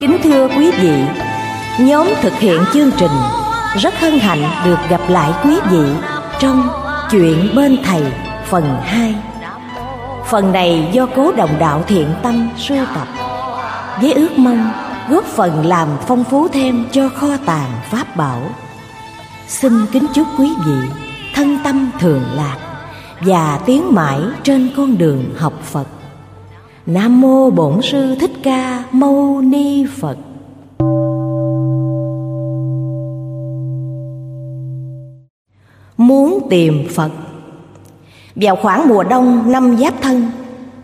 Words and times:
Kính 0.00 0.18
thưa 0.22 0.48
quý 0.48 0.70
vị, 0.70 1.04
nhóm 1.78 2.08
thực 2.20 2.32
hiện 2.32 2.60
chương 2.72 2.90
trình 2.98 3.10
rất 3.78 3.94
hân 4.00 4.18
hạnh 4.18 4.64
được 4.64 4.78
gặp 4.88 5.00
lại 5.08 5.32
quý 5.44 5.56
vị 5.70 5.92
trong 6.40 6.68
Chuyện 7.10 7.48
bên 7.56 7.78
thầy 7.84 8.02
phần 8.46 8.76
2. 8.82 9.14
Phần 10.26 10.52
này 10.52 10.90
do 10.92 11.06
cố 11.16 11.32
đồng 11.32 11.58
đạo 11.58 11.84
thiện 11.86 12.08
tâm 12.22 12.48
sưu 12.58 12.86
tập 12.94 13.08
với 14.00 14.12
ước 14.12 14.38
mong 14.38 14.72
góp 15.08 15.24
phần 15.24 15.66
làm 15.66 15.88
phong 16.06 16.24
phú 16.24 16.48
thêm 16.48 16.84
cho 16.92 17.08
kho 17.08 17.36
tàng 17.46 17.70
pháp 17.90 18.16
bảo. 18.16 18.42
Xin 19.48 19.86
kính 19.92 20.06
chúc 20.14 20.26
quý 20.38 20.48
vị 20.66 20.88
thân 21.34 21.58
tâm 21.64 21.90
thường 22.00 22.24
lạc 22.34 22.56
và 23.20 23.60
tiến 23.66 23.94
mãi 23.94 24.20
trên 24.42 24.70
con 24.76 24.98
đường 24.98 25.34
học 25.36 25.52
Phật. 25.62 25.86
Nam 26.86 27.20
mô 27.20 27.50
Bổn 27.50 27.82
sư 27.82 28.14
Thích 28.20 28.30
Ca 28.42 28.84
Mâu 28.92 29.40
Ni 29.40 29.86
Phật. 29.96 30.16
Muốn 35.96 36.46
tìm 36.50 36.88
Phật 36.94 37.10
Vào 38.36 38.56
khoảng 38.56 38.88
mùa 38.88 39.04
đông 39.04 39.52
năm 39.52 39.76
Giáp 39.76 39.94
Thân 40.02 40.30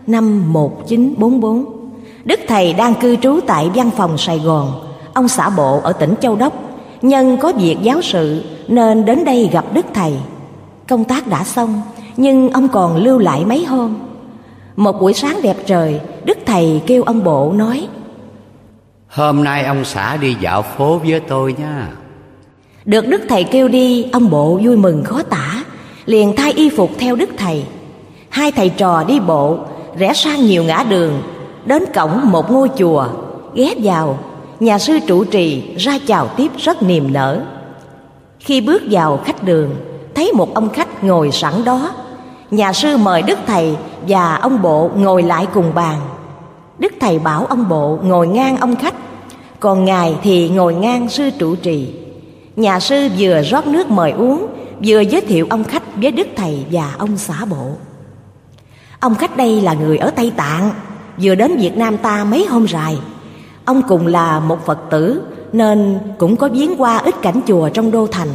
năm 0.07 0.53
1944, 0.53 1.65
Đức 2.25 2.39
Thầy 2.47 2.73
đang 2.73 2.93
cư 3.01 3.15
trú 3.15 3.39
tại 3.47 3.69
văn 3.75 3.89
phòng 3.97 4.17
Sài 4.17 4.39
Gòn, 4.39 4.71
ông 5.13 5.27
xã 5.27 5.49
bộ 5.49 5.79
ở 5.83 5.93
tỉnh 5.93 6.15
Châu 6.21 6.35
Đốc, 6.35 6.53
nhân 7.01 7.37
có 7.41 7.53
việc 7.57 7.77
giáo 7.81 8.01
sự 8.01 8.43
nên 8.67 9.05
đến 9.05 9.25
đây 9.25 9.49
gặp 9.53 9.65
Đức 9.73 9.85
Thầy. 9.93 10.13
Công 10.87 11.03
tác 11.03 11.27
đã 11.27 11.43
xong, 11.43 11.81
nhưng 12.17 12.49
ông 12.49 12.67
còn 12.67 12.95
lưu 12.95 13.19
lại 13.19 13.45
mấy 13.45 13.65
hôm 13.65 13.95
một 14.75 15.01
buổi 15.01 15.13
sáng 15.13 15.39
đẹp 15.43 15.57
trời 15.65 15.99
Đức 16.25 16.37
Thầy 16.45 16.81
kêu 16.87 17.03
ông 17.03 17.23
bộ 17.23 17.53
nói 17.55 17.87
Hôm 19.07 19.43
nay 19.43 19.63
ông 19.65 19.85
xã 19.85 20.17
đi 20.17 20.35
dạo 20.41 20.61
phố 20.61 20.97
với 20.97 21.19
tôi 21.19 21.55
nha. 21.59 21.87
Được 22.85 23.07
Đức 23.07 23.21
Thầy 23.29 23.43
kêu 23.43 23.67
đi 23.67 24.05
Ông 24.11 24.29
bộ 24.29 24.59
vui 24.63 24.77
mừng 24.77 25.03
khó 25.03 25.23
tả 25.23 25.63
Liền 26.05 26.35
thay 26.35 26.51
y 26.51 26.69
phục 26.69 26.91
theo 26.99 27.15
Đức 27.15 27.29
Thầy. 27.37 27.65
Hai 28.29 28.51
thầy 28.51 28.69
trò 28.69 29.03
đi 29.03 29.19
bộ 29.19 29.57
Rẽ 29.97 30.13
sang 30.13 30.45
nhiều 30.45 30.63
ngã 30.63 30.85
đường 30.89 31.21
Đến 31.65 31.83
cổng 31.95 32.31
một 32.31 32.51
ngôi 32.51 32.69
chùa 32.77 33.07
Ghé 33.53 33.73
vào 33.83 34.19
Nhà 34.59 34.79
sư 34.79 34.99
trụ 35.07 35.23
trì 35.23 35.75
ra 35.77 35.99
chào 36.07 36.27
tiếp 36.27 36.51
rất 36.57 36.83
niềm 36.83 37.13
nở. 37.13 37.41
Khi 38.39 38.61
bước 38.61 38.81
vào 38.91 39.19
khách 39.25 39.43
đường 39.43 39.75
Thấy 40.15 40.31
một 40.33 40.53
ông 40.53 40.69
khách 40.69 41.03
ngồi 41.03 41.31
sẵn 41.31 41.63
đó. 41.65 41.91
Nhà 42.51 42.73
sư 42.73 42.97
mời 42.97 43.21
Đức 43.21 43.39
Thầy 43.47 43.75
và 44.07 44.35
ông 44.35 44.61
bộ 44.61 44.89
ngồi 44.95 45.23
lại 45.23 45.47
cùng 45.53 45.73
bàn. 45.75 45.99
Đức 46.79 46.93
Thầy 46.99 47.19
bảo 47.19 47.45
ông 47.45 47.69
bộ 47.69 47.99
ngồi 48.03 48.27
ngang 48.27 48.57
ông 48.57 48.75
khách, 48.75 48.95
Còn 49.59 49.85
Ngài 49.85 50.15
thì 50.23 50.49
ngồi 50.49 50.73
ngang 50.73 51.09
sư 51.09 51.29
trụ 51.39 51.55
trì. 51.55 51.93
Nhà 52.55 52.79
sư 52.79 53.09
vừa 53.17 53.41
rót 53.41 53.67
nước 53.67 53.89
mời 53.89 54.11
uống, 54.11 54.47
Vừa 54.85 54.99
giới 54.99 55.21
thiệu 55.21 55.47
ông 55.49 55.63
khách 55.63 55.83
với 55.95 56.11
Đức 56.11 56.27
Thầy 56.35 56.65
và 56.71 56.95
ông 56.97 57.17
xã 57.17 57.45
bộ. 57.45 57.71
Ông 58.99 59.15
khách 59.15 59.37
đây 59.37 59.61
là 59.61 59.73
người 59.73 59.97
ở 59.97 60.09
Tây 60.09 60.31
Tạng, 60.37 60.71
Vừa 61.21 61.35
đến 61.35 61.57
Việt 61.57 61.77
Nam 61.77 61.97
ta 61.97 62.23
mấy 62.23 62.45
hôm 62.45 62.67
dài 62.67 62.97
Ông 63.65 63.81
cùng 63.87 64.07
là 64.07 64.39
một 64.39 64.65
Phật 64.65 64.79
tử, 64.89 65.21
Nên 65.51 65.99
cũng 66.17 66.35
có 66.35 66.49
viếng 66.49 66.75
qua 66.77 66.97
ít 66.97 67.15
cảnh 67.21 67.41
chùa 67.47 67.69
trong 67.69 67.91
đô 67.91 68.07
thành. 68.07 68.29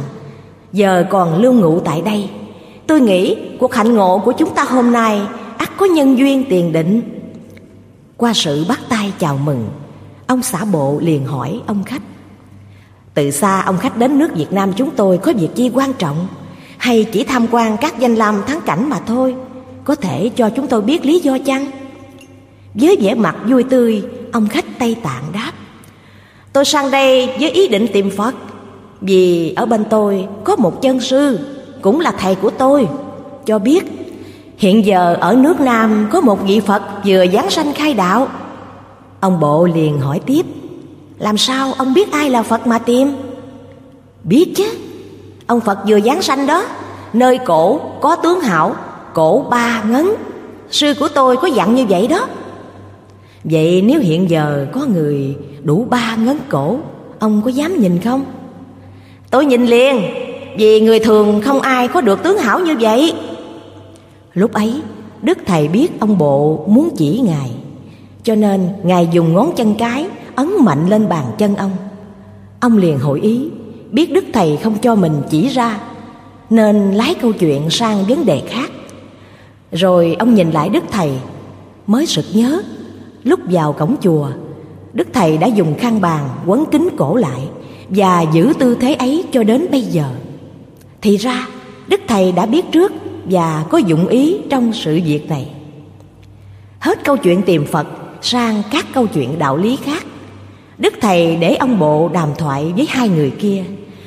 Giờ 0.73 1.05
còn 1.09 1.41
lưu 1.41 1.53
ngụ 1.53 1.79
tại 1.79 2.01
đây. 2.01 2.29
Tôi 2.87 3.01
nghĩ 3.01 3.37
cuộc 3.59 3.73
hạnh 3.73 3.95
ngộ 3.95 4.17
của 4.17 4.31
chúng 4.31 4.49
ta 4.55 4.63
hôm 4.63 4.91
nay 4.91 5.21
ắt 5.59 5.77
có 5.77 5.85
nhân 5.85 6.17
duyên 6.17 6.45
tiền 6.49 6.71
định. 6.71 7.01
Qua 8.17 8.33
sự 8.33 8.65
bắt 8.69 8.79
tay 8.89 9.13
chào 9.19 9.37
mừng, 9.37 9.69
ông 10.27 10.43
xã 10.43 10.65
bộ 10.65 10.99
liền 11.01 11.25
hỏi 11.25 11.61
ông 11.67 11.83
khách. 11.83 12.01
Từ 13.13 13.31
xa 13.31 13.61
ông 13.61 13.77
khách 13.77 13.97
đến 13.97 14.19
nước 14.19 14.35
Việt 14.35 14.51
Nam 14.51 14.73
chúng 14.73 14.91
tôi 14.91 15.17
có 15.17 15.33
việc 15.39 15.49
chi 15.55 15.71
quan 15.73 15.93
trọng 15.93 16.27
hay 16.77 17.03
chỉ 17.03 17.23
tham 17.23 17.47
quan 17.51 17.77
các 17.81 17.99
danh 17.99 18.15
lam 18.15 18.41
thắng 18.47 18.61
cảnh 18.65 18.89
mà 18.89 18.99
thôi? 18.99 19.35
Có 19.83 19.95
thể 19.95 20.29
cho 20.35 20.49
chúng 20.49 20.67
tôi 20.67 20.81
biết 20.81 21.05
lý 21.05 21.19
do 21.19 21.37
chăng? 21.45 21.65
Với 22.73 22.97
vẻ 23.01 23.15
mặt 23.15 23.35
vui 23.49 23.63
tươi, 23.63 24.03
ông 24.31 24.47
khách 24.47 24.79
Tây 24.79 24.95
Tạng 25.03 25.23
đáp. 25.33 25.51
Tôi 26.53 26.65
sang 26.65 26.91
đây 26.91 27.29
với 27.39 27.51
ý 27.51 27.67
định 27.67 27.87
tìm 27.93 28.09
Phật 28.17 28.35
Vì 29.01 29.53
ở 29.55 29.65
bên 29.65 29.85
tôi 29.89 30.27
có 30.43 30.55
một 30.55 30.81
chân 30.81 30.99
sư 30.99 31.39
cũng 31.81 31.99
là 31.99 32.11
thầy 32.11 32.35
của 32.35 32.49
tôi 32.49 32.87
cho 33.45 33.59
biết 33.59 33.83
hiện 34.59 34.85
giờ 34.85 35.17
ở 35.19 35.35
nước 35.35 35.59
Nam 35.59 36.07
có 36.11 36.21
một 36.21 36.39
vị 36.43 36.59
Phật 36.59 36.81
vừa 37.05 37.25
giáng 37.33 37.49
sanh 37.49 37.73
khai 37.73 37.93
đạo. 37.93 38.27
Ông 39.19 39.39
bộ 39.39 39.65
liền 39.65 39.99
hỏi 39.99 40.19
tiếp, 40.25 40.45
làm 41.19 41.37
sao 41.37 41.73
ông 41.77 41.93
biết 41.93 42.11
ai 42.11 42.29
là 42.29 42.43
Phật 42.43 42.67
mà 42.67 42.79
tìm? 42.79 43.11
Biết 44.23 44.53
chứ, 44.55 44.65
ông 45.47 45.59
Phật 45.59 45.77
vừa 45.87 45.99
giáng 45.99 46.21
sanh 46.21 46.47
đó, 46.47 46.65
nơi 47.13 47.37
cổ 47.37 47.79
có 48.01 48.15
tướng 48.15 48.41
hảo, 48.41 48.75
cổ 49.13 49.45
ba 49.49 49.83
ngấn. 49.83 50.09
Sư 50.71 50.93
của 50.99 51.07
tôi 51.07 51.37
có 51.37 51.47
dặn 51.47 51.75
như 51.75 51.85
vậy 51.89 52.07
đó. 52.07 52.27
Vậy 53.43 53.81
nếu 53.81 53.99
hiện 53.99 54.29
giờ 54.29 54.67
có 54.71 54.81
người 54.93 55.35
đủ 55.63 55.87
ba 55.89 56.15
ngấn 56.15 56.37
cổ, 56.49 56.77
ông 57.19 57.41
có 57.45 57.49
dám 57.49 57.79
nhìn 57.79 58.01
không? 58.01 58.25
Tôi 59.29 59.45
nhìn 59.45 59.65
liền, 59.65 60.01
vì 60.57 60.81
người 60.81 60.99
thường 60.99 61.41
không 61.45 61.61
ai 61.61 61.87
có 61.87 62.01
được 62.01 62.23
tướng 62.23 62.37
hảo 62.37 62.59
như 62.59 62.75
vậy 62.79 63.13
Lúc 64.33 64.53
ấy, 64.53 64.81
Đức 65.21 65.37
Thầy 65.45 65.67
biết 65.67 65.99
ông 65.99 66.17
bộ 66.17 66.65
muốn 66.67 66.89
chỉ 66.97 67.19
Ngài. 67.19 67.51
Cho 68.23 68.35
nên 68.35 68.69
Ngài 68.83 69.09
dùng 69.11 69.33
ngón 69.33 69.51
chân 69.55 69.75
cái 69.75 70.07
Ấn 70.35 70.49
mạnh 70.59 70.89
lên 70.89 71.09
bàn 71.09 71.25
chân 71.37 71.55
ông. 71.55 71.71
Ông 72.59 72.77
liền 72.77 72.99
hội 72.99 73.21
ý, 73.21 73.49
Biết 73.91 74.11
Đức 74.13 74.25
Thầy 74.33 74.57
không 74.57 74.77
cho 74.81 74.95
mình 74.95 75.13
chỉ 75.29 75.47
ra, 75.47 75.79
Nên 76.49 76.91
lái 76.91 77.15
câu 77.15 77.31
chuyện 77.31 77.69
sang 77.69 78.05
vấn 78.05 78.25
đề 78.25 78.41
khác. 78.47 78.71
Rồi 79.71 80.15
ông 80.19 80.35
nhìn 80.35 80.51
lại 80.51 80.69
Đức 80.69 80.83
Thầy, 80.91 81.11
Mới 81.87 82.05
sực 82.05 82.25
nhớ, 82.33 82.61
Lúc 83.23 83.39
vào 83.51 83.73
cổng 83.73 83.95
chùa, 84.01 84.29
Đức 84.93 85.07
Thầy 85.13 85.37
đã 85.37 85.47
dùng 85.47 85.73
khăn 85.79 86.01
bàn 86.01 86.29
quấn 86.45 86.65
kính 86.71 86.89
cổ 86.97 87.15
lại 87.15 87.41
Và 87.89 88.21
giữ 88.21 88.53
tư 88.59 88.77
thế 88.81 88.93
ấy 88.93 89.25
cho 89.31 89.43
đến 89.43 89.65
bây 89.71 89.81
giờ. 89.81 90.05
Thì 91.01 91.17
ra, 91.17 91.47
Đức 91.87 92.01
Thầy 92.07 92.31
đã 92.31 92.45
biết 92.45 92.71
trước 92.71 92.91
và 93.29 93.65
có 93.69 93.77
dụng 93.77 94.07
ý 94.07 94.37
trong 94.49 94.73
sự 94.73 95.01
việc 95.05 95.29
này. 95.29 95.47
Hết 96.79 97.03
câu 97.03 97.17
chuyện 97.17 97.41
tìm 97.41 97.65
Phật 97.65 97.87
Sang 98.21 98.61
các 98.71 98.85
câu 98.93 99.07
chuyện 99.07 99.39
đạo 99.39 99.57
lý 99.57 99.75
khác. 99.75 100.03
Đức 100.77 100.93
Thầy 101.01 101.35
để 101.35 101.55
ông 101.55 101.79
bộ 101.79 102.09
đàm 102.13 102.29
thoại 102.37 102.73
với 102.75 102.87
hai 102.89 103.09
người 103.09 103.31
kia. 103.39 103.63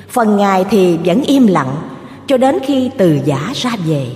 Phần 0.09 0.37
Ngài 0.37 0.65
thì 0.65 0.97
vẫn 1.05 1.23
im 1.23 1.47
lặng, 1.47 1.77
Cho 2.27 2.37
đến 2.37 2.59
khi 2.67 2.91
từ 2.99 3.19
giả 3.25 3.53
ra 3.55 3.77
về. 3.87 4.07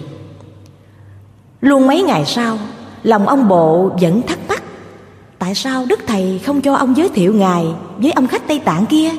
Luôn 1.61 1.87
mấy 1.87 2.03
ngày 2.03 2.25
sau, 2.25 2.59
Lòng 3.03 3.29
ông 3.29 3.49
bộ 3.49 3.91
vẫn 4.01 4.23
thắc 4.23 4.39
mắc, 4.49 4.63
Tại 5.39 5.55
sao 5.55 5.87
Đức 5.89 6.01
Thầy 6.07 6.41
không 6.45 6.61
cho 6.61 6.75
ông 6.75 6.97
giới 6.97 7.09
thiệu 7.09 7.35
Ngài 7.35 7.67
Với 7.99 8.13
ông 8.13 8.27
khách 8.27 8.49
Tây 8.49 8.59
Tạng 8.59 8.87
kia? 8.87 9.11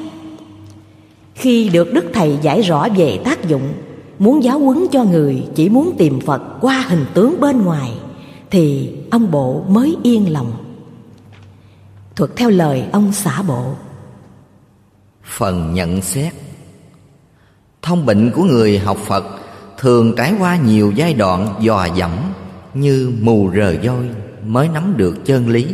Khi 1.35 1.69
được 1.69 1.93
Đức 1.93 2.05
Thầy 2.13 2.37
giải 2.41 2.61
rõ 2.61 2.87
về 2.97 3.19
tác 3.23 3.47
dụng 3.47 3.73
Muốn 4.19 4.43
giáo 4.43 4.59
huấn 4.59 4.87
cho 4.91 5.03
người 5.03 5.43
chỉ 5.55 5.69
muốn 5.69 5.95
tìm 5.97 6.19
Phật 6.19 6.41
qua 6.61 6.85
hình 6.87 7.05
tướng 7.13 7.39
bên 7.39 7.61
ngoài, 7.61 7.91
Thì 8.51 8.91
ông 9.11 9.31
bộ 9.31 9.63
mới 9.67 9.97
yên 10.03 10.33
lòng. 10.33 10.51
Thuật 12.15 12.31
theo 12.35 12.49
lời 12.49 12.83
ông 12.91 13.13
xã 13.13 13.41
bộ. 13.41 13.73
Phần 15.23 15.73
nhận 15.73 16.01
xét. 16.01 16.33
Thông 17.81 18.05
bệnh 18.05 18.31
của 18.35 18.43
người 18.43 18.79
học 18.79 18.97
Phật 18.97 19.25
Thường 19.77 20.13
trải 20.17 20.33
qua 20.39 20.57
nhiều 20.57 20.91
giai 20.95 21.13
đoạn 21.13 21.55
dò 21.59 21.87
dẫm 21.95 22.11
Như 22.73 23.11
mù 23.21 23.51
rờ 23.55 23.75
voi 23.83 24.09
mới 24.45 24.69
nắm 24.69 24.93
được 24.97 25.25
chân 25.25 25.49
lý. 25.49 25.67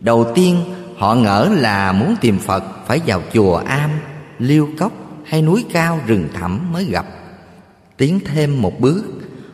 Đầu 0.00 0.32
tiên, 0.34 0.56
họ 0.96 1.14
ngỡ 1.14 1.48
là 1.52 1.92
muốn 1.92 2.14
tìm 2.20 2.38
Phật 2.38 2.64
Phải 2.86 3.00
vào 3.06 3.22
chùa 3.32 3.56
am, 3.56 3.90
liêu 4.38 4.68
cốc 4.78 4.92
hay 5.24 5.42
núi 5.42 5.64
cao 5.72 6.00
rừng 6.06 6.28
thẳm 6.34 6.72
mới 6.72 6.84
gặp 6.84 7.06
tiến 8.02 8.20
thêm 8.24 8.62
một 8.62 8.80
bước. 8.80 9.04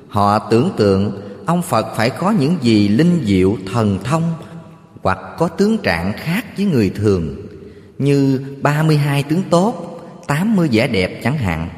Họ 0.08 0.38
tưởng 0.38 0.70
tượng 0.76 1.20
ông 1.46 1.62
phật 1.62 1.86
phải 1.96 2.10
có 2.10 2.30
những 2.30 2.56
gì 2.62 2.88
linh 2.88 3.22
diệu 3.24 3.56
thần 3.72 3.98
thông 4.04 4.34
hoặc 5.02 5.18
có 5.38 5.48
tướng 5.48 5.78
trạng 5.78 6.12
khác 6.16 6.44
với 6.56 6.66
người 6.66 6.90
thường, 6.90 7.36
như 7.98 8.40
32 8.62 9.22
tướng 9.22 9.42
tốt 9.50 10.00
80 10.26 10.68
vẻ 10.72 10.88
đẹp 10.88 11.20
chẳng 11.24 11.38
hạn. 11.38 11.68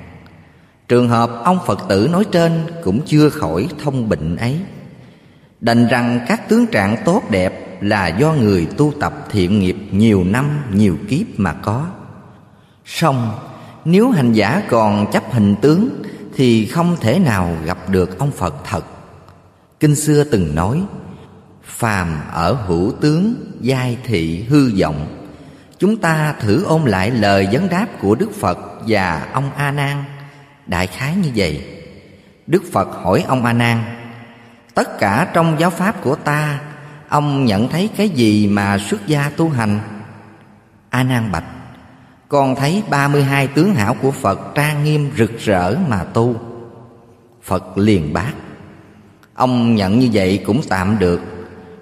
Trường 0.89 1.09
hợp 1.09 1.31
ông 1.45 1.59
Phật 1.67 1.79
tử 1.89 2.09
nói 2.13 2.25
trên 2.33 2.53
cũng 2.85 3.01
chưa 3.07 3.29
khỏi 3.29 3.69
thông 3.83 4.09
bệnh 4.09 4.37
ấy. 4.37 4.61
Đành 5.61 5.89
rằng 5.89 6.21
các 6.29 6.49
tướng 6.49 6.67
trạng 6.67 6.97
tốt 7.05 7.23
đẹp 7.31 7.79
là 7.83 8.09
do 8.09 8.33
người 8.33 8.67
tu 8.77 8.93
tập 9.01 9.27
thiện 9.31 9.61
nghiệp 9.61 9.77
nhiều 9.91 10.25
năm, 10.25 10.63
nhiều 10.75 10.97
kiếp 11.09 11.27
mà 11.37 11.53
có. 11.53 11.87
Song 12.85 13.39
nếu 13.85 14.11
hành 14.11 14.33
giả 14.33 14.63
còn 14.69 15.13
chấp 15.13 15.33
hình 15.33 15.55
tướng 15.63 15.89
thì 16.41 16.67
không 16.67 16.97
thể 17.01 17.19
nào 17.19 17.57
gặp 17.65 17.79
được 17.89 18.19
ông 18.19 18.31
Phật 18.31 18.55
thật 18.65 18.85
Kinh 19.81 19.97
xưa 19.97 20.25
từng 20.25 20.55
nói 20.55 20.83
Phàm 21.65 22.21
ở 22.33 22.53
hữu 22.53 22.93
tướng 23.01 23.35
giai 23.61 23.99
thị 24.05 24.45
hư 24.49 24.81
vọng 24.81 25.29
Chúng 25.79 25.97
ta 25.97 26.35
thử 26.41 26.65
ôn 26.65 26.83
lại 26.83 27.11
lời 27.11 27.49
vấn 27.53 27.69
đáp 27.69 27.87
của 28.01 28.15
Đức 28.15 28.31
Phật 28.41 28.59
và 28.87 29.29
ông 29.33 29.51
A 29.57 29.71
Nan, 29.71 30.05
đại 30.67 30.87
khái 30.87 31.15
như 31.17 31.29
vậy. 31.37 31.65
Đức 32.47 32.63
Phật 32.73 32.89
hỏi 33.03 33.25
ông 33.29 33.45
A 33.45 33.53
Nan: 33.53 33.83
"Tất 34.75 34.99
cả 34.99 35.31
trong 35.35 35.57
giáo 35.61 35.71
pháp 35.71 36.03
của 36.03 36.15
ta, 36.15 36.61
ông 37.09 37.45
nhận 37.45 37.69
thấy 37.69 37.91
cái 37.97 38.09
gì 38.09 38.47
mà 38.47 38.79
xuất 38.79 39.07
gia 39.07 39.31
tu 39.37 39.49
hành?" 39.49 39.81
A 40.91 41.03
Nan 41.03 41.33
bạch: 41.33 41.45
"Con 42.31 42.57
thấy 42.57 42.83
ba 42.91 43.09
mươi 43.09 43.23
hai 43.23 43.47
tướng 43.47 43.75
hảo 43.75 43.97
của 44.03 44.11
Phật 44.11 44.55
trang 44.55 44.85
nghiêm 44.85 45.11
rực 45.19 45.39
rỡ 45.39 45.77
mà 45.89 46.05
tu." 46.05 46.35
Phật 47.43 47.79
liền 47.79 48.13
bác: 48.13 48.33
"Ông 49.35 49.75
nhận 49.75 49.99
như 49.99 50.09
vậy 50.13 50.43
cũng 50.47 50.61
tạm 50.69 50.99
được, 50.99 51.21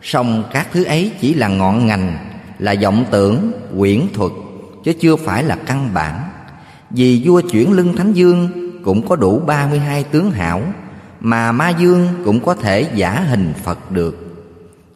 song 0.03 0.45
các 0.53 0.69
thứ 0.73 0.85
ấy 0.85 1.13
chỉ 1.21 1.35
là 1.35 1.49
ngọn 1.49 1.87
ngành, 1.87 2.19
là 2.59 2.75
vọng 2.83 3.05
tưởng, 3.11 3.53
quyển 3.79 4.01
thuật 4.15 4.33
chứ 4.85 4.93
chưa 5.01 5.17
phải 5.17 5.45
là 5.45 5.57
căn 5.67 5.91
bản." 5.95 6.29
Vì 6.91 7.23
vua 7.25 7.41
chuyển 7.41 7.73
lưng 7.73 7.97
Thánh 7.97 8.13
Dương 8.13 8.49
cũng 8.85 9.09
có 9.09 9.17
đủ 9.17 9.41
32 9.47 10.05
tướng 10.05 10.31
hảo 10.31 10.63
Mà 11.21 11.53
Ma 11.53 11.69
Dương 11.69 12.09
cũng 12.25 12.45
có 12.45 12.55
thể 12.55 12.91
giả 12.95 13.21
hình 13.21 13.53
Phật 13.65 13.91
được 13.91 14.39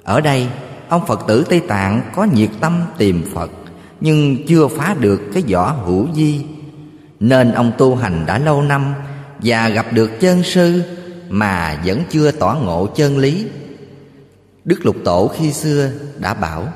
Ở 0.02 0.20
đây 0.20 0.46
ông 0.88 1.06
Phật 1.06 1.20
tử 1.28 1.44
Tây 1.48 1.60
Tạng 1.60 2.02
có 2.14 2.24
nhiệt 2.24 2.50
tâm 2.60 2.82
tìm 2.98 3.24
Phật 3.34 3.50
nhưng 4.04 4.46
chưa 4.46 4.68
phá 4.68 4.94
được 5.00 5.20
cái 5.34 5.42
vỏ 5.48 5.72
hữu 5.72 6.08
di 6.14 6.44
Nên 7.20 7.52
ông 7.52 7.72
tu 7.78 7.96
hành 7.96 8.26
đã 8.26 8.38
lâu 8.38 8.62
năm 8.62 8.94
Và 9.38 9.68
gặp 9.68 9.86
được 9.92 10.20
chân 10.20 10.42
sư 10.42 10.82
Mà 11.28 11.80
vẫn 11.84 12.02
chưa 12.10 12.30
tỏ 12.30 12.58
ngộ 12.62 12.88
chân 12.96 13.18
lý. 13.18 13.46
Đức 14.64 14.86
Lục 14.86 14.96
Tổ 15.04 15.28
khi 15.28 15.52
xưa 15.52 15.90
đã 16.18 16.34
bảo, 16.34 16.68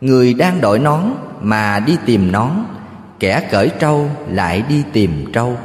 Người 0.00 0.34
đang 0.34 0.60
đội 0.60 0.78
nón 0.78 1.02
mà 1.40 1.80
đi 1.80 1.96
tìm 2.06 2.32
nón, 2.32 2.50
Kẻ 3.20 3.48
cởi 3.50 3.70
trâu 3.80 4.10
lại 4.30 4.62
đi 4.68 4.82
tìm 4.92 5.32
trâu. 5.32 5.56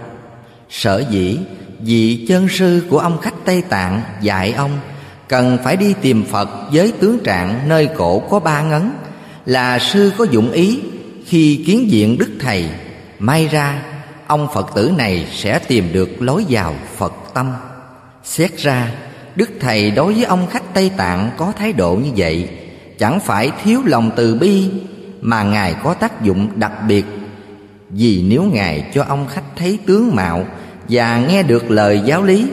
Sở 0.70 1.04
dĩ 1.10 1.40
vị 1.80 2.26
chân 2.28 2.48
sư 2.50 2.84
của 2.90 3.00
ông 3.00 3.18
khách 3.22 3.46
Tây 3.46 3.62
Tạng 3.62 4.02
dạy 4.22 4.54
ông, 4.54 4.80
Cần 5.28 5.58
phải 5.64 5.78
đi 5.78 5.94
tìm 6.02 6.26
Phật 6.32 6.50
với 6.72 6.94
tướng 7.00 7.20
trạng 7.24 7.70
nơi 7.70 7.90
cổ 7.98 8.20
có 8.20 8.40
ba 8.40 8.62
ngấn. 8.62 8.92
Là 9.46 9.80
sư 9.80 10.12
có 10.18 10.26
dụng 10.32 10.52
ý, 10.52 10.80
khi 11.26 11.64
kiến 11.68 11.92
diện 11.92 12.18
Đức 12.18 12.30
Thầy, 12.40 12.70
May 13.20 13.48
ra, 13.48 13.84
ông 14.28 14.48
Phật 14.54 14.76
tử 14.76 14.92
này 14.98 15.28
sẽ 15.32 15.60
tìm 15.60 15.94
được 15.94 16.22
lối 16.22 16.46
vào 16.50 16.76
Phật 16.98 17.14
tâm. 17.34 17.52
Xét 18.24 18.58
ra, 18.58 18.92
Đức 19.36 19.50
Thầy 19.60 19.92
đối 19.92 20.14
với 20.14 20.24
ông 20.24 20.48
khách 20.48 20.74
Tây 20.74 20.92
Tạng 20.98 21.30
có 21.38 21.54
thái 21.58 21.74
độ 21.74 21.96
như 21.96 22.10
vậy, 22.16 22.50
Chẳng 23.00 23.20
phải 23.20 23.52
thiếu 23.64 23.82
lòng 23.86 24.12
từ 24.16 24.36
bi, 24.36 24.70
Mà 25.22 25.44
Ngài 25.44 25.76
có 25.84 25.94
tác 25.94 26.22
dụng 26.22 26.48
đặc 26.56 26.72
biệt. 26.88 27.06
Vì 27.90 28.24
nếu 28.28 28.44
Ngài 28.44 28.86
cho 28.94 29.04
ông 29.04 29.28
khách 29.28 29.56
thấy 29.56 29.80
tướng 29.86 30.16
mạo 30.16 30.46
Và 30.90 31.18
nghe 31.18 31.44
được 31.44 31.72
lời 31.72 32.02
giáo 32.06 32.24
lý, 32.24 32.46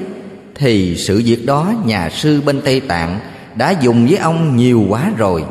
Thì 0.54 0.96
sự 0.96 1.22
việc 1.24 1.46
đó 1.46 1.72
nhà 1.84 2.10
sư 2.10 2.40
bên 2.40 2.60
Tây 2.64 2.80
Tạng 2.80 3.20
Đã 3.54 3.70
dùng 3.70 4.06
với 4.06 4.16
ông 4.16 4.56
nhiều 4.56 4.84
quá 4.88 5.10
rồi. 5.16 5.44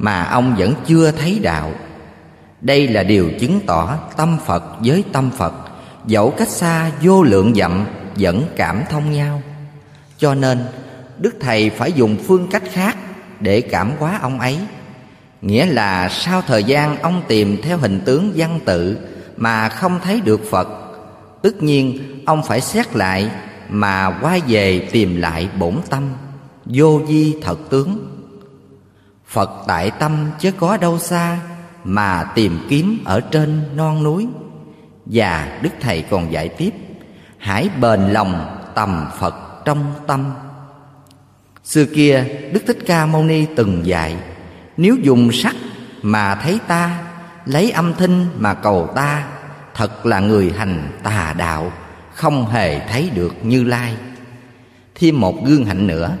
Mà 0.00 0.24
ông 0.24 0.54
vẫn 0.58 0.74
chưa 0.86 1.10
thấy 1.10 1.38
đạo. 1.42 1.72
Đây 2.60 2.88
là 2.88 3.02
điều 3.02 3.30
chứng 3.40 3.60
tỏ 3.66 3.96
tâm 4.16 4.38
Phật 4.46 4.64
với 4.84 5.04
tâm 5.12 5.30
Phật, 5.30 5.52
Dẫu 6.06 6.30
cách 6.30 6.48
xa 6.48 6.90
vô 7.02 7.22
lượng 7.22 7.54
dặm 7.54 7.86
Vẫn 8.16 8.44
cảm 8.56 8.82
thông 8.90 9.12
nhau. 9.12 9.42
Cho 10.18 10.34
nên, 10.34 10.58
Đức 11.18 11.34
Thầy 11.40 11.70
phải 11.70 11.92
dùng 11.92 12.16
phương 12.26 12.48
cách 12.50 12.62
khác 12.72 12.96
Để 13.40 13.60
cảm 13.60 13.92
hóa 13.98 14.18
ông 14.22 14.40
ấy. 14.40 14.58
Nghĩa 15.42 15.66
là 15.66 16.08
sau 16.08 16.42
thời 16.42 16.64
gian 16.64 16.98
ông 16.98 17.22
tìm 17.28 17.62
theo 17.62 17.78
hình 17.78 18.00
tướng 18.04 18.32
văn 18.36 18.60
tự 18.64 18.98
mà 19.36 19.68
không 19.68 20.00
thấy 20.04 20.20
được 20.20 20.40
Phật, 20.50 20.68
Tất 21.42 21.62
nhiên 21.62 21.98
ông 22.26 22.42
phải 22.42 22.60
xét 22.60 22.96
lại 22.96 23.30
mà 23.68 24.18
quay 24.22 24.40
về 24.48 24.88
tìm 24.92 25.16
lại 25.16 25.48
bổn 25.58 25.74
tâm, 25.90 26.08
Vô 26.64 27.00
di 27.08 27.36
thật 27.42 27.58
tướng. 27.70 28.19
Phật 29.30 29.50
tại 29.66 29.90
tâm 29.90 30.30
chứ 30.38 30.52
có 30.52 30.76
đâu 30.76 30.98
xa, 30.98 31.38
Mà 31.84 32.24
tìm 32.34 32.58
kiếm 32.68 32.98
ở 33.04 33.20
trên 33.20 33.76
non 33.76 34.02
núi. 34.02 34.28
Và 35.06 35.58
Đức 35.62 35.70
Thầy 35.80 36.02
còn 36.02 36.32
dạy 36.32 36.48
tiếp, 36.48 36.70
Hãy 37.38 37.68
bền 37.80 38.00
lòng 38.00 38.56
tầm 38.74 39.06
Phật 39.18 39.64
trong 39.64 39.94
tâm. 40.06 40.32
Xưa 41.64 41.84
kia, 41.84 42.24
Đức 42.52 42.60
Thích 42.66 42.78
Ca 42.86 43.06
Mâu 43.06 43.24
Ni 43.24 43.46
từng 43.56 43.86
dạy, 43.86 44.16
Nếu 44.76 44.96
dùng 45.02 45.32
sắc 45.32 45.54
mà 46.02 46.34
thấy 46.34 46.58
ta, 46.66 46.98
lấy 47.46 47.70
âm 47.70 47.94
thanh 47.94 48.26
mà 48.38 48.54
cầu 48.54 48.92
ta, 48.94 49.26
thật 49.74 50.06
là 50.06 50.20
người 50.20 50.52
hành 50.56 50.90
tà 51.02 51.34
đạo, 51.38 51.72
không 52.14 52.50
hề 52.50 52.88
thấy 52.88 53.10
được 53.14 53.34
như 53.42 53.64
lai. 53.64 53.96
Thêm 54.94 55.20
một 55.20 55.44
gương 55.44 55.64
hạnh 55.64 55.86
nữa 55.86 56.16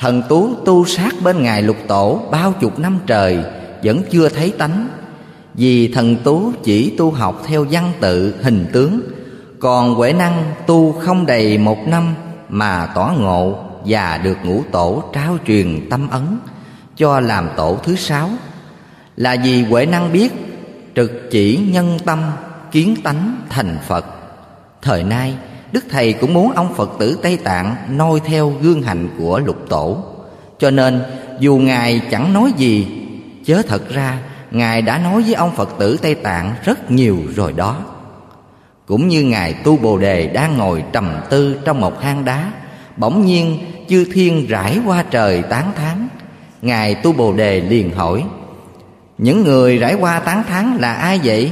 thần 0.00 0.22
tú 0.28 0.54
tu 0.64 0.84
sát 0.84 1.14
bên 1.22 1.42
ngài 1.42 1.62
lục 1.62 1.76
tổ 1.88 2.20
bao 2.30 2.52
chục 2.60 2.78
năm 2.78 2.98
trời, 3.06 3.44
vẫn 3.84 4.02
chưa 4.10 4.28
thấy 4.28 4.50
tánh. 4.58 4.88
Vì 5.54 5.92
thần 5.92 6.16
tú 6.16 6.52
chỉ 6.64 6.94
tu 6.98 7.10
học 7.10 7.42
theo 7.46 7.66
văn 7.70 7.92
tự, 8.00 8.34
hình 8.42 8.66
tướng, 8.72 9.00
còn 9.58 9.94
huệ 9.94 10.12
năng 10.12 10.42
tu 10.66 10.92
không 10.92 11.26
đầy 11.26 11.58
một 11.58 11.78
năm 11.88 12.14
mà 12.48 12.86
tỏ 12.94 13.14
ngộ 13.18 13.58
và 13.84 14.18
được 14.18 14.36
ngũ 14.44 14.62
tổ 14.72 15.02
trao 15.12 15.38
truyền 15.46 15.86
tâm 15.90 16.08
ấn, 16.10 16.38
cho 16.96 17.20
làm 17.20 17.48
tổ 17.56 17.78
thứ 17.84 17.96
sáu. 17.96 18.30
Là 19.16 19.36
vì 19.44 19.62
huệ 19.62 19.86
năng 19.86 20.12
biết, 20.12 20.32
trực 20.96 21.12
chỉ 21.30 21.60
nhân 21.72 21.98
tâm, 22.04 22.22
kiến 22.70 22.96
tánh 23.04 23.36
thành 23.48 23.78
phật. 23.88 24.04
Thời 24.82 25.02
nay 25.04 25.34
đức 25.72 25.84
thầy 25.90 26.12
cũng 26.12 26.34
muốn 26.34 26.52
ông 26.52 26.74
phật 26.74 26.90
tử 26.98 27.18
tây 27.22 27.36
tạng 27.36 27.76
noi 27.88 28.20
theo 28.24 28.52
gương 28.62 28.82
hành 28.82 29.08
của 29.18 29.38
lục 29.38 29.68
tổ. 29.68 30.04
Cho 30.58 30.70
nên, 30.70 31.02
dù 31.40 31.56
ngài 31.56 32.00
chẳng 32.10 32.32
nói 32.32 32.52
gì, 32.56 32.86
chớ 33.44 33.62
thật 33.68 33.88
ra, 33.88 34.18
ngài 34.50 34.82
đã 34.82 34.98
nói 34.98 35.22
với 35.22 35.34
ông 35.34 35.56
phật 35.56 35.68
tử 35.78 35.96
tây 36.02 36.14
tạng 36.14 36.54
rất 36.64 36.90
nhiều 36.90 37.18
rồi 37.36 37.52
đó. 37.52 37.76
Cũng 38.86 39.08
như 39.08 39.22
ngài 39.22 39.52
tu 39.52 39.76
bồ 39.76 39.98
đề 39.98 40.26
đang 40.26 40.58
ngồi 40.58 40.84
trầm 40.92 41.14
tư 41.30 41.56
trong 41.64 41.80
một 41.80 42.02
hang 42.02 42.24
đá, 42.24 42.52
bỗng 42.96 43.26
nhiên 43.26 43.58
chư 43.88 44.04
thiên 44.12 44.46
rải 44.46 44.78
qua 44.86 45.04
trời 45.10 45.42
tán 45.42 45.72
thán. 45.76 46.08
Ngài 46.62 46.94
tu 46.94 47.12
bồ 47.12 47.32
đề 47.32 47.60
liền 47.60 47.94
hỏi, 47.94 48.24
những 49.18 49.44
người 49.44 49.78
rải 49.78 49.94
qua 49.94 50.20
tán 50.20 50.42
thán 50.48 50.76
là 50.80 50.94
ai 50.94 51.20
vậy? 51.24 51.50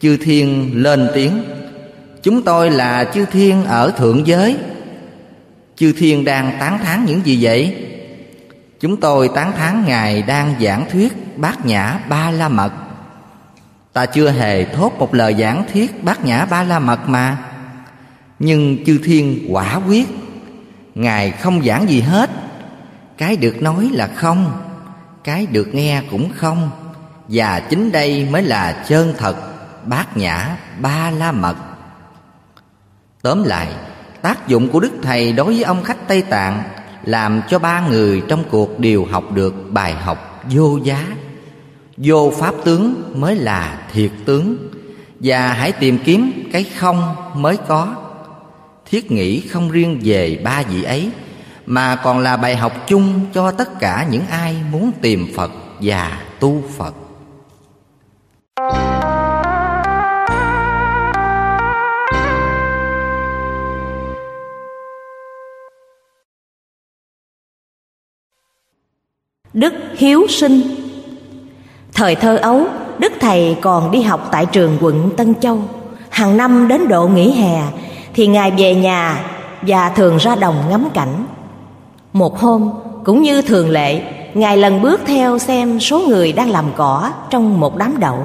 Chư 0.00 0.16
thiên 0.16 0.70
lên 0.82 1.08
tiếng 1.14 1.42
chúng 2.22 2.42
tôi 2.42 2.70
là 2.70 3.04
chư 3.14 3.24
thiên 3.24 3.64
ở 3.64 3.90
thượng 3.90 4.26
giới. 4.26 4.56
Chư 5.76 5.92
thiên 5.98 6.24
đang 6.24 6.56
tán 6.60 6.78
thán 6.78 7.04
những 7.04 7.26
gì 7.26 7.38
vậy? 7.40 7.76
Chúng 8.80 9.00
tôi 9.00 9.30
tán 9.34 9.52
thán 9.52 9.84
ngài 9.86 10.22
đang 10.22 10.54
giảng 10.60 10.84
thuyết 10.92 11.38
bát 11.38 11.66
nhã 11.66 11.98
ba 12.08 12.30
la 12.30 12.48
mật. 12.48 12.72
Ta 13.92 14.06
chưa 14.06 14.30
hề 14.30 14.64
thốt 14.64 14.92
một 14.98 15.14
lời 15.14 15.36
giảng 15.38 15.64
thuyết 15.72 16.04
bát 16.04 16.24
nhã 16.24 16.44
ba 16.44 16.62
la 16.62 16.78
mật 16.78 17.08
mà. 17.08 17.36
Nhưng 18.38 18.84
chư 18.86 18.98
thiên 19.04 19.46
quả 19.50 19.80
quyết, 19.86 20.08
ngài 20.94 21.30
không 21.30 21.64
giảng 21.64 21.90
gì 21.90 22.00
hết. 22.00 22.30
Cái 23.18 23.36
được 23.36 23.62
nói 23.62 23.90
là 23.92 24.06
không, 24.06 24.62
cái 25.24 25.46
được 25.46 25.74
nghe 25.74 26.02
cũng 26.10 26.30
không, 26.36 26.70
và 27.28 27.60
chính 27.60 27.92
đây 27.92 28.28
mới 28.30 28.42
là 28.42 28.84
chân 28.88 29.14
thật 29.18 29.36
bát 29.86 30.16
nhã 30.16 30.56
ba 30.80 31.10
la 31.10 31.32
mật 31.32 31.56
tóm 33.22 33.42
lại, 33.44 33.68
tác 34.22 34.48
dụng 34.48 34.68
của 34.68 34.80
đức 34.80 34.92
thầy 35.02 35.32
đối 35.32 35.54
với 35.54 35.62
ông 35.62 35.84
khách 35.84 36.08
tây 36.08 36.22
tạng 36.22 36.62
làm 37.04 37.40
cho 37.48 37.58
ba 37.58 37.88
người 37.88 38.22
trong 38.28 38.44
cuộc 38.50 38.78
đều 38.78 39.04
học 39.04 39.32
được 39.32 39.54
bài 39.70 39.94
học 39.94 40.44
vô 40.50 40.78
giá. 40.82 41.06
Vô 41.96 42.32
pháp 42.38 42.54
tướng 42.64 43.12
mới 43.20 43.36
là 43.36 43.78
thiệt 43.92 44.10
tướng, 44.24 44.56
và 45.20 45.48
hãy 45.48 45.72
tìm 45.72 45.98
kiếm 46.04 46.48
cái 46.52 46.64
không 46.64 47.14
mới 47.34 47.56
có. 47.56 47.94
Thiết 48.90 49.12
nghĩ 49.12 49.40
không 49.40 49.70
riêng 49.70 50.00
về 50.04 50.40
ba 50.44 50.62
vị 50.62 50.82
ấy, 50.82 51.10
mà 51.66 51.96
còn 51.96 52.18
là 52.18 52.36
bài 52.36 52.56
học 52.56 52.72
chung 52.86 53.20
cho 53.34 53.50
tất 53.50 53.80
cả 53.80 54.06
những 54.10 54.26
ai 54.30 54.56
muốn 54.72 54.92
tìm 55.00 55.32
phật 55.36 55.50
và 55.80 56.22
tu 56.40 56.62
phật. 56.78 56.94
Đức 69.54 69.74
Hiếu 69.96 70.26
Sinh. 70.28 70.62
Thời 71.94 72.14
thơ 72.14 72.36
ấu, 72.36 72.64
Đức 72.98 73.12
Thầy 73.20 73.56
còn 73.60 73.90
đi 73.90 74.02
học 74.02 74.28
tại 74.32 74.46
trường 74.46 74.78
quận 74.80 75.10
Tân 75.16 75.34
Châu. 75.40 75.58
Hàng 76.10 76.36
năm 76.36 76.68
đến 76.68 76.88
độ 76.88 77.08
nghỉ 77.08 77.30
hè 77.30 77.62
Thì 78.14 78.26
Ngài 78.26 78.50
về 78.50 78.74
nhà 78.74 79.24
và 79.62 79.88
thường 79.88 80.16
ra 80.16 80.34
đồng 80.34 80.56
ngắm 80.70 80.88
cảnh. 80.94 81.26
Một 82.12 82.38
hôm, 82.38 82.70
cũng 83.04 83.22
như 83.22 83.42
thường 83.42 83.70
lệ 83.70 84.02
Ngài 84.34 84.56
lần 84.56 84.82
bước 84.82 85.00
theo 85.06 85.38
xem 85.38 85.80
số 85.80 86.00
người 86.08 86.32
đang 86.32 86.50
làm 86.50 86.64
cỏ 86.76 87.10
trong 87.30 87.60
một 87.60 87.76
đám 87.76 88.00
đậu. 88.00 88.18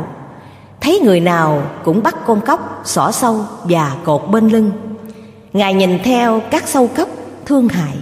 Thấy 0.81 0.99
người 0.99 1.19
nào 1.19 1.61
cũng 1.83 2.03
bắt 2.03 2.15
con 2.25 2.41
cóc 2.41 2.81
xỏ 2.85 3.11
sâu 3.11 3.45
và 3.63 3.95
cột 4.03 4.21
bên 4.31 4.47
lưng. 4.47 4.71
Ngài 5.53 5.73
nhìn 5.73 5.99
theo 6.03 6.41
các 6.51 6.67
sâu 6.67 6.89
cốc 6.95 7.09
thương 7.45 7.67
hại. 7.67 7.93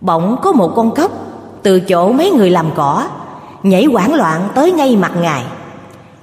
Bỗng 0.00 0.36
có 0.42 0.52
một 0.52 0.72
con 0.76 0.94
cóc 0.94 1.27
từ 1.62 1.80
chỗ 1.80 2.12
mấy 2.12 2.30
người 2.30 2.50
làm 2.50 2.66
cỏ 2.74 3.08
Nhảy 3.62 3.84
hoảng 3.84 4.14
loạn 4.14 4.48
tới 4.54 4.72
ngay 4.72 4.96
mặt 4.96 5.12
Ngài. 5.20 5.42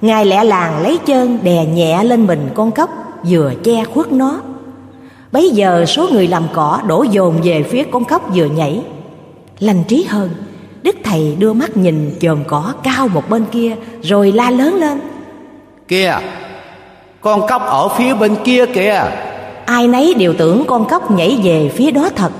Ngài 0.00 0.24
lẹ 0.24 0.44
làng 0.44 0.82
lấy 0.82 0.98
chân 1.06 1.38
đè 1.42 1.64
nhẹ 1.64 2.04
lên 2.04 2.26
mình 2.26 2.48
con 2.54 2.72
cóc 2.72 2.90
Vừa 3.28 3.52
che 3.64 3.84
khuất 3.84 4.12
nó. 4.12 4.40
Bấy 5.32 5.50
giờ 5.50 5.84
số 5.86 6.08
người 6.12 6.28
làm 6.28 6.42
cỏ 6.52 6.80
đổ 6.86 7.02
dồn 7.02 7.40
về 7.42 7.62
phía 7.62 7.84
con 7.84 8.04
cóc 8.04 8.34
vừa 8.34 8.44
nhảy. 8.44 8.82
Lành 9.58 9.84
trí 9.88 10.04
hơn 10.08 10.30
Đức 10.82 10.96
Thầy 11.04 11.36
đưa 11.38 11.52
mắt 11.52 11.76
nhìn 11.76 12.16
chòm 12.20 12.44
cỏ 12.44 12.72
cao 12.82 13.08
một 13.08 13.30
bên 13.30 13.44
kia 13.52 13.76
Rồi 14.02 14.32
la 14.32 14.50
lớn 14.50 14.74
lên. 14.74 15.00
Kìa 15.88 16.18
Con 17.20 17.46
cóc 17.48 17.62
ở 17.62 17.88
phía 17.88 18.14
bên 18.14 18.36
kia 18.44 18.66
kìa. 18.66 19.04
Ai 19.66 19.88
nấy 19.88 20.14
đều 20.14 20.34
tưởng 20.34 20.64
con 20.66 20.88
cóc 20.88 21.10
nhảy 21.10 21.40
về 21.42 21.72
phía 21.74 21.90
đó 21.90 22.08
thật. 22.16 22.30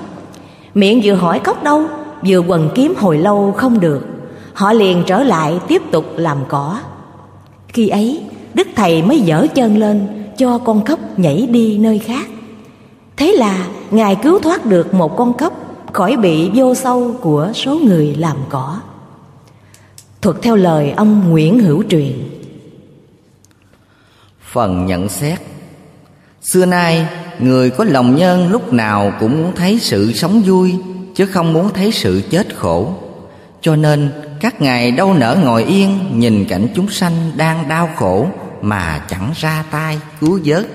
Miệng 0.74 1.00
vừa 1.04 1.14
hỏi 1.14 1.38
cóc 1.38 1.62
đâu 1.62 1.82
Vừa 2.26 2.38
quần 2.38 2.70
kiếm 2.74 2.94
hồi 2.96 3.18
lâu 3.18 3.52
không 3.52 3.80
được, 3.80 4.06
Họ 4.52 4.72
liền 4.72 5.02
trở 5.06 5.22
lại 5.22 5.58
tiếp 5.68 5.82
tục 5.90 6.04
làm 6.16 6.38
cỏ. 6.48 6.80
Khi 7.68 7.88
ấy, 7.88 8.22
Đức 8.54 8.68
Thầy 8.76 9.02
mới 9.02 9.20
dở 9.20 9.46
chân 9.54 9.78
lên, 9.78 10.08
Cho 10.38 10.58
con 10.58 10.84
cóc 10.84 11.18
nhảy 11.18 11.46
đi 11.50 11.78
nơi 11.78 11.98
khác. 11.98 12.26
Thế 13.16 13.32
là 13.32 13.66
Ngài 13.90 14.16
cứu 14.16 14.38
thoát 14.38 14.66
được 14.66 14.94
một 14.94 15.16
con 15.16 15.32
cóc 15.32 15.52
Khỏi 15.92 16.16
bị 16.16 16.50
vô 16.54 16.74
sâu 16.74 17.16
của 17.20 17.50
số 17.54 17.78
người 17.84 18.14
làm 18.18 18.36
cỏ. 18.48 18.80
Thuật 20.22 20.36
theo 20.42 20.56
lời 20.56 20.90
ông 20.96 21.30
Nguyễn 21.30 21.58
Hữu 21.58 21.82
Truyền. 21.88 22.12
Phần 24.52 24.86
nhận 24.86 25.08
xét. 25.08 25.38
Xưa 26.42 26.66
nay, 26.66 27.08
người 27.38 27.70
có 27.70 27.84
lòng 27.84 28.16
nhân 28.16 28.48
lúc 28.48 28.72
nào 28.72 29.12
cũng 29.20 29.52
thấy 29.56 29.78
sự 29.80 30.12
sống 30.12 30.42
vui 30.46 30.74
Chứ 31.16 31.26
không 31.26 31.52
muốn 31.52 31.70
thấy 31.74 31.92
sự 31.92 32.22
chết 32.30 32.56
khổ. 32.56 32.94
Cho 33.60 33.76
nên 33.76 34.10
các 34.40 34.60
ngài 34.60 34.90
đâu 34.90 35.14
nỡ 35.14 35.36
ngồi 35.44 35.64
yên 35.64 35.98
Nhìn 36.12 36.44
cảnh 36.48 36.66
chúng 36.74 36.88
sanh 36.90 37.32
đang 37.36 37.68
đau 37.68 37.90
khổ 37.96 38.26
Mà 38.62 39.04
chẳng 39.08 39.32
ra 39.36 39.64
tay 39.70 39.98
cứu 40.20 40.40
vớt. 40.44 40.66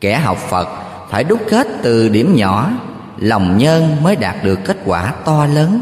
Kẻ 0.00 0.18
học 0.18 0.38
Phật 0.48 0.68
phải 1.10 1.24
đúc 1.24 1.40
kết 1.50 1.66
từ 1.82 2.08
điểm 2.08 2.36
nhỏ, 2.36 2.70
Lòng 3.18 3.58
nhân 3.58 3.96
mới 4.02 4.16
đạt 4.16 4.44
được 4.44 4.58
kết 4.64 4.76
quả 4.84 5.12
to 5.24 5.46
lớn. 5.46 5.80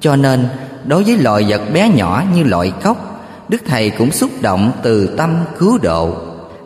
Cho 0.00 0.16
nên 0.16 0.48
đối 0.84 1.04
với 1.04 1.16
loài 1.16 1.44
vật 1.48 1.62
bé 1.72 1.88
nhỏ 1.88 2.22
như 2.34 2.42
loại 2.42 2.72
cốc 2.82 3.12
Đức 3.48 3.62
Thầy 3.66 3.90
cũng 3.90 4.10
xúc 4.12 4.30
động 4.40 4.72
từ 4.82 5.14
tâm 5.16 5.36
cứu 5.58 5.78
độ. 5.78 6.16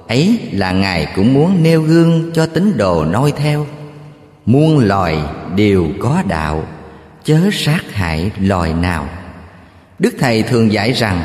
Ấy 0.09 0.39
là 0.53 0.73
ngài 0.73 1.07
cũng 1.17 1.35
muốn 1.35 1.63
nêu 1.63 1.83
gương 1.83 2.31
cho 2.35 2.47
tín 2.47 2.77
đồ 2.77 3.05
noi 3.05 3.33
theo 3.37 3.67
muôn 4.47 4.79
loài 4.79 5.19
đều 5.57 5.87
có 6.01 6.23
đạo, 6.29 6.65
chớ 7.25 7.41
sát 7.53 7.93
hại 7.93 8.31
loài 8.41 8.75
nào. 8.75 9.09
Đức 9.99 10.15
thầy 10.21 10.43
thường 10.43 10.73
dạy 10.73 10.93
rằng, 10.93 11.23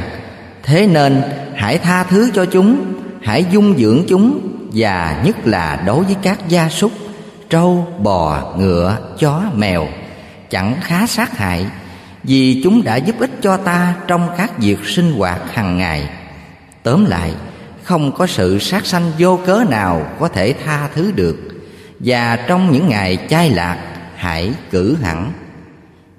thế 0.64 0.88
nên 0.88 1.22
hãy 1.56 1.78
tha 1.78 2.04
thứ 2.04 2.32
cho 2.34 2.46
chúng, 2.46 2.94
hãy 3.22 3.46
dung 3.52 3.78
dưỡng 3.78 4.04
chúng, 4.08 4.40
và 4.74 5.22
nhất 5.26 5.48
là 5.48 5.84
đối 5.86 6.04
với 6.04 6.16
các 6.22 6.40
gia 6.48 6.70
súc, 6.70 6.92
trâu, 7.50 7.88
bò, 8.00 8.54
ngựa, 8.58 8.98
chó, 9.20 9.42
mèo, 9.56 9.88
chẳng 10.50 10.76
khá 10.82 11.08
sát 11.08 11.38
hại, 11.38 11.66
vì 12.24 12.62
chúng 12.64 12.84
đã 12.84 12.96
giúp 12.96 13.16
ích 13.20 13.32
cho 13.42 13.58
ta 13.58 13.96
trong 14.08 14.30
các 14.38 14.58
việc 14.58 14.86
sinh 14.86 15.14
hoạt 15.14 15.54
hàng 15.54 15.78
ngày. 15.78 16.10
Tóm 16.84 17.06
lại, 17.06 17.32
không 17.84 18.12
có 18.12 18.28
sự 18.28 18.60
sát 18.60 18.86
sanh 18.86 19.12
vô 19.20 19.40
cớ 19.46 19.64
nào 19.70 20.06
có 20.20 20.28
thể 20.28 20.54
tha 20.66 20.90
thứ 20.96 21.12
được 21.16 21.51
và 22.04 22.36
trong 22.48 22.72
những 22.72 22.90
ngày 22.90 23.28
chai 23.30 23.50
lạc, 23.50 23.78
hãy 24.16 24.54
cử 24.72 24.96
hẳn. 24.96 25.32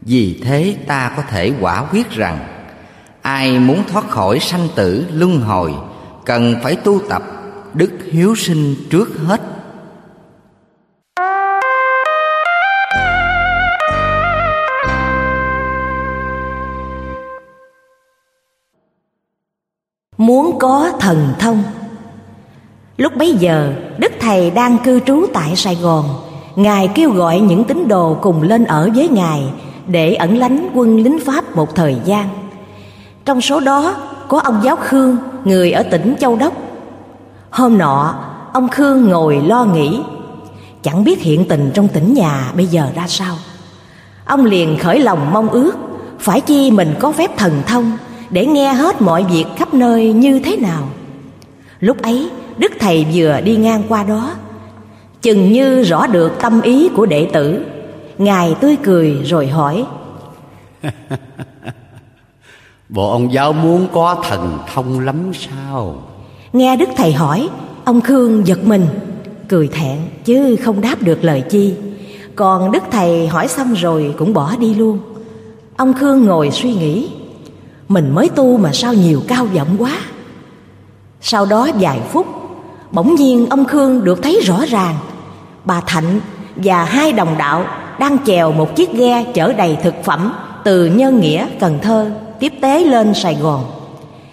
Vì 0.00 0.40
thế 0.44 0.76
ta 0.86 1.12
có 1.16 1.22
thể 1.22 1.52
quả 1.60 1.84
quyết 1.92 2.10
rằng, 2.10 2.38
ai 3.22 3.58
muốn 3.58 3.84
thoát 3.88 4.08
khỏi 4.08 4.38
sanh 4.38 4.68
tử 4.74 5.06
luân 5.12 5.40
hồi, 5.40 5.72
cần 6.24 6.54
phải 6.62 6.76
tu 6.76 7.00
tập 7.08 7.22
đức 7.74 7.90
hiếu 8.12 8.34
sinh 8.34 8.74
trước 8.90 9.08
hết. 9.26 9.40
Muốn 20.16 20.58
có 20.58 20.92
thần 21.00 21.34
thông 21.38 21.62
lúc 23.02 23.16
bấy 23.16 23.34
giờ, 23.34 23.72
đức 23.98 24.12
thầy 24.20 24.50
đang 24.50 24.78
cư 24.78 25.00
trú 25.00 25.26
tại 25.32 25.56
sài 25.56 25.74
gòn. 25.74 26.04
Ngài 26.56 26.88
kêu 26.88 27.10
gọi 27.10 27.40
những 27.40 27.64
tín 27.64 27.88
đồ 27.88 28.16
cùng 28.22 28.42
lên 28.42 28.64
ở 28.64 28.90
với 28.94 29.08
ngài 29.08 29.42
để 29.86 30.14
ẩn 30.14 30.36
lánh 30.38 30.68
quân 30.74 30.96
lính 30.96 31.18
pháp 31.26 31.56
một 31.56 31.74
thời 31.74 31.96
gian. 32.04 32.28
Trong 33.24 33.40
số 33.40 33.60
đó, 33.60 33.96
có 34.28 34.40
ông 34.40 34.60
giáo 34.64 34.76
khương, 34.76 35.16
người 35.44 35.72
ở 35.72 35.82
tỉnh 35.82 36.14
châu 36.20 36.36
đốc. 36.36 36.52
Hôm 37.50 37.78
nọ, 37.78 38.14
ông 38.52 38.68
khương 38.68 39.08
ngồi 39.08 39.40
lo 39.46 39.64
nghĩ, 39.64 40.00
chẳng 40.82 41.04
biết 41.04 41.20
hiện 41.20 41.48
tình 41.48 41.70
trong 41.74 41.88
tỉnh 41.88 42.14
nhà 42.14 42.52
bây 42.56 42.66
giờ 42.66 42.86
ra 42.94 43.04
sao. 43.08 43.36
Ông 44.24 44.44
liền 44.44 44.78
khởi 44.78 44.98
lòng 44.98 45.32
mong 45.32 45.48
ước, 45.48 45.72
phải 46.18 46.40
chi 46.40 46.70
mình 46.70 46.94
có 47.00 47.12
phép 47.12 47.36
thần 47.36 47.62
thông 47.66 47.92
để 48.30 48.46
nghe 48.46 48.72
hết 48.72 49.02
mọi 49.02 49.24
việc 49.24 49.46
khắp 49.56 49.74
nơi 49.74 50.12
như 50.12 50.40
thế 50.44 50.56
nào. 50.56 50.88
Lúc 51.80 52.02
ấy 52.02 52.30
đức 52.62 52.72
thầy 52.80 53.06
vừa 53.14 53.40
đi 53.40 53.56
ngang 53.56 53.82
qua 53.88 54.04
đó. 54.04 54.34
Chừng 55.22 55.52
như 55.52 55.82
rõ 55.82 56.06
được 56.06 56.32
tâm 56.40 56.60
ý 56.60 56.88
của 56.88 57.06
đệ 57.06 57.28
tử. 57.32 57.64
Ngài 58.18 58.54
tươi 58.60 58.76
cười 58.82 59.22
rồi 59.24 59.46
hỏi. 59.46 59.84
Bộ 62.88 63.10
ông 63.10 63.32
giáo 63.32 63.52
muốn 63.52 63.86
có 63.92 64.22
thần 64.28 64.58
thông 64.74 65.00
lắm 65.00 65.32
sao? 65.34 66.02
Nghe 66.52 66.76
đức 66.76 66.88
thầy 66.96 67.12
hỏi 67.12 67.48
ông 67.84 68.00
khương 68.00 68.46
giật 68.46 68.64
mình. 68.64 68.86
Cười 69.48 69.68
thẹn 69.68 69.98
chứ 70.24 70.56
không 70.56 70.80
đáp 70.80 71.02
được 71.02 71.24
lời 71.24 71.40
chi. 71.50 71.74
Còn 72.36 72.72
đức 72.72 72.82
thầy 72.90 73.28
hỏi 73.28 73.48
xong 73.48 73.72
rồi 73.74 74.14
cũng 74.18 74.34
bỏ 74.34 74.56
đi 74.56 74.74
luôn. 74.74 74.98
Ông 75.76 75.94
khương 75.94 76.24
ngồi 76.24 76.50
suy 76.50 76.74
nghĩ. 76.74 77.08
Mình 77.88 78.14
mới 78.14 78.28
tu 78.28 78.58
mà 78.58 78.72
sao 78.72 78.94
nhiều 78.94 79.22
cao 79.28 79.44
vọng 79.44 79.76
quá? 79.78 79.98
Sau 81.20 81.46
đó 81.46 81.68
vài 81.80 82.00
phút 82.12 82.41
bỗng 82.92 83.14
nhiên 83.14 83.46
ông 83.50 83.64
khương 83.64 84.04
được 84.04 84.22
thấy 84.22 84.40
rõ 84.44 84.64
ràng. 84.68 84.94
Bà 85.64 85.80
thạnh 85.80 86.20
và 86.56 86.84
hai 86.84 87.12
đồng 87.12 87.38
đạo 87.38 87.64
đang 87.98 88.18
chèo 88.26 88.52
một 88.52 88.76
chiếc 88.76 88.92
ghe 88.92 89.24
chở 89.34 89.52
đầy 89.52 89.76
thực 89.82 89.94
phẩm 90.04 90.32
từ 90.64 90.86
nhân 90.86 91.20
nghĩa, 91.20 91.46
cần 91.60 91.78
thơ 91.82 92.10
tiếp 92.40 92.52
tế 92.60 92.84
lên 92.84 93.14
sài 93.14 93.34
gòn. 93.34 93.64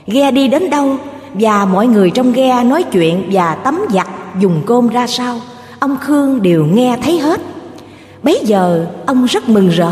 Ghe 0.08 0.32
đi 0.32 0.48
đến 0.48 0.70
đâu 0.70 0.96
và 1.34 1.66
mọi 1.66 1.88
người 1.88 2.12
trong 2.12 2.34
ghe 2.34 2.64
nói 2.64 2.84
chuyện 2.84 3.30
và 3.32 3.56
tắm 3.56 3.86
giặt 3.90 4.08
dùng 4.40 4.62
cơm 4.66 4.88
ra 4.88 5.08
sao, 5.08 5.42
ông 5.80 5.98
khương 5.98 6.42
đều 6.42 6.66
nghe 6.66 6.98
thấy 7.04 7.20
hết. 7.20 7.42
Bấy 8.24 8.42
giờ, 8.44 8.86
ông 9.06 9.26
rất 9.26 9.50
mừng 9.50 9.70
rỡ, 9.70 9.92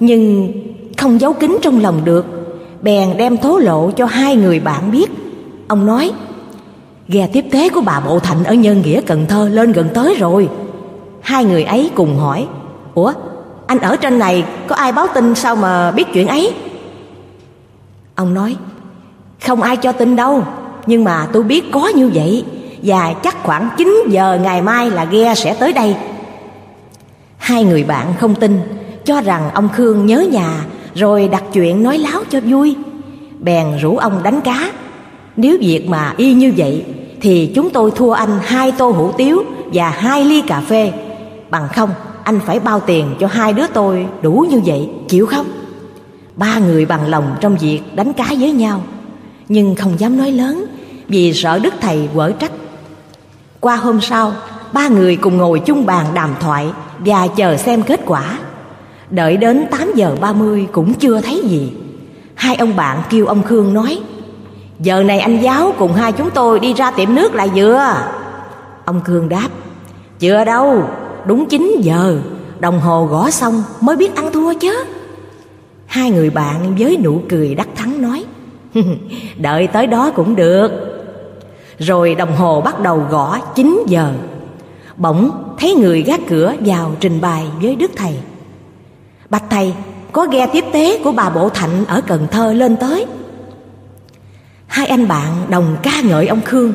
nhưng 0.00 0.52
không 0.96 1.20
giấu 1.20 1.32
kín 1.32 1.58
trong 1.62 1.80
lòng 1.80 2.04
được, 2.04 2.26
bèn 2.82 3.16
đem 3.16 3.36
thố 3.36 3.58
lộ 3.58 3.90
cho 3.90 4.06
hai 4.06 4.36
người 4.36 4.60
bạn 4.60 4.90
biết. 4.90 5.10
Ông 5.68 5.86
nói 5.86 6.12
ghe 7.08 7.26
tiếp 7.26 7.44
tế 7.50 7.68
của 7.68 7.80
bà 7.80 8.00
bộ 8.00 8.18
thạnh 8.18 8.44
ở 8.44 8.54
nhân 8.54 8.82
nghĩa, 8.82 9.00
cần 9.00 9.26
thơ 9.26 9.48
lên 9.48 9.72
gần 9.72 9.88
tới 9.94 10.14
rồi. 10.18 10.48
Hai 11.20 11.44
người 11.44 11.64
ấy 11.64 11.90
cùng 11.94 12.16
hỏi, 12.18 12.46
ủa, 12.94 13.12
anh 13.66 13.78
ở 13.78 13.96
trên 13.96 14.18
này 14.18 14.44
có 14.66 14.76
ai 14.76 14.92
báo 14.92 15.06
tin 15.14 15.34
sao 15.34 15.56
mà 15.56 15.90
biết 15.90 16.06
chuyện 16.12 16.26
ấy? 16.26 16.54
Ông 18.14 18.34
nói, 18.34 18.56
không 19.46 19.62
ai 19.62 19.76
cho 19.76 19.92
tin 19.92 20.16
đâu, 20.16 20.42
nhưng 20.86 21.04
mà 21.04 21.28
tôi 21.32 21.42
biết 21.42 21.72
có 21.72 21.88
như 21.88 22.10
vậy, 22.14 22.44
và 22.82 23.14
chắc 23.22 23.42
khoảng 23.42 23.68
9 23.76 24.04
giờ 24.08 24.38
ngày 24.42 24.62
mai 24.62 24.90
là 24.90 25.04
ghe 25.04 25.34
sẽ 25.34 25.54
tới 25.54 25.72
đây. 25.72 25.96
Hai 27.36 27.64
người 27.64 27.84
bạn 27.84 28.14
không 28.20 28.34
tin, 28.34 28.60
cho 29.04 29.20
rằng 29.20 29.50
ông 29.54 29.68
khương 29.68 30.06
nhớ 30.06 30.26
nhà, 30.32 30.64
rồi 30.94 31.28
đặt 31.28 31.42
chuyện 31.52 31.82
nói 31.82 31.98
láo 31.98 32.20
cho 32.30 32.40
vui. 32.40 32.76
Bèn 33.40 33.66
rủ 33.82 33.96
ông 33.96 34.22
đánh 34.22 34.40
cá 34.40 34.70
nếu 35.36 35.58
việc 35.60 35.88
mà 35.88 36.14
y 36.16 36.34
như 36.34 36.52
vậy, 36.56 36.84
thì 37.20 37.52
chúng 37.54 37.70
tôi 37.70 37.90
thua 37.90 38.10
anh 38.10 38.38
hai 38.42 38.72
tô 38.72 38.90
hủ 38.90 39.12
tiếu 39.12 39.44
và 39.72 39.90
hai 39.90 40.24
ly 40.24 40.40
cà 40.40 40.60
phê. 40.60 40.92
Bằng 41.50 41.68
không, 41.76 41.90
anh 42.24 42.40
phải 42.46 42.60
bao 42.60 42.80
tiền 42.80 43.14
cho 43.20 43.26
hai 43.26 43.52
đứa 43.52 43.66
tôi 43.66 44.06
đủ 44.22 44.46
như 44.50 44.60
vậy, 44.64 44.88
chịu 45.08 45.26
không? 45.26 45.46
Ba 46.36 46.58
người 46.58 46.84
bằng 46.84 47.06
lòng 47.06 47.36
trong 47.40 47.56
việc 47.56 47.80
đánh 47.94 48.12
cá 48.12 48.26
với 48.40 48.52
nhau. 48.52 48.82
Nhưng 49.48 49.74
không 49.74 49.98
dám 49.98 50.18
nói 50.18 50.32
lớn, 50.32 50.64
vì 51.08 51.32
sợ 51.32 51.58
đức 51.58 51.74
thầy 51.80 52.08
quở 52.14 52.32
trách. 52.32 52.52
Qua 53.60 53.76
hôm 53.76 54.00
sau, 54.00 54.32
ba 54.72 54.88
người 54.88 55.16
cùng 55.16 55.36
ngồi 55.36 55.58
chung 55.58 55.86
bàn 55.86 56.06
đàm 56.14 56.30
thoại 56.40 56.66
và 56.98 57.26
chờ 57.26 57.56
xem 57.56 57.82
kết 57.82 58.00
quả. 58.06 58.38
Đợi 59.10 59.36
đến 59.36 59.66
8 59.70 59.92
giờ 59.94 60.16
30 60.20 60.66
cũng 60.72 60.94
chưa 60.94 61.20
thấy 61.20 61.42
gì. 61.44 61.72
Hai 62.34 62.56
ông 62.56 62.76
bạn 62.76 63.02
kêu 63.10 63.26
ông 63.26 63.42
Khương 63.42 63.74
nói 63.74 63.98
Giờ 64.80 65.02
này 65.02 65.20
anh 65.20 65.42
giáo 65.42 65.72
cùng 65.78 65.92
hai 65.92 66.12
chúng 66.12 66.30
tôi 66.30 66.60
đi 66.60 66.74
ra 66.74 66.90
tiệm 66.90 67.14
nước 67.14 67.34
lại 67.34 67.50
vừa. 67.54 67.94
Ông 68.84 69.00
Cương 69.00 69.28
đáp 69.28 69.48
Chưa 70.18 70.44
đâu, 70.44 70.88
đúng 71.26 71.46
9 71.46 71.76
giờ 71.80 72.18
Đồng 72.60 72.80
hồ 72.80 73.06
gõ 73.06 73.30
xong 73.30 73.62
mới 73.80 73.96
biết 73.96 74.16
ăn 74.16 74.32
thua 74.32 74.54
chứ. 74.54 74.84
Hai 75.86 76.10
người 76.10 76.30
bạn 76.30 76.74
với 76.78 76.96
nụ 77.04 77.20
cười 77.28 77.54
đắc 77.54 77.68
thắng 77.74 78.02
nói 78.02 78.24
Đợi 79.36 79.66
tới 79.66 79.86
đó 79.86 80.10
cũng 80.10 80.36
được. 80.36 80.70
Rồi 81.78 82.14
đồng 82.14 82.36
hồ 82.36 82.60
bắt 82.60 82.80
đầu 82.80 83.02
gõ 83.10 83.38
9 83.54 83.84
giờ. 83.86 84.12
Bỗng 84.96 85.30
thấy 85.58 85.74
người 85.74 86.02
gác 86.02 86.20
cửa 86.28 86.54
vào 86.60 86.92
trình 87.00 87.20
bày 87.20 87.46
với 87.62 87.76
Đức 87.76 87.90
Thầy. 87.96 88.16
Bạch 89.30 89.44
Thầy 89.50 89.74
có 90.12 90.26
ghe 90.30 90.46
tiếp 90.46 90.64
tế 90.72 91.00
của 91.04 91.12
bà 91.12 91.30
Bộ 91.30 91.48
Thạnh 91.48 91.84
ở 91.88 92.00
Cần 92.06 92.26
Thơ 92.30 92.52
lên 92.52 92.76
tới. 92.76 93.06
Hai 94.74 94.86
anh 94.86 95.08
bạn 95.08 95.46
đồng 95.50 95.76
ca 95.82 96.00
ngợi 96.00 96.26
ông 96.26 96.42
Khương. 96.42 96.74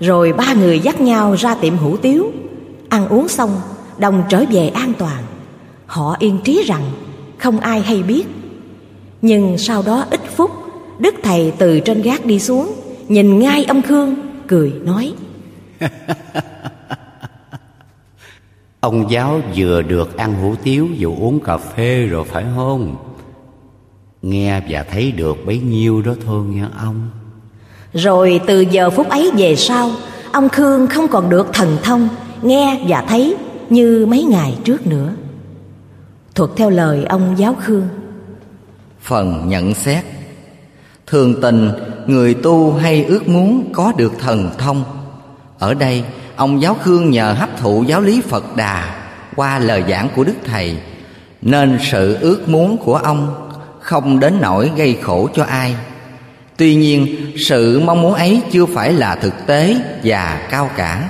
Rồi 0.00 0.32
ba 0.32 0.54
người 0.54 0.80
dắt 0.80 1.00
nhau 1.00 1.34
ra 1.38 1.54
tiệm 1.54 1.76
hủ 1.76 1.96
tiếu. 1.96 2.32
Ăn 2.88 3.08
uống 3.08 3.28
xong, 3.28 3.60
đồng 3.98 4.22
trở 4.28 4.44
về 4.50 4.68
an 4.68 4.92
toàn. 4.98 5.22
Họ 5.86 6.16
yên 6.18 6.38
trí 6.44 6.64
rằng 6.66 6.82
không 7.38 7.60
ai 7.60 7.80
hay 7.80 8.02
biết. 8.02 8.24
Nhưng 9.22 9.58
sau 9.58 9.82
đó 9.86 10.04
ít 10.10 10.20
phút, 10.36 10.50
Đức 10.98 11.14
Thầy 11.22 11.52
từ 11.58 11.80
trên 11.80 12.02
gác 12.02 12.24
đi 12.24 12.40
xuống, 12.40 12.72
Nhìn 13.08 13.38
ngay 13.38 13.64
ông 13.64 13.82
Khương, 13.82 14.14
Cười 14.46 14.72
nói. 14.82 15.12
Ông 18.80 19.10
giáo 19.10 19.40
vừa 19.56 19.82
được 19.82 20.16
ăn 20.16 20.34
hủ 20.42 20.54
tiếu 20.62 20.88
vừa 20.98 21.14
uống 21.20 21.40
cà 21.40 21.56
phê 21.56 22.06
rồi 22.06 22.24
phải 22.24 22.44
không? 22.56 22.96
Nghe 24.28 24.60
và 24.68 24.82
thấy 24.82 25.12
được 25.12 25.36
bấy 25.46 25.58
nhiêu 25.58 26.02
đó 26.02 26.12
thôi 26.26 26.44
nha 26.46 26.68
ông. 26.78 27.10
Rồi 27.92 28.40
từ 28.46 28.60
giờ 28.60 28.90
phút 28.90 29.08
ấy 29.08 29.30
về 29.36 29.56
sau 29.56 29.90
Ông 30.32 30.48
Khương 30.48 30.86
không 30.86 31.08
còn 31.08 31.30
được 31.30 31.46
thần 31.52 31.76
thông 31.82 32.08
Nghe 32.42 32.80
và 32.88 33.04
thấy 33.08 33.36
như 33.70 34.06
mấy 34.06 34.22
ngày 34.22 34.58
trước 34.64 34.86
nữa. 34.86 35.12
Thuật 36.34 36.50
theo 36.56 36.70
lời 36.70 37.04
ông 37.04 37.34
giáo 37.38 37.56
Khương. 37.60 37.88
Phần 39.00 39.48
nhận 39.48 39.74
xét. 39.74 40.04
Thường 41.06 41.40
tình 41.40 41.70
người 42.06 42.34
tu 42.34 42.72
hay 42.72 43.04
ước 43.04 43.28
muốn 43.28 43.72
có 43.72 43.92
được 43.96 44.12
thần 44.18 44.50
thông. 44.58 44.84
Ở 45.58 45.74
đây 45.74 46.04
ông 46.36 46.62
giáo 46.62 46.76
Khương 46.82 47.10
nhờ 47.10 47.32
hấp 47.32 47.58
thụ 47.58 47.84
giáo 47.86 48.00
lý 48.00 48.20
Phật 48.20 48.56
Đà 48.56 48.94
Qua 49.36 49.58
lời 49.58 49.84
giảng 49.88 50.08
của 50.16 50.24
Đức 50.24 50.36
Thầy. 50.44 50.78
Nên 51.42 51.78
sự 51.90 52.18
ước 52.20 52.48
muốn 52.48 52.76
của 52.76 52.96
ông 52.96 53.45
không 53.86 54.20
đến 54.20 54.38
nỗi 54.40 54.70
gây 54.76 54.98
khổ 55.02 55.28
cho 55.34 55.44
ai. 55.44 55.74
Tuy 56.56 56.74
nhiên, 56.74 57.16
sự 57.36 57.80
mong 57.80 58.02
muốn 58.02 58.14
ấy 58.14 58.42
chưa 58.52 58.66
phải 58.66 58.92
là 58.92 59.14
thực 59.14 59.46
tế 59.46 59.76
và 60.04 60.46
cao 60.50 60.70
cả, 60.76 61.08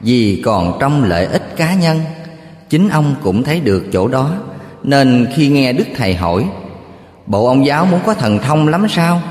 Vì 0.00 0.42
còn 0.44 0.78
trong 0.80 1.04
lợi 1.04 1.26
ích 1.26 1.56
cá 1.56 1.74
nhân. 1.74 2.00
Chính 2.68 2.88
ông 2.88 3.14
cũng 3.22 3.42
thấy 3.42 3.60
được 3.60 3.86
chỗ 3.92 4.08
đó, 4.08 4.34
Nên 4.82 5.26
khi 5.34 5.48
nghe 5.48 5.72
Đức 5.72 5.84
Thầy 5.96 6.14
hỏi, 6.14 6.44
Bộ 7.26 7.46
ông 7.46 7.66
giáo 7.66 7.86
muốn 7.86 8.00
có 8.06 8.14
thần 8.14 8.38
thông 8.38 8.68
lắm 8.68 8.86
sao? 8.90 9.22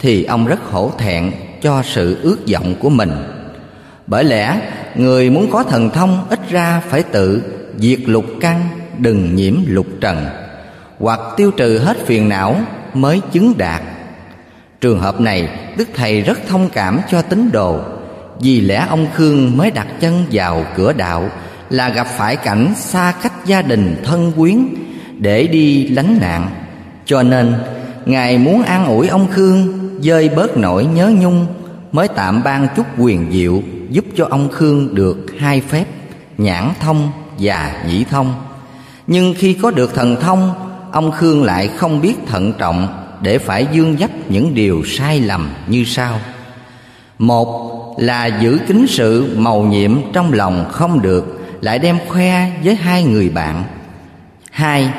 Thì 0.00 0.24
ông 0.24 0.46
rất 0.46 0.60
hổ 0.70 0.90
thẹn 0.98 1.30
cho 1.62 1.82
sự 1.82 2.18
ước 2.22 2.38
vọng 2.52 2.74
của 2.80 2.90
mình. 2.90 3.12
Bởi 4.06 4.24
lẽ, 4.24 4.60
người 4.94 5.30
muốn 5.30 5.50
có 5.50 5.62
thần 5.62 5.90
thông 5.90 6.26
ít 6.30 6.40
ra 6.50 6.82
phải 6.88 7.02
tự 7.02 7.42
diệt 7.78 8.00
lục 8.06 8.24
căn, 8.40 8.68
đừng 8.98 9.34
nhiễm 9.34 9.54
lục 9.66 9.86
trần. 10.00 10.26
Hoặc 10.98 11.20
tiêu 11.36 11.50
trừ 11.50 11.78
hết 11.78 11.96
phiền 12.06 12.28
não 12.28 12.60
mới 12.94 13.20
chứng 13.32 13.54
đạt. 13.58 13.82
Trường 14.80 15.00
hợp 15.00 15.20
này, 15.20 15.48
Đức 15.76 15.88
Thầy 15.94 16.22
rất 16.22 16.38
thông 16.48 16.68
cảm 16.70 17.00
cho 17.10 17.22
tín 17.22 17.50
đồ, 17.52 17.80
Vì 18.40 18.60
lẽ 18.60 18.86
ông 18.88 19.06
Khương 19.14 19.56
mới 19.56 19.70
đặt 19.70 19.86
chân 20.00 20.24
vào 20.32 20.64
cửa 20.76 20.92
đạo 20.92 21.28
Là 21.70 21.88
gặp 21.88 22.06
phải 22.06 22.36
cảnh 22.36 22.74
xa 22.76 23.14
cách 23.22 23.32
gia 23.46 23.62
đình 23.62 24.02
thân 24.04 24.32
quyến 24.36 24.66
Để 25.18 25.46
đi 25.46 25.88
lánh 25.88 26.18
nạn. 26.20 26.48
Cho 27.04 27.22
nên, 27.22 27.54
Ngài 28.04 28.38
muốn 28.38 28.62
an 28.62 28.86
ủi 28.86 29.08
ông 29.08 29.28
Khương 29.30 29.78
Dơi 30.02 30.28
bớt 30.28 30.56
nỗi 30.56 30.84
nhớ 30.84 31.12
nhung 31.20 31.46
Mới 31.92 32.08
tạm 32.08 32.42
ban 32.42 32.68
chút 32.76 32.86
quyền 32.98 33.32
diệu 33.32 33.62
Giúp 33.90 34.04
cho 34.16 34.26
ông 34.30 34.48
Khương 34.52 34.94
được 34.94 35.26
hai 35.38 35.60
phép, 35.60 35.84
Nhãn 36.38 36.70
thông 36.80 37.10
và 37.38 37.84
nhĩ 37.86 38.04
thông. 38.04 38.34
Nhưng 39.06 39.34
khi 39.38 39.52
có 39.62 39.70
được 39.70 39.94
thần 39.94 40.16
thông 40.20 40.65
Ông 40.92 41.12
Khương 41.12 41.44
lại 41.44 41.68
không 41.68 42.00
biết 42.00 42.14
thận 42.26 42.52
trọng 42.58 42.88
để 43.20 43.38
phải 43.38 43.66
dương 43.72 43.96
dấp 43.98 44.10
những 44.30 44.54
điều 44.54 44.82
sai 44.86 45.20
lầm 45.20 45.50
như 45.66 45.84
sau. 45.84 46.20
Một 47.18 47.94
là 47.98 48.26
giữ 48.26 48.58
kính 48.68 48.86
sự 48.88 49.34
màu 49.36 49.62
nhiệm 49.62 50.12
trong 50.12 50.32
lòng 50.32 50.64
không 50.72 51.02
được, 51.02 51.40
lại 51.60 51.78
đem 51.78 51.98
khoe 52.08 52.50
với 52.64 52.74
hai 52.74 53.04
người 53.04 53.28
bạn. 53.28 53.64
Hai, 54.50 54.90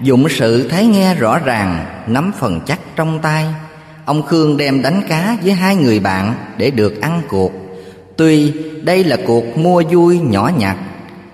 dụng 0.00 0.28
sự 0.28 0.68
thấy 0.68 0.86
nghe 0.86 1.14
rõ 1.14 1.38
ràng, 1.38 1.86
nắm 2.06 2.32
phần 2.38 2.60
chắc 2.66 2.78
trong 2.96 3.18
tay. 3.18 3.44
Ông 4.04 4.22
khương 4.22 4.56
đem 4.56 4.82
đánh 4.82 5.02
cá 5.08 5.36
với 5.42 5.52
hai 5.52 5.76
người 5.76 6.00
bạn 6.00 6.34
để 6.56 6.70
được 6.70 7.00
ăn 7.00 7.22
cuộc. 7.28 7.52
Tuy 8.16 8.52
đây 8.82 9.04
là 9.04 9.16
cuộc 9.26 9.58
mua 9.58 9.82
vui 9.90 10.18
nhỏ 10.18 10.50
nhặt, 10.58 10.76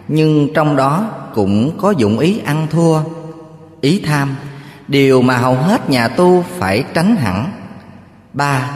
nhưng 0.08 0.48
trong 0.54 0.76
đó 0.76 1.10
cũng 1.34 1.78
có 1.78 1.90
dụng 1.90 2.18
ý 2.18 2.38
ăn 2.44 2.66
thua 2.70 2.98
ý 3.82 4.02
tham. 4.06 4.36
Điều 4.88 5.22
mà 5.22 5.36
hầu 5.36 5.54
hết 5.54 5.90
nhà 5.90 6.08
tu 6.08 6.44
phải 6.58 6.84
tránh 6.94 7.16
hẳn. 7.16 7.52
Ba, 8.32 8.70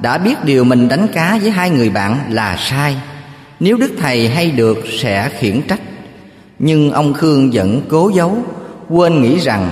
Đã 0.00 0.18
biết 0.18 0.44
điều 0.44 0.64
mình 0.64 0.88
đánh 0.88 1.06
cá 1.08 1.38
với 1.42 1.50
hai 1.50 1.70
người 1.70 1.90
bạn 1.90 2.18
là 2.30 2.56
sai. 2.56 2.96
Nếu 3.60 3.76
Đức 3.76 3.92
Thầy 4.00 4.28
hay 4.28 4.50
được 4.50 4.78
sẽ 4.98 5.30
khiển 5.38 5.62
trách. 5.68 5.80
Nhưng 6.58 6.90
ông 6.90 7.14
Khương 7.14 7.50
vẫn 7.52 7.82
cố 7.88 8.10
giấu, 8.14 8.38
Quên 8.88 9.22
nghĩ 9.22 9.38
rằng 9.38 9.70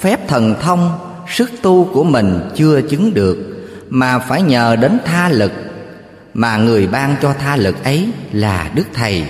Phép 0.00 0.28
thần 0.28 0.54
thông, 0.62 0.98
Sức 1.28 1.50
tu 1.62 1.84
của 1.84 2.04
mình 2.04 2.40
chưa 2.56 2.80
chứng 2.80 3.14
được, 3.14 3.66
Mà 3.90 4.18
phải 4.18 4.42
nhờ 4.42 4.76
đến 4.76 4.98
tha 5.04 5.28
lực. 5.28 5.52
Mà 6.34 6.56
người 6.56 6.86
ban 6.86 7.16
cho 7.22 7.34
tha 7.40 7.56
lực 7.56 7.84
ấy 7.84 8.08
là 8.32 8.70
Đức 8.74 8.86
Thầy, 8.94 9.24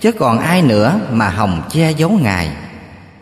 Chứ 0.00 0.12
còn 0.12 0.38
ai 0.38 0.62
nữa 0.62 1.00
mà 1.12 1.28
hồng 1.28 1.62
che 1.70 1.90
giấu 1.90 2.10
Ngài. 2.10 2.50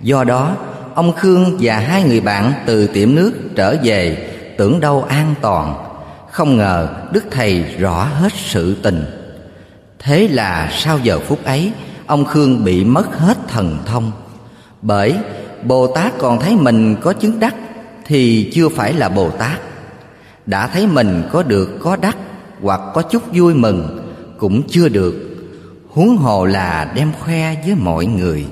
Do 0.01 0.25
đó 0.25 0.57
ông 0.95 1.13
Khương 1.13 1.59
và 1.61 1.79
hai 1.79 2.03
người 2.03 2.21
bạn 2.21 2.53
từ 2.67 2.87
tiệm 2.87 3.15
nước 3.15 3.33
trở 3.57 3.77
về, 3.83 4.29
tưởng 4.59 4.81
đâu 4.81 5.03
an 5.03 5.35
toàn. 5.41 5.75
Không 6.31 6.57
ngờ 6.57 6.89
đức 7.13 7.25
thầy 7.31 7.65
rõ 7.79 8.05
hết 8.05 8.33
sự 8.37 8.77
tình. 8.83 9.05
Thế 9.99 10.29
là 10.29 10.71
sau 10.73 10.99
giờ 10.99 11.19
phút 11.19 11.45
ấy, 11.45 11.73
ông 12.07 12.25
khương 12.25 12.65
bị 12.65 12.85
mất 12.85 13.19
hết 13.19 13.37
thần 13.49 13.79
thông. 13.87 14.13
Bởi 14.83 15.15
bồ 15.63 15.87
tát 15.87 16.13
còn 16.19 16.41
thấy 16.41 16.57
mình 16.57 16.97
có 17.03 17.13
chứng 17.13 17.41
đắc 17.41 17.55
thì 18.07 18.51
chưa 18.55 18.69
phải 18.69 18.93
là 18.93 19.09
bồ 19.09 19.31
tát. 19.31 19.61
Đã 20.47 20.67
thấy 20.67 20.87
mình 20.87 21.23
có 21.33 21.43
được 21.43 21.79
có 21.81 21.97
đắc 21.97 22.17
hoặc 22.63 22.81
có 22.95 23.03
chút 23.03 23.23
vui 23.33 23.55
mừng 23.55 24.13
cũng 24.39 24.63
chưa 24.69 24.89
được. 24.89 25.15
Huống 25.89 26.17
hồ 26.17 26.45
là 26.45 26.93
đem 26.95 27.13
khoe 27.21 27.55
với 27.67 27.75
mọi 27.75 28.07
người. 28.07 28.47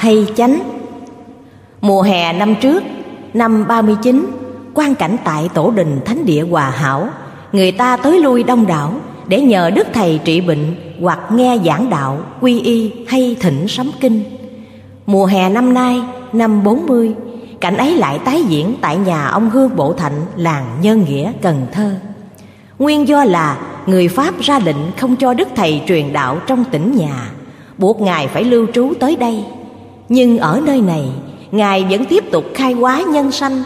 Hay 0.00 0.26
chánh. 0.36 0.60
Mùa 1.80 2.02
hè 2.02 2.32
năm 2.32 2.54
trước, 2.60 2.82
năm 3.34 3.64
39 3.68 4.26
quan 4.74 4.94
cảnh 4.94 5.16
tại 5.24 5.48
tổ 5.54 5.70
đình 5.70 6.00
thánh 6.04 6.26
địa 6.26 6.42
Hòa 6.42 6.70
Hảo 6.70 7.08
Người 7.52 7.72
ta 7.72 7.96
tới 7.96 8.20
lui 8.20 8.42
đông 8.42 8.66
đảo 8.66 8.94
Để 9.26 9.40
nhờ 9.40 9.70
Đức 9.70 9.86
Thầy 9.92 10.20
trị 10.24 10.40
bệnh 10.40 10.74
Hoặc 11.00 11.18
nghe 11.32 11.58
giảng 11.64 11.90
đạo, 11.90 12.18
quy 12.40 12.60
y 12.60 12.92
hay 13.08 13.36
thỉnh 13.40 13.68
sấm 13.68 13.90
kinh. 14.00 14.22
Mùa 15.06 15.26
hè 15.26 15.48
năm 15.48 15.74
nay, 15.74 16.02
năm 16.32 16.64
40 16.64 17.14
Cảnh 17.60 17.76
ấy 17.76 17.96
lại 17.96 18.18
tái 18.24 18.42
diễn 18.48 18.74
tại 18.80 18.96
nhà 18.96 19.26
ông 19.26 19.50
Hương 19.50 19.76
Bộ 19.76 19.92
Thạnh 19.92 20.26
Làng 20.36 20.66
Nhân 20.82 21.04
Nghĩa, 21.08 21.32
Cần 21.42 21.66
Thơ. 21.72 21.94
Nguyên 22.78 23.08
do 23.08 23.24
là 23.24 23.58
người 23.86 24.08
Pháp 24.08 24.40
ra 24.40 24.58
lệnh 24.58 24.92
không 24.96 25.16
cho 25.16 25.34
Đức 25.34 25.48
Thầy 25.56 25.82
truyền 25.86 26.12
đạo 26.12 26.38
trong 26.46 26.64
tỉnh 26.64 26.96
nhà 26.96 27.30
buộc 27.78 28.00
Ngài 28.00 28.28
phải 28.28 28.44
lưu 28.44 28.66
trú 28.74 28.92
tới 29.00 29.16
đây. 29.16 29.44
Nhưng 30.10 30.38
ở 30.38 30.60
nơi 30.66 30.80
này, 30.80 31.08
Ngài 31.52 31.86
vẫn 31.90 32.04
tiếp 32.04 32.24
tục 32.32 32.44
khai 32.54 32.72
hóa 32.72 33.02
nhân 33.12 33.32
sanh, 33.32 33.62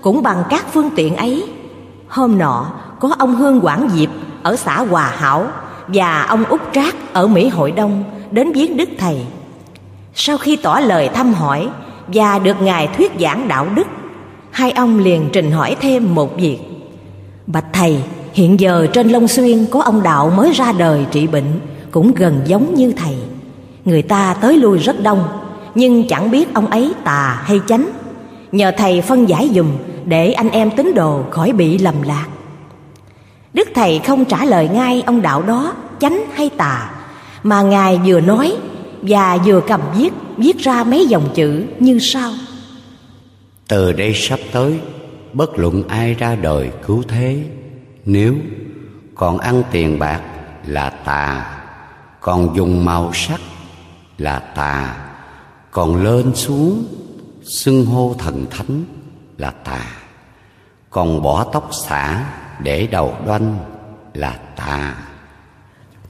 cũng 0.00 0.22
bằng 0.22 0.42
các 0.50 0.66
phương 0.72 0.90
tiện 0.96 1.16
ấy. 1.16 1.44
Hôm 2.08 2.38
nọ, 2.38 2.66
có 3.00 3.14
ông 3.18 3.34
Hương 3.34 3.60
Quảng 3.60 3.88
Diệp 3.94 4.08
ở 4.42 4.56
xã 4.56 4.80
Hòa 4.80 5.12
Hảo 5.16 5.46
và 5.88 6.22
ông 6.22 6.44
Út 6.44 6.60
Trác 6.72 7.12
ở 7.12 7.26
Mỹ 7.26 7.48
Hội 7.48 7.72
Đông 7.72 8.04
đến 8.30 8.52
viếng 8.52 8.76
Đức 8.76 8.88
Thầy. 8.98 9.16
Sau 10.14 10.38
khi 10.38 10.56
tỏ 10.56 10.80
lời 10.80 11.08
thăm 11.08 11.34
hỏi, 11.34 11.68
và 12.06 12.38
được 12.38 12.62
ngài 12.62 12.88
thuyết 12.96 13.12
giảng 13.20 13.48
đạo 13.48 13.66
đức 13.74 13.86
hai 14.50 14.70
ông 14.70 14.98
liền 14.98 15.28
trình 15.32 15.50
hỏi 15.50 15.76
thêm 15.80 16.14
một 16.14 16.36
việc 16.36 16.58
bạch 17.46 17.66
thầy 17.72 18.02
hiện 18.32 18.60
giờ 18.60 18.86
trên 18.92 19.08
long 19.08 19.28
xuyên 19.28 19.66
có 19.70 19.82
ông 19.82 20.02
đạo 20.02 20.32
mới 20.36 20.52
ra 20.52 20.72
đời 20.72 21.06
trị 21.10 21.26
bệnh 21.26 21.60
cũng 21.90 22.12
gần 22.14 22.40
giống 22.46 22.74
như 22.74 22.92
thầy 22.96 23.16
người 23.84 24.02
ta 24.02 24.36
tới 24.40 24.56
lui 24.56 24.78
rất 24.78 25.02
đông 25.02 25.24
nhưng 25.76 26.08
chẳng 26.08 26.30
biết 26.30 26.54
ông 26.54 26.66
ấy 26.66 26.92
tà 27.04 27.42
hay 27.44 27.60
chánh. 27.66 27.90
Nhờ 28.52 28.72
thầy 28.76 29.00
phân 29.00 29.28
giải 29.28 29.50
dùm 29.54 29.70
để 30.04 30.32
anh 30.32 30.50
em 30.50 30.70
tín 30.70 30.94
đồ 30.94 31.24
khỏi 31.30 31.52
bị 31.52 31.78
lầm 31.78 32.02
lạc. 32.02 32.26
Đức 33.52 33.68
thầy 33.74 33.98
không 33.98 34.24
trả 34.24 34.44
lời 34.44 34.68
ngay 34.68 35.02
ông 35.06 35.22
đạo 35.22 35.42
đó, 35.42 35.74
chánh 36.00 36.24
hay 36.34 36.50
tà, 36.56 36.90
mà 37.42 37.62
ngài 37.62 38.00
vừa 38.06 38.20
nói 38.20 38.56
và 39.02 39.36
vừa 39.36 39.60
cầm 39.60 39.80
viết 39.96 40.12
viết 40.36 40.58
ra 40.58 40.84
mấy 40.84 41.06
dòng 41.06 41.28
chữ 41.34 41.64
như 41.78 41.98
sau. 41.98 42.32
Từ 43.68 43.92
đây 43.92 44.12
sắp 44.14 44.38
tới, 44.52 44.80
bất 45.32 45.58
luận 45.58 45.82
ai 45.88 46.14
ra 46.14 46.34
đời 46.34 46.70
cứu 46.86 47.02
thế, 47.08 47.44
nếu 48.04 48.34
còn 49.14 49.38
ăn 49.38 49.62
tiền 49.70 49.98
bạc 49.98 50.20
là 50.66 50.90
tà, 50.90 51.56
còn 52.20 52.56
dùng 52.56 52.84
màu 52.84 53.10
sắc 53.14 53.40
là 54.18 54.38
tà 54.38 55.05
còn 55.76 56.02
lên 56.02 56.34
xuống 56.34 56.84
xưng 57.44 57.86
hô 57.86 58.14
thần 58.18 58.46
thánh 58.50 58.84
là 59.38 59.50
tà. 59.50 59.80
Còn 60.90 61.22
bỏ 61.22 61.44
tóc 61.52 61.70
xả 61.72 62.24
để 62.62 62.86
đầu 62.86 63.14
đoanh 63.26 63.58
là 64.14 64.34
tà. 64.56 64.94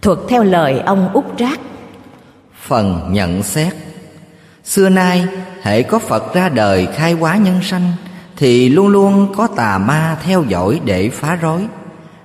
Thuật 0.03 0.19
theo 0.29 0.43
lời 0.43 0.79
ông 0.79 1.13
út 1.13 1.25
trác. 1.39 1.61
Phần 2.63 3.09
nhận 3.13 3.43
xét. 3.43 3.75
Xưa 4.65 4.89
nay 4.89 5.25
hệ 5.63 5.83
có 5.83 5.99
phật 5.99 6.35
ra 6.35 6.49
đời 6.49 6.89
khai 6.95 7.13
hóa 7.13 7.37
nhân 7.37 7.61
sanh 7.63 7.93
thì 8.37 8.69
luôn 8.69 8.89
luôn 8.89 9.35
có 9.37 9.47
tà 9.47 9.79
ma 9.79 10.19
theo 10.23 10.45
dõi 10.49 10.81
để 10.85 11.09
phá 11.09 11.37
rối. 11.37 11.67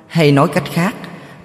Hay 0.08 0.32
nói 0.32 0.48
cách 0.54 0.72
khác 0.74 0.96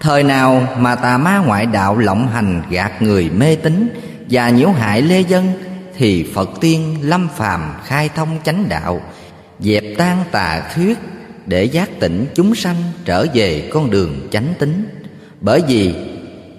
thời 0.00 0.22
nào 0.22 0.68
mà 0.78 0.96
tà 0.96 1.18
ma 1.18 1.38
ngoại 1.38 1.66
đạo 1.66 1.98
lộng 1.98 2.28
hành 2.28 2.62
gạt 2.70 3.02
người 3.02 3.30
mê 3.30 3.56
tín 3.56 3.88
và 4.30 4.50
nhiễu 4.50 4.70
hại 4.70 5.02
lê 5.02 5.20
dân 5.20 5.65
thì 5.98 6.24
phật 6.34 6.50
tiên 6.60 6.96
lâm 7.02 7.28
phàm 7.36 7.74
khai 7.84 8.08
thông 8.14 8.38
chánh 8.44 8.68
đạo, 8.68 9.00
dẹp 9.60 9.84
tan 9.98 10.24
tà 10.30 10.70
thuyết 10.74 10.98
để 11.46 11.64
giác 11.64 12.00
tỉnh 12.00 12.26
chúng 12.34 12.54
sanh 12.54 12.76
trở 13.04 13.26
về 13.34 13.70
con 13.72 13.90
đường 13.90 14.28
chánh 14.30 14.54
tính. 14.58 14.88
Bởi 15.40 15.62
vì 15.68 15.94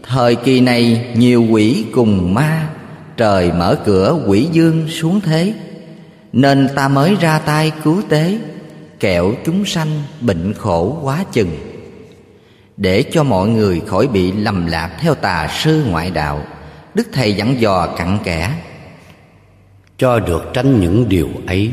thời 0.04 0.36
kỳ 0.36 0.62
này 0.62 1.12
nhiều 1.16 1.46
quỷ 1.52 1.86
cùng 1.94 2.34
ma, 2.34 2.70
trời 3.18 3.52
mở 3.52 3.78
cửa 3.86 4.24
quỷ 4.28 4.48
dương 4.52 4.90
xuống 4.90 5.22
thế, 5.22 5.54
nên 6.34 6.70
ta 6.76 6.88
mới 6.88 7.16
ra 7.22 7.40
tay 7.40 7.72
cứu 7.84 8.02
tế 8.10 8.38
kẹo 9.00 9.34
chúng 9.46 9.66
sanh 9.66 10.04
bệnh 10.22 10.54
khổ 10.54 11.00
quá 11.04 11.24
chừng. 11.32 11.58
Để 12.78 13.04
cho 13.12 13.24
mọi 13.24 13.50
người 13.50 13.82
khỏi 13.88 14.08
bị 14.08 14.32
lầm 14.32 14.66
lạc 14.66 14.98
theo 15.00 15.16
tà 15.16 15.50
sư 15.60 15.86
ngoại 15.90 16.12
đạo, 16.12 16.44
đức 16.94 17.08
thầy 17.14 17.34
dặn 17.34 17.62
dò 17.62 17.88
cặn 17.98 18.18
kẽ 18.24 18.54
cho 19.98 20.20
được 20.20 20.46
tránh 20.54 20.80
những 20.80 21.10
điều 21.10 21.30
ấy. 21.48 21.72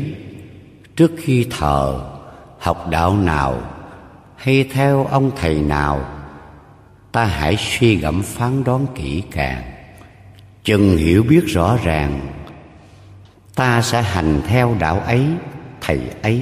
Trước 0.95 1.11
khi 1.17 1.47
thờ, 1.49 1.99
học 2.59 2.87
đạo 2.89 3.17
nào 3.17 3.61
hay 4.35 4.63
theo 4.63 5.05
ông 5.05 5.31
thầy 5.35 5.61
nào, 5.61 6.05
ta 7.11 7.25
hãy 7.25 7.57
suy 7.59 7.95
gẫm 7.95 8.21
phán 8.21 8.63
đoán 8.63 8.85
kỹ 8.95 9.23
càng. 9.31 9.63
Chừng 10.63 10.97
hiểu 10.97 11.23
biết 11.23 11.45
rõ 11.45 11.77
ràng, 11.83 12.19
ta 13.55 13.81
sẽ 13.81 14.01
hành 14.01 14.41
theo 14.47 14.75
đạo 14.79 14.99
ấy, 14.99 15.25
thầy 15.81 15.99
ấy. 16.21 16.41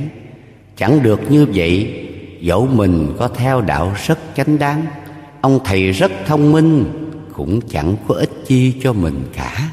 Chẳng 0.77 1.03
được 1.03 1.31
như 1.31 1.47
vậy, 1.53 2.07
dẫu 2.41 2.67
mình 2.67 3.13
có 3.19 3.27
theo 3.27 3.61
đạo 3.61 3.95
rất 4.05 4.19
chánh 4.35 4.59
đáng, 4.59 4.85
ông 5.41 5.59
thầy 5.65 5.91
rất 5.91 6.11
thông 6.25 6.51
minh, 6.51 6.85
cũng 7.33 7.61
chẳng 7.69 7.95
có 8.07 8.15
ích 8.15 8.31
chi 8.47 8.73
cho 8.83 8.93
mình 8.93 9.25
cả. 9.33 9.71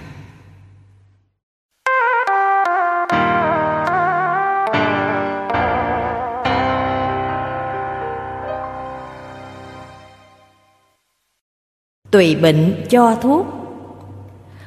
Tùy 12.10 12.34
bệnh 12.34 12.86
cho 12.90 13.16
thuốc. 13.22 13.46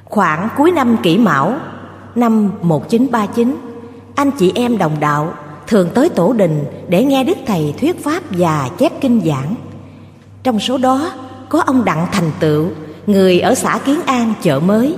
Khoảng 0.06 0.50
cuối 0.58 0.72
năm 0.72 0.98
kỷ 1.04 1.18
mão, 1.18 1.56
năm 2.16 2.52
1939 2.62 3.58
anh 4.16 4.32
chị 4.32 4.52
em 4.56 4.78
đồng 4.78 5.00
đạo 5.00 5.34
thường 5.68 5.90
tới 5.94 6.10
tổ 6.10 6.34
đình 6.34 6.66
để 6.88 7.06
nghe 7.06 7.24
đức 7.24 7.38
thầy 7.46 7.74
thuyết 7.80 8.04
pháp 8.04 8.24
và 8.30 8.70
chép 8.78 8.92
kinh 9.02 9.22
giảng. 9.26 9.56
Trong 10.44 10.60
số 10.60 10.78
đó, 10.78 11.12
có 11.50 11.62
ông 11.62 11.86
đặng 11.86 12.08
thành 12.12 12.32
tựu, 12.40 12.68
người 13.08 13.40
ở 13.40 13.56
xã 13.56 13.80
kiến 13.86 14.00
an, 14.06 14.34
chợ 14.42 14.60
mới. 14.60 14.96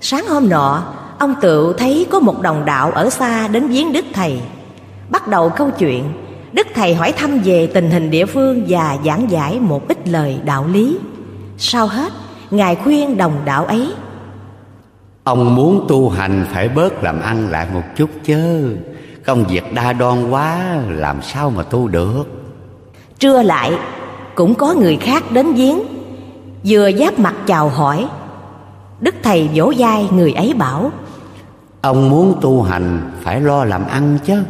Sáng 0.00 0.26
hôm 0.26 0.48
nọ, 0.48 0.82
ông 1.18 1.34
tựu 1.40 1.72
thấy 1.72 2.06
có 2.10 2.20
một 2.20 2.42
đồng 2.42 2.64
đạo 2.64 2.90
ở 2.90 3.10
xa 3.10 3.48
đến 3.48 3.66
viếng 3.66 3.92
đức 3.92 4.04
thầy. 4.12 4.40
Bắt 5.10 5.28
đầu 5.28 5.48
câu 5.48 5.70
chuyện, 5.78 6.04
đức 6.52 6.66
thầy 6.74 6.94
hỏi 6.94 7.12
thăm 7.12 7.38
về 7.38 7.66
tình 7.66 7.90
hình 7.90 8.10
địa 8.10 8.26
phương 8.26 8.64
và 8.68 8.98
giảng 9.04 9.30
giải 9.30 9.60
một 9.60 9.88
ít 9.88 10.08
lời 10.08 10.38
đạo 10.44 10.66
lý 10.72 10.96
sau 11.58 11.86
hết? 11.86 12.12
Ngài 12.50 12.76
khuyên 12.76 13.16
đồng 13.16 13.42
đạo 13.44 13.64
ấy. 13.64 13.92
Ông 15.24 15.54
muốn 15.54 15.84
tu 15.88 16.08
hành 16.08 16.46
phải 16.52 16.68
bớt 16.68 17.02
làm 17.02 17.20
ăn 17.20 17.48
lại 17.48 17.66
một 17.74 17.82
chút 17.96 18.10
chứ. 18.24 18.76
Công 19.24 19.44
việc 19.44 19.74
đa 19.74 19.92
đoan 19.92 20.30
quá 20.30 20.76
làm 20.88 21.22
sao 21.22 21.50
mà 21.50 21.62
tu 21.62 21.88
được? 21.88 22.24
Trưa 23.18 23.42
lại 23.42 23.72
cũng 24.34 24.54
có 24.54 24.74
người 24.74 24.96
khác 24.96 25.24
đến 25.32 25.52
viếng. 25.52 25.78
Vừa 26.64 26.90
giáp 26.92 27.18
mặt 27.18 27.34
chào 27.46 27.68
hỏi 27.68 28.08
đức 29.00 29.14
thầy 29.22 29.48
vỗ 29.54 29.72
vai 29.78 30.08
người 30.12 30.32
ấy 30.32 30.54
bảo 30.58 30.90
ông 31.80 32.10
muốn 32.10 32.38
tu 32.40 32.62
hành 32.62 33.10
phải 33.20 33.40
lo 33.40 33.64
làm 33.64 33.86
ăn 33.86 34.18
chứ. 34.24 34.42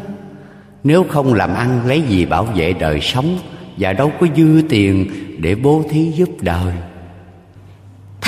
Nếu 0.84 1.04
không 1.08 1.34
làm 1.34 1.54
ăn 1.54 1.86
lấy 1.86 2.02
gì 2.02 2.26
bảo 2.26 2.44
vệ 2.44 2.72
đời 2.72 3.00
sống? 3.00 3.38
Và 3.76 3.92
đâu 3.92 4.12
có 4.20 4.26
dư 4.36 4.62
tiền 4.68 5.10
để 5.38 5.54
bố 5.54 5.82
thí 5.90 6.10
giúp 6.10 6.28
đời 6.40 6.72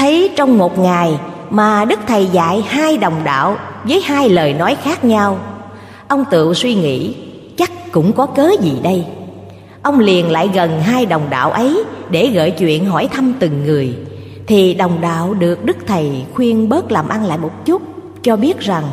thấy 0.01 0.31
trong 0.37 0.59
một 0.59 0.79
ngày 0.79 1.19
mà 1.51 1.85
đức 1.85 2.01
thầy 2.07 2.27
dạy 2.27 2.63
hai 2.69 2.99
đồng 2.99 3.25
đạo 3.25 3.57
với 3.85 4.01
hai 4.01 4.29
lời 4.29 4.53
nói 4.53 4.77
khác 4.83 5.05
nhau. 5.05 5.39
Ông 6.09 6.25
tự 6.31 6.55
suy 6.55 6.75
nghĩ, 6.75 7.15
chắc 7.57 7.93
cũng 7.93 8.13
có 8.13 8.27
cớ 8.27 8.51
gì 8.61 8.73
đây? 8.83 9.05
Ông 9.83 9.99
liền 9.99 10.31
lại 10.31 10.51
gần 10.55 10.81
hai 10.81 11.07
đồng 11.07 11.31
đạo 11.31 11.51
ấy 11.51 11.85
để 12.11 12.27
gợi 12.27 12.51
chuyện 12.51 12.85
hỏi 12.85 13.09
thăm 13.13 13.33
từng 13.39 13.65
người. 13.65 13.97
Thì 14.47 14.75
đồng 14.75 15.01
đạo 15.01 15.35
được 15.35 15.65
đức 15.65 15.77
thầy 15.87 16.25
khuyên 16.35 16.69
bớt 16.69 16.93
làm 16.93 17.09
ăn 17.09 17.25
lại 17.25 17.39
một 17.39 17.65
chút, 17.65 17.83
cho 18.23 18.37
biết 18.37 18.61
rằng, 18.61 18.85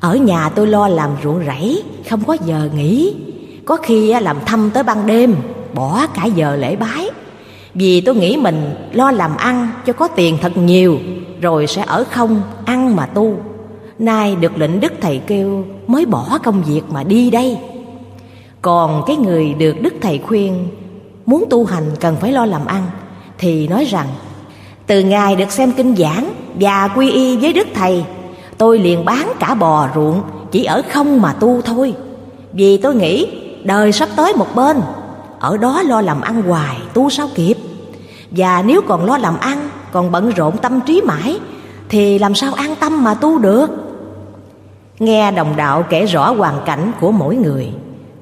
ở 0.00 0.16
nhà 0.16 0.48
tôi 0.48 0.66
lo 0.66 0.88
làm 0.88 1.10
ruộng 1.22 1.42
rẫy, 1.46 1.82
không 2.10 2.24
có 2.24 2.36
giờ 2.44 2.68
nghỉ. 2.74 3.14
Có 3.64 3.76
khi 3.76 4.14
làm 4.20 4.36
thăm 4.46 4.70
tới 4.74 4.82
ban 4.82 5.06
đêm, 5.06 5.34
bỏ 5.74 6.06
cả 6.14 6.24
giờ 6.24 6.56
lễ 6.56 6.76
bái 6.76 7.10
vì 7.78 8.00
tôi 8.00 8.14
nghĩ 8.14 8.36
mình 8.36 8.74
lo 8.92 9.10
làm 9.10 9.36
ăn 9.36 9.68
cho 9.86 9.92
có 9.92 10.08
tiền 10.08 10.38
thật 10.40 10.56
nhiều, 10.56 10.98
rồi 11.40 11.66
sẽ 11.66 11.84
ở 11.86 12.04
không 12.10 12.42
ăn 12.64 12.96
mà 12.96 13.06
tu. 13.06 13.34
Nay 13.98 14.36
được 14.36 14.58
lệnh 14.58 14.80
đức 14.80 14.92
thầy 15.00 15.18
kêu 15.26 15.64
mới 15.86 16.06
bỏ 16.06 16.38
công 16.44 16.62
việc 16.62 16.82
mà 16.90 17.02
đi 17.02 17.30
đây. 17.30 17.58
Còn 18.62 19.02
cái 19.06 19.16
người 19.16 19.54
được 19.54 19.82
đức 19.82 19.94
thầy 20.00 20.18
khuyên 20.18 20.68
muốn 21.26 21.44
tu 21.50 21.64
hành 21.64 21.84
cần 22.00 22.16
phải 22.20 22.32
lo 22.32 22.46
làm 22.46 22.66
ăn, 22.66 22.86
thì 23.38 23.68
nói 23.68 23.84
rằng, 23.84 24.06
từ 24.86 25.00
ngày 25.00 25.36
được 25.36 25.50
xem 25.50 25.72
kinh 25.72 25.96
giảng 25.96 26.30
và 26.54 26.88
quy 26.88 27.10
y 27.10 27.36
với 27.36 27.52
đức 27.52 27.68
thầy, 27.74 28.04
tôi 28.58 28.78
liền 28.78 29.04
bán 29.04 29.32
cả 29.40 29.54
bò 29.54 29.88
ruộng 29.94 30.22
chỉ 30.50 30.64
ở 30.64 30.82
không 30.90 31.22
mà 31.22 31.32
tu 31.32 31.60
thôi. 31.62 31.94
Vì 32.52 32.76
tôi 32.76 32.94
nghĩ 32.94 33.26
đời 33.64 33.92
sắp 33.92 34.08
tới 34.16 34.32
một 34.36 34.54
bên, 34.54 34.80
ở 35.40 35.56
đó 35.56 35.82
lo 35.82 36.00
làm 36.00 36.20
ăn 36.20 36.42
hoài, 36.42 36.76
tu 36.94 37.10
sao 37.10 37.28
kịp? 37.34 37.56
Và 38.30 38.62
nếu 38.62 38.80
còn 38.88 39.04
lo 39.04 39.18
làm 39.18 39.38
ăn, 39.38 39.68
còn 39.92 40.12
bận 40.12 40.30
rộn 40.30 40.56
tâm 40.58 40.80
trí 40.86 41.00
mãi, 41.00 41.40
thì 41.88 42.18
làm 42.18 42.34
sao 42.34 42.54
an 42.54 42.74
tâm 42.80 43.04
mà 43.04 43.14
tu 43.14 43.38
được? 43.38 43.66
Nghe 44.98 45.30
đồng 45.30 45.56
đạo 45.56 45.84
kể 45.90 46.06
rõ 46.06 46.32
hoàn 46.32 46.60
cảnh 46.66 46.92
của 47.00 47.12
mỗi 47.12 47.36
người, 47.36 47.68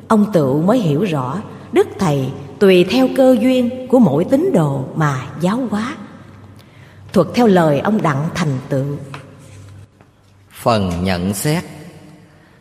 ông 0.08 0.32
tựu 0.32 0.62
mới 0.62 0.78
hiểu 0.78 1.04
rõ 1.04 1.38
đức 1.72 1.88
thầy 1.98 2.28
tùy 2.58 2.84
theo 2.90 3.08
cơ 3.16 3.36
duyên 3.40 3.86
của 3.88 3.98
mỗi 3.98 4.24
tín 4.24 4.50
đồ 4.54 4.84
mà 4.94 5.22
giáo 5.40 5.60
hóa. 5.70 5.96
Thuật 7.12 7.26
theo 7.34 7.46
lời 7.46 7.80
ông 7.80 8.02
đặng 8.02 8.28
thành 8.34 8.58
tựu. 8.68 8.84
Phần 10.50 11.04
nhận 11.04 11.34
xét. 11.34 11.64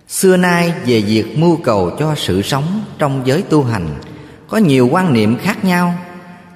Xưa 0.07 0.37
nay 0.37 0.73
về 0.85 1.01
việc 1.01 1.37
mưu 1.37 1.57
cầu 1.63 1.91
cho 1.99 2.15
sự 2.15 2.41
sống 2.41 2.81
trong 2.97 3.21
giới 3.25 3.41
tu 3.41 3.63
hành, 3.63 3.87
có 4.47 4.57
nhiều 4.57 4.89
quan 4.91 5.13
niệm 5.13 5.37
khác 5.37 5.65
nhau 5.65 5.93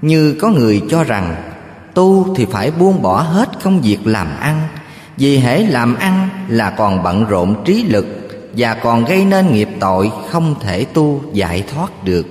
như 0.01 0.35
có 0.41 0.49
người 0.49 0.81
cho 0.89 1.03
rằng, 1.03 1.35
tu 1.93 2.35
thì 2.35 2.45
phải 2.51 2.71
buông 2.71 3.01
bỏ 3.01 3.21
hết 3.21 3.49
công 3.63 3.81
việc 3.81 3.97
làm 4.05 4.27
ăn. 4.39 4.61
Vì 5.17 5.37
hễ 5.37 5.63
làm 5.63 5.95
ăn 5.95 6.29
là 6.47 6.69
còn 6.69 7.03
bận 7.03 7.25
rộn 7.29 7.55
trí 7.65 7.83
lực 7.83 8.05
Và 8.57 8.73
còn 8.73 9.05
gây 9.05 9.25
nên 9.25 9.53
nghiệp 9.53 9.69
tội 9.79 10.11
không 10.29 10.55
thể 10.61 10.85
tu 10.93 11.21
giải 11.33 11.63
thoát 11.73 12.03
được. 12.03 12.25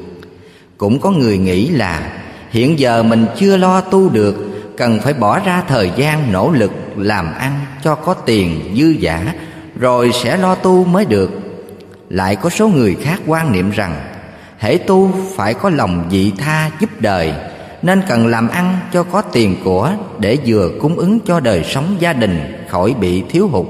Cũng 0.79 1.01
có 1.01 1.11
người 1.11 1.39
nghĩ 1.39 1.69
là, 1.69 2.13
Hiện 2.51 2.79
giờ 2.79 3.03
mình 3.03 3.27
chưa 3.39 3.57
lo 3.57 3.81
tu 3.81 4.09
được, 4.09 4.45
Cần 4.77 5.01
phải 5.01 5.13
bỏ 5.13 5.39
ra 5.39 5.63
thời 5.69 5.91
gian, 5.97 6.33
nỗ 6.33 6.51
lực 6.51 6.73
làm 6.97 7.35
ăn 7.35 7.61
cho 7.85 7.95
có 7.95 8.15
tiền, 8.15 8.75
dư 8.77 8.87
giả, 8.89 9.35
Rồi 9.79 10.11
sẽ 10.23 10.37
lo 10.37 10.55
tu 10.55 10.85
mới 10.85 11.05
được. 11.05 11.31
Lại 12.11 12.37
có 12.37 12.51
số 12.51 12.69
người 12.69 12.97
khác 13.03 13.21
quan 13.27 13.53
niệm 13.53 13.71
rằng, 13.71 14.01
hễ 14.59 14.79
tu 14.79 15.11
phải 15.37 15.55
có 15.55 15.71
lòng 15.71 16.09
vị 16.11 16.33
tha 16.39 16.71
giúp 16.81 16.91
đời 17.01 17.35
nên 17.83 18.03
cần 18.09 18.27
làm 18.27 18.49
ăn 18.49 18.79
cho 18.93 19.03
có 19.03 19.23
tiền 19.23 19.57
của 19.65 19.93
để 20.19 20.37
vừa 20.47 20.71
cung 20.81 20.97
ứng 20.97 21.19
cho 21.27 21.41
đời 21.41 21.65
sống 21.65 21.97
gia 21.99 22.13
đình 22.13 22.65
khỏi 22.69 22.95
bị 23.01 23.23
thiếu 23.31 23.49
hụt. 23.49 23.67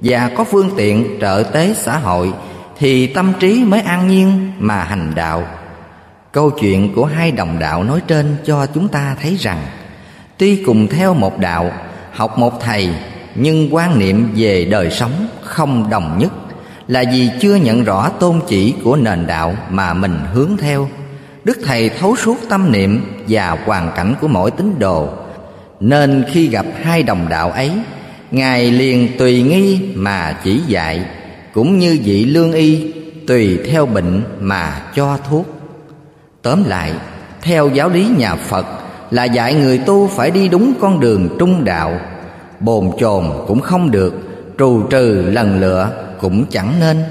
Và 0.00 0.30
có 0.36 0.44
phương 0.44 0.70
tiện, 0.76 1.18
trợ 1.20 1.42
tế, 1.52 1.74
xã 1.76 1.98
hội, 1.98 2.32
thì 2.78 3.06
tâm 3.06 3.32
trí 3.40 3.64
mới 3.64 3.80
an 3.80 4.08
nhiên 4.08 4.52
mà 4.58 4.84
hành 4.84 5.12
đạo. 5.14 5.42
Câu 6.32 6.50
chuyện 6.50 6.94
của 6.94 7.04
hai 7.04 7.30
đồng 7.30 7.58
đạo 7.58 7.84
nói 7.84 8.00
trên 8.06 8.36
cho 8.46 8.66
chúng 8.66 8.88
ta 8.88 9.16
thấy 9.22 9.36
rằng, 9.40 9.58
tuy 10.38 10.64
cùng 10.64 10.86
theo 10.88 11.14
một 11.14 11.38
đạo, 11.38 11.70
học 12.12 12.38
một 12.38 12.60
thầy, 12.60 12.88
nhưng 13.34 13.74
quan 13.74 13.98
niệm 13.98 14.32
về 14.36 14.64
đời 14.64 14.90
sống 14.90 15.12
không 15.42 15.90
đồng 15.90 16.18
nhất, 16.18 16.32
là 16.88 17.04
vì 17.12 17.30
chưa 17.40 17.54
nhận 17.54 17.84
rõ 17.84 18.08
tôn 18.08 18.40
chỉ 18.48 18.74
của 18.84 18.96
nền 18.96 19.26
đạo 19.26 19.54
mà 19.70 19.94
mình 19.94 20.18
hướng 20.34 20.56
theo 20.56 20.88
đức 21.48 21.58
thầy 21.64 21.88
thấu 21.88 22.16
suốt 22.16 22.36
tâm 22.48 22.72
niệm 22.72 23.00
và 23.28 23.58
hoàn 23.64 23.92
cảnh 23.96 24.14
của 24.20 24.28
mỗi 24.28 24.50
tín 24.50 24.78
đồ. 24.78 25.08
Nên 25.80 26.24
khi 26.32 26.48
gặp 26.48 26.66
hai 26.82 27.02
đồng 27.02 27.28
đạo 27.28 27.50
ấy, 27.50 27.70
ngài 28.30 28.70
liền 28.70 29.18
tùy 29.18 29.42
nghi 29.42 29.80
mà 29.94 30.36
chỉ 30.44 30.60
dạy, 30.66 31.04
cũng 31.54 31.78
như 31.78 31.98
vị 32.04 32.24
lương 32.24 32.52
y 32.52 32.92
tùy 33.26 33.58
theo 33.66 33.86
bệnh 33.86 34.22
mà 34.40 34.80
cho 34.94 35.18
thuốc. 35.28 35.46
Tóm 36.42 36.64
lại, 36.64 36.92
theo 37.42 37.68
giáo 37.68 37.88
lý 37.88 38.08
nhà 38.18 38.34
phật 38.34 38.66
là 39.10 39.24
dạy 39.24 39.54
người 39.54 39.78
tu 39.78 40.08
phải 40.08 40.30
đi 40.30 40.48
đúng 40.48 40.74
con 40.80 41.00
đường 41.00 41.36
trung 41.38 41.64
đạo. 41.64 42.00
Bồn 42.60 42.90
chồn 43.00 43.24
cũng 43.46 43.60
không 43.60 43.90
được, 43.90 44.14
trù 44.58 44.82
trừ 44.90 45.22
lần 45.32 45.60
lựa 45.60 45.90
cũng 46.20 46.44
chẳng 46.50 46.72
nên. 46.80 47.04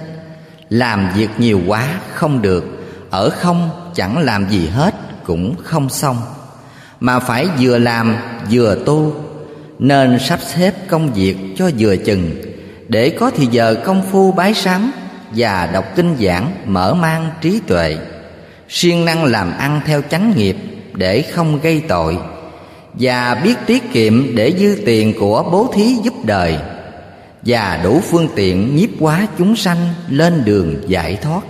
Làm 0.69 1.09
việc 1.15 1.29
nhiều 1.37 1.61
quá 1.67 1.87
không 2.13 2.41
được, 2.41 2.65
ở 3.09 3.29
không 3.29 3.69
chẳng 3.97 4.17
làm 4.17 4.49
gì 4.49 4.67
hết 4.67 4.95
cũng 5.23 5.55
không 5.63 5.89
xong. 5.89 6.17
Mà 6.99 7.19
phải 7.19 7.47
vừa 7.59 7.77
làm 7.77 8.15
vừa 8.51 8.77
tu, 8.85 9.13
nên 9.79 10.19
sắp 10.19 10.39
xếp 10.55 10.73
công 10.87 11.13
việc 11.13 11.37
cho 11.57 11.69
vừa 11.79 11.95
chừng, 11.95 12.31
để 12.87 13.09
có 13.09 13.31
thì 13.35 13.47
giờ 13.51 13.75
công 13.85 14.01
phu 14.11 14.31
bái 14.31 14.53
sám 14.53 14.91
và 15.35 15.69
đọc 15.73 15.85
kinh 15.95 16.15
giảng 16.21 16.51
mở 16.65 16.93
mang 16.93 17.31
trí 17.41 17.59
tuệ. 17.67 17.97
Siêng 18.69 19.05
năng 19.05 19.23
làm 19.23 19.57
ăn 19.57 19.81
theo 19.85 20.01
chánh 20.09 20.33
nghiệp 20.35 20.57
để 20.93 21.21
không 21.21 21.59
gây 21.61 21.81
tội, 21.87 22.17
và 22.93 23.35
biết 23.43 23.55
tiết 23.65 23.93
kiệm 23.93 24.35
để 24.35 24.53
dư 24.59 24.81
tiền 24.85 25.13
của 25.19 25.43
bố 25.51 25.71
thí 25.75 25.95
giúp 26.03 26.13
đời, 26.23 26.57
và 27.41 27.79
đủ 27.83 28.01
phương 28.09 28.27
tiện 28.35 28.75
nhiếp 28.75 28.89
hóa 28.99 29.27
chúng 29.37 29.55
sanh 29.55 29.77
lên 30.09 30.45
đường 30.45 30.75
giải 30.87 31.17
thoát 31.21 31.41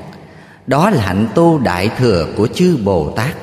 đó 0.67 0.89
là 0.89 1.01
hạnh 1.01 1.27
tu 1.35 1.59
đại 1.59 1.89
thừa 1.97 2.27
của 2.37 2.47
chư 2.47 2.77
bồ 2.83 3.09
tát. 3.09 3.35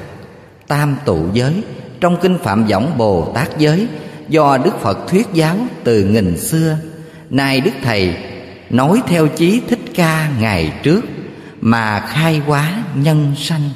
Tam 0.66 0.96
tụ 1.04 1.18
giới, 1.32 1.62
trong 2.00 2.16
kinh 2.22 2.38
phạm 2.38 2.66
võng 2.66 2.98
bồ 2.98 3.32
tát 3.34 3.58
giới, 3.58 3.86
do 4.28 4.58
đức 4.64 4.80
phật 4.80 4.98
thuyết 5.08 5.26
giáo 5.32 5.56
từ 5.84 6.04
nghìn 6.04 6.38
xưa, 6.38 6.76
nay 7.30 7.60
đức 7.60 7.70
thầy 7.82 8.16
nói 8.70 9.02
theo 9.06 9.28
chí 9.28 9.62
thích 9.68 9.80
ca 9.94 10.28
ngày 10.40 10.72
trước 10.82 11.00
mà 11.60 12.00
khai 12.00 12.38
hóa 12.46 12.84
nhân 12.94 13.34
sanh. 13.36 13.70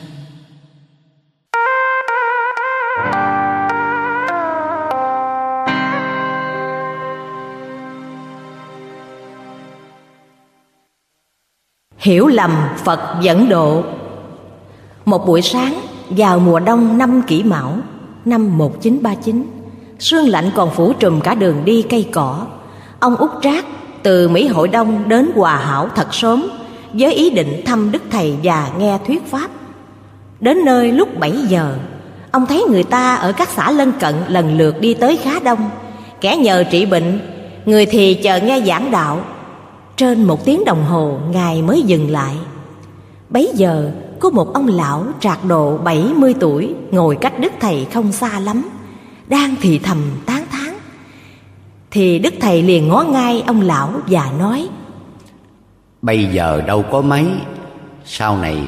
Hiểu 11.99 12.27
lầm 12.27 12.51
Phật 12.85 13.01
dẫn 13.21 13.49
độ. 13.49 13.83
Một 15.05 15.27
buổi 15.27 15.43
sáng, 15.43 15.81
vào 16.11 16.39
mùa 16.39 16.61
đông 16.61 16.99
năm 16.99 17.23
kỷ 17.23 17.43
mão, 17.43 17.77
Năm 18.25 18.59
1939 18.59 19.45
Sương 19.99 20.29
lạnh 20.29 20.51
còn 20.55 20.71
phủ 20.71 20.93
trùm 20.93 21.21
cả 21.21 21.35
đường 21.35 21.65
đi 21.65 21.83
cây 21.83 22.09
cỏ. 22.13 22.47
Ông 23.01 23.17
út 23.17 23.31
Trác 23.43 23.65
từ 24.03 24.29
Mỹ 24.29 24.47
Hội 24.47 24.69
Đông 24.69 25.09
đến 25.09 25.31
Hòa 25.35 25.57
Hảo 25.57 25.89
thật 25.95 26.15
sớm, 26.15 26.49
Với 26.93 27.15
ý 27.15 27.31
định 27.31 27.63
thăm 27.67 27.93
Đức 27.93 28.03
Thầy 28.11 28.35
và 28.43 28.69
nghe 28.79 28.99
thuyết 29.07 29.31
Pháp. 29.31 29.51
Đến 30.41 30.65
nơi 30.65 30.93
lúc 30.93 31.19
7 31.19 31.33
giờ, 31.49 31.75
Ông 32.31 32.47
thấy 32.47 32.65
người 32.71 32.85
ta 32.85 33.15
ở 33.15 33.33
các 33.33 33.49
xã 33.49 33.71
lân 33.71 33.93
cận 34.01 34.15
lần 34.29 34.59
lượt 34.59 34.81
đi 34.81 34.95
tới 34.95 35.17
khá 35.17 35.41
đông. 35.45 35.71
Kẻ 36.21 36.37
nhờ 36.37 36.65
trị 36.71 36.87
bệnh, 36.87 37.21
Người 37.67 37.87
thì 37.87 38.15
chờ 38.15 38.41
nghe 38.41 38.61
giảng 38.61 38.91
đạo 38.91 39.21
trên 39.99 40.25
một 40.25 40.45
tiếng 40.45 40.65
đồng 40.65 40.85
hồ 40.85 41.19
Ngài 41.31 41.63
mới 41.63 41.83
dừng 41.83 42.11
lại. 42.11 42.37
Bấy 43.31 43.51
giờ 43.55 43.91
có 44.21 44.31
một 44.31 44.55
ông 44.55 44.69
lão 44.69 45.05
trạc 45.21 45.45
độ 45.45 45.79
70 45.79 46.35
tuổi 46.41 46.75
Ngồi 46.91 47.17
cách 47.21 47.41
Đức 47.41 47.53
Thầy 47.61 47.87
không 47.93 48.13
xa 48.13 48.41
lắm 48.41 48.69
Đang 49.27 49.55
thì 49.61 49.79
thầm 49.79 49.99
tán 50.27 50.45
thán. 50.51 50.75
Thì 51.91 52.19
Đức 52.19 52.35
Thầy 52.41 52.63
liền 52.63 52.89
ngó 52.89 53.03
ngay 53.03 53.43
ông 53.47 53.61
lão 53.61 53.91
và 54.07 54.33
nói 54.39 54.69
Bây 56.03 56.25
giờ 56.25 56.63
đâu 56.67 56.85
có 56.91 57.01
mấy 57.01 57.27
Sau 58.05 58.39
này 58.39 58.59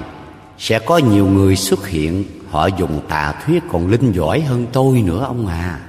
sẽ 0.59 0.79
có 0.79 0.99
nhiều 0.99 1.27
người 1.27 1.57
xuất 1.57 1.89
hiện 1.89 2.25
Họ 2.51 2.67
dùng 2.67 3.01
tà 3.09 3.35
thuyết 3.47 3.63
còn 3.73 3.91
linh 3.91 4.13
giỏi 4.13 4.41
hơn 4.41 4.67
tôi 4.73 5.03
nữa 5.03 5.25
ông 5.25 5.47
à. 5.47 5.81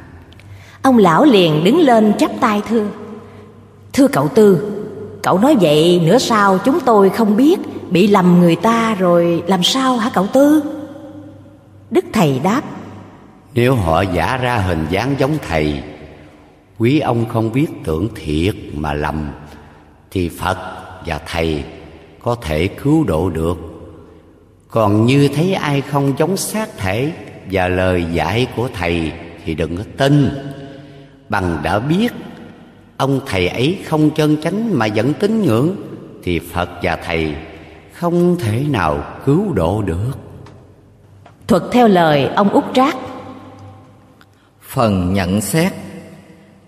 Ông 0.82 0.97
lão 0.97 1.25
liền 1.25 1.63
đứng 1.63 1.80
lên 1.80 2.13
chắp 2.19 2.32
tay 2.39 2.62
thưa 2.69 2.86
Thưa 3.93 4.08
cậu 4.08 4.27
Tư 4.27 4.81
Cậu 5.23 5.39
nói 5.39 5.55
vậy 5.62 6.01
nữa 6.05 6.17
sao 6.17 6.57
chúng 6.65 6.79
tôi 6.79 7.10
không 7.10 7.38
biết, 7.38 7.60
Bị 7.89 8.07
lầm 8.07 8.39
người 8.39 8.55
ta 8.55 8.95
rồi 8.95 9.43
làm 9.47 9.63
sao 9.63 9.97
hả 9.97 10.10
cậu 10.13 10.27
Tư? 10.27 10.63
Đức 11.89 12.05
Thầy 12.13 12.39
đáp, 12.43 12.62
Nếu 13.53 13.75
họ 13.75 14.01
giả 14.01 14.38
ra 14.38 14.57
hình 14.57 14.86
dáng 14.89 15.15
giống 15.19 15.38
thầy, 15.47 15.84
Quý 16.77 16.99
ông 16.99 17.25
không 17.29 17.51
biết 17.51 17.67
tưởng 17.84 18.07
thiệt 18.15 18.55
mà 18.73 18.93
lầm, 18.93 19.31
Thì 20.12 20.29
Phật 20.29 20.57
và 21.05 21.19
Thầy 21.27 21.63
có 22.23 22.36
thể 22.36 22.67
cứu 22.67 23.03
độ 23.03 23.29
được. 23.29 23.57
Còn 24.69 25.05
như 25.05 25.27
thấy 25.36 25.53
ai 25.53 25.81
không 25.81 26.13
giống 26.17 26.38
xác 26.38 26.77
thể 26.77 27.12
Và 27.51 27.67
lời 27.67 28.05
dạy 28.13 28.47
của 28.55 28.69
Thầy 28.73 29.12
thì 29.45 29.55
đừng 29.55 29.77
có 29.77 29.84
tin. 29.97 30.29
Bằng 31.29 31.60
đã 31.63 31.79
biết 31.79 32.12
ông 33.02 33.20
thầy 33.26 33.48
ấy 33.48 33.78
không 33.86 34.10
chân 34.12 34.42
chánh 34.42 34.80
mà 34.80 34.88
vẫn 34.96 35.14
tín 35.14 35.42
ngưỡng 35.42 35.76
thì 36.24 36.40
phật 36.40 36.70
và 36.82 36.96
thầy 37.06 37.36
không 37.94 38.38
thể 38.40 38.64
nào 38.70 39.04
cứu 39.26 39.54
độ 39.54 39.82
được. 39.82 40.14
Thuật 41.48 41.64
theo 41.72 41.88
lời 41.88 42.30
ông 42.36 42.50
út 42.50 42.64
trác. 42.74 42.96
Phần 44.62 45.14
nhận 45.14 45.42
xét. 45.42 45.74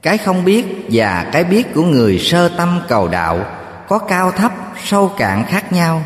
Cái 0.01 0.17
không 0.17 0.45
biết 0.45 0.65
và 0.91 1.29
cái 1.31 1.43
biết 1.43 1.73
của 1.73 1.83
người 1.83 2.19
sơ 2.19 2.49
tâm 2.49 2.81
cầu 2.87 3.07
đạo 3.07 3.45
có 3.87 3.97
cao 3.97 4.31
thấp 4.31 4.51
sâu 4.83 5.11
cạn 5.17 5.43
khác 5.47 5.73
nhau. 5.73 6.03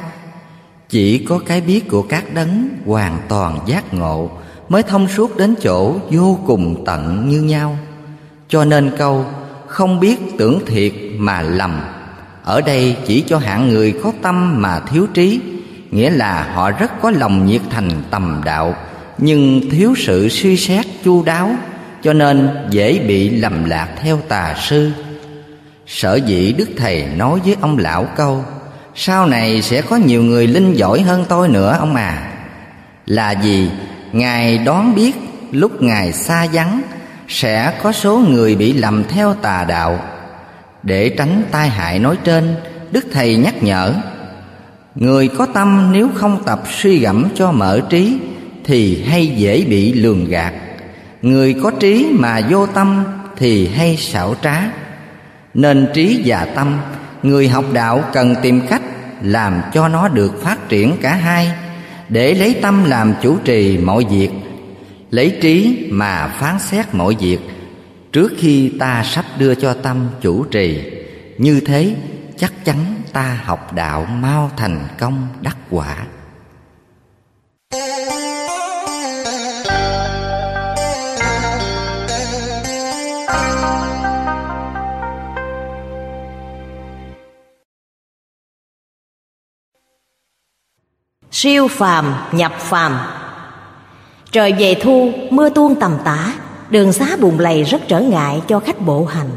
Chỉ 0.90 1.26
có 1.30 1.40
cái 1.46 1.62
biết 1.62 1.90
của 1.90 2.02
các 2.02 2.34
đấng 2.34 2.70
hoàn 2.86 3.20
toàn 3.28 3.60
giác 3.66 3.94
ngộ 3.94 4.30
mới 4.70 4.84
thông 4.84 5.08
suốt 5.08 5.38
đến 5.38 5.56
chỗ 5.62 5.96
vô 6.10 6.40
cùng 6.46 6.84
tận 6.86 7.30
như 7.30 7.42
nhau. 7.42 7.78
Cho 8.48 8.66
nên 8.66 8.92
câu 8.98 9.26
không 9.78 10.00
biết 10.00 10.18
tưởng 10.38 10.66
thiệt 10.66 10.94
mà 11.18 11.42
lầm. 11.42 11.82
Ở 12.44 12.62
đây 12.62 12.96
chỉ 13.06 13.24
cho 13.28 13.38
hạng 13.38 13.70
người 13.70 13.94
có 14.04 14.12
tâm 14.22 14.62
mà 14.62 14.80
thiếu 14.80 15.08
trí, 15.14 15.40
nghĩa 15.92 16.10
là 16.10 16.48
họ 16.54 16.72
rất 16.72 16.92
có 17.02 17.12
lòng 17.12 17.46
nhiệt 17.46 17.62
thành 17.70 17.90
tầm 18.12 18.42
đạo, 18.46 18.76
nhưng 19.18 19.70
thiếu 19.70 19.94
sự 19.98 20.30
suy 20.30 20.58
xét 20.58 20.86
chu 21.04 21.24
đáo, 21.24 21.56
cho 22.04 22.14
nên 22.14 22.50
dễ 22.70 23.00
bị 23.00 23.30
lầm 23.30 23.66
lạc 23.66 23.88
theo 24.02 24.20
tà 24.28 24.56
sư. 24.60 24.92
Sở 25.88 26.16
dĩ 26.16 26.54
đức 26.58 26.70
thầy 26.78 27.06
nói 27.18 27.40
với 27.46 27.56
ông 27.62 27.78
lão 27.78 28.08
câu, 28.16 28.44
sau 28.96 29.28
này 29.28 29.62
sẽ 29.62 29.82
có 29.82 29.96
nhiều 29.96 30.24
người 30.24 30.48
linh 30.48 30.74
giỏi 30.74 31.02
hơn 31.02 31.26
tôi 31.30 31.50
nữa, 31.50 31.76
ông 31.80 31.96
à. 31.96 32.32
Là 33.06 33.32
gì? 33.32 33.70
Ngài 34.12 34.58
đoán 34.58 34.96
biết 34.96 35.16
lúc 35.52 35.82
ngài 35.82 36.14
xa 36.14 36.48
vắng 36.54 36.82
sẽ 37.28 37.74
có 37.84 37.92
số 37.92 38.18
người 38.18 38.56
bị 38.56 38.74
lầm 38.74 39.04
theo 39.04 39.34
tà 39.34 39.66
đạo. 39.68 40.00
Để 40.84 41.10
tránh 41.10 41.44
tai 41.52 41.70
hại 41.70 42.00
nói 42.00 42.18
trên, 42.24 42.56
đức 42.92 43.06
thầy 43.12 43.36
nhắc 43.36 43.64
nhở, 43.64 43.94
người 44.96 45.28
có 45.28 45.46
tâm 45.46 45.90
nếu 45.94 46.10
không 46.16 46.44
tập 46.44 46.64
suy 46.80 47.00
gẫm 47.00 47.28
cho 47.36 47.52
mở 47.52 47.82
trí, 47.90 48.18
thì 48.64 49.04
hay 49.04 49.28
dễ 49.28 49.66
bị 49.70 49.94
lường 49.94 50.26
gạt. 50.26 50.54
Người 51.22 51.56
có 51.64 51.72
trí 51.80 52.08
mà 52.20 52.42
vô 52.50 52.66
tâm, 52.66 53.04
thì 53.38 53.68
hay 53.68 53.98
xảo 53.98 54.36
trá. 54.44 54.62
Nên 55.54 55.88
trí 55.94 56.22
và 56.26 56.46
tâm, 56.46 56.78
Người 57.24 57.48
học 57.48 57.66
đạo 57.74 58.04
cần 58.14 58.36
tìm 58.42 58.62
cách 58.70 58.82
Làm 59.22 59.62
cho 59.74 59.88
nó 59.88 60.08
được 60.08 60.44
phát 60.44 60.70
triển 60.70 60.98
cả 61.02 61.14
hai, 61.14 61.52
Để 62.10 62.34
lấy 62.34 62.56
tâm 62.62 62.84
làm 62.84 63.14
chủ 63.22 63.38
trì 63.46 63.78
mọi 63.78 64.06
việc 64.10 64.30
Lấy 65.10 65.38
trí 65.42 65.88
mà 65.92 66.28
phán 66.40 66.60
xét 66.60 66.86
mọi 66.94 67.16
việc. 67.20 67.40
Trước 68.12 68.32
khi 68.38 68.74
ta 68.80 69.04
sắp 69.04 69.26
đưa 69.38 69.56
cho 69.56 69.74
tâm 69.74 70.10
chủ 70.22 70.44
trì, 70.44 70.82
Như 71.38 71.60
thế 71.66 71.96
chắc 72.38 72.66
chắn 72.66 72.78
ta 73.14 73.42
học 73.44 73.74
đạo 73.74 74.06
mau 74.06 74.52
thành 74.58 74.88
công 75.00 75.28
đắc 75.42 75.58
quả. 75.70 76.06
Siêu 91.32 91.68
phàm, 91.68 92.14
nhập 92.32 92.54
phàm. 92.60 93.17
Trời 94.32 94.54
về 94.60 94.76
thu, 94.82 95.12
mưa 95.30 95.50
tuôn 95.50 95.76
tầm 95.76 95.92
tã 96.04 96.34
Đường 96.70 96.94
xá 96.94 97.18
bùn 97.20 97.40
lầy 97.40 97.64
rất 97.64 97.88
trở 97.88 98.00
ngại 98.00 98.42
cho 98.48 98.60
khách 98.60 98.86
bộ 98.86 99.06
hành. 99.06 99.30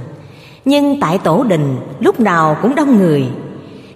Nhưng 0.65 1.01
tại 1.01 1.19
tổ 1.19 1.45
đình 1.45 1.77
lúc 2.01 2.21
nào 2.21 2.57
cũng 2.63 2.75
đông 2.75 2.99
người. 2.99 3.25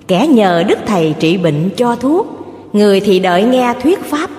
Kẻ 0.09 0.27
nhờ 0.27 0.63
đức 0.69 0.79
thầy 0.87 1.15
trị 1.19 1.37
bệnh 1.37 1.71
cho 1.77 1.97
thuốc 1.97 2.27
Người 2.73 3.01
thì 3.01 3.19
đợi 3.19 3.45
nghe 3.45 3.75
thuyết 3.83 4.05
pháp 4.05 4.31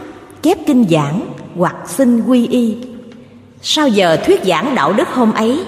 Chép 0.41 0.57
kinh 0.67 0.85
giảng 0.89 1.21
hoặc 1.55 1.75
xin 1.87 2.21
quy 2.21 2.47
y. 2.47 2.77
Sau 3.61 3.87
giờ 3.87 4.17
thuyết 4.25 4.43
giảng 4.43 4.75
đạo 4.75 4.93
đức 4.93 5.07
hôm 5.07 5.33
ấy 5.33 5.65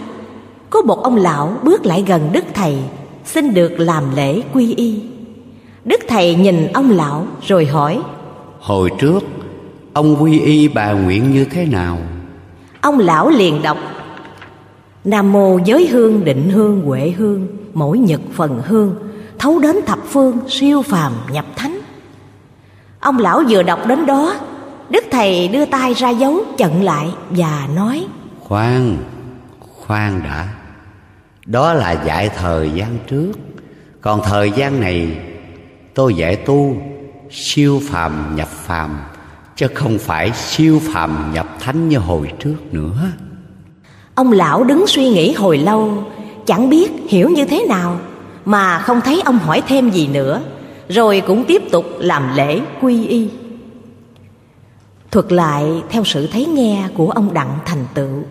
Có 0.69 0.81
một 0.81 1.03
ông 1.03 1.15
lão 1.15 1.53
bước 1.63 1.85
lại 1.85 2.03
gần 2.07 2.29
đức 2.31 2.45
thầy 2.53 2.77
Xin 3.25 3.53
được 3.53 3.79
làm 3.79 4.15
lễ 4.15 4.41
quy 4.53 4.75
y. 4.75 4.99
Đức 5.85 5.99
thầy 6.07 6.35
nhìn 6.35 6.67
ông 6.73 6.91
lão 6.91 7.27
rồi 7.47 7.65
hỏi 7.65 8.01
Hồi 8.59 8.89
trước 8.99 9.19
Ông 9.97 10.23
quy 10.23 10.39
y 10.39 10.67
bà 10.67 10.91
nguyện 10.91 11.31
như 11.31 11.45
thế 11.45 11.65
nào? 11.65 11.97
Ông 12.81 12.99
lão 12.99 13.29
liền 13.29 13.61
đọc. 13.61 13.77
Nam 15.03 15.31
mô 15.31 15.59
giới 15.65 15.87
hương 15.87 16.25
định 16.25 16.49
hương 16.49 16.81
huệ 16.81 17.13
hương 17.17 17.47
Mỗi 17.73 17.99
nhật 17.99 18.21
phần 18.33 18.61
hương 18.65 18.95
Thấu 19.39 19.59
đến 19.59 19.75
thập 19.85 19.99
phương 20.05 20.37
siêu 20.49 20.81
phàm 20.81 21.13
nhập 21.31 21.45
thánh. 21.55 21.79
Ông 22.99 23.19
lão 23.19 23.43
vừa 23.49 23.63
đọc 23.63 23.87
đến 23.87 24.05
đó 24.05 24.35
Đức 24.89 25.03
thầy 25.11 25.47
đưa 25.47 25.65
tay 25.65 25.93
ra 25.93 26.09
dấu 26.09 26.37
chận 26.57 26.81
lại 26.81 27.09
và 27.29 27.67
nói 27.75 28.07
Khoan, 28.39 28.97
khoan 29.59 30.21
đã. 30.23 30.47
Đó 31.45 31.73
là 31.73 31.91
dạy 31.91 32.29
thời 32.37 32.71
gian 32.71 32.97
trước. 33.07 33.31
Còn 34.01 34.21
thời 34.23 34.51
gian 34.51 34.79
này 34.79 35.17
tôi 35.93 36.13
dạy 36.13 36.35
tu 36.35 36.77
siêu 37.31 37.81
phàm 37.89 38.35
nhập 38.35 38.47
phàm 38.47 38.99
chứ 39.57 39.67
không 39.73 39.99
phải 39.99 40.31
siêu 40.33 40.81
phàm 40.93 41.31
nhập 41.33 41.47
thánh 41.59 41.89
như 41.89 41.97
hồi 41.97 42.31
trước 42.39 42.55
nữa. 42.71 43.11
Ông 44.15 44.31
lão 44.31 44.63
đứng 44.63 44.87
suy 44.87 45.09
nghĩ 45.09 45.33
hồi 45.33 45.57
lâu 45.57 46.03
chẳng 46.45 46.69
biết 46.69 46.91
hiểu 47.07 47.29
như 47.29 47.45
thế 47.45 47.65
nào 47.69 47.99
mà 48.45 48.79
không 48.79 49.01
thấy 49.01 49.21
ông 49.25 49.37
hỏi 49.37 49.61
thêm 49.67 49.89
gì 49.89 50.07
nữa 50.07 50.41
rồi 50.89 51.21
cũng 51.27 51.45
tiếp 51.45 51.61
tục 51.71 51.85
làm 51.99 52.35
lễ 52.35 52.61
quy 52.81 53.07
y. 53.07 53.29
Thuật 55.11 55.31
lại 55.31 55.65
theo 55.89 56.03
sự 56.03 56.27
thấy 56.27 56.45
nghe 56.45 56.89
của 56.93 57.09
ông 57.09 57.33
đặng 57.33 57.59
thành 57.65 57.85
tựu. 57.93 58.23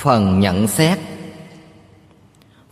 Phần 0.00 0.40
nhận 0.40 0.66
xét. 0.66 0.98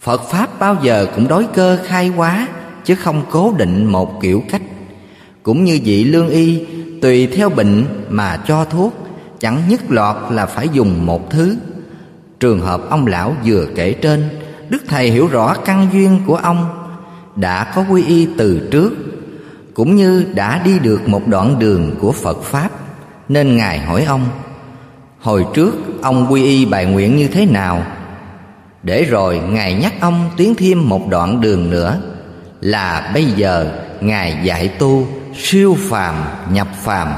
Phật 0.00 0.22
pháp 0.22 0.58
bao 0.58 0.76
giờ 0.82 1.06
cũng 1.14 1.28
đối 1.28 1.44
cơ 1.44 1.78
khai 1.84 2.08
hóa 2.08 2.48
chứ 2.84 2.94
không 2.94 3.22
cố 3.30 3.52
định 3.58 3.84
một 3.84 4.20
kiểu 4.22 4.42
cách. 4.50 4.62
Cũng 5.42 5.64
như 5.64 5.80
vị 5.84 6.04
lương 6.04 6.28
y 6.28 6.64
tùy 7.02 7.26
theo 7.26 7.50
bệnh 7.50 7.84
mà 8.08 8.38
cho 8.46 8.64
thuốc, 8.64 9.06
chẳng 9.40 9.62
nhất 9.68 9.80
lọt 9.88 10.16
là 10.30 10.46
phải 10.46 10.68
dùng 10.72 11.06
một 11.06 11.30
thứ. 11.30 11.56
Trường 12.40 12.60
hợp 12.60 12.80
ông 12.90 13.06
lão 13.06 13.36
vừa 13.44 13.66
kể 13.74 13.92
trên, 13.92 14.28
đức 14.68 14.82
thầy 14.88 15.10
hiểu 15.10 15.26
rõ 15.26 15.54
căn 15.64 15.88
duyên 15.92 16.20
của 16.26 16.36
ông, 16.36 16.66
đã 17.36 17.72
có 17.74 17.84
quy 17.90 18.04
y 18.04 18.28
từ 18.38 18.68
trước, 18.70 18.92
cũng 19.74 19.96
như 19.96 20.26
đã 20.34 20.62
đi 20.64 20.78
được 20.78 21.08
một 21.08 21.28
đoạn 21.28 21.58
đường 21.58 21.96
của 22.00 22.12
phật 22.12 22.42
pháp, 22.42 22.70
nên 23.28 23.56
ngài 23.56 23.78
hỏi 23.78 24.04
ông, 24.04 24.28
hồi 25.20 25.46
trước 25.54 25.74
ông 26.02 26.26
quy 26.32 26.44
y 26.44 26.64
bài 26.64 26.86
nguyện 26.86 27.16
như 27.16 27.28
thế 27.28 27.46
nào? 27.46 27.86
Để 28.82 29.04
rồi 29.04 29.38
ngài 29.38 29.74
nhắc 29.74 29.92
ông 30.00 30.30
tiến 30.36 30.54
thêm 30.54 30.88
một 30.88 31.08
đoạn 31.08 31.40
đường 31.40 31.70
nữa, 31.70 32.00
là 32.60 33.10
bây 33.14 33.24
giờ 33.24 33.66
ngài 34.00 34.38
dạy 34.44 34.68
tu 34.68 35.06
siêu 35.36 35.76
phàm 35.80 36.14
nhập 36.50 36.68
phàm, 36.82 37.08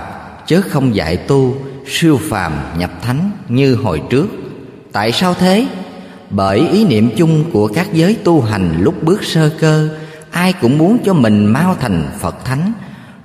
chớ 0.46 0.61
không 0.70 0.94
dạy 0.94 1.16
tu. 1.16 1.57
Siêu 1.88 2.20
phàm 2.29 2.52
nhập 2.79 2.90
thánh 3.02 3.31
như 3.48 3.74
hồi 3.74 4.02
trước. 4.11 4.26
Tại 4.92 5.12
sao 5.12 5.35
thế? 5.35 5.66
Bởi 6.31 6.68
ý 6.68 6.85
niệm 6.85 7.11
chung 7.16 7.44
của 7.52 7.68
các 7.68 7.87
giới 7.92 8.16
tu 8.24 8.40
hành 8.40 8.76
lúc 8.81 9.02
bước 9.02 9.24
sơ 9.24 9.50
cơ, 9.61 9.88
ai 10.31 10.52
cũng 10.52 10.79
muốn 10.79 10.98
cho 11.05 11.14
mình 11.14 11.46
mau 11.46 11.76
thành 11.81 12.09
phật 12.20 12.44
thánh, 12.44 12.72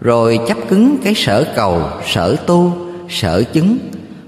rồi 0.01 0.39
chấp 0.47 0.57
cứng 0.69 0.97
cái 1.03 1.13
sở 1.15 1.53
cầu, 1.55 1.81
sở 2.07 2.35
tu, 2.35 2.73
sở 3.09 3.43
chứng, 3.43 3.77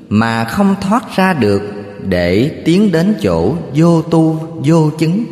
mà 0.10 0.44
không 0.44 0.76
thoát 0.82 1.16
ra 1.16 1.34
được 1.34 1.62
để 2.06 2.52
tiến 2.66 2.92
đến 2.92 3.16
chỗ 3.22 3.56
vô 3.76 4.02
tu, 4.02 4.40
vô 4.66 4.90
chứng. 5.00 5.26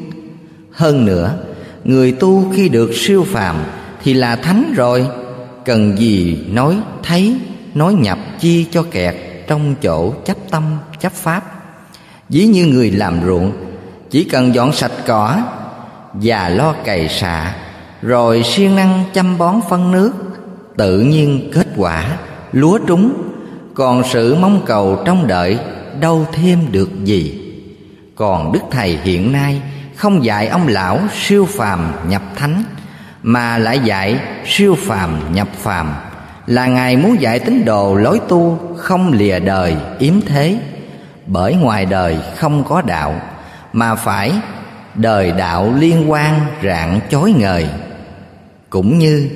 Hơn 0.71 1.05
nữa, 1.05 1.37
người 1.83 2.11
tu 2.11 2.51
khi 2.55 2.69
được 2.69 2.91
siêu 2.93 3.25
phàm 3.31 3.55
thì 4.03 4.13
là 4.13 4.35
thánh 4.35 4.73
rồi 4.75 5.05
cần 5.65 5.97
gì 5.97 6.45
nói 6.49 6.77
thấy, 7.03 7.37
nói 7.73 7.93
nhập 7.93 8.17
chi 8.39 8.65
cho 8.71 8.83
kẹt 8.91 9.15
trong 9.47 9.75
chỗ 9.81 10.13
chấp 10.25 10.37
tâm, 10.51 10.63
chấp 10.99 11.13
pháp. 11.13 11.43
Ví 12.29 12.45
như 12.45 12.65
người 12.65 12.91
làm 12.91 13.19
ruộng, 13.25 13.51
chỉ 14.09 14.23
cần 14.23 14.55
dọn 14.55 14.73
sạch 14.73 14.91
cỏ 15.07 15.41
và 16.13 16.49
lo 16.49 16.73
cày 16.73 17.09
xạ, 17.09 17.55
rồi 18.01 18.43
siêng 18.43 18.75
năng 18.75 19.03
chăm 19.13 19.37
bón 19.37 19.55
phân 19.69 19.91
nước, 19.91 20.11
tự 20.77 20.99
nhiên 20.99 21.51
kết 21.53 21.67
quả, 21.75 22.17
lúa 22.51 22.79
trúng. 22.87 23.13
Còn 23.73 24.03
sự 24.09 24.35
mong 24.35 24.61
cầu 24.65 25.01
trong 25.05 25.27
đợi, 25.27 25.57
đâu 25.99 26.27
thêm 26.33 26.59
được 26.71 26.89
gì. 27.03 27.41
Còn 28.15 28.51
đức 28.51 28.59
thầy 28.71 28.97
hiện 29.03 29.31
nay 29.31 29.61
không 29.95 30.25
dạy 30.25 30.47
ông 30.47 30.67
lão 30.67 30.99
siêu 31.21 31.45
phàm 31.45 31.91
nhập 32.09 32.21
thánh 32.35 32.63
mà 33.23 33.57
lại 33.57 33.79
dạy 33.79 34.19
siêu 34.45 34.75
phàm, 34.79 35.33
nhập 35.33 35.47
phàm. 35.57 35.93
Là 36.47 36.65
ngài 36.65 36.97
muốn 36.97 37.21
dạy 37.21 37.39
tín 37.39 37.65
đồ 37.65 37.95
lối 37.95 38.19
tu 38.29 38.59
không 38.77 39.11
lìa 39.11 39.39
đời, 39.39 39.75
yếm 39.99 40.21
thế. 40.21 40.59
Bởi 41.25 41.55
ngoài 41.55 41.85
đời 41.85 42.17
không 42.35 42.63
có 42.63 42.81
đạo, 42.81 43.21
mà 43.73 43.95
phải 43.95 44.31
đời 44.95 45.31
đạo 45.31 45.73
liên 45.79 46.11
quan 46.11 46.39
rạng 46.63 46.99
chói 47.09 47.31
ngời. 47.31 47.67
Cũng 48.69 48.97
như 48.97 49.29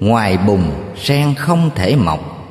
ngoài 0.00 0.38
bùn 0.46 0.62
sen 0.96 1.34
không 1.34 1.70
thể 1.74 1.96
mọc, 1.96 2.48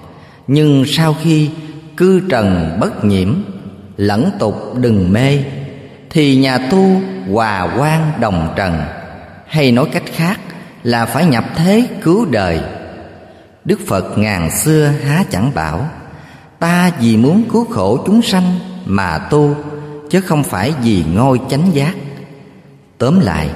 nhưng 0.47 0.84
sau 0.88 1.15
khi 1.23 1.50
cư 1.97 2.21
trần 2.30 2.78
bất 2.80 3.06
nhiễm, 3.06 3.34
lẫn 3.97 4.32
tục 4.39 4.73
đừng 4.78 5.13
mê, 5.13 5.39
thì 6.10 6.36
nhà 6.36 6.58
tu 6.58 7.02
hòa 7.32 7.67
quan 7.78 8.12
đồng 8.19 8.54
trần. 8.56 8.82
Hay 9.47 9.71
nói 9.71 9.86
cách 9.93 10.04
khác 10.15 10.39
là 10.88 11.06
phải 11.06 11.26
nhập 11.26 11.43
thế 11.56 11.88
cứu 12.04 12.26
đời. 12.26 12.60
Đức 13.65 13.80
phật 13.88 14.17
ngàn 14.17 14.52
xưa 14.52 14.93
há 15.06 15.23
chẳng 15.32 15.52
bảo, 15.56 15.89
ta 16.60 16.91
vì 17.00 17.17
muốn 17.17 17.43
cứu 17.52 17.65
khổ 17.65 18.04
chúng 18.06 18.21
sanh 18.21 18.60
mà 18.86 19.17
tu, 19.17 19.56
chứ 20.10 20.21
không 20.21 20.43
phải 20.43 20.73
vì 20.84 21.04
ngôi 21.13 21.39
chánh 21.50 21.69
giác. 21.73 21.95
Tóm 22.97 23.19
lại, 23.19 23.50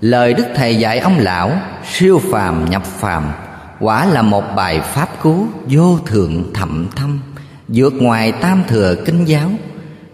lời 0.00 0.34
đức 0.34 0.44
thầy 0.54 0.76
dạy 0.78 0.98
ông 0.98 1.18
lão, 1.18 1.52
siêu 1.92 2.20
phàm 2.32 2.70
nhập 2.70 2.84
phàm, 2.84 3.32
quả 3.80 4.06
là 4.06 4.22
một 4.22 4.44
bài 4.56 4.80
pháp 4.80 5.08
cứu 5.22 5.46
vô 5.66 5.98
thượng 6.06 6.52
thậm 6.54 6.88
thâm, 6.96 7.20
vượt 7.68 7.92
ngoài 7.92 8.32
tam 8.32 8.62
thừa 8.68 8.96
kinh 9.06 9.24
giáo. 9.24 9.50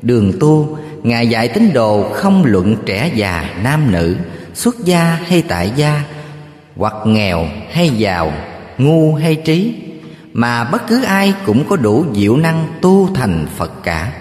Đường 0.03 0.33
tu, 0.41 0.79
ngài 1.03 1.29
dạy 1.29 1.49
tín 1.49 1.73
đồ 1.73 2.11
không 2.13 2.45
luận 2.45 2.77
trẻ 2.87 3.11
già 3.15 3.45
nam 3.63 3.93
nữ, 3.93 4.17
xuất 4.55 4.85
gia 4.85 5.19
hay 5.29 5.43
tại 5.49 5.73
gia 5.77 6.03
hoặc 6.77 6.95
nghèo 7.05 7.49
hay 7.73 7.91
giàu, 7.91 8.33
ngu 8.79 9.15
hay 9.15 9.35
trí, 9.35 9.75
mà 10.33 10.65
bất 10.65 10.87
cứ 10.89 11.03
ai 11.03 11.35
cũng 11.47 11.65
có 11.69 11.77
đủ 11.77 12.07
diệu 12.15 12.37
năng 12.37 12.67
tu 12.81 13.15
thành 13.15 13.47
phật 13.57 13.83
cả. 13.83 14.13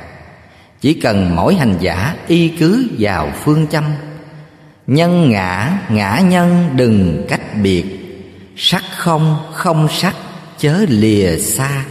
Chỉ 0.81 0.93
cần 0.93 1.35
mỗi 1.35 1.55
hành 1.55 1.75
giả 1.79 2.15
y 2.27 2.47
cứ 2.47 2.87
vào 2.99 3.31
phương 3.43 3.67
châm, 3.67 3.83
nhân 4.87 5.29
ngã 5.29 5.77
ngã 5.89 6.19
nhân 6.19 6.69
đừng 6.75 7.25
cách 7.29 7.41
biệt, 7.63 7.85
sắc 8.57 8.83
không 8.97 9.37
không 9.53 9.87
sắc 9.91 10.15
chớ 10.57 10.85
lìa 10.89 11.37
xa. 11.37 11.85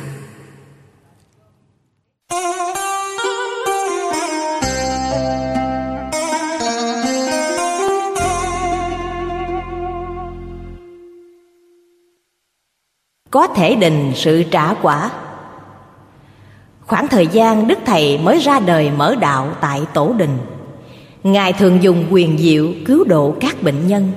Có 13.31 13.47
thể 13.47 13.75
định 13.75 14.13
sự 14.15 14.43
trả 14.43 14.75
quả. 14.75 15.11
Khoảng 16.87 17.09
thời 17.09 17.27
gian 17.27 17.69
đức 17.69 17.79
thầy 17.87 18.19
mới 18.19 18.39
ra 18.39 18.61
đời 18.61 18.91
mở 18.97 19.15
đạo 19.15 19.49
tại 19.61 19.81
tổ 19.95 20.13
đình. 20.19 20.39
Ngài 21.23 21.53
thường 21.53 21.83
dùng 21.83 22.05
quyền 22.11 22.39
diệu 22.39 22.69
cứu 22.87 23.05
độ 23.05 23.35
các 23.41 23.63
bệnh 23.63 23.87
nhân. 23.89 24.13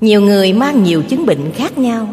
Nhiều 0.00 0.20
người 0.20 0.52
mang 0.52 0.82
nhiều 0.82 1.02
chứng 1.02 1.26
bệnh 1.26 1.52
khác 1.52 1.78
nhau. 1.78 2.08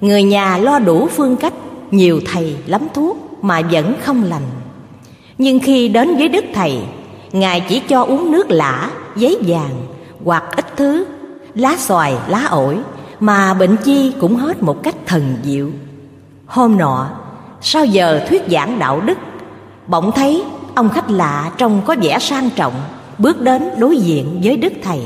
Người 0.00 0.22
nhà 0.22 0.58
lo 0.58 0.78
đủ 0.78 1.06
phương 1.06 1.36
cách, 1.36 1.52
nhiều 1.90 2.20
thầy 2.32 2.56
lắm 2.66 2.88
thuốc 2.94 3.16
mà 3.42 3.60
vẫn 3.60 3.94
không 4.02 4.24
lành. 4.24 4.42
Nhưng 5.38 5.58
khi 5.58 5.88
đến 5.88 6.16
với 6.16 6.28
đức 6.28 6.44
thầy, 6.54 6.78
ngài 7.32 7.60
chỉ 7.68 7.80
cho 7.88 8.04
uống 8.04 8.32
nước 8.32 8.50
lã, 8.50 8.90
giấy 9.16 9.38
vàng 9.46 9.86
hoặc 10.24 10.44
ít 10.56 10.76
thứ, 10.76 11.04
lá 11.54 11.76
xoài, 11.78 12.14
lá 12.28 12.46
ổi 12.50 12.78
mà 13.22 13.54
bệnh 13.54 13.76
chi 13.76 14.12
cũng 14.20 14.36
hết 14.36 14.62
một 14.62 14.82
cách 14.82 14.94
thần 15.06 15.36
diệu. 15.42 15.70
Hôm 16.46 16.76
nọ, 16.76 17.10
sau 17.60 17.84
giờ 17.84 18.24
thuyết 18.28 18.42
giảng 18.50 18.78
đạo 18.78 19.00
đức, 19.00 19.18
bỗng 19.86 20.12
thấy 20.12 20.44
ông 20.74 20.88
khách 20.88 21.10
lạ 21.10 21.52
trông 21.58 21.82
có 21.86 21.96
vẻ 22.02 22.18
sang 22.18 22.50
trọng, 22.50 22.74
bước 23.18 23.40
đến 23.40 23.62
đối 23.78 23.96
diện 23.96 24.40
với 24.44 24.56
đức 24.56 24.72
thầy. 24.82 25.00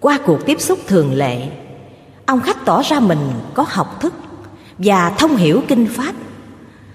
Qua 0.00 0.18
cuộc 0.26 0.46
tiếp 0.46 0.60
xúc 0.60 0.78
thường 0.86 1.12
lệ, 1.14 1.48
ông 2.26 2.40
khách 2.40 2.64
tỏ 2.64 2.82
ra 2.82 3.00
mình 3.00 3.30
có 3.54 3.64
học 3.68 4.00
thức 4.00 4.14
và 4.78 5.10
thông 5.10 5.36
hiểu 5.36 5.62
kinh 5.68 5.86
pháp. 5.86 6.12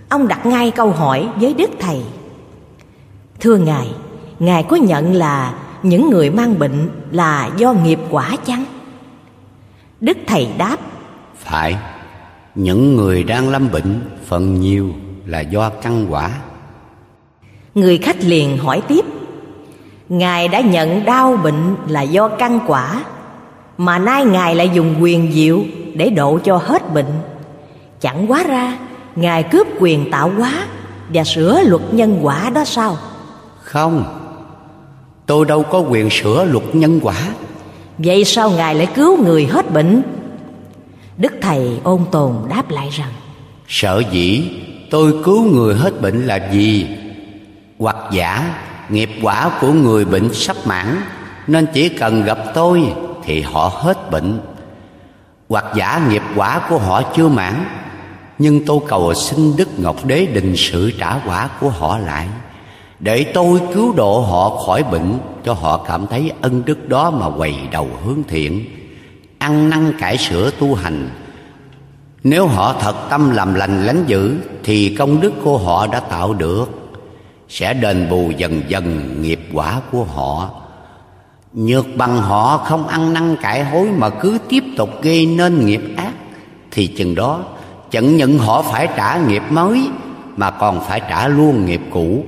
Ông 0.09 0.27
đặt 0.27 0.45
ngay 0.45 0.71
câu 0.71 0.91
hỏi 0.91 1.29
với 1.35 1.53
đức 1.53 1.69
thầy. 1.79 2.01
Thưa 3.39 3.57
ngài 3.57 3.87
ngài 4.39 4.63
có 4.63 4.75
nhận 4.75 5.13
là 5.13 5.53
những 5.83 6.09
người 6.09 6.29
mang 6.29 6.59
bệnh 6.59 6.89
là 7.11 7.49
do 7.57 7.73
nghiệp 7.73 7.99
quả 8.09 8.35
chăng? 8.45 8.65
Đức 10.01 10.17
thầy 10.27 10.47
đáp 10.57 10.77
phải 11.35 11.77
những 12.55 12.95
người 12.95 13.23
đang 13.23 13.49
lâm 13.49 13.71
bệnh 13.71 14.01
phần 14.25 14.61
nhiều 14.61 14.93
là 15.25 15.39
do 15.39 15.69
căn 15.69 16.05
quả. 16.09 16.31
Người 17.75 17.97
khách 17.97 18.23
liền 18.23 18.57
hỏi 18.57 18.81
tiếp 18.87 19.05
ngài 20.09 20.47
đã 20.47 20.61
nhận 20.61 21.05
đau 21.05 21.37
bệnh 21.43 21.75
là 21.87 22.01
do 22.01 22.27
căn 22.27 22.59
quả 22.67 23.03
mà 23.77 23.99
nay 23.99 24.25
ngài 24.25 24.55
lại 24.55 24.69
dùng 24.73 24.95
quyền 25.01 25.31
diệu 25.33 25.63
để 25.93 26.09
độ 26.09 26.39
cho 26.43 26.57
hết 26.57 26.93
bệnh. 26.93 27.11
Chẳng 27.99 28.31
quá 28.31 28.43
ra 28.43 28.77
ngài 29.15 29.43
cướp 29.43 29.67
quyền 29.79 30.11
tạo 30.11 30.31
hóa 30.37 30.51
và 31.13 31.23
sửa 31.23 31.61
luật 31.63 31.81
nhân 31.93 32.19
quả 32.21 32.49
đó 32.49 32.65
sao? 32.65 32.97
Không 33.61 34.03
tôi 35.25 35.45
đâu 35.45 35.63
có 35.63 35.79
quyền 35.79 36.09
sửa 36.09 36.43
luật 36.43 36.75
nhân 36.75 36.99
quả 37.03 37.15
vậy 37.99 38.25
sao 38.25 38.49
ngài 38.49 38.75
lại 38.75 38.87
cứu 38.95 39.23
người 39.23 39.45
hết 39.45 39.71
bệnh? 39.71 40.01
Đức 41.17 41.33
thầy 41.41 41.79
ôn 41.83 42.05
tồn 42.11 42.33
đáp 42.49 42.69
lại 42.69 42.89
rằng 42.91 43.11
sợ 43.67 44.03
dĩ 44.11 44.43
tôi 44.89 45.13
cứu 45.23 45.43
người 45.43 45.75
hết 45.75 46.01
bệnh 46.01 46.27
là 46.27 46.49
gì 46.51 46.87
hoặc 47.79 47.95
giả 48.11 48.55
nghiệp 48.89 49.09
quả 49.21 49.51
của 49.61 49.73
người 49.73 50.05
bệnh 50.05 50.33
sắp 50.33 50.55
mãn, 50.65 51.01
nên 51.47 51.67
chỉ 51.73 51.89
cần 51.89 52.23
gặp 52.23 52.37
tôi 52.53 52.83
thì 53.23 53.41
họ 53.41 53.71
hết 53.75 54.11
bệnh. 54.11 54.39
Hoặc 55.49 55.65
giả 55.75 56.01
nghiệp 56.09 56.21
quả 56.35 56.61
của 56.69 56.77
họ 56.77 57.01
chưa 57.15 57.27
mãn, 57.27 57.65
nhưng 58.37 58.65
tôi 58.65 58.79
cầu 58.87 59.13
xin 59.13 59.55
đức 59.57 59.79
ngọc 59.79 60.05
đế 60.05 60.25
đình 60.25 60.53
sự 60.57 60.91
trả 60.99 61.19
quả 61.25 61.49
của 61.59 61.69
họ 61.69 61.97
lại 61.97 62.27
để 62.99 63.23
tôi 63.33 63.61
cứu 63.73 63.93
độ 63.93 64.21
họ 64.21 64.49
khỏi 64.49 64.83
bệnh, 64.83 65.17
cho 65.43 65.53
họ 65.53 65.77
cảm 65.87 66.07
thấy 66.07 66.31
ân 66.41 66.61
đức 66.65 66.89
đó 66.89 67.11
mà 67.11 67.29
quầy 67.37 67.55
đầu 67.71 67.87
hướng 68.05 68.23
thiện. 68.27 68.65
Ăn 69.37 69.69
năn 69.69 69.93
cải 69.99 70.17
sửa 70.17 70.51
tu 70.51 70.75
hành. 70.75 71.09
Nếu 72.23 72.47
họ 72.47 72.75
thật 72.79 72.95
tâm 73.09 73.31
làm 73.31 73.53
lành 73.53 73.85
lánh 73.85 74.03
dữ, 74.07 74.35
thì 74.63 74.95
công 74.95 75.21
đức 75.21 75.33
của 75.43 75.57
họ 75.57 75.87
đã 75.87 75.99
tạo 75.99 76.33
được. 76.33 76.65
Sẽ 77.49 77.73
đền 77.73 78.07
bù 78.09 78.31
dần 78.37 78.61
dần 78.67 79.15
nghiệp 79.21 79.39
quả 79.53 79.81
của 79.91 80.03
họ. 80.03 80.49
Nhược 81.53 81.85
bằng 81.95 82.17
họ 82.17 82.57
không 82.57 82.87
ăn 82.87 83.13
năn 83.13 83.35
cải 83.41 83.63
hối 83.63 83.87
mà 83.97 84.09
cứ 84.09 84.37
tiếp 84.49 84.63
tục 84.77 84.89
gây 85.01 85.25
nên 85.25 85.65
nghiệp 85.65 85.81
ác, 85.97 86.13
thì 86.71 86.87
chừng 86.87 87.15
đó, 87.15 87.39
chẳng 87.91 88.17
những 88.17 88.37
họ 88.37 88.61
phải 88.61 88.87
trả 88.97 89.17
nghiệp 89.17 89.43
mới, 89.49 89.89
mà 90.37 90.51
còn 90.51 90.81
phải 90.81 91.01
trả 91.09 91.27
luôn 91.27 91.65
nghiệp 91.65 91.81
cũ 91.91 92.23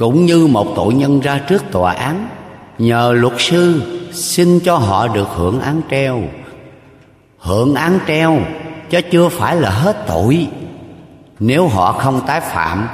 cũng 0.00 0.26
như 0.26 0.46
một 0.46 0.72
tội 0.76 0.94
nhân 0.94 1.20
ra 1.20 1.38
trước 1.48 1.62
tòa 1.72 1.92
án, 1.92 2.28
nhờ 2.78 3.12
luật 3.12 3.34
sư 3.38 3.82
xin 4.12 4.60
cho 4.60 4.76
họ 4.76 5.08
được 5.08 5.28
hưởng 5.36 5.60
án 5.60 5.80
treo. 5.90 6.22
Hưởng 7.38 7.74
án 7.74 7.98
treo, 8.08 8.38
chứ 8.90 9.00
chưa 9.00 9.28
phải 9.28 9.56
là 9.56 9.70
hết 9.70 10.06
tội. 10.06 10.46
Nếu 11.38 11.68
họ 11.68 11.92
không 11.92 12.20
tái 12.26 12.40
phạm, 12.40 12.88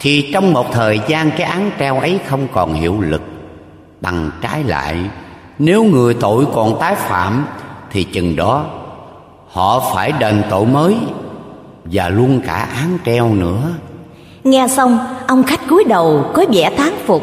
thì 0.00 0.30
trong 0.32 0.52
một 0.52 0.72
thời 0.72 1.00
gian 1.08 1.30
cái 1.30 1.42
án 1.42 1.70
treo 1.78 2.00
ấy 2.00 2.20
không 2.26 2.48
còn 2.52 2.74
hiệu 2.74 3.00
lực. 3.00 3.22
Bằng 4.00 4.30
trái 4.42 4.64
lại, 4.64 5.10
nếu 5.58 5.84
người 5.84 6.14
tội 6.14 6.46
còn 6.54 6.80
tái 6.80 6.94
phạm, 6.94 7.46
thì 7.90 8.04
chừng 8.04 8.36
đó, 8.36 8.64
họ 9.50 9.92
phải 9.94 10.12
đền 10.12 10.42
tội 10.50 10.66
mới 10.66 10.96
và 11.84 12.08
luôn 12.08 12.40
cả 12.46 12.68
án 12.74 12.98
treo 13.04 13.34
nữa 13.34 13.70
nghe 14.44 14.66
xong, 14.68 14.98
ông 15.26 15.44
khách 15.44 15.60
cúi 15.68 15.84
đầu 15.84 16.30
có 16.34 16.44
vẻ 16.52 16.70
tán 16.76 16.98
phục. 17.06 17.22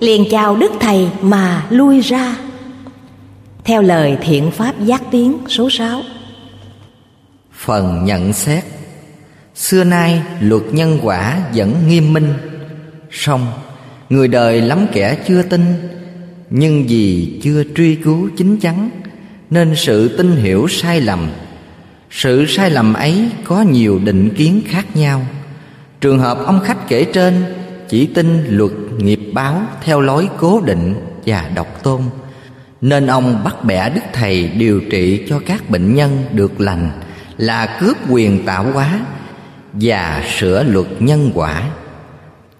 Liền 0.00 0.24
chào 0.30 0.56
đức 0.56 0.72
thầy 0.80 1.08
mà 1.22 1.66
lui 1.70 2.00
ra. 2.00 2.36
Theo 3.64 3.82
lời 3.82 4.16
thiện 4.22 4.50
pháp 4.50 4.80
giác 4.80 5.02
tiếng 5.10 5.38
số 5.48 5.70
6 5.70 6.02
Phần 7.52 8.04
nhận 8.04 8.32
xét. 8.32 8.64
Xưa 9.54 9.84
nay, 9.84 10.22
luật 10.40 10.62
nhân 10.72 10.98
quả 11.02 11.38
vẫn 11.54 11.74
nghiêm 11.88 12.12
minh. 12.12 12.34
Song, 13.10 13.46
người 14.10 14.28
đời 14.28 14.60
lắm 14.60 14.86
kẻ 14.92 15.18
chưa 15.28 15.42
tin, 15.42 15.60
Nhưng 16.50 16.86
vì 16.86 17.38
chưa 17.42 17.62
truy 17.76 17.94
cứu 17.94 18.28
chính 18.36 18.56
chắn, 18.56 18.90
Nên 19.50 19.74
sự 19.76 20.16
tin 20.16 20.36
hiểu 20.36 20.68
sai 20.68 21.00
lầm. 21.00 21.30
Sự 22.10 22.46
sai 22.46 22.70
lầm 22.70 22.94
ấy 22.94 23.30
có 23.44 23.62
nhiều 23.62 23.98
định 24.04 24.30
kiến 24.36 24.62
khác 24.66 24.96
nhau. 24.96 25.26
Trường 26.02 26.18
hợp 26.18 26.38
ông 26.46 26.60
khách 26.64 26.88
kể 26.88 27.04
trên, 27.04 27.44
Chỉ 27.88 28.06
tin 28.06 28.44
luật 28.48 28.72
nghiệp 28.98 29.20
báo 29.32 29.62
theo 29.82 30.00
lối 30.00 30.28
cố 30.38 30.60
định 30.60 30.94
và 31.26 31.50
độc 31.54 31.82
tôn, 31.82 32.02
Nên 32.80 33.06
ông 33.06 33.44
bắt 33.44 33.64
bẻ 33.64 33.90
Đức 33.90 34.00
Thầy 34.12 34.48
điều 34.48 34.80
trị 34.90 35.26
cho 35.28 35.40
các 35.46 35.70
bệnh 35.70 35.94
nhân 35.94 36.24
được 36.32 36.60
lành 36.60 36.90
Là 37.36 37.78
cướp 37.80 37.96
quyền 38.10 38.46
tạo 38.46 38.66
hóa 38.72 39.00
và 39.72 40.24
sửa 40.38 40.62
luật 40.62 40.86
nhân 40.98 41.30
quả. 41.34 41.62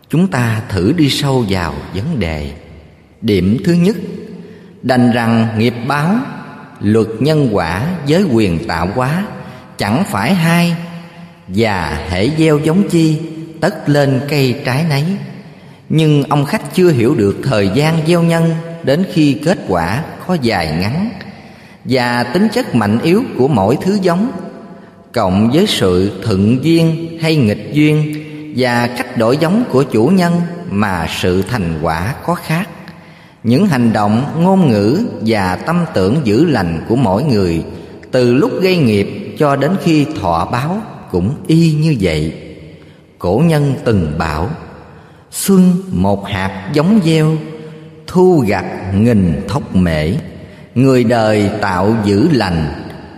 Chúng 0.08 0.28
ta 0.28 0.62
thử 0.68 0.92
đi 0.96 1.10
sâu 1.10 1.44
vào 1.48 1.74
vấn 1.94 2.20
đề. 2.20 2.52
Điểm 3.20 3.58
thứ 3.64 3.72
nhất, 3.72 3.96
đành 4.82 5.12
rằng 5.12 5.48
nghiệp 5.58 5.74
báo, 5.86 6.16
luật 6.80 7.08
nhân 7.18 7.48
quả 7.52 7.86
với 8.08 8.22
quyền 8.22 8.66
tạo 8.66 8.88
hóa 8.94 9.24
chẳng 9.78 10.04
phải 10.10 10.34
hai 10.34 10.76
và 11.48 12.06
hệ 12.10 12.30
gieo 12.38 12.58
giống 12.58 12.88
chi 12.88 13.18
tất 13.62 13.88
lên 13.88 14.20
cây 14.28 14.60
trái 14.64 14.84
nấy. 14.88 15.04
Nhưng 15.88 16.22
ông 16.22 16.44
khách 16.44 16.74
chưa 16.74 16.90
hiểu 16.90 17.14
được 17.14 17.36
thời 17.44 17.70
gian 17.74 17.98
gieo 18.06 18.22
nhân 18.22 18.50
đến 18.82 19.04
khi 19.12 19.40
kết 19.44 19.58
quả 19.68 20.04
có 20.26 20.36
dài 20.42 20.76
ngắn 20.80 21.10
và 21.84 22.22
tính 22.22 22.48
chất 22.52 22.74
mạnh 22.74 22.98
yếu 23.02 23.22
của 23.38 23.48
mỗi 23.48 23.78
thứ 23.82 23.98
giống, 24.02 24.32
cộng 25.12 25.50
với 25.50 25.66
sự 25.66 26.22
thuận 26.24 26.64
duyên 26.64 27.18
hay 27.22 27.36
nghịch 27.36 27.70
duyên 27.72 28.24
và 28.56 28.86
cách 28.86 29.16
đổi 29.16 29.36
giống 29.36 29.64
của 29.70 29.82
chủ 29.82 30.06
nhân 30.06 30.40
mà 30.70 31.06
sự 31.20 31.42
thành 31.42 31.78
quả 31.82 32.14
có 32.26 32.34
khác. 32.34 32.68
Những 33.42 33.66
hành 33.66 33.92
động, 33.92 34.24
ngôn 34.38 34.70
ngữ 34.70 35.00
và 35.26 35.56
tâm 35.56 35.84
tưởng 35.94 36.20
dữ 36.24 36.44
lành 36.44 36.80
của 36.88 36.96
mỗi 36.96 37.24
người 37.24 37.64
từ 38.10 38.34
lúc 38.34 38.50
gây 38.62 38.76
nghiệp 38.76 39.36
cho 39.38 39.56
đến 39.56 39.70
khi 39.84 40.06
thọ 40.20 40.48
báo 40.52 40.82
cũng 41.10 41.34
y 41.46 41.72
như 41.72 41.96
vậy 42.00 42.41
cổ 43.22 43.42
nhân 43.46 43.74
từng 43.84 44.18
bảo, 44.18 44.50
xuân 45.30 45.82
một 45.90 46.26
hạt 46.28 46.70
giống 46.72 47.00
gieo, 47.04 47.36
thu 48.06 48.44
gặt 48.48 48.64
nghìn 48.94 49.40
thóc 49.48 49.76
mễ. 49.76 50.12
Người 50.74 51.04
đời 51.04 51.50
tạo 51.60 51.96
giữ 52.04 52.28
lành, 52.32 52.72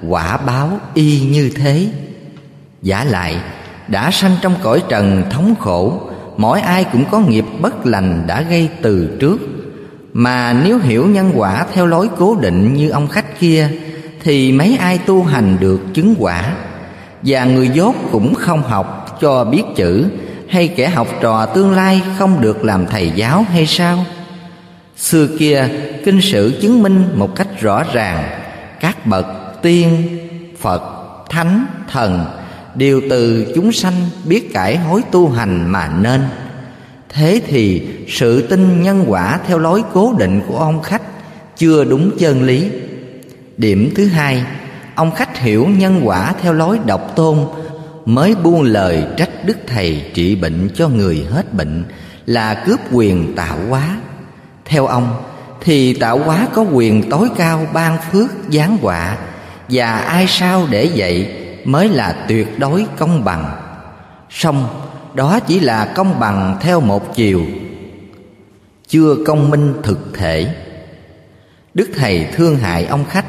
quả 0.09 0.37
báo 0.37 0.71
y 0.95 1.21
như 1.21 1.51
thế. 1.57 1.89
Giả 2.83 3.05
lại, 3.05 3.37
đã 3.89 4.11
sanh 4.11 4.37
trong 4.43 4.55
cõi 4.63 4.83
trần 4.89 5.23
thống 5.31 5.55
khổ, 5.61 6.01
mỗi 6.37 6.61
ai 6.61 6.85
cũng 6.93 7.05
có 7.11 7.21
nghiệp 7.21 7.45
bất 7.61 7.87
lành 7.87 8.27
đã 8.27 8.43
gây 8.43 8.69
từ 8.83 9.17
trước. 9.21 9.39
Mà 10.13 10.53
nếu 10.65 10.79
hiểu 10.79 11.07
nhân 11.07 11.33
quả 11.35 11.67
theo 11.73 11.87
lối 11.87 12.09
cố 12.19 12.37
định 12.41 12.75
như 12.75 12.91
ông 12.91 13.09
khách 13.09 13.41
kia, 13.41 13.71
thì 14.23 14.53
mấy 14.53 14.77
ai 14.77 14.99
tu 14.99 15.23
hành 15.23 15.57
được 15.61 15.81
chứng 15.95 16.15
quả. 16.19 16.57
Và 17.23 17.45
người 17.45 17.69
dốt 17.69 17.95
cũng 18.13 18.35
không 18.35 18.63
học 18.63 19.04
cho 19.21 19.45
biết 19.45 19.63
chữ, 19.77 20.05
hay 20.49 20.69
kẻ 20.69 20.89
học 20.89 21.09
trò 21.21 21.47
tương 21.47 21.73
lai 21.73 22.03
không 22.19 22.41
được 22.41 22.65
làm 22.65 22.87
thầy 22.87 23.13
giáo 23.15 23.45
hay 23.53 23.67
sao? 23.67 24.05
Xưa 24.97 25.27
kia, 25.39 25.69
kinh 26.05 26.21
sử 26.21 26.59
chứng 26.63 26.83
minh 26.83 27.05
một 27.15 27.37
cách 27.37 27.61
rõ 27.61 27.83
ràng, 27.93 28.41
các 28.81 29.07
bậc 29.07 29.27
tiên, 29.63 30.19
phật, 30.61 30.83
thánh, 31.31 31.67
thần 31.91 32.25
đều 32.75 33.01
từ 33.11 33.53
chúng 33.55 33.73
sanh 33.73 33.95
biết 34.25 34.53
cải 34.53 34.77
hối 34.77 35.03
tu 35.11 35.31
hành 35.31 35.69
mà 35.69 35.91
nên. 36.01 36.23
Thế 37.09 37.41
thì 37.47 37.83
sự 38.09 38.43
tin 38.43 38.83
nhân 38.83 39.05
quả 39.07 39.39
theo 39.47 39.59
lối 39.59 39.83
cố 39.93 40.15
định 40.19 40.41
của 40.49 40.59
ông 40.59 40.83
khách 40.83 41.03
chưa 41.57 41.85
đúng 41.85 42.11
chân 42.19 42.43
lý. 42.43 42.71
Điểm 43.57 43.93
thứ 43.97 44.07
hai, 44.07 44.45
ông 44.95 45.11
khách 45.11 45.39
hiểu 45.39 45.69
nhân 45.79 46.01
quả 46.05 46.33
theo 46.43 46.53
lối 46.53 46.79
độc 46.87 47.17
tôn 47.17 47.39
mới 48.05 48.35
buông 48.35 48.63
lời 48.63 49.05
trách 49.17 49.31
đức 49.45 49.57
thầy 49.67 50.11
trị 50.15 50.35
bệnh 50.35 50.69
cho 50.75 50.89
người 50.89 51.27
hết 51.31 51.55
bệnh 51.55 51.85
là 52.27 52.63
cướp 52.67 52.81
quyền 52.93 53.35
tạo 53.37 53.59
hóa. 53.69 53.97
Theo 54.65 54.87
ông, 54.87 55.23
thì 55.61 55.95
tạo 55.95 56.19
hóa 56.19 56.49
có 56.55 56.63
quyền 56.63 57.11
tối 57.11 57.29
cao 57.37 57.67
ban 57.73 57.99
phước 58.13 58.31
giáng 58.51 58.77
họa, 58.83 59.17
và 59.69 59.97
ai 59.97 60.27
sao 60.29 60.67
để 60.71 60.91
vậy 60.97 61.29
mới 61.65 61.89
là 61.89 62.25
tuyệt 62.29 62.59
đối 62.59 62.87
công 62.97 63.25
bằng. 63.25 63.61
Song, 64.31 64.69
đó 65.15 65.41
chỉ 65.41 65.61
là 65.61 65.85
công 65.85 66.21
bằng 66.21 66.57
theo 66.61 66.81
một 66.81 67.15
chiều. 67.15 67.43
Chưa 68.89 69.17
công 69.27 69.51
minh 69.51 69.75
thực 69.83 70.11
thể. 70.15 70.55
Đức 71.75 71.91
thầy 71.97 72.27
thương 72.35 72.57
hại 72.57 72.87
ông 72.87 73.05
khách, 73.05 73.25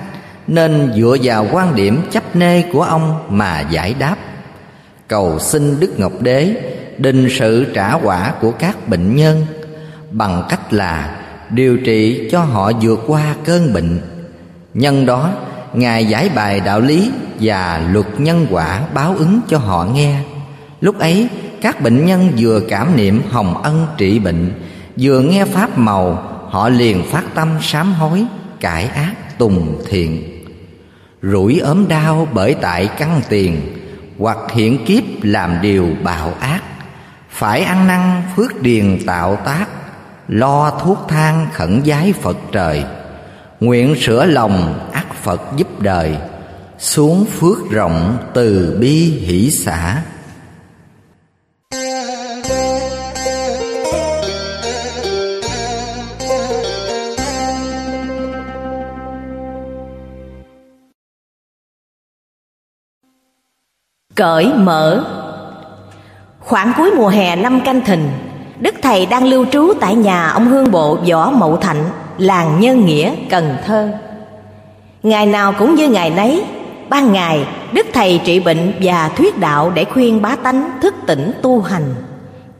nên 0.47 0.91
dựa 0.95 1.17
vào 1.23 1.47
quan 1.51 1.75
điểm 1.75 2.01
chấp 2.11 2.35
nê 2.35 2.61
của 2.61 2.81
ông 2.81 3.25
mà 3.29 3.61
giải 3.71 3.93
đáp 3.99 4.15
cầu 5.07 5.39
xin 5.39 5.79
đức 5.79 5.99
ngọc 5.99 6.21
đế 6.21 6.55
đình 6.97 7.27
sự 7.39 7.65
trả 7.73 7.93
quả 7.93 8.33
của 8.41 8.51
các 8.51 8.87
bệnh 8.87 9.15
nhân 9.15 9.45
bằng 10.11 10.43
cách 10.49 10.73
là 10.73 11.19
điều 11.49 11.77
trị 11.77 12.29
cho 12.31 12.39
họ 12.39 12.71
vượt 12.81 12.99
qua 13.07 13.35
cơn 13.45 13.73
bệnh. 13.73 13.99
Nhân 14.73 15.05
đó, 15.05 15.33
ngài 15.73 16.05
giải 16.05 16.29
bài 16.35 16.59
đạo 16.59 16.79
lý 16.79 17.11
và 17.39 17.87
luật 17.91 18.05
nhân 18.17 18.47
quả 18.49 18.81
báo 18.93 19.15
ứng 19.17 19.39
cho 19.47 19.57
họ 19.57 19.87
nghe. 19.93 20.19
Lúc 20.81 20.99
ấy, 20.99 21.27
các 21.61 21.81
bệnh 21.81 22.05
nhân 22.05 22.31
vừa 22.37 22.59
cảm 22.69 22.95
niệm 22.95 23.21
hồng 23.29 23.63
ân 23.63 23.87
trị 23.97 24.19
bệnh, 24.19 24.51
vừa 24.97 25.19
nghe 25.19 25.45
pháp 25.45 25.77
màu, 25.77 26.13
họ 26.49 26.69
liền 26.69 27.03
phát 27.11 27.23
tâm 27.35 27.49
sám 27.61 27.93
hối, 27.93 28.25
cải 28.59 28.85
ác, 28.85 29.13
tùng 29.37 29.81
thiện. 29.89 30.23
Rủi 31.21 31.59
ốm 31.59 31.87
đau 31.87 32.27
bởi 32.33 32.55
tại 32.61 32.89
căn 32.97 33.21
tiền 33.29 33.61
hoặc 34.19 34.37
hiện 34.53 34.85
kiếp 34.85 35.03
làm 35.21 35.61
điều 35.61 35.89
bạo 36.03 36.33
ác, 36.39 36.61
phải 37.29 37.61
ăn 37.61 37.87
năn 37.87 38.21
phước 38.35 38.61
điền 38.61 38.99
tạo 39.05 39.35
tác, 39.35 39.65
lo 40.27 40.69
thuốc 40.69 41.05
thang 41.07 41.47
khẩn 41.53 41.81
giái 41.85 42.13
phật 42.13 42.37
trời. 42.51 42.83
Nguyện 43.59 43.95
sửa 44.01 44.25
lòng 44.25 44.89
ác 44.93 45.13
phật 45.23 45.41
giúp 45.57 45.81
đời, 45.81 46.17
xuống 46.79 47.25
phước 47.39 47.57
rộng 47.71 48.17
từ 48.33 48.77
bi 48.79 49.19
hỷ 49.19 49.51
xã 49.51 50.01
Cởi 64.15 64.53
mở. 64.53 65.03
Khoảng 66.39 66.73
cuối 66.77 66.91
mùa 66.91 67.07
hè 67.07 67.35
năm 67.35 67.61
canh 67.61 67.81
thìn 67.81 68.09
Đức 68.59 68.75
Thầy 68.81 69.05
đang 69.05 69.25
lưu 69.27 69.45
trú 69.51 69.73
tại 69.79 69.95
nhà 69.95 70.29
ông 70.29 70.47
Hương 70.47 70.71
Bộ 70.71 70.97
Võ 71.09 71.31
Mậu 71.31 71.57
Thạnh 71.57 71.83
Làng 72.17 72.59
Nhân 72.59 72.85
Nghĩa, 72.85 73.15
Cần 73.29 73.55
Thơ. 73.65 73.89
Ngày 75.03 75.25
nào 75.25 75.53
cũng 75.59 75.75
như 75.75 75.89
ngày 75.89 76.09
nấy 76.09 76.43
Ban 76.89 77.13
ngày 77.13 77.47
Đức 77.73 77.87
Thầy 77.93 78.21
trị 78.25 78.39
bệnh 78.39 78.73
và 78.81 79.09
thuyết 79.09 79.39
đạo 79.39 79.71
Để 79.75 79.85
khuyên 79.85 80.21
bá 80.21 80.35
tánh 80.35 80.69
thức 80.81 80.95
tỉnh 81.07 81.31
tu 81.41 81.61
hành. 81.61 81.95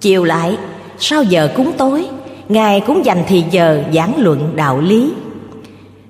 Chiều 0.02 0.24
lại 0.24 0.58
Sau 0.98 1.24
giờ 1.24 1.50
cúng 1.56 1.72
tối 1.78 2.08
Ngài 2.50 2.80
cũng 2.80 3.06
dành 3.06 3.24
thì 3.28 3.44
giờ 3.52 3.84
giảng 3.94 4.14
luận 4.18 4.56
đạo 4.56 4.82
lý. 4.82 5.14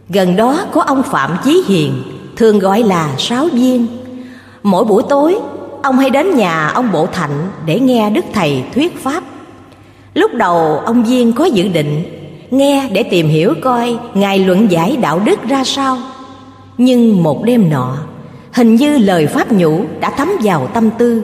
Gần 0.09 0.35
đó 0.35 0.65
có 0.71 0.81
ông 0.81 1.03
Phạm 1.03 1.37
Chí 1.43 1.63
Hiền 1.67 2.03
Thường 2.35 2.59
gọi 2.59 2.83
là 2.83 3.09
Sáu 3.17 3.47
Viên. 3.53 4.04
Mỗi 4.65 4.85
buổi 4.85 5.03
tối 5.09 5.37
Ông 5.83 5.97
hay 5.97 6.09
đến 6.09 6.35
nhà 6.35 6.67
ông 6.67 6.91
Bộ 6.91 7.05
Thạnh 7.05 7.49
Để 7.65 7.79
nghe 7.79 8.09
Đức 8.09 8.25
Thầy 8.33 8.63
thuyết 8.75 9.03
pháp. 9.03 9.23
Lúc 10.13 10.33
đầu 10.33 10.77
ông 10.77 11.03
Viên 11.03 11.33
có 11.33 11.45
dự 11.45 11.67
định 11.67 12.03
Nghe 12.51 12.89
để 12.93 13.03
tìm 13.03 13.27
hiểu 13.27 13.53
coi 13.61 13.97
Ngài 14.13 14.39
luận 14.39 14.71
giải 14.71 14.97
đạo 15.01 15.19
đức 15.25 15.39
ra 15.49 15.63
sao. 15.63 15.97
Nhưng 16.77 17.23
một 17.23 17.43
đêm 17.43 17.69
nọ 17.69 17.97
Hình 18.51 18.75
như 18.75 18.97
lời 18.97 19.27
pháp 19.27 19.51
nhũ 19.51 19.81
đã 19.99 20.09
thấm 20.09 20.31
vào 20.43 20.67
tâm 20.67 20.89
tư. 20.97 21.23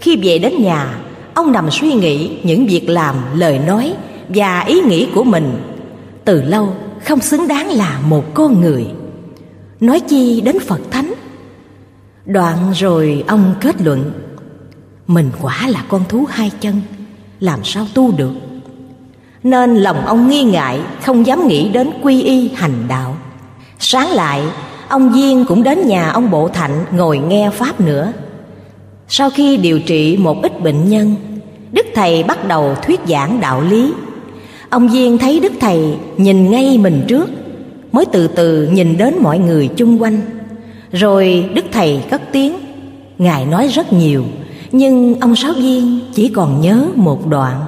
Khi 0.00 0.16
về 0.16 0.38
đến 0.38 0.62
nhà 0.62 0.98
Ông 1.34 1.52
nằm 1.52 1.70
suy 1.70 1.92
nghĩ 1.92 2.30
những 2.42 2.66
việc 2.66 2.88
làm, 2.88 3.14
lời 3.34 3.58
nói 3.66 3.94
Và 4.28 4.60
ý 4.60 4.80
nghĩ 4.80 5.08
của 5.14 5.24
mình. 5.24 5.58
Từ 6.24 6.42
lâu 6.42 6.74
không 7.04 7.20
xứng 7.20 7.48
đáng 7.48 7.68
là 7.70 7.98
một 8.08 8.34
con 8.34 8.60
người. 8.60 8.86
Nói 9.80 10.00
chi 10.00 10.40
đến 10.40 10.58
Phật 10.60 10.80
Thánh 10.90 11.14
Đoạn 12.28 12.56
rồi 12.74 13.24
ông 13.26 13.54
kết 13.60 13.80
luận, 13.82 14.12
Mình 15.06 15.30
quả 15.42 15.68
là 15.68 15.84
con 15.88 16.04
thú 16.08 16.24
hai 16.30 16.50
chân, 16.60 16.80
Làm 17.40 17.64
sao 17.64 17.86
tu 17.94 18.12
được? 18.12 18.32
Nên 19.42 19.76
lòng 19.76 20.06
ông 20.06 20.28
nghi 20.28 20.42
ngại, 20.42 20.80
Không 21.02 21.26
dám 21.26 21.48
nghĩ 21.48 21.68
đến 21.68 21.90
quy 22.02 22.22
y 22.22 22.48
hành 22.54 22.88
đạo. 22.88 23.16
Sáng 23.78 24.10
lại, 24.10 24.42
Ông 24.88 25.14
Duyên 25.14 25.44
cũng 25.48 25.62
đến 25.62 25.86
nhà 25.86 26.10
ông 26.10 26.30
Bộ 26.30 26.48
Thạnh 26.48 26.84
Ngồi 26.92 27.18
nghe 27.18 27.50
Pháp 27.50 27.80
nữa. 27.80 28.12
Sau 29.08 29.30
khi 29.30 29.56
điều 29.56 29.80
trị 29.80 30.16
một 30.16 30.42
ít 30.42 30.60
bệnh 30.60 30.88
nhân, 30.88 31.14
Đức 31.72 31.86
Thầy 31.94 32.22
bắt 32.22 32.48
đầu 32.48 32.74
thuyết 32.82 33.00
giảng 33.08 33.40
đạo 33.40 33.62
lý. 33.62 33.92
Ông 34.70 34.92
Duyên 34.92 35.18
thấy 35.18 35.40
Đức 35.40 35.52
Thầy 35.60 35.96
nhìn 36.16 36.50
ngay 36.50 36.78
mình 36.78 37.04
trước, 37.08 37.30
Mới 37.92 38.04
từ 38.12 38.28
từ 38.28 38.68
nhìn 38.72 38.96
đến 38.96 39.14
mọi 39.20 39.38
người 39.38 39.68
chung 39.76 40.02
quanh 40.02 40.37
rồi 40.92 41.50
Đức 41.54 41.64
Thầy 41.72 42.04
cất 42.10 42.22
tiếng 42.32 42.54
Ngài 43.18 43.46
nói 43.46 43.68
rất 43.68 43.92
nhiều 43.92 44.24
Nhưng 44.72 45.20
ông 45.20 45.36
Sáu 45.36 45.52
Viên 45.52 46.00
chỉ 46.14 46.28
còn 46.28 46.60
nhớ 46.60 46.86
một 46.94 47.26
đoạn. 47.26 47.64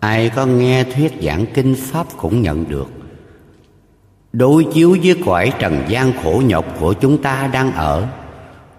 Ai 0.00 0.28
có 0.28 0.46
nghe 0.46 0.84
thuyết 0.84 1.12
giảng 1.22 1.46
kinh 1.54 1.76
Pháp 1.78 2.06
cũng 2.16 2.42
nhận 2.42 2.68
được. 2.68 2.86
Đối 4.32 4.64
chiếu 4.64 4.96
với 5.02 5.16
cõi 5.26 5.52
trần 5.58 5.84
gian 5.88 6.12
khổ 6.22 6.42
nhọc 6.46 6.64
của 6.80 6.92
chúng 6.92 7.22
ta 7.22 7.50
đang 7.52 7.72
ở 7.72 8.06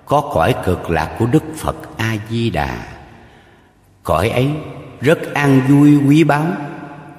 Có 0.05 0.21
cõi 0.21 0.55
cực 0.65 0.89
lạc 0.89 1.15
của 1.19 1.25
Đức 1.25 1.43
Phật 1.55 1.75
A-di-đà. 1.97 2.77
Cõi 4.03 4.29
ấy 4.29 4.49
rất 5.01 5.33
an 5.33 5.61
vui 5.69 5.97
quý 6.07 6.23
báu 6.23 6.45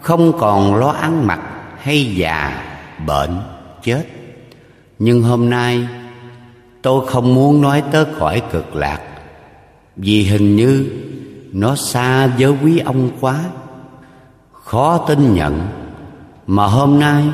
Không 0.00 0.38
còn 0.38 0.74
lo 0.74 0.88
ăn 0.88 1.26
mặc 1.26 1.40
hay 1.78 2.14
già, 2.14 2.64
bệnh, 3.06 3.40
chết. 3.82 4.04
Nhưng 4.98 5.22
hôm 5.22 5.50
nay 5.50 5.88
Tôi 6.86 7.06
không 7.06 7.34
muốn 7.34 7.60
nói 7.60 7.82
tới 7.92 8.04
khỏi 8.18 8.42
cực 8.52 8.76
lạc. 8.76 9.00
Vì 9.96 10.22
hình 10.22 10.56
như 10.56 10.90
nó 11.52 11.76
xa 11.76 12.26
với 12.26 12.52
quý 12.62 12.78
ông 12.78 13.10
quá. 13.20 13.44
Khó 14.52 14.98
tin 14.98 15.34
nhận 15.34 15.60
Mà 16.46 16.66
hôm 16.66 16.98
nay 16.98 17.24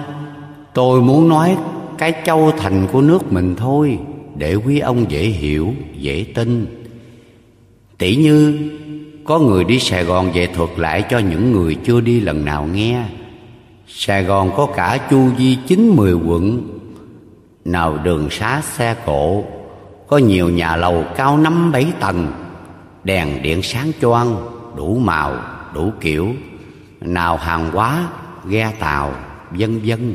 tôi 0.74 1.00
muốn 1.00 1.28
nói 1.28 1.56
cái 1.98 2.12
châu 2.26 2.52
thành 2.58 2.86
của 2.92 3.00
nước 3.00 3.32
mình 3.32 3.54
thôi 3.56 3.98
Để 4.36 4.54
quý 4.54 4.78
ông 4.78 5.10
dễ 5.10 5.22
hiểu, 5.22 5.74
dễ 5.96 6.26
tin. 6.34 6.66
Tỷ 7.98 8.16
như 8.16 8.70
có 9.24 9.38
người 9.38 9.64
đi 9.64 9.78
Sài 9.78 10.04
Gòn 10.04 10.30
về 10.32 10.46
thuật 10.46 10.70
lại 10.76 11.04
cho 11.10 11.18
những 11.18 11.52
người 11.52 11.76
chưa 11.84 12.00
đi 12.00 12.20
lần 12.20 12.44
nào 12.44 12.68
nghe. 12.74 13.04
Sài 13.88 14.24
Gòn 14.24 14.50
có 14.56 14.66
cả 14.66 14.98
chu 15.10 15.24
vi 15.24 15.56
chín 15.66 15.92
mười 15.96 16.14
quận 16.14 16.68
nào 17.64 17.98
đường 17.98 18.30
xá 18.30 18.62
xe 18.64 18.96
cộ 19.06 19.44
Có 20.06 20.18
nhiều 20.18 20.50
nhà 20.50 20.76
lầu 20.76 21.04
cao 21.16 21.38
năm 21.38 21.72
bảy 21.72 21.92
tầng 22.00 22.32
Đèn 23.04 23.42
điện 23.42 23.62
sáng 23.62 23.92
choang 24.00 24.52
Đủ 24.76 24.98
màu, 24.98 25.36
đủ 25.74 25.92
kiểu. 26.00 26.34
Nào 27.00 27.36
hàng 27.36 27.70
hóa, 27.70 28.08
ghe 28.48 28.72
tàu, 28.78 29.14
vân 29.50 29.80
vân. 29.84 30.14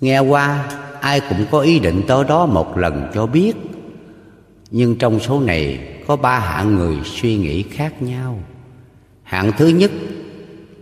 Nghe 0.00 0.18
qua 0.18 0.68
ai 1.00 1.20
cũng 1.20 1.46
có 1.50 1.60
ý 1.60 1.78
định 1.78 2.02
tới 2.06 2.24
đó 2.28 2.46
một 2.46 2.78
lần 2.78 3.10
cho 3.14 3.26
biết. 3.26 3.52
Nhưng 4.70 4.96
trong 4.96 5.20
số 5.20 5.40
này 5.40 5.78
có 6.06 6.16
ba 6.16 6.38
hạng 6.38 6.74
người 6.74 6.96
suy 7.04 7.36
nghĩ 7.36 7.62
khác 7.62 8.02
nhau. 8.02 8.38
Hạng 9.22 9.52
thứ 9.58 9.68
nhất 9.68 9.90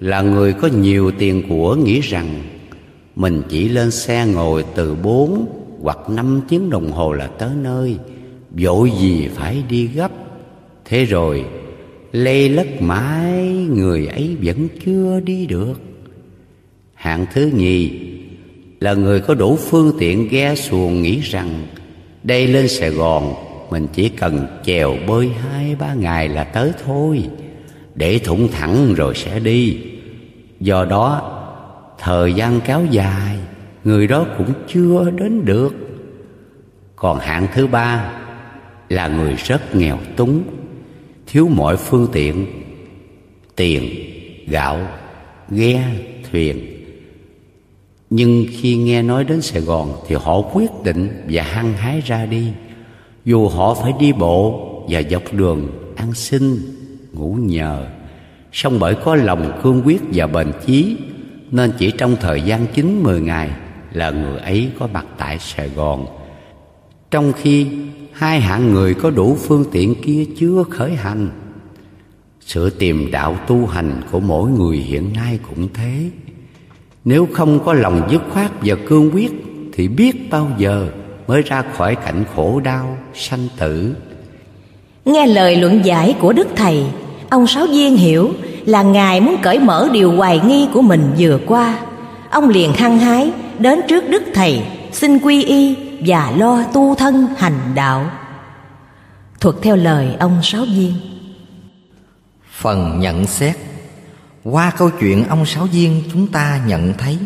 là 0.01 0.23
người 0.23 0.53
có 0.53 0.69
nhiều 0.69 1.11
tiền 1.19 1.43
của 1.49 1.75
nghĩ 1.75 2.01
rằng 2.01 2.43
mình 3.17 3.43
chỉ 3.49 3.69
lên 3.69 3.91
xe 3.91 4.27
ngồi 4.27 4.65
từ 4.75 4.95
bốn 4.95 5.47
hoặc 5.83 5.99
năm 6.09 6.41
tiếng 6.49 6.71
đồng 6.71 6.93
hồ 6.93 7.13
là 7.13 7.27
tới 7.27 7.51
nơi. 7.63 7.97
Vội 8.51 8.93
gì 9.01 9.29
phải 9.35 9.63
đi 9.69 9.87
gấp. 9.87 10.11
Thế 10.85 11.05
rồi, 11.05 11.45
lê 12.13 12.49
lất 12.49 12.83
mãi 12.83 13.49
người 13.71 14.07
ấy 14.07 14.37
vẫn 14.43 14.69
chưa 14.85 15.21
đi 15.21 15.47
được. 15.47 15.81
Hạng 16.95 17.27
thứ 17.33 17.51
nhì, 17.57 17.91
là 18.81 18.95
người 18.95 19.21
có 19.21 19.35
đủ 19.35 19.57
phương 19.57 19.93
tiện 19.99 20.29
ghe 20.29 20.55
xuồng 20.55 21.03
nghĩ 21.03 21.21
rằng 21.21 21.67
Đây 22.23 22.47
lên 22.47 22.69
Sài 22.69 22.91
Gòn, 22.91 23.35
Mình 23.71 23.87
chỉ 23.95 24.09
cần 24.09 24.47
chèo 24.65 24.97
bơi 25.09 25.29
hai 25.29 25.75
ba 25.75 25.95
ngày 25.95 26.29
là 26.29 26.45
tới 26.45 26.73
thôi. 26.85 27.23
Để 27.95 28.19
thủng 28.19 28.49
thẳng 28.53 28.95
rồi 28.95 29.15
sẽ 29.15 29.41
đi. 29.41 29.79
Do 30.61 30.85
đó 30.85 31.36
thời 31.99 32.35
gian 32.35 32.61
kéo 32.61 32.85
dài 32.91 33.39
Người 33.85 34.07
đó 34.07 34.27
cũng 34.39 34.53
chưa 34.69 35.11
đến 35.11 35.45
được. 35.45 35.75
Còn 36.97 37.19
hạng 37.19 37.47
thứ 37.55 37.67
ba 37.67 38.13
Là 38.89 39.09
người 39.09 39.35
rất 39.35 39.77
nghèo 39.77 39.99
túng 40.17 40.43
Thiếu 41.27 41.49
mọi 41.49 41.77
phương 41.77 42.09
tiện 42.13 42.47
Tiền, 43.57 43.91
gạo, 44.47 44.79
ghe, 45.51 45.85
thuyền. 46.31 46.67
Nhưng 48.11 48.45
khi 48.51 48.77
nghe 48.77 49.03
nói 49.03 49.25
đến 49.25 49.43
Sài 49.43 49.63
Gòn 49.63 49.93
Thì 50.09 50.15
họ 50.15 50.41
quyết 50.53 50.71
định 50.85 51.25
và 51.31 51.43
hăng 51.43 51.73
hái 51.73 52.01
ra 52.01 52.27
đi. 52.27 52.53
Dù 53.25 53.49
họ 53.49 53.75
phải 53.75 53.93
đi 54.01 54.13
bộ 54.13 54.67
và 54.89 55.03
dọc 55.11 55.33
đường 55.33 55.69
ăn 55.97 56.15
xin, 56.15 56.59
ngủ 57.13 57.39
nhờ 57.41 57.87
song 58.53 58.79
bởi 58.81 58.95
có 58.95 59.15
lòng 59.15 59.61
cương 59.63 59.83
quyết 59.85 60.01
và 60.13 60.27
bền 60.27 60.53
chí 60.67 60.97
nên 61.57 61.73
chỉ 61.79 61.91
trong 61.91 62.17
thời 62.21 62.41
gian 62.41 62.67
chín 62.75 63.03
mười 63.03 63.21
ngày 63.21 63.51
Là 63.93 64.11
người 64.11 64.39
ấy 64.39 64.71
có 64.79 64.89
mặt 64.93 65.07
tại 65.19 65.39
Sài 65.39 65.69
Gòn. 65.69 66.07
Trong 67.11 67.33
khi 67.33 67.67
hai 68.13 68.41
hạng 68.41 68.73
người 68.73 68.95
có 68.95 69.11
đủ 69.11 69.37
phương 69.41 69.65
tiện 69.73 69.95
kia 70.03 70.25
chưa 70.39 70.65
khởi 70.71 70.95
hành 70.95 71.29
Sự 72.41 72.71
tìm 72.71 73.11
đạo 73.11 73.37
tu 73.47 73.67
hành 73.67 74.01
của 74.11 74.21
mỗi 74.21 74.51
người 74.51 74.77
hiện 74.77 75.13
nay 75.13 75.39
cũng 75.49 75.69
thế. 75.75 76.11
Nếu 77.05 77.29
không 77.33 77.65
có 77.65 77.73
lòng 77.73 78.09
dứt 78.11 78.23
khoát 78.31 78.51
và 78.63 78.77
cương 78.87 79.11
quyết 79.15 79.33
Thì 79.73 79.89
biết 79.89 80.31
bao 80.31 80.51
giờ 80.59 80.89
mới 81.27 81.43
ra 81.43 81.63
khỏi 81.77 81.95
cảnh 81.95 82.25
khổ 82.35 82.61
đau, 82.65 82.99
sanh 83.15 83.49
tử. 83.59 83.95
Nghe 85.05 85.27
lời 85.27 85.57
luận 85.57 85.85
giải 85.85 86.15
của 86.21 86.33
Đức 86.33 86.49
Thầy 86.57 86.85
Ông 87.31 87.47
Sáu 87.47 87.67
Viên 87.67 87.97
hiểu 87.97 88.33
là 88.67 88.83
Ngài 88.83 89.21
muốn 89.21 89.37
cởi 89.43 89.59
mở 89.59 89.89
điều 89.93 90.13
hoài 90.17 90.41
nghi 90.47 90.69
của 90.73 90.83
mình 90.83 91.15
vừa 91.19 91.39
qua. 91.47 91.79
Ông 92.31 92.49
liền 92.49 92.73
hăng 92.73 92.99
hái, 92.99 93.33
đến 93.59 93.81
trước 93.89 94.05
Đức 94.09 94.23
Thầy, 94.35 94.63
Xin 94.93 95.19
quy 95.19 95.45
y 95.45 95.77
và 96.07 96.33
lo 96.37 96.63
tu 96.63 96.95
thân 96.95 97.27
hành 97.37 97.75
đạo. 97.75 98.11
Thuật 99.41 99.57
theo 99.63 99.77
lời 99.77 100.17
ông 100.21 100.39
Sáu 100.43 100.65
Viên. 100.65 100.95
Phần 102.53 103.01
nhận 103.01 103.27
xét. 103.27 103.57
Qua 104.45 104.71
câu 104.71 104.91
chuyện 105.01 105.29
ông 105.29 105.47
Sáu 105.47 105.67
Viên, 105.67 106.03
chúng 106.13 106.27
ta 106.27 106.61
nhận 106.67 106.95
thấy 106.99 107.19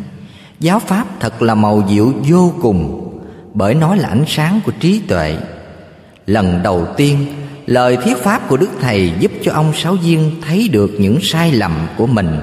Giáo 0.60 0.78
Pháp 0.78 1.06
thật 1.20 1.42
là 1.42 1.54
màu 1.54 1.82
diệu 1.88 2.12
vô 2.28 2.52
cùng, 2.62 3.10
Bởi 3.54 3.74
nó 3.74 3.94
là 3.94 4.08
ánh 4.08 4.24
sáng 4.26 4.60
của 4.64 4.72
trí 4.80 5.00
tuệ. 5.08 5.36
Lần 6.26 6.62
đầu 6.62 6.86
tiên 6.96 7.26
Lời 7.70 7.96
thuyết 7.96 8.16
pháp 8.16 8.48
của 8.48 8.56
Đức 8.56 8.70
Thầy 8.80 9.12
giúp 9.20 9.32
cho 9.42 9.52
ông 9.52 9.72
Sáu 9.74 9.94
Viên 9.94 10.40
thấy 10.46 10.68
được 10.68 10.90
những 10.98 11.18
sai 11.22 11.52
lầm 11.52 11.86
của 11.96 12.06
mình 12.06 12.38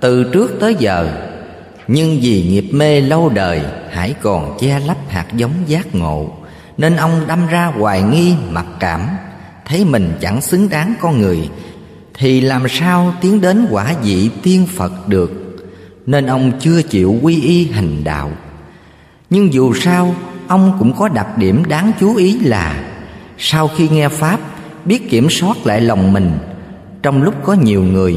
Từ 0.00 0.24
trước 0.32 0.56
tới 0.60 0.76
giờ. 0.78 1.08
Nhưng 1.88 2.18
vì 2.22 2.42
nghiệp 2.42 2.64
mê 2.72 3.00
lâu 3.00 3.28
đời, 3.28 3.60
Hãy 3.90 4.14
còn 4.22 4.56
che 4.60 4.80
lấp 4.86 4.96
hạt 5.08 5.26
giống 5.32 5.52
giác 5.66 5.94
ngộ, 5.94 6.32
Nên 6.76 6.96
ông 6.96 7.24
đâm 7.26 7.46
ra 7.46 7.66
hoài 7.66 8.02
nghi 8.02 8.34
mặc 8.50 8.66
cảm, 8.80 9.08
Thấy 9.64 9.84
mình 9.84 10.12
chẳng 10.20 10.40
xứng 10.40 10.68
đáng 10.68 10.94
con 11.00 11.20
người, 11.20 11.48
thì 12.14 12.40
làm 12.40 12.68
sao 12.68 13.14
tiến 13.20 13.40
đến 13.40 13.66
quả 13.70 13.94
vị 14.02 14.30
tiên 14.42 14.66
Phật 14.74 15.08
được? 15.08 15.32
Nên 16.06 16.26
ông 16.26 16.52
chưa 16.60 16.82
chịu 16.82 17.18
quy 17.22 17.42
y 17.42 17.66
hành 17.70 18.04
đạo. 18.04 18.30
Nhưng 19.30 19.52
dù 19.52 19.74
sao, 19.74 20.14
Ông 20.48 20.76
cũng 20.78 20.92
có 20.96 21.08
đặc 21.08 21.38
điểm 21.38 21.64
đáng 21.68 21.92
chú 22.00 22.16
ý 22.16 22.38
là, 22.38 22.84
Sau 23.38 23.68
khi 23.68 23.88
nghe 23.88 24.08
Pháp 24.08 24.40
Biết 24.84 25.10
kiểm 25.10 25.30
soát 25.30 25.56
lại 25.64 25.80
lòng 25.80 26.12
mình. 26.12 26.32
Trong 27.02 27.22
lúc 27.22 27.34
có 27.44 27.52
nhiều 27.52 27.82
người, 27.82 28.16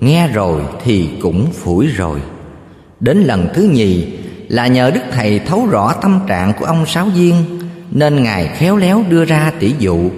Nghe 0.00 0.28
rồi 0.28 0.62
thì 0.84 1.10
cũng 1.22 1.52
phủi 1.52 1.86
rồi. 1.86 2.20
Đến 3.00 3.18
lần 3.18 3.48
thứ 3.54 3.62
nhì 3.62 4.06
Là 4.48 4.66
nhờ 4.66 4.90
Đức 4.90 5.00
Thầy 5.12 5.38
thấu 5.38 5.66
rõ 5.66 5.92
tâm 5.92 6.20
trạng 6.28 6.52
của 6.58 6.64
ông 6.64 6.86
Sáu 6.86 7.06
Viên, 7.06 7.34
Nên 7.90 8.22
Ngài 8.22 8.48
khéo 8.48 8.76
léo 8.76 9.04
đưa 9.08 9.24
ra 9.24 9.52
tỷ 9.58 9.74
dụ. 9.78 10.10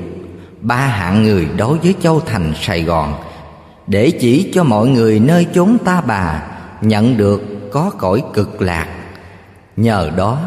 Ba 0.61 0.76
hạng 0.76 1.22
người 1.22 1.49
đối 1.57 1.78
với 1.78 1.95
châu 2.03 2.20
thành, 2.20 2.53
Sài 2.61 2.82
Gòn, 2.82 3.14
để 3.86 4.11
chỉ 4.11 4.51
cho 4.55 4.64
mọi 4.64 4.88
người 4.88 5.20
nơi 5.20 5.47
chốn 5.55 5.76
ta 5.84 6.01
bà, 6.07 6.42
nhận 6.80 7.16
được 7.16 7.70
có 7.72 7.90
cõi 7.99 8.22
cực 8.34 8.62
lạc. 8.62 8.86
Nhờ 9.76 10.11
đó, 10.16 10.38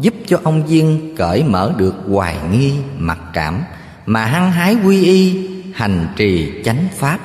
giúp 0.00 0.14
cho 0.26 0.38
ông 0.42 0.62
Duyên 0.66 1.14
cởi 1.16 1.42
mở 1.42 1.72
được 1.76 1.94
hoài 2.08 2.36
nghi, 2.52 2.72
mặc 2.98 3.18
cảm 3.32 3.62
mà 4.06 4.24
hăng 4.24 4.52
hái 4.52 4.76
quy 4.84 5.04
y 5.04 5.48
hành 5.74 6.06
trì 6.16 6.52
chánh 6.64 6.88
pháp. 6.94 7.18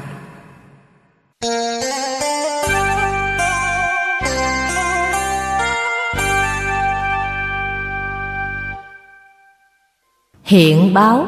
Hiện 10.44 10.94
báo 10.94 11.28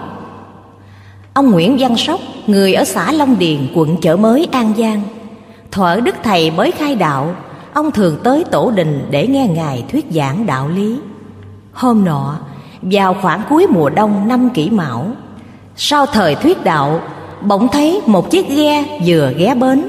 Ông 1.34 1.52
Nguyễn 1.52 1.78
Văn 1.80 1.98
Sóc, 1.98 2.20
người 2.48 2.74
ở 2.74 2.84
xã 2.84 3.12
Long 3.12 3.40
Điền, 3.40 3.68
quận 3.76 3.98
Chợ 4.02 4.16
Mới, 4.16 4.48
An 4.52 4.74
Giang. 4.78 5.02
Thuở 5.72 6.00
Đức 6.00 6.16
Thầy 6.24 6.52
mới 6.52 6.72
khai 6.72 6.96
đạo, 6.96 7.36
ông 7.74 7.92
thường 7.92 8.18
tới 8.24 8.44
tổ 8.52 8.72
đình 8.72 9.08
để 9.12 9.28
nghe 9.28 9.48
Ngài 9.48 9.86
thuyết 9.92 10.06
giảng 10.12 10.46
đạo 10.46 10.70
lý. 10.70 11.00
Hôm 11.74 12.06
nọ, 12.06 12.40
vào 12.82 13.16
khoảng 13.22 13.42
cuối 13.50 13.68
mùa 13.70 13.90
đông 13.90 14.28
năm 14.28 14.50
kỷ 14.50 14.70
mão, 14.70 15.12
sau 15.76 16.06
thời 16.06 16.36
thuyết 16.36 16.64
đạo, 16.64 17.02
bỗng 17.42 17.68
thấy 17.68 18.02
một 18.06 18.32
chiếc 18.32 18.50
ghe 18.50 19.00
vừa 19.06 19.34
ghé 19.38 19.56
bến, 19.56 19.84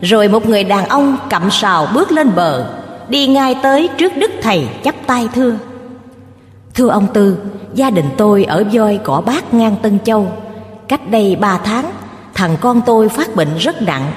rồi 0.00 0.28
một 0.28 0.46
người 0.46 0.64
đàn 0.64 0.88
ông 0.88 1.16
cặm 1.28 1.50
sào 1.50 1.88
bước 1.94 2.12
lên 2.12 2.30
bờ, 2.36 2.66
đi 3.08 3.26
ngay 3.26 3.54
tới 3.62 3.88
trước 3.98 4.16
Đức 4.16 4.30
Thầy 4.42 4.68
chắp 4.84 4.94
tay 5.06 5.28
thưa. 5.34 5.54
Thưa 6.74 6.88
ông 6.88 7.06
Tư, 7.14 7.36
gia 7.74 7.90
đình 7.90 8.06
tôi 8.16 8.44
ở 8.44 8.64
voi 8.72 9.00
cỏ 9.04 9.22
bát 9.26 9.54
ngang 9.54 9.76
Tân 9.82 9.98
Châu, 10.04 10.26
Cách 10.90 11.10
đây 11.10 11.36
ba 11.36 11.58
tháng 11.64 11.90
Thằng 12.34 12.56
con 12.60 12.80
tôi 12.86 13.08
phát 13.08 13.36
bệnh 13.36 13.58
rất 13.58 13.82
nặng. 13.82 14.12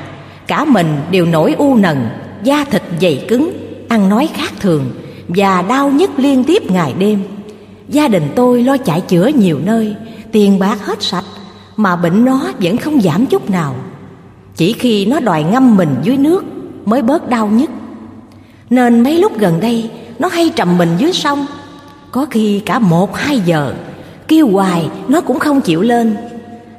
Cả 0.47 0.65
mình 0.65 0.97
đều 1.11 1.25
nổi 1.25 1.55
u 1.57 1.75
nần 1.75 2.09
Da 2.43 2.65
thịt 2.71 2.81
dày 3.01 3.25
cứng 3.27 3.51
Ăn 3.89 4.09
nói 4.09 4.29
khác 4.33 4.53
thường 4.59 4.91
Và 5.27 5.61
đau 5.61 5.89
nhức 5.89 6.19
liên 6.19 6.43
tiếp 6.43 6.71
ngày 6.71 6.93
đêm. 6.99 7.23
Gia 7.87 8.07
đình 8.07 8.29
tôi 8.35 8.63
lo 8.63 8.77
chạy 8.77 9.01
chữa 9.01 9.27
nhiều 9.27 9.59
nơi 9.63 9.95
Tiền 10.33 10.59
bạc 10.59 10.85
hết 10.85 11.03
sạch, 11.03 11.23
Mà 11.77 11.95
bệnh 11.95 12.25
nó 12.25 12.51
vẫn 12.61 12.77
không 12.77 13.01
giảm 13.01 13.25
chút 13.25 13.49
nào. 13.49 13.75
Chỉ 14.55 14.73
khi 14.73 15.05
nó 15.05 15.19
đòi 15.19 15.43
ngâm 15.43 15.77
mình 15.77 15.95
dưới 16.03 16.17
nước 16.17 16.45
Mới 16.85 17.01
bớt 17.01 17.29
đau 17.29 17.47
nhất. 17.47 17.69
Nên 18.69 19.03
mấy 19.03 19.17
lúc 19.17 19.39
gần 19.39 19.59
đây, 19.59 19.89
Nó 20.19 20.27
hay 20.27 20.51
trầm 20.55 20.77
mình 20.77 20.89
dưới 20.97 21.13
sông. 21.13 21.45
Có 22.11 22.25
khi 22.25 22.59
cả 22.59 22.79
một, 22.79 23.15
hai 23.15 23.39
giờ, 23.39 23.73
Kêu 24.27 24.47
hoài 24.47 24.89
nó 25.07 25.21
cũng 25.21 25.39
không 25.39 25.61
chịu 25.61 25.81
lên. 25.81 26.15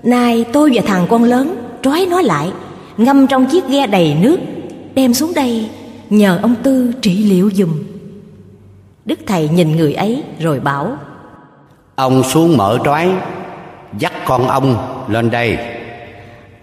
Nay 0.03 0.45
tôi 0.53 0.71
và 0.75 0.83
thằng 0.87 1.07
con 1.11 1.25
lớn 1.25 1.57
trói 1.83 2.07
nó 2.11 2.21
lại, 2.21 2.53
Ngâm 2.97 3.27
trong 3.27 3.47
chiếc 3.47 3.69
ghe 3.69 3.87
đầy 3.87 4.17
nước, 4.21 4.37
Đem 4.95 5.15
xuống 5.15 5.35
đây 5.35 5.71
nhờ 6.11 6.39
ông 6.43 6.55
Tư 6.63 6.93
trị 7.01 7.25
liệu 7.25 7.51
dùm 7.55 7.71
Đức 9.05 9.19
Thầy 9.27 9.49
nhìn 9.49 9.77
người 9.77 9.95
ấy 9.95 10.23
rồi 10.41 10.61
bảo, 10.61 10.97
Ông 11.95 12.23
xuống 12.23 12.57
mở 12.57 12.79
trói 12.85 13.11
con 14.27 14.49
ông 14.49 14.77
lên 15.09 15.31
đây. 15.31 15.59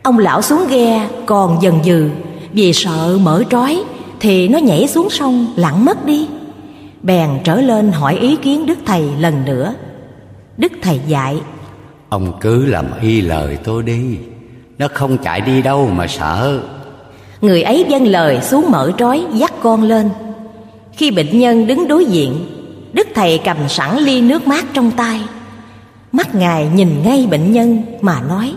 Ông 0.03 0.17
lão 0.19 0.41
xuống 0.41 0.67
ghe 0.69 1.07
còn 1.25 1.61
dần 1.61 1.83
dừ. 1.83 2.09
Vì 2.53 2.73
sợ 2.73 3.19
mở 3.21 3.43
trói 3.49 3.83
Thì 4.19 4.47
nó 4.47 4.57
nhảy 4.57 4.87
xuống 4.87 5.09
sông 5.09 5.53
lặn 5.55 5.85
mất 5.85 6.05
đi. 6.05 6.27
Bèn 7.01 7.29
trở 7.43 7.61
lên 7.61 7.91
hỏi 7.91 8.17
ý 8.17 8.35
kiến 8.35 8.65
Đức 8.65 8.79
Thầy 8.85 9.03
lần 9.19 9.45
nữa. 9.45 9.73
Đức 10.57 10.71
Thầy 10.81 10.99
dạy 11.07 11.41
Ông 12.09 12.33
cứ 12.41 12.65
làm 12.65 12.85
y 13.01 13.21
lời 13.21 13.57
tôi 13.63 13.83
đi. 13.83 14.17
Nó 14.77 14.87
không 14.93 15.17
chạy 15.17 15.41
đi 15.41 15.61
đâu 15.61 15.89
mà 15.95 16.07
sợ. 16.07 16.61
Người 17.41 17.63
ấy 17.63 17.85
dâng 17.89 18.07
lời 18.07 18.41
xuống 18.41 18.71
mở 18.71 18.91
trói 18.97 19.25
dắt 19.33 19.53
con 19.61 19.83
lên. 19.83 20.09
Khi 20.93 21.11
bệnh 21.11 21.39
nhân 21.39 21.67
đứng 21.67 21.87
đối 21.87 22.05
diện 22.05 22.45
Đức 22.93 23.07
Thầy 23.15 23.37
cầm 23.37 23.57
sẵn 23.69 23.97
ly 23.97 24.21
nước 24.21 24.47
mát 24.47 24.65
trong 24.73 24.91
tay 24.91 25.19
Mắt 26.11 26.35
Ngài 26.35 26.69
nhìn 26.73 27.03
ngay 27.03 27.27
bệnh 27.31 27.51
nhân 27.51 27.83
mà 28.01 28.21
nói 28.21 28.53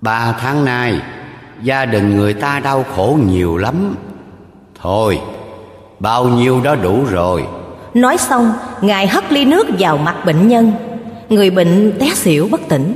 Ba 0.00 0.32
tháng 0.40 0.64
nay 0.64 1.00
Gia 1.62 1.84
đình 1.84 2.16
người 2.16 2.34
ta 2.34 2.60
đau 2.60 2.84
khổ 2.96 3.18
nhiều 3.26 3.56
lắm. 3.56 3.94
Thôi 4.80 5.20
Bao 5.98 6.28
nhiêu 6.28 6.60
đó 6.60 6.74
đủ 6.74 7.04
rồi. 7.10 7.44
Nói 7.94 8.16
xong 8.18 8.52
Ngài 8.80 9.06
hất 9.06 9.32
ly 9.32 9.44
nước 9.44 9.66
vào 9.78 9.98
mặt 9.98 10.16
bệnh 10.26 10.48
nhân. 10.48 10.72
Người 11.28 11.50
bệnh 11.50 11.92
té 12.00 12.10
xỉu 12.14 12.48
bất 12.50 12.60
tỉnh. 12.68 12.94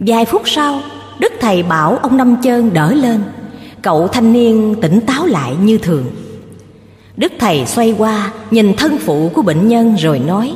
Vài 0.00 0.24
phút 0.24 0.42
sau 0.44 0.80
Đức 1.18 1.32
thầy 1.40 1.62
bảo 1.62 1.96
ông 2.02 2.16
Năm 2.16 2.36
Chơn 2.42 2.72
đỡ 2.74 2.92
lên. 2.92 3.22
Cậu 3.82 4.08
thanh 4.08 4.32
niên 4.32 4.74
tỉnh 4.82 5.00
táo 5.00 5.26
lại 5.26 5.56
như 5.62 5.78
thường. 5.78 6.04
Đức 7.16 7.32
thầy 7.38 7.66
xoay 7.66 7.94
qua 7.98 8.32
Nhìn 8.50 8.74
thân 8.76 8.98
phụ 8.98 9.30
của 9.34 9.42
bệnh 9.42 9.68
nhân 9.68 9.96
rồi 9.98 10.18
nói 10.18 10.54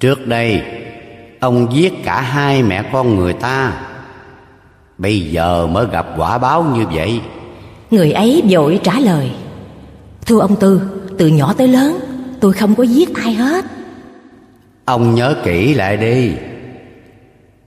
Trước 0.00 0.26
đây 0.26 0.62
Ông 1.40 1.66
giết 1.72 2.04
cả 2.04 2.20
hai 2.20 2.62
mẹ 2.62 2.82
con 2.92 3.16
người 3.16 3.32
ta. 3.32 3.72
Bây 4.98 5.20
giờ 5.20 5.66
mới 5.66 5.86
gặp 5.92 6.06
quả 6.16 6.38
báo 6.38 6.64
như 6.76 6.84
vậy. 6.94 7.20
Người 7.90 8.12
ấy 8.12 8.42
vội 8.50 8.80
trả 8.82 9.00
lời 9.00 9.30
Thưa 10.26 10.40
ông 10.40 10.56
Tư 10.56 10.82
Từ 11.18 11.26
nhỏ 11.26 11.52
tới 11.52 11.68
lớn 11.68 11.98
Tôi 12.40 12.52
không 12.52 12.74
có 12.74 12.82
giết 12.82 13.14
ai 13.14 13.34
hết. 13.34 13.64
Ông 14.84 15.14
nhớ 15.14 15.34
kỹ 15.44 15.74
lại 15.74 15.96
đi. 15.96 16.32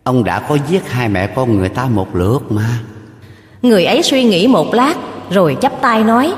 Ông 0.03 0.23
đã 0.23 0.39
có 0.39 0.57
giết 0.69 0.91
hai 0.91 1.09
mẹ 1.09 1.27
con 1.27 1.57
người 1.57 1.69
ta 1.69 1.85
một 1.85 2.15
lượt 2.15 2.39
mà. 2.49 2.79
Người 3.61 3.85
ấy 3.85 4.03
suy 4.03 4.23
nghĩ 4.23 4.47
một 4.47 4.73
lát 4.73 4.93
Rồi 5.29 5.57
chắp 5.61 5.81
tay 5.81 6.03
nói 6.03 6.33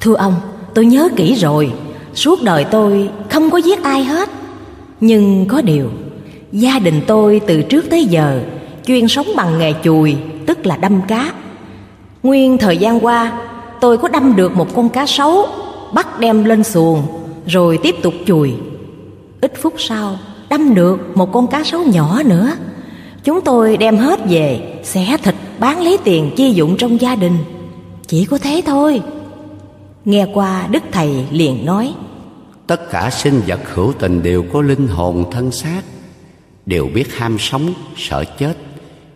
Thưa 0.00 0.14
ông 0.14 0.34
tôi 0.74 0.86
nhớ 0.86 1.08
kỹ 1.16 1.34
rồi 1.34 1.72
Suốt 2.14 2.42
đời 2.42 2.64
tôi 2.64 3.10
không 3.30 3.50
có 3.50 3.58
giết 3.58 3.82
ai 3.82 4.04
hết. 4.04 4.28
Nhưng 5.00 5.46
có 5.46 5.60
điều 5.60 5.90
Gia 6.52 6.78
đình 6.78 7.00
tôi 7.06 7.40
từ 7.46 7.62
trước 7.62 7.90
tới 7.90 8.04
giờ 8.04 8.42
Chuyên 8.86 9.08
sống 9.08 9.26
bằng 9.36 9.58
nghề 9.58 9.74
chùi, 9.84 10.16
Tức 10.46 10.66
là 10.66 10.76
đâm 10.76 11.00
cá. 11.08 11.32
Nguyên 12.22 12.58
thời 12.58 12.76
gian 12.76 13.04
qua, 13.04 13.40
Tôi 13.80 13.98
có 13.98 14.08
đâm 14.08 14.36
được 14.36 14.56
một 14.56 14.74
con 14.74 14.88
cá 14.88 15.06
sấu, 15.06 15.46
Bắt 15.92 16.20
đem 16.20 16.44
lên 16.44 16.64
xuồng, 16.64 17.02
Rồi 17.46 17.78
tiếp 17.82 17.94
tục 18.02 18.14
chùi. 18.26 18.52
Ít 19.40 19.52
phút 19.62 19.74
sau, 19.78 20.18
đâm 20.48 20.74
được 20.74 21.16
một 21.16 21.32
con 21.32 21.46
cá 21.46 21.64
sấu 21.64 21.82
nhỏ 21.82 22.22
nữa. 22.24 22.52
Chúng 23.24 23.40
tôi 23.40 23.76
đem 23.76 23.96
hết 23.96 24.20
về, 24.28 24.80
Xẻ 24.84 25.16
thịt, 25.22 25.34
bán 25.58 25.82
lấy 25.82 25.98
tiền 26.04 26.30
chi 26.36 26.50
dụng 26.50 26.76
trong 26.76 27.00
gia 27.00 27.14
đình. 27.14 27.38
Chỉ 28.06 28.24
có 28.24 28.38
thế 28.38 28.62
thôi. 28.66 29.02
Nghe 30.04 30.26
qua 30.34 30.66
Đức 30.70 30.82
Thầy 30.92 31.24
liền 31.30 31.66
nói, 31.66 31.94
Tất 32.66 32.90
cả 32.90 33.10
sinh 33.10 33.40
vật 33.46 33.60
hữu 33.74 33.92
tình 33.98 34.22
đều 34.22 34.44
có 34.52 34.62
linh 34.62 34.88
hồn 34.88 35.24
thân 35.30 35.50
xác. 35.50 35.82
Đều 36.68 36.88
biết 36.94 37.14
ham 37.14 37.38
sống, 37.38 37.74
sợ 37.96 38.24
chết 38.38 38.56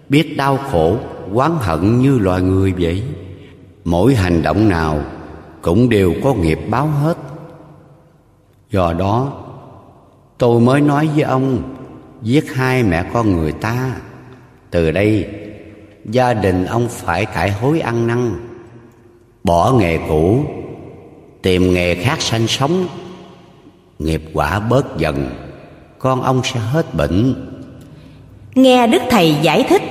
Biết 0.09 0.37
đau 0.37 0.57
khổ, 0.57 0.97
oán 1.33 1.53
hận 1.61 1.99
như 1.99 2.19
loài 2.19 2.43
người 2.43 2.73
vậy. 2.79 3.03
Mỗi 3.85 4.15
hành 4.15 4.43
động 4.43 4.69
nào 4.69 5.05
cũng 5.63 5.89
đều 5.89 6.15
có 6.25 6.35
nghiệp 6.35 6.59
báo 6.71 6.87
hết. 6.87 7.17
Do 8.71 8.93
đó 8.93 9.33
tôi 10.39 10.61
mới 10.61 10.81
nói 10.81 11.09
với 11.15 11.23
ông 11.23 11.75
Giết 12.23 12.53
hai 12.55 12.83
mẹ 12.83 13.11
con 13.13 13.37
người 13.37 13.53
ta. 13.53 13.97
Từ 14.71 14.91
đây 14.91 15.29
gia 16.05 16.35
đình 16.35 16.65
ông 16.65 16.89
phải 16.89 17.27
cải 17.27 17.51
hối 17.51 17.81
ăn 17.81 18.07
năn 18.07 18.33
Bỏ 19.45 19.73
nghề 19.73 19.99
cũ 20.09 20.45
Tìm 21.43 21.75
nghề 21.75 21.95
khác 21.95 22.21
sanh 22.21 22.47
sống. 22.47 22.87
Nghiệp 23.99 24.23
quả 24.35 24.61
bớt 24.61 24.97
dần. 24.99 25.31
Con 26.03 26.23
ông 26.23 26.43
sẽ 26.45 26.61
hết 26.61 26.95
bệnh. 26.95 27.35
Nghe 28.55 28.87
Đức 28.87 29.03
Thầy 29.11 29.37
giải 29.43 29.67
thích 29.69 29.83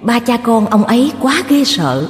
Ba 0.00 0.18
cha 0.18 0.36
con 0.36 0.66
ông 0.66 0.84
ấy 0.84 1.12
quá 1.20 1.42
ghê 1.48 1.64
sợ 1.64 2.08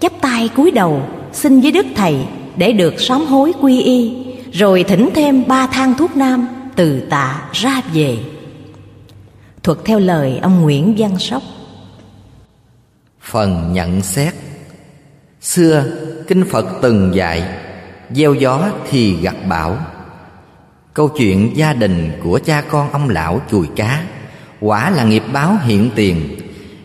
chắp 0.00 0.12
tay 0.20 0.48
cúi 0.48 0.70
đầu 0.70 1.02
xin 1.32 1.60
với 1.60 1.72
Đức 1.72 1.86
Thầy 1.96 2.16
Để 2.56 2.72
được 2.72 3.00
sám 3.00 3.26
hối 3.26 3.52
quy 3.60 3.82
y 3.82 4.14
Rồi 4.52 4.84
thỉnh 4.88 5.10
thêm 5.14 5.44
ba 5.48 5.66
thang 5.66 5.94
thuốc 5.98 6.16
nam 6.16 6.48
Từ 6.76 7.00
tạ 7.00 7.42
ra 7.52 7.82
về. 7.94 8.18
Thuật 9.62 9.78
theo 9.84 9.98
lời 9.98 10.38
ông 10.42 10.62
Nguyễn 10.62 10.94
Văn 10.98 11.18
Sóc. 11.18 11.42
Phần 13.20 13.72
nhận 13.72 14.02
xét. 14.02 14.34
Xưa 15.40 15.84
Kinh 16.28 16.44
Phật 16.50 16.66
từng 16.82 17.14
dạy 17.14 17.42
Gieo 18.10 18.34
gió 18.34 18.68
thì 18.90 19.16
gặt 19.16 19.36
bão 19.48 19.78
Câu 20.94 21.08
chuyện 21.08 21.56
gia 21.56 21.72
đình 21.72 22.10
của 22.22 22.40
cha 22.44 22.62
con 22.70 22.92
ông 22.92 23.08
lão 23.08 23.40
chùi 23.50 23.66
cá. 23.76 24.04
Quả 24.60 24.90
là 24.90 25.04
nghiệp 25.04 25.22
báo 25.32 25.56
hiện 25.62 25.90
tiền. 25.94 26.36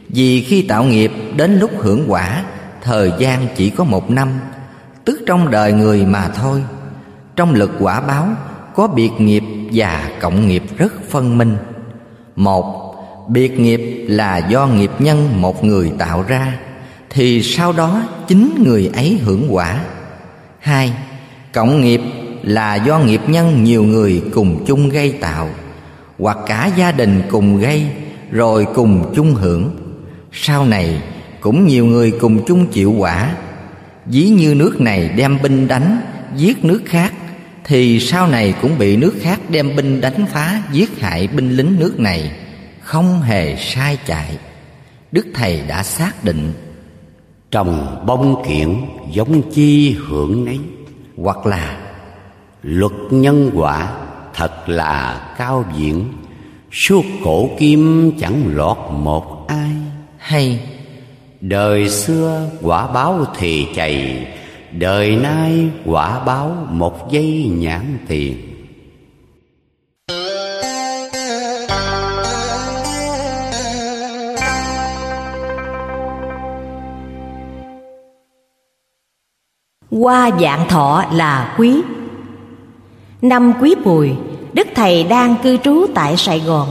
Vì 0.10 0.44
khi 0.44 0.62
tạo 0.62 0.84
nghiệp 0.84 1.12
đến 1.36 1.60
lúc 1.60 1.72
hưởng 1.78 2.06
quả, 2.08 2.44
Thời 2.82 3.12
gian 3.20 3.48
chỉ 3.56 3.70
có 3.70 3.84
một 3.84 4.12
năm. 4.12 4.30
Tức 5.06 5.20
trong 5.26 5.52
đời 5.52 5.74
người 5.74 6.06
mà 6.06 6.28
thôi. 6.28 6.64
Trong 7.36 7.54
lực 7.54 7.72
quả 7.80 8.02
báo, 8.02 8.28
Có 8.76 8.88
biệt 8.88 9.12
nghiệp 9.18 9.44
và 9.74 10.10
cộng 10.20 10.48
nghiệp 10.48 10.64
rất 10.78 10.94
phân 11.10 11.38
minh. 11.38 11.58
Một, 12.36 12.94
Biệt 13.30 13.60
nghiệp 13.60 14.06
là 14.08 14.38
do 14.38 14.68
nghiệp 14.68 14.92
nhân 15.00 15.42
một 15.42 15.64
người 15.64 15.92
tạo 15.98 16.26
ra, 16.28 16.58
Thì 17.10 17.42
sau 17.44 17.74
đó 17.74 18.04
chính 18.28 18.64
người 18.64 18.92
ấy 18.94 19.20
hưởng 19.24 19.48
quả. 19.50 19.80
Hai, 20.60 20.94
Cộng 21.54 21.82
nghiệp 21.82 22.02
là 22.48 22.76
do 22.76 23.00
nghiệp 23.00 23.22
nhân 23.28 23.64
nhiều 23.64 23.84
người 23.84 24.24
cùng 24.34 24.64
chung 24.68 24.90
gây 24.90 25.12
tạo 25.12 25.50
Hoặc 26.20 26.38
cả 26.48 26.70
gia 26.78 26.92
đình 26.92 27.22
cùng 27.32 27.60
gây 27.60 27.86
Rồi 28.32 28.68
cùng 28.76 29.14
chung 29.16 29.34
hưởng. 29.34 29.72
Sau 30.32 30.66
này 30.66 31.02
cũng 31.42 31.68
nhiều 31.68 31.86
người 31.86 32.12
cùng 32.12 32.46
chung 32.46 32.66
chịu 32.68 32.92
quả. 32.92 33.36
Ví 34.06 34.30
như 34.30 34.56
nước 34.56 34.82
này 34.82 35.10
đem 35.10 35.38
binh 35.44 35.68
đánh 35.68 36.02
Giết 36.36 36.66
nước 36.66 36.82
khác 36.86 37.14
Thì 37.66 38.00
sau 38.00 38.28
này 38.28 38.54
cũng 38.62 38.78
bị 38.78 38.98
nước 38.98 39.14
khác 39.22 39.40
đem 39.50 39.76
binh 39.76 40.02
đánh 40.02 40.26
phá 40.26 40.62
Giết 40.72 41.00
hại 41.00 41.28
binh 41.28 41.52
lính 41.52 41.80
nước 41.80 42.00
này 42.00 42.32
Không 42.82 43.22
hề 43.22 43.56
sai 43.56 43.98
chạy. 44.06 44.38
Đức 45.12 45.26
Thầy 45.34 45.62
đã 45.68 45.84
xác 45.84 46.24
định 46.24 46.54
Trồng 47.52 48.04
bông 48.08 48.44
kiện 48.48 48.76
giống 49.14 49.52
chi 49.52 49.96
hưởng 50.08 50.46
nấy 50.46 50.60
Hoặc 51.18 51.46
là 51.46 51.87
Luật 52.70 52.92
nhân 53.12 53.52
quả 53.56 53.92
thật 54.34 54.70
là 54.70 55.22
cao 55.38 55.66
diễn 55.78 56.06
Suốt 56.72 57.04
cổ 57.24 57.50
kim 57.60 58.12
chẳng 58.20 58.44
lọt 58.56 58.78
một 58.92 59.48
ai. 59.48 59.72
Hay. 60.18 60.60
Đời 61.42 61.90
xưa 61.90 62.50
quả 62.62 62.88
báo 62.88 63.26
thì 63.38 63.68
chày 63.76 64.28
Đời 64.72 65.16
nay 65.16 65.70
quả 65.86 66.24
báo 66.26 66.68
một 66.70 67.12
giây 67.12 67.52
nhãn 67.54 67.98
tiền. 68.08 68.38
Qua 79.90 80.30
dạng 80.42 80.70
thọ 80.70 81.06
là 81.14 81.56
quý 81.58 81.82
Năm 83.22 83.54
quý 83.62 83.76
mùi 83.84 84.12
Đức 84.54 84.68
Thầy 84.76 85.04
đang 85.04 85.36
cư 85.44 85.58
trú 85.58 85.86
tại 85.96 86.18
Sài 86.18 86.40
Gòn. 86.40 86.68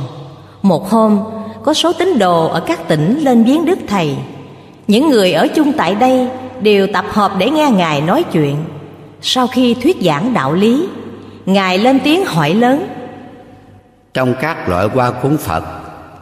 Một 0.63 0.91
hôm 0.91 1.21
Có 1.65 1.75
số 1.75 1.93
tín 1.93 2.19
đồ 2.19 2.49
ở 2.49 2.61
các 2.61 2.89
tỉnh 2.89 3.19
lên 3.25 3.45
viếng 3.45 3.65
Đức 3.65 3.79
Thầy. 3.87 4.17
Những 4.89 5.09
người 5.09 5.33
ở 5.33 5.49
chung 5.49 5.73
tại 5.73 5.95
đây 5.95 6.29
Đều 6.61 6.87
tập 6.93 7.05
hợp 7.11 7.33
để 7.39 7.51
nghe 7.51 7.71
Ngài 7.71 8.01
nói 8.01 8.23
chuyện. 8.33 8.57
Sau 9.23 9.47
khi 9.47 9.75
thuyết 9.75 9.97
giảng 10.03 10.35
đạo 10.35 10.53
lý 10.53 10.89
Ngài 11.47 11.79
lên 11.79 12.01
tiếng 12.05 12.25
hỏi 12.25 12.55
lớn 12.55 12.87
Trong 14.15 14.35
các 14.41 14.69
loại 14.69 14.89
hoa 14.95 15.11
cúng 15.11 15.37
Phật 15.37 15.65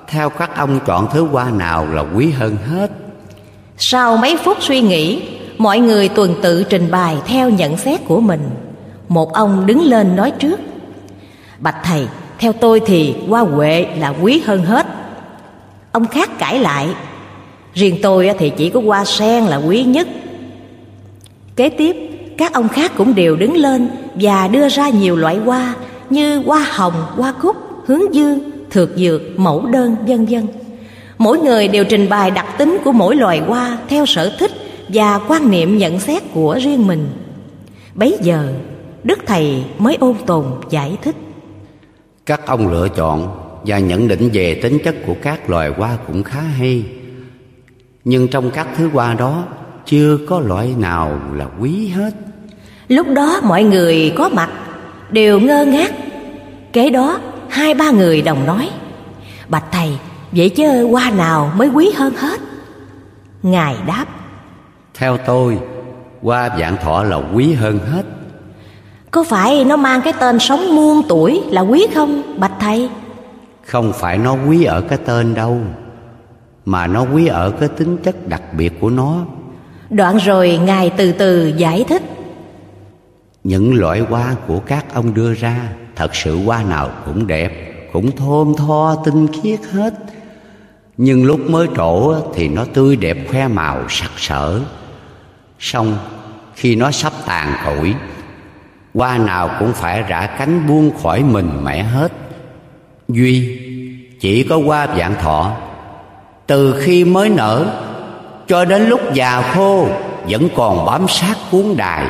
Theo 0.08 0.30
các 0.30 0.56
ông 0.56 0.80
chọn 0.86 1.08
thứ 1.12 1.26
hoa 1.26 1.50
nào 1.50 1.86
là 1.86 2.04
quý 2.16 2.30
hơn 2.30 2.56
hết? 2.70 2.90
Sau 3.78 4.16
mấy 4.16 4.36
phút 4.36 4.56
suy 4.60 4.80
nghĩ 4.80 5.22
Mọi 5.58 5.78
người 5.78 6.08
tuần 6.08 6.34
tự 6.42 6.64
trình 6.64 6.90
bày 6.90 7.16
theo 7.26 7.50
nhận 7.50 7.76
xét 7.76 8.00
của 8.08 8.20
mình 8.20 8.50
một 9.14 9.32
ông 9.32 9.66
đứng 9.66 9.82
lên 9.82 10.16
nói 10.16 10.30
trước 10.30 10.60
Bạch 11.58 11.76
thầy, 11.84 12.06
theo 12.38 12.52
tôi 12.52 12.80
thì 12.86 13.14
hoa 13.28 13.40
huệ 13.40 13.86
là 13.98 14.14
quý 14.22 14.42
hơn 14.46 14.64
hết. 14.64 14.86
Ông 15.92 16.06
khác 16.06 16.38
cãi 16.38 16.58
lại 16.58 16.88
Riêng 17.74 17.98
tôi 18.02 18.30
thì 18.38 18.50
chỉ 18.56 18.70
có 18.70 18.80
hoa 18.80 19.04
sen 19.04 19.44
là 19.44 19.56
quý 19.56 19.82
nhất. 19.82 20.08
Kế 21.56 21.68
tiếp, 21.68 21.96
các 22.38 22.52
ông 22.52 22.68
khác 22.68 22.92
cũng 22.96 23.14
đều 23.14 23.36
đứng 23.36 23.56
lên 23.56 23.88
Và 24.14 24.48
đưa 24.48 24.68
ra 24.68 24.88
nhiều 24.88 25.16
loại 25.16 25.36
hoa 25.36 25.74
Như 26.10 26.42
hoa 26.46 26.66
hồng, 26.70 27.06
hoa 27.16 27.32
cúc, 27.42 27.56
hướng 27.86 28.14
dương, 28.14 28.38
thược 28.70 28.96
dược, 28.96 29.22
mẫu 29.36 29.66
đơn, 29.66 29.96
vân 30.06 30.26
vân. 30.26 30.46
Mỗi 31.18 31.38
người 31.38 31.68
đều 31.68 31.84
trình 31.84 32.08
bày 32.08 32.30
đặc 32.30 32.46
tính 32.58 32.78
của 32.84 32.92
mỗi 32.92 33.16
loài 33.16 33.38
hoa 33.38 33.78
Theo 33.88 34.06
sở 34.06 34.36
thích 34.38 34.52
và 34.88 35.20
quan 35.28 35.50
niệm 35.50 35.78
nhận 35.78 36.00
xét 36.00 36.22
của 36.34 36.58
riêng 36.62 36.86
mình. 36.86 37.06
Bấy 37.94 38.18
giờ 38.22 38.48
đức 39.04 39.18
thầy 39.26 39.64
mới 39.78 39.96
ôn 40.00 40.14
tồn 40.26 40.44
giải 40.70 40.98
thích. 41.02 41.16
Các 42.26 42.46
ông 42.46 42.68
lựa 42.68 42.88
chọn 42.88 43.40
và 43.66 43.78
nhận 43.78 44.08
định 44.08 44.30
về 44.32 44.60
tính 44.62 44.78
chất 44.84 44.94
của 45.06 45.14
các 45.22 45.50
loài 45.50 45.68
hoa 45.76 45.96
cũng 46.06 46.22
khá 46.22 46.40
hay. 46.40 46.84
Nhưng 48.04 48.28
trong 48.28 48.50
các 48.50 48.68
thứ 48.76 48.88
hoa 48.88 49.14
đó 49.14 49.44
chưa 49.86 50.18
có 50.28 50.40
loại 50.40 50.74
nào 50.78 51.20
là 51.32 51.46
quý 51.60 51.88
hết. 51.88 52.14
Lúc 52.88 53.06
đó 53.14 53.40
mọi 53.42 53.64
người 53.64 54.12
có 54.16 54.28
mặt 54.28 54.50
đều 55.10 55.40
ngơ 55.40 55.64
ngác. 55.64 55.94
Kế 56.72 56.90
đó 56.90 57.20
hai 57.48 57.74
ba 57.74 57.90
người 57.90 58.22
đồng 58.22 58.46
nói 58.46 58.70
bạch 59.48 59.64
thầy 59.72 59.98
vậy 60.32 60.48
chứ 60.48 60.86
hoa 60.86 61.10
nào 61.10 61.52
mới 61.56 61.68
quý 61.68 61.90
hơn 61.96 62.14
hết? 62.14 62.40
Ngài 63.42 63.76
đáp 63.86 64.06
theo 64.94 65.16
tôi 65.16 65.58
Hoa 66.22 66.48
vạn 66.58 66.76
thọ 66.82 67.02
là 67.02 67.16
quý 67.34 67.52
hơn 67.52 67.78
hết 67.78 68.02
Có 69.14 69.24
phải 69.24 69.64
nó 69.64 69.76
mang 69.76 70.02
cái 70.02 70.12
tên 70.12 70.38
sống 70.38 70.76
muôn 70.76 71.02
tuổi 71.08 71.42
là 71.50 71.60
quý 71.60 71.86
không 71.94 72.22
Bạch 72.40 72.52
Thầy? 72.60 72.88
Không 73.62 73.92
phải 73.92 74.18
nó 74.18 74.36
quý 74.48 74.64
ở 74.64 74.80
cái 74.80 74.98
tên 75.04 75.34
đâu 75.34 75.60
Mà 76.64 76.86
nó 76.86 77.06
quý 77.14 77.26
ở 77.26 77.50
cái 77.50 77.68
tính 77.68 77.96
chất 77.96 78.28
đặc 78.28 78.42
biệt 78.56 78.72
của 78.80 78.90
nó. 78.90 79.16
Đoạn 79.90 80.16
rồi 80.16 80.60
Ngài 80.64 80.90
từ 80.90 81.12
từ 81.12 81.52
giải 81.56 81.84
thích. 81.88 82.02
Những 83.44 83.74
loại 83.74 84.00
hoa 84.00 84.36
của 84.46 84.58
các 84.58 84.94
ông 84.94 85.14
đưa 85.14 85.34
ra 85.34 85.68
Thật 85.96 86.14
sự 86.14 86.44
hoa 86.44 86.62
nào 86.62 86.90
cũng 87.04 87.26
đẹp 87.26 87.52
Cũng 87.92 88.16
thơm 88.16 88.54
tho 88.56 88.96
tinh 89.04 89.26
khiết 89.42 89.60
hết. 89.72 89.94
Nhưng 90.96 91.24
lúc 91.24 91.40
mới 91.50 91.66
trổ 91.76 92.14
thì 92.34 92.48
nó 92.48 92.64
tươi 92.64 92.96
đẹp 92.96 93.16
khoe 93.30 93.48
màu 93.48 93.82
sặc 93.88 94.10
sỡ. 94.16 94.60
Xong 95.58 95.96
khi 96.54 96.76
nó 96.76 96.90
sắp 96.90 97.12
tàn 97.26 97.54
củi 97.64 97.94
Hoa 98.94 99.18
nào 99.18 99.50
cũng 99.58 99.72
phải 99.72 100.02
rã 100.02 100.26
cánh 100.26 100.66
buông 100.66 100.90
khỏi 101.02 101.22
mình 101.22 101.64
mẻ 101.64 101.82
hết. 101.82 102.12
Duy 103.08 103.58
chỉ 104.20 104.42
có 104.42 104.60
hoa 104.66 104.86
vạn 104.86 105.14
thọ. 105.20 105.56
Từ 106.46 106.80
khi 106.80 107.04
mới 107.04 107.28
nở 107.28 107.66
cho 108.48 108.64
đến 108.64 108.88
lúc 108.88 109.00
già 109.14 109.52
khô 109.54 109.88
Vẫn 110.28 110.48
còn 110.56 110.86
bám 110.86 111.08
sát 111.08 111.36
cuốn 111.50 111.64
đài. 111.76 112.06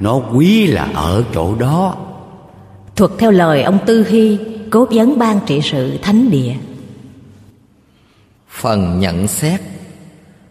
Nó 0.00 0.20
quý 0.34 0.66
là 0.66 0.88
ở 0.94 1.24
chỗ 1.34 1.54
đó. 1.54 1.94
Thuật 2.96 3.10
theo 3.18 3.30
lời 3.30 3.62
ông 3.62 3.78
Tư 3.86 4.06
Hy 4.08 4.38
Cố 4.70 4.86
vấn 4.90 5.18
ban 5.18 5.40
trị 5.46 5.60
sự 5.62 5.98
thánh 6.02 6.30
địa. 6.30 6.54
Phần 8.50 9.00
nhận 9.00 9.26
xét. 9.26 9.60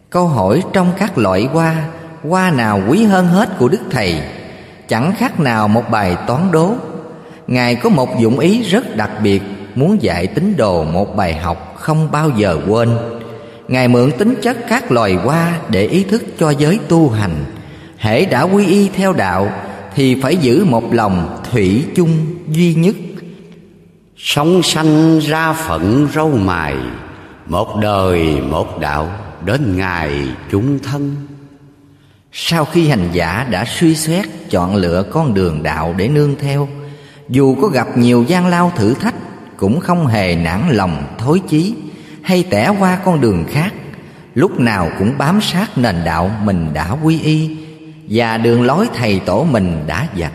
Câu 0.09 0.27
hỏi 0.27 0.63
trong 0.73 0.91
các 0.97 1.17
loại 1.17 1.45
hoa 1.53 1.89
Hoa 2.29 2.51
nào 2.51 2.81
quý 2.89 3.03
hơn 3.03 3.27
hết 3.27 3.49
của 3.57 3.67
Đức 3.67 3.81
Thầy 3.91 4.21
Chẳng 4.93 5.13
khác 5.17 5.39
nào 5.39 5.67
một 5.67 5.89
bài 5.91 6.17
toán 6.27 6.51
đố. 6.51 6.73
Ngài 7.47 7.75
có 7.75 7.89
một 7.89 8.19
dụng 8.19 8.39
ý 8.39 8.61
rất 8.61 8.95
đặc 8.95 9.11
biệt, 9.23 9.41
Muốn 9.75 10.01
dạy 10.01 10.27
tín 10.27 10.53
đồ 10.57 10.83
một 10.83 11.15
bài 11.15 11.35
học 11.35 11.75
không 11.77 12.11
bao 12.11 12.29
giờ 12.29 12.57
quên. 12.67 12.89
Ngài 13.67 13.87
mượn 13.87 14.11
tính 14.11 14.35
chất 14.41 14.57
các 14.69 14.91
loài 14.91 15.13
hoa 15.13 15.59
để 15.69 15.87
ý 15.87 16.03
thức 16.03 16.23
cho 16.39 16.49
giới 16.49 16.79
tu 16.87 17.09
hành. 17.09 17.45
Hễ 17.97 18.25
đã 18.25 18.41
quy 18.41 18.67
y 18.67 18.89
theo 18.89 19.13
đạo, 19.13 19.51
Thì 19.95 20.21
phải 20.21 20.37
giữ 20.37 20.65
một 20.65 20.93
lòng 20.93 21.39
thủy 21.51 21.85
chung 21.95 22.09
duy 22.47 22.73
nhất. 22.73 22.95
Sống 24.17 24.63
sanh 24.63 25.19
ra 25.19 25.53
phận 25.53 26.07
râu 26.13 26.29
mài, 26.29 26.75
Một 27.45 27.75
đời 27.81 28.41
một 28.49 28.79
đạo 28.79 29.09
đến 29.45 29.77
ngày 29.77 30.27
chúng 30.51 30.79
thân. 30.79 31.15
Sau 32.35 32.65
khi 32.65 32.87
hành 32.87 33.09
giả 33.11 33.47
đã 33.51 33.65
suy 33.65 33.95
xét 33.95 34.25
chọn 34.49 34.75
lựa 34.75 35.03
con 35.03 35.33
đường 35.33 35.63
đạo 35.63 35.95
để 35.97 36.07
nương 36.07 36.35
theo 36.39 36.67
Dù 37.29 37.55
có 37.61 37.67
gặp 37.67 37.97
nhiều 37.97 38.23
gian 38.27 38.47
lao 38.47 38.71
thử 38.75 38.93
thách 38.93 39.15
Cũng 39.57 39.79
không 39.79 40.07
hề 40.07 40.35
nản 40.35 40.69
lòng 40.69 41.03
thối 41.17 41.41
chí 41.49 41.75
Hay 42.21 42.43
tẻ 42.49 42.69
qua 42.79 42.99
con 43.05 43.21
đường 43.21 43.45
khác 43.49 43.73
Lúc 44.35 44.59
nào 44.59 44.89
cũng 44.99 45.17
bám 45.17 45.41
sát 45.41 45.77
nền 45.77 45.95
đạo 46.05 46.31
mình 46.43 46.73
đã 46.73 46.91
quy 47.03 47.19
y 47.19 47.57
Và 48.09 48.37
đường 48.37 48.63
lối 48.63 48.87
thầy 48.95 49.19
tổ 49.19 49.43
mình 49.43 49.83
đã 49.87 50.07
dạch 50.17 50.33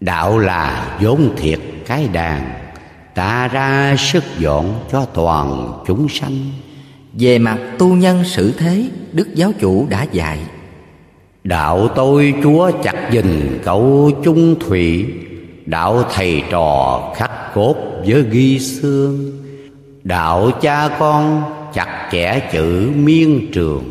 Đạo 0.00 0.38
là 0.38 0.96
vốn 1.00 1.36
thiệt 1.36 1.60
cái 1.86 2.08
đàn 2.12 2.50
Ta 3.14 3.48
ra 3.48 3.96
sức 3.98 4.24
dọn 4.38 4.80
cho 4.92 5.04
toàn 5.04 5.72
chúng 5.86 6.08
sanh. 6.08 6.50
Về 7.12 7.38
mặt 7.38 7.58
tu 7.78 7.94
nhân 7.94 8.24
xử 8.24 8.52
thế 8.58 8.84
Đức 9.12 9.34
giáo 9.34 9.52
chủ 9.60 9.86
đã 9.90 10.06
dạy 10.12 10.38
Đạo 11.46 11.88
tôi 11.88 12.34
chúa 12.42 12.70
chặt 12.82 13.10
dình 13.12 13.58
cậu 13.64 14.10
chung 14.24 14.56
thủy. 14.60 15.06
Đạo 15.66 16.04
thầy 16.14 16.42
trò 16.50 17.02
khắc 17.16 17.54
cốt 17.54 17.76
với 18.06 18.22
ghi 18.30 18.58
xương. 18.58 19.32
Đạo 20.04 20.50
cha 20.60 20.88
con 20.98 21.42
chặt 21.74 22.08
chẽ 22.12 22.40
chữ 22.52 22.90
miên 22.96 23.50
trường. 23.52 23.84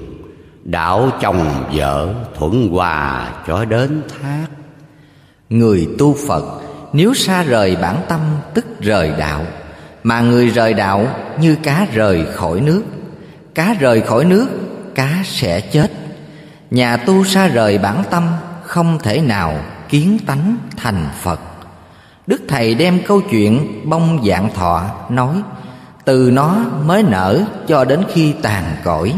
Đạo 0.64 1.12
chồng 1.22 1.64
vợ 1.74 2.14
thuận 2.38 2.70
hòa 2.70 3.34
cho 3.48 3.66
đến 3.66 4.02
thác. 4.22 4.48
Người 5.50 5.88
tu 5.98 6.16
Phật 6.28 6.62
nếu 6.94 7.14
xa 7.14 7.44
rời 7.44 7.76
bản 7.82 7.96
tâm 8.08 8.20
tức 8.54 8.66
rời 8.80 9.12
đạo 9.18 9.46
Mà 10.04 10.22
người 10.22 10.48
rời 10.48 10.74
đạo 10.74 11.08
như 11.40 11.56
cá 11.64 11.88
rời 11.94 12.26
khỏi 12.34 12.62
nước. 12.62 12.84
Cá 13.56 13.76
rời 13.80 14.02
khỏi 14.02 14.26
nước, 14.26 14.48
cá 14.96 15.22
sẽ 15.26 15.62
chết. 15.62 15.92
Nhà 16.76 16.98
tu 16.98 17.24
xa 17.24 17.48
rời 17.48 17.78
bản 17.78 18.04
tâm, 18.10 18.28
không 18.64 19.00
thể 19.04 19.22
nào 19.22 19.54
kiến 19.90 20.18
tánh 20.26 20.58
thành 20.78 21.06
Phật. 21.22 21.40
Đức 22.28 22.42
Thầy 22.48 22.76
đem 22.76 23.00
câu 23.08 23.22
chuyện 23.22 23.82
bông 23.90 24.26
dạng 24.28 24.50
thọ 24.54 24.84
nói, 25.10 25.36
Từ 26.06 26.32
nó 26.34 26.56
mới 26.86 27.04
nở 27.04 27.42
cho 27.68 27.86
đến 27.86 28.04
khi 28.14 28.34
tàn 28.42 28.64
cõi, 28.84 29.14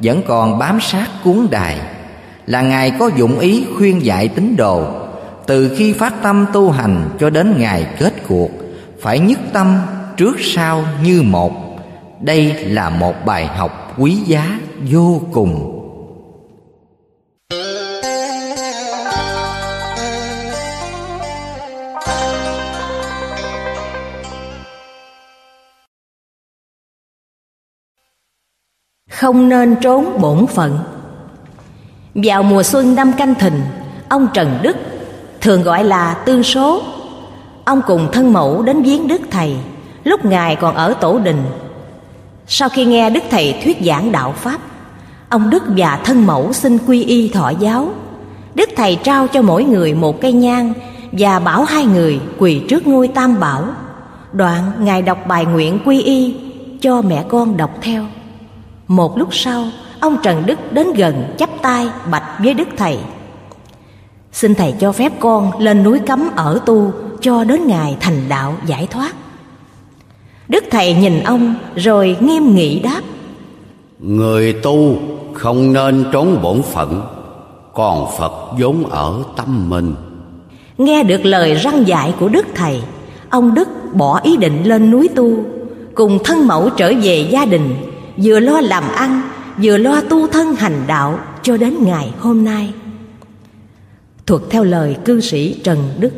Vẫn 0.00 0.22
còn 0.28 0.58
bám 0.58 0.80
sát 0.80 1.06
cuốn 1.24 1.46
đài. 1.50 1.78
Là 2.46 2.62
Ngài 2.62 2.90
có 2.90 3.10
dụng 3.16 3.38
ý 3.38 3.66
khuyên 3.76 4.04
dạy 4.04 4.28
tín 4.28 4.56
đồ, 4.56 4.84
Từ 5.46 5.74
khi 5.78 5.92
phát 5.92 6.22
tâm 6.22 6.46
tu 6.52 6.70
hành 6.70 7.10
cho 7.20 7.30
đến 7.30 7.54
ngày 7.58 7.86
kết 7.98 8.12
cuộc, 8.28 8.50
Phải 9.00 9.18
nhất 9.18 9.38
tâm 9.52 9.78
trước 10.16 10.36
sau 10.40 10.84
như 11.02 11.22
một. 11.22 11.52
Đây 12.20 12.64
là 12.64 12.90
một 12.90 13.26
bài 13.26 13.46
học 13.46 13.94
quý 13.98 14.14
giá 14.14 14.58
vô 14.90 15.22
cùng. 15.32 15.77
Không 29.20 29.48
nên 29.48 29.76
trốn 29.80 30.20
bổn 30.20 30.46
phận. 30.46 30.78
Vào 32.14 32.42
mùa 32.42 32.62
xuân 32.62 32.94
năm 32.94 33.12
canh 33.12 33.34
thìn, 33.34 33.52
Ông 34.08 34.28
Trần 34.34 34.58
Đức, 34.62 34.76
Thường 35.40 35.62
gọi 35.62 35.84
là 35.84 36.14
tương 36.14 36.42
số. 36.42 36.82
Ông 37.64 37.80
cùng 37.86 38.08
thân 38.12 38.32
mẫu 38.32 38.62
đến 38.62 38.82
viếng 38.82 39.08
Đức 39.08 39.20
Thầy, 39.30 39.56
Lúc 40.04 40.24
Ngài 40.24 40.56
còn 40.56 40.74
ở 40.74 40.94
tổ 41.00 41.18
đình. 41.18 41.42
Sau 42.46 42.68
khi 42.68 42.84
nghe 42.84 43.10
Đức 43.10 43.22
Thầy 43.30 43.60
thuyết 43.64 43.76
giảng 43.82 44.12
đạo 44.12 44.34
Pháp, 44.36 44.60
Ông 45.28 45.50
Đức 45.50 45.62
và 45.76 45.98
thân 46.04 46.26
mẫu 46.26 46.52
xin 46.52 46.78
quy 46.86 47.04
y 47.04 47.28
thọ 47.28 47.48
giáo. 47.48 47.88
Đức 48.54 48.70
Thầy 48.76 48.96
trao 48.96 49.28
cho 49.28 49.42
mỗi 49.42 49.64
người 49.64 49.94
một 49.94 50.20
cây 50.20 50.32
nhang 50.32 50.72
Và 51.12 51.38
bảo 51.38 51.64
hai 51.64 51.84
người 51.84 52.20
quỳ 52.38 52.62
trước 52.68 52.86
ngôi 52.86 53.08
tam 53.08 53.40
bảo, 53.40 53.64
Đoạn 54.32 54.72
Ngài 54.80 55.02
đọc 55.02 55.18
bài 55.26 55.44
nguyện 55.44 55.78
quy 55.84 56.02
y 56.02 56.36
Cho 56.80 57.02
mẹ 57.02 57.24
con 57.28 57.56
đọc 57.56 57.70
theo 57.82 58.04
một 58.88 59.18
lúc 59.18 59.28
sau 59.34 59.64
Ông 60.00 60.16
Trần 60.22 60.46
Đức 60.46 60.72
đến 60.72 60.92
gần 60.92 61.34
chắp 61.38 61.50
tay 61.62 61.88
bạch 62.10 62.24
với 62.44 62.54
Đức 62.54 62.68
Thầy. 62.76 62.98
Xin 64.32 64.54
Thầy 64.54 64.74
cho 64.80 64.92
phép 64.92 65.12
con 65.20 65.58
lên 65.58 65.82
núi 65.82 65.98
cấm 66.06 66.30
ở 66.36 66.60
tu 66.66 66.92
Cho 67.20 67.44
đến 67.44 67.66
ngày 67.66 67.96
thành 68.00 68.28
đạo 68.28 68.54
giải 68.66 68.86
thoát. 68.90 69.12
Đức 70.48 70.64
Thầy 70.70 70.94
nhìn 70.94 71.22
ông 71.22 71.54
rồi 71.76 72.16
nghiêm 72.20 72.54
nghị 72.54 72.78
đáp. 72.78 73.00
Người 73.98 74.52
tu 74.52 74.96
không 75.32 75.72
nên 75.72 76.04
trốn 76.12 76.42
bổn 76.42 76.62
phận 76.62 77.02
Còn 77.74 78.06
Phật 78.18 78.32
vốn 78.58 78.84
ở 78.90 79.22
tâm 79.36 79.70
mình. 79.70 79.94
Nghe 80.78 81.02
được 81.02 81.24
lời 81.24 81.54
răng 81.54 81.88
dạy 81.88 82.14
của 82.20 82.28
Đức 82.28 82.46
Thầy 82.54 82.82
Ông 83.30 83.54
Đức 83.54 83.68
bỏ 83.94 84.20
ý 84.22 84.36
định 84.36 84.64
lên 84.64 84.90
núi 84.90 85.08
tu 85.16 85.44
Cùng 85.94 86.18
thân 86.24 86.46
mẫu 86.46 86.70
trở 86.76 86.92
về 87.02 87.28
gia 87.30 87.44
đình 87.44 87.74
vừa 88.22 88.40
lo 88.40 88.60
làm 88.60 88.84
ăn, 88.96 89.22
vừa 89.62 89.76
lo 89.76 90.00
tu 90.00 90.26
thân 90.26 90.54
hành 90.54 90.82
đạo 90.86 91.18
cho 91.42 91.56
đến 91.56 91.84
ngày 91.84 92.14
hôm 92.18 92.44
nay. 92.44 92.74
Thuật 94.26 94.42
theo 94.50 94.64
lời 94.64 94.96
cư 95.04 95.20
sĩ 95.20 95.60
trần 95.64 95.90
đức. 95.98 96.12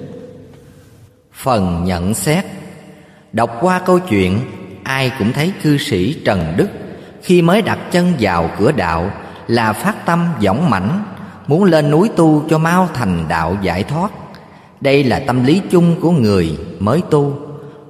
Phần 1.35 1.85
nhận 1.85 2.15
xét. 2.15 2.45
Đọc 3.33 3.51
qua 3.61 3.79
câu 3.79 3.99
chuyện, 3.99 4.41
ai 4.83 5.13
cũng 5.19 5.33
thấy 5.33 5.53
cư 5.63 5.79
sĩ 5.79 6.13
trần 6.25 6.55
đức 6.57 6.69
khi 7.23 7.43
mới 7.43 7.63
đặt 7.63 7.79
chân 7.91 8.13
vào 8.21 8.51
cửa 8.59 8.73
đạo 8.73 9.11
là 9.47 9.73
phát 9.73 10.07
tâm 10.07 10.29
dõng 10.43 10.71
mãnh, 10.71 11.05
muốn 11.47 11.65
lên 11.65 11.91
núi 11.91 12.09
tu 12.17 12.45
cho 12.51 12.59
mau 12.59 12.89
thành 12.95 13.25
đạo 13.29 13.57
giải 13.63 13.85
thoát. 13.85 14.11
Đây 14.81 15.05
là 15.05 15.19
tâm 15.27 15.45
lý 15.45 15.63
chung 15.71 15.97
của 16.01 16.11
người 16.11 16.59
mới 16.79 17.03
tu. 17.11 17.39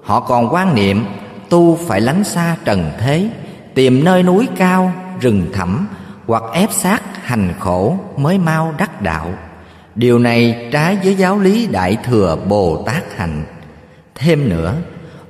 Họ 0.02 0.20
còn 0.20 0.48
quan 0.54 0.74
niệm 0.74 1.04
tu 1.48 1.78
phải 1.86 2.00
lánh 2.00 2.24
xa 2.24 2.56
trần 2.64 2.90
thế 2.98 3.30
tìm 3.74 4.04
nơi 4.04 4.22
núi 4.22 4.48
cao, 4.56 4.92
rừng 5.20 5.46
thẳm 5.52 5.86
hoặc 6.26 6.42
ép 6.52 6.72
sát 6.72 7.02
hành 7.26 7.52
khổ 7.58 7.96
mới 8.16 8.38
mau 8.38 8.74
đắc 8.78 9.02
đạo. 9.02 9.34
Điều 9.94 10.18
này 10.18 10.68
trái 10.72 10.98
với 11.04 11.14
giáo 11.14 11.38
lý 11.38 11.66
đại 11.66 11.96
thừa 12.04 12.36
bồ 12.48 12.82
tát 12.86 13.16
hành 13.16 13.44
thêm 14.14 14.48
nữa, 14.48 14.74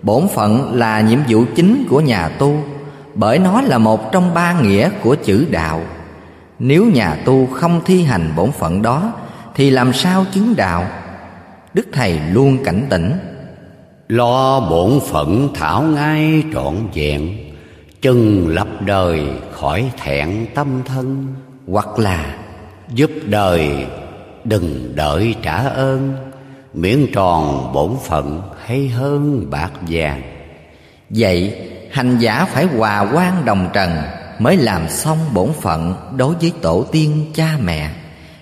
bổn 0.02 0.28
phận 0.28 0.74
là 0.74 1.00
nhiệm 1.00 1.18
vụ 1.28 1.44
chính 1.54 1.86
của 1.90 2.00
nhà 2.00 2.28
tu, 2.28 2.64
bởi 3.14 3.38
nó 3.38 3.60
là 3.60 3.78
một 3.78 4.12
trong 4.12 4.34
ba 4.34 4.60
nghĩa 4.60 4.90
của 5.02 5.16
chữ 5.24 5.46
đạo. 5.50 5.82
Nếu 6.58 6.84
nhà 6.84 7.16
tu 7.24 7.46
không 7.46 7.80
thi 7.84 8.02
hành 8.02 8.32
bổn 8.36 8.52
phận 8.52 8.82
đó, 8.82 9.12
thì 9.54 9.70
làm 9.70 9.92
sao 9.92 10.24
chứng 10.32 10.56
đạo? 10.56 10.86
Đức 11.74 11.86
thầy 11.92 12.20
luôn 12.32 12.64
cảnh 12.64 12.86
tỉnh. 12.90 13.12
Lo 14.08 14.60
bổn 14.60 15.00
phận 15.10 15.48
thảo 15.54 15.82
ngay 15.82 16.42
trọn 16.54 16.74
vẹn 16.94 17.49
chừng 18.00 18.48
lập 18.48 18.68
đời 18.80 19.22
khỏi 19.52 19.90
thẹn 19.98 20.46
tâm 20.54 20.82
thân 20.84 21.26
Hoặc 21.66 21.98
là 21.98 22.36
Giúp 22.88 23.10
đời 23.24 23.86
đừng 24.44 24.92
đợi 24.94 25.34
trả 25.42 25.56
ơn. 25.56 26.14
Miễn 26.74 27.06
tròn 27.14 27.72
bổn 27.74 27.96
phận 28.06 28.42
hay 28.64 28.88
hơn 28.88 29.46
bạc 29.50 29.70
vàng. 29.88 30.22
Vậy 31.10 31.68
hành 31.92 32.18
giả 32.18 32.44
phải 32.44 32.64
hòa 32.64 33.10
quan 33.14 33.44
đồng 33.44 33.68
trần 33.72 33.90
Mới 34.38 34.56
làm 34.56 34.88
xong 34.88 35.18
bổn 35.34 35.48
phận 35.60 35.94
đối 36.16 36.34
với 36.34 36.52
tổ 36.62 36.84
tiên 36.92 37.30
cha 37.34 37.58
mẹ. 37.62 37.90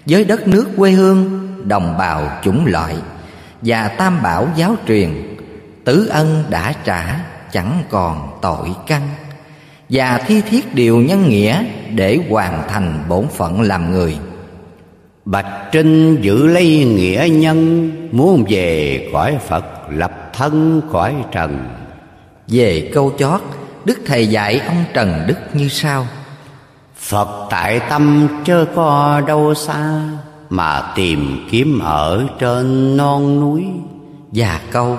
Với 0.06 0.24
đất 0.24 0.48
nước 0.48 0.68
quê 0.76 0.90
hương, 0.90 1.48
đồng 1.68 1.98
bào 1.98 2.30
chủng 2.42 2.66
loại 2.66 2.96
Và 3.62 3.88
tam 3.88 4.22
bảo 4.22 4.48
giáo 4.56 4.76
truyền 4.86 5.36
Tứ 5.84 6.06
ân 6.06 6.44
đã 6.50 6.72
trả 6.84 7.20
chẳng 7.52 7.82
còn 7.90 8.38
tội 8.42 8.68
căn. 8.86 9.02
Và 9.90 10.18
thi 10.26 10.40
thiết 10.40 10.74
điều 10.74 11.00
nhân 11.00 11.28
nghĩa 11.28 11.64
để 11.94 12.18
hoàn 12.30 12.62
thành 12.68 13.04
bổn 13.08 13.24
phận 13.36 13.60
làm 13.60 13.92
người. 13.92 14.16
Bạch 15.24 15.68
Trinh 15.72 16.20
giữ 16.22 16.46
lấy 16.46 16.84
nghĩa 16.84 17.28
nhân 17.32 17.90
Muốn 18.12 18.44
về 18.48 19.08
cõi 19.12 19.38
Phật 19.48 19.64
lập 19.90 20.30
thân 20.32 20.82
cõi 20.92 21.14
trần. 21.32 21.68
Về 22.48 22.90
câu 22.94 23.12
chót 23.18 23.40
Đức 23.84 23.98
Thầy 24.06 24.26
dạy 24.26 24.60
ông 24.66 24.84
Trần 24.94 25.24
Đức 25.26 25.38
như 25.52 25.68
sau. 25.68 26.06
Phật 26.96 27.46
tại 27.50 27.80
tâm 27.88 28.28
chớ 28.44 28.64
có 28.74 29.22
đâu 29.26 29.54
xa 29.54 30.00
Mà 30.50 30.92
tìm 30.94 31.46
kiếm 31.50 31.78
ở 31.78 32.26
trên 32.38 32.96
non 32.96 33.40
núi. 33.40 33.64
Và 34.32 34.60
câu 34.70 34.96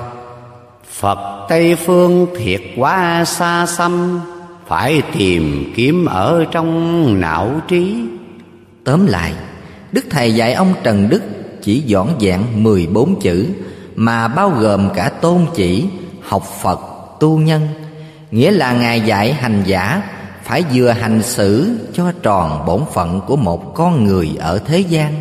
Phật 0.92 1.46
Tây 1.50 1.76
Phương 1.76 2.28
thiệt 2.38 2.62
quá 2.78 3.26
xa 3.26 3.66
xăm 3.66 4.22
phải 4.70 5.02
tìm 5.18 5.74
kiếm 5.76 6.06
ở 6.06 6.46
trong 6.52 7.22
não 7.22 7.52
trí. 7.68 8.04
Tóm 8.84 9.06
lại 9.06 9.34
Đức 9.92 10.06
Thầy 10.10 10.36
dạy 10.36 10.54
ông 10.54 10.74
Trần 10.84 11.10
Đức 11.10 11.22
chỉ 11.62 11.80
dõn 11.80 12.08
dạng 12.22 12.64
14 12.64 13.20
chữ 13.22 13.46
Mà 13.96 14.28
bao 14.28 14.50
gồm 14.50 14.90
cả 14.96 15.10
tôn 15.10 15.46
chỉ, 15.56 15.86
học 16.22 16.44
Phật, 16.62 16.80
tu 17.20 17.38
nhân. 17.38 17.68
Nghĩa 18.32 18.52
là 18.52 18.74
Ngài 18.74 19.02
dạy 19.02 19.34
hành 19.34 19.64
giả 19.66 20.02
phải 20.44 20.64
vừa 20.74 20.90
hành 20.92 21.24
xử 21.24 21.78
cho 21.94 22.12
tròn 22.24 22.66
bổn 22.66 22.82
phận 22.94 23.22
của 23.28 23.36
một 23.36 23.74
con 23.76 24.04
người 24.04 24.30
ở 24.40 24.60
thế 24.66 24.80
gian 24.80 25.14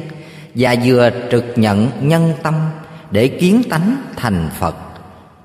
Và 0.54 0.74
vừa 0.84 1.10
trực 1.30 1.44
nhận 1.56 1.88
nhân 2.00 2.32
tâm 2.42 2.54
để 3.10 3.28
kiến 3.28 3.62
tánh 3.70 3.96
thành 4.16 4.48
Phật. 4.58 4.74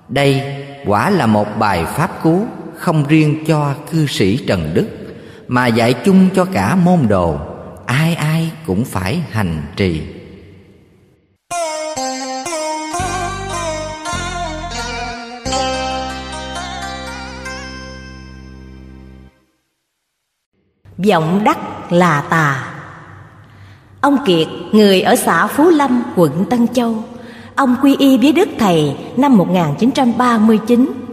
Đây 0.10 0.42
quả 0.86 1.10
là 1.10 1.26
một 1.26 1.48
bài 1.60 1.86
pháp 1.86 2.24
cú 2.24 2.46
không 2.84 3.04
riêng 3.08 3.44
cho 3.48 3.76
cư 3.92 4.08
sĩ 4.08 4.38
Trần 4.38 4.72
Đức, 4.74 4.88
Mà 5.48 5.68
dạy 5.68 5.94
chung 5.94 6.30
cho 6.36 6.46
cả 6.46 6.76
môn 6.76 7.00
đồ, 7.08 7.38
ai 7.86 8.16
ai 8.16 8.52
cũng 8.66 8.86
phải 8.86 9.22
hành 9.32 9.62
trì. 9.76 10.02
Vọng 20.98 21.42
đắc 21.44 21.58
là 21.92 22.22
tà. 22.30 22.74
Ông 24.02 24.18
kiệt, 24.26 24.48
người 24.72 25.02
ở 25.02 25.16
xã 25.16 25.48
phú 25.48 25.70
lâm, 25.70 26.04
quận 26.16 26.46
tân 26.50 26.68
châu, 26.68 27.04
ông 27.56 27.76
quy 27.82 27.96
y 28.00 28.18
với 28.18 28.32
đức 28.32 28.50
thầy 28.60 28.96
năm 29.18 29.38
1939 29.38 31.13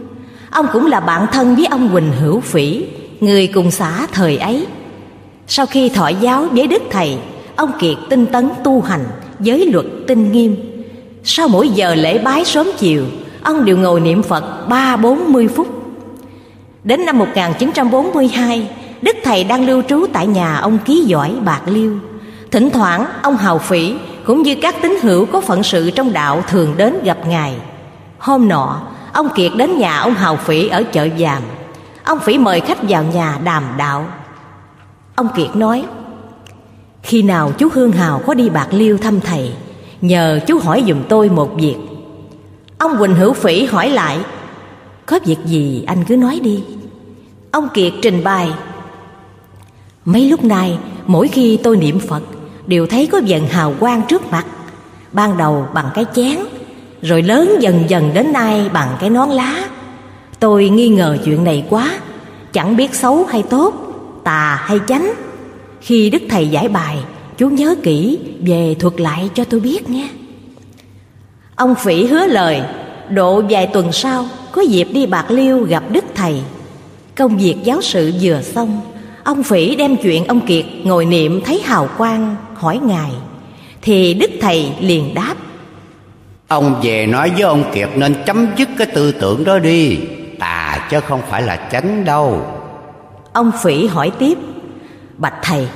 ông 0.51 0.67
cũng 0.73 0.85
là 0.85 0.99
bạn 0.99 1.27
thân 1.31 1.55
với 1.55 1.65
ông 1.65 1.89
quỳnh 1.93 2.11
hữu 2.21 2.39
phỉ, 2.39 2.85
người 3.19 3.47
cùng 3.47 3.71
xã 3.71 4.07
thời 4.11 4.37
ấy. 4.37 4.67
Sau 5.47 5.65
khi 5.65 5.89
thọ 5.89 6.07
giáo 6.07 6.45
với 6.51 6.67
đức 6.67 6.81
thầy, 6.89 7.17
ông 7.55 7.71
kiệt 7.79 7.97
tinh 8.09 8.25
tấn 8.25 8.49
tu 8.63 8.81
hành 8.81 9.05
giới 9.39 9.65
luật 9.65 9.85
tinh 10.07 10.31
nghiêm. 10.31 10.55
Sau 11.23 11.47
mỗi 11.47 11.69
giờ 11.69 11.95
lễ 11.95 12.17
bái 12.17 12.45
sớm 12.45 12.67
chiều, 12.77 13.05
ông 13.43 13.65
đều 13.65 13.77
ngồi 13.77 13.99
niệm 13.99 14.23
phật 14.23 14.67
ba 14.69 14.97
bốn 14.97 15.33
mươi 15.33 15.47
phút. 15.47 15.67
Đến 16.83 17.05
năm 17.05 17.17
1942 17.17 18.69
đức 19.01 19.15
thầy 19.23 19.43
đang 19.43 19.65
lưu 19.65 19.81
trú 19.81 20.05
tại 20.13 20.27
nhà 20.27 20.57
ông 20.57 20.77
ký 20.85 21.03
giỏi 21.07 21.31
bạc 21.45 21.61
liêu. 21.65 21.97
Thỉnh 22.51 22.69
thoảng, 22.69 23.05
ông 23.21 23.37
hào 23.37 23.57
phỉ 23.57 23.93
cũng 24.25 24.41
như 24.41 24.55
các 24.55 24.75
tín 24.81 24.97
hữu 25.01 25.25
có 25.25 25.41
phận 25.41 25.63
sự 25.63 25.89
trong 25.89 26.13
đạo 26.13 26.43
thường 26.47 26.73
đến 26.77 26.95
gặp 27.03 27.17
ngài. 27.27 27.53
Hôm 28.17 28.47
nọ 28.47 28.81
ông 29.13 29.29
kiệt 29.35 29.51
đến 29.57 29.77
nhà 29.77 29.97
ông 29.97 30.13
hào 30.13 30.35
phỉ 30.35 30.67
ở 30.67 30.83
chợ 30.83 31.07
giàm 31.17 31.41
ông 32.03 32.19
phỉ 32.19 32.37
mời 32.37 32.61
khách 32.61 32.77
vào 32.89 33.03
nhà 33.03 33.39
đàm 33.43 33.63
đạo. 33.77 34.07
Ông 35.15 35.27
Kiệt 35.35 35.55
nói, 35.55 35.85
Khi 37.03 37.21
nào 37.21 37.51
chú 37.57 37.69
Hương 37.73 37.91
Hào 37.91 38.21
có 38.25 38.33
đi 38.33 38.49
Bạc 38.49 38.67
Liêu 38.71 38.97
thăm 38.97 39.19
thầy, 39.19 39.53
Nhờ 40.01 40.39
chú 40.47 40.59
hỏi 40.59 40.83
dùm 40.87 41.03
tôi 41.09 41.29
một 41.29 41.55
việc. 41.55 41.75
Ông 42.77 42.97
Quỳnh 42.97 43.15
Hữu 43.15 43.33
Phỉ 43.33 43.65
hỏi 43.65 43.89
lại, 43.89 44.19
Có 45.05 45.19
việc 45.25 45.37
gì 45.45 45.83
anh 45.87 46.03
cứ 46.03 46.17
nói 46.17 46.39
đi. 46.43 46.63
Ông 47.51 47.67
Kiệt 47.73 47.93
trình 48.01 48.23
bày, 48.23 48.53
Mấy 50.05 50.29
lúc 50.29 50.43
này 50.43 50.77
mỗi 51.05 51.27
khi 51.27 51.59
tôi 51.63 51.77
niệm 51.77 51.99
Phật, 51.99 52.23
Đều 52.67 52.87
thấy 52.87 53.07
có 53.07 53.17
dần 53.17 53.47
hào 53.47 53.73
quang 53.79 54.01
trước 54.07 54.31
mặt, 54.31 54.45
Ban 55.11 55.37
đầu 55.37 55.67
bằng 55.73 55.89
cái 55.93 56.05
chén 56.15 56.37
rồi 57.01 57.21
lớn 57.21 57.55
dần 57.59 57.83
dần 57.87 58.11
đến 58.13 58.33
nay 58.33 58.69
bằng 58.73 58.97
cái 58.99 59.09
nón 59.09 59.29
lá. 59.29 59.69
Tôi 60.39 60.69
nghi 60.69 60.89
ngờ 60.89 61.17
chuyện 61.25 61.43
này 61.43 61.65
quá. 61.69 61.91
Chẳng 62.53 62.77
biết 62.77 62.95
xấu 62.95 63.23
hay 63.23 63.43
tốt, 63.43 63.73
tà 64.23 64.55
hay 64.65 64.79
chánh. 64.87 65.13
Khi 65.81 66.09
Đức 66.09 66.21
Thầy 66.29 66.47
giải 66.47 66.67
bài, 66.67 66.97
Chú 67.37 67.49
nhớ 67.49 67.75
kỹ, 67.83 68.19
về 68.41 68.75
thuật 68.79 69.01
lại 69.01 69.29
cho 69.35 69.43
tôi 69.43 69.59
biết 69.59 69.89
nhé 69.89 70.09
Ông 71.55 71.75
Phỉ 71.75 72.05
hứa 72.05 72.27
lời, 72.27 72.61
Độ 73.09 73.41
vài 73.49 73.67
tuần 73.67 73.91
sau, 73.91 74.25
Có 74.51 74.61
dịp 74.61 74.87
đi 74.93 75.05
Bạc 75.05 75.31
Liêu 75.31 75.63
gặp 75.63 75.83
Đức 75.91 76.05
Thầy. 76.15 76.41
Công 77.15 77.37
việc 77.37 77.55
giáo 77.63 77.81
sự 77.81 78.13
vừa 78.21 78.41
xong, 78.41 78.81
Ông 79.23 79.43
Phỉ 79.43 79.75
đem 79.75 79.97
chuyện 79.97 80.25
ông 80.25 80.41
Kiệt 80.41 80.65
ngồi 80.83 81.05
niệm 81.05 81.41
thấy 81.45 81.61
hào 81.65 81.89
quang, 81.97 82.35
hỏi 82.55 82.79
Ngài. 82.83 83.11
Thì 83.81 84.13
Đức 84.13 84.31
Thầy 84.41 84.71
liền 84.79 85.13
đáp 85.13 85.35
Ông 86.51 86.79
về 86.83 87.05
nói 87.05 87.29
với 87.29 87.41
ông 87.41 87.63
Kiệt 87.73 87.89
nên 87.95 88.15
chấm 88.25 88.47
dứt 88.57 88.69
cái 88.77 88.87
tư 88.87 89.11
tưởng 89.11 89.43
đó 89.43 89.59
đi. 89.59 89.99
Tà 90.39 90.87
chứ 90.89 90.99
không 90.99 91.21
phải 91.29 91.41
là 91.41 91.69
chánh 91.71 92.05
đâu. 92.05 92.45
Ông 93.33 93.51
Phỉ 93.63 93.87
hỏi 93.87 94.11
tiếp 94.19 94.37
Bạch 95.17 95.33
Thầy 95.43 95.67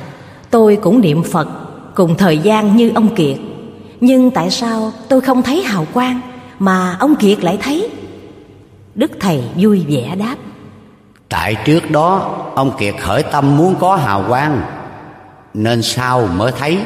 Tôi 0.49 0.75
cũng 0.75 1.01
niệm 1.01 1.23
Phật 1.23 1.47
Cùng 1.95 2.15
thời 2.17 2.37
gian 2.37 2.75
như 2.75 2.91
ông 2.95 3.15
Kiệt 3.15 3.37
Nhưng 4.01 4.31
tại 4.31 4.51
sao 4.51 4.91
tôi 5.09 5.21
không 5.21 5.41
thấy 5.41 5.63
hào 5.63 5.85
quang 5.93 6.21
Mà 6.59 6.97
ông 6.99 7.15
Kiệt 7.15 7.43
lại 7.43 7.57
thấy? 7.61 7.89
Đức 8.95 9.11
Thầy 9.19 9.43
vui 9.57 9.85
vẻ 9.87 10.15
đáp 10.15 10.35
Tại 11.29 11.55
trước 11.65 11.91
đó 11.91 12.35
Ông 12.55 12.71
Kiệt 12.77 12.95
khởi 12.99 13.23
tâm 13.23 13.57
muốn 13.57 13.75
có 13.79 13.95
hào 13.95 14.25
quang 14.27 14.61
Nên 15.53 15.81
sau 15.81 16.27
mới 16.27 16.51
thấy. 16.59 16.79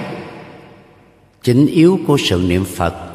Chính 1.44 1.68
yếu 1.68 2.00
của 2.08 2.18
sự 2.18 2.44
niệm 2.48 2.66
Phật 2.76 3.09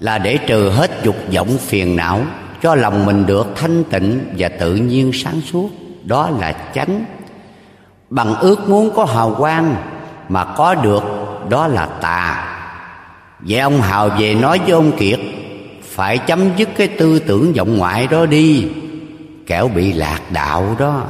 là 0.00 0.18
để 0.18 0.36
trừ 0.36 0.70
hết 0.70 0.90
dục 1.02 1.16
vọng 1.34 1.58
phiền 1.58 1.96
não, 1.96 2.20
Cho 2.62 2.74
lòng 2.74 3.06
mình 3.06 3.26
được 3.26 3.46
thanh 3.56 3.84
tịnh 3.84 4.20
Và 4.38 4.48
tự 4.48 4.74
nhiên 4.74 5.10
sáng 5.14 5.40
suốt. 5.52 5.70
Đó 6.04 6.30
là 6.30 6.54
chánh. 6.74 7.04
Bằng 8.10 8.34
ước 8.34 8.68
muốn 8.68 8.90
có 8.96 9.04
hào 9.04 9.34
quang 9.38 9.76
mà 10.28 10.44
có 10.44 10.74
được, 10.74 11.02
đó 11.48 11.66
là 11.66 11.86
tà. 11.86 12.46
Vậy 13.40 13.60
ông 13.60 13.80
hào 13.80 14.08
về 14.08 14.34
nói 14.34 14.58
với 14.58 14.70
ông 14.70 14.92
kiệt, 14.98 15.20
phải 15.82 16.18
chấm 16.18 16.40
dứt 16.56 16.68
cái 16.76 16.88
tư 16.88 17.18
tưởng 17.18 17.52
vọng 17.52 17.78
ngoại 17.78 18.06
đó 18.06 18.26
đi, 18.26 18.66
kẻo 19.46 19.68
bị 19.68 19.92
lạc 19.92 20.20
đạo 20.32 20.76
đó. 20.78 21.02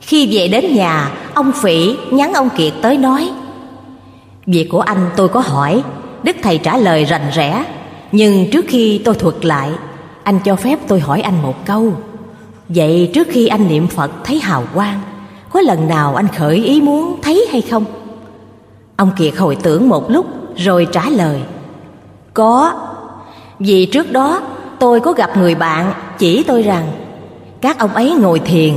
Khi 0.00 0.36
về 0.36 0.48
đến 0.48 0.74
nhà, 0.74 1.10
ông 1.34 1.52
phỉ 1.62 1.96
nhắn 2.10 2.32
ông 2.32 2.48
kiệt 2.56 2.72
tới 2.82 2.98
nói, 2.98 3.30
việc 4.46 4.68
của 4.70 4.80
anh 4.80 5.10
tôi 5.16 5.28
có 5.28 5.40
hỏi. 5.40 5.82
Đức 6.22 6.36
thầy 6.42 6.58
trả 6.58 6.76
lời 6.76 7.04
rành 7.04 7.30
rẽ 7.34 7.64
nhưng 8.12 8.50
trước 8.50 8.64
khi 8.68 9.00
tôi 9.04 9.14
thuật 9.14 9.44
lại, 9.44 9.70
anh 10.22 10.38
cho 10.44 10.56
phép 10.56 10.78
tôi 10.88 11.00
hỏi 11.00 11.20
anh 11.20 11.42
một 11.42 11.66
câu. 11.66 11.92
Vậy 12.68 13.10
trước 13.14 13.28
khi 13.30 13.46
anh 13.46 13.68
niệm 13.68 13.86
Phật 13.86 14.10
thấy 14.24 14.40
hào 14.40 14.64
quang, 14.74 15.00
Có 15.50 15.60
lần 15.60 15.88
nào 15.88 16.14
anh 16.14 16.28
khởi 16.28 16.56
ý 16.56 16.80
muốn 16.80 17.16
thấy 17.22 17.46
hay 17.50 17.60
không? 17.60 17.84
Ông 18.96 19.10
Kiệt 19.16 19.36
hồi 19.36 19.56
tưởng 19.62 19.88
một 19.88 20.10
lúc 20.10 20.26
rồi 20.56 20.86
trả 20.92 21.08
lời, 21.08 21.40
Có. 22.34 22.72
Vì 23.58 23.86
trước 23.86 24.12
đó 24.12 24.40
tôi 24.78 25.00
có 25.00 25.12
gặp 25.12 25.36
người 25.36 25.54
bạn 25.54 25.92
chỉ 26.18 26.42
tôi 26.42 26.62
rằng, 26.62 26.86
Các 27.60 27.78
ông 27.78 27.94
ấy 27.94 28.14
ngồi 28.20 28.38
thiền, 28.38 28.74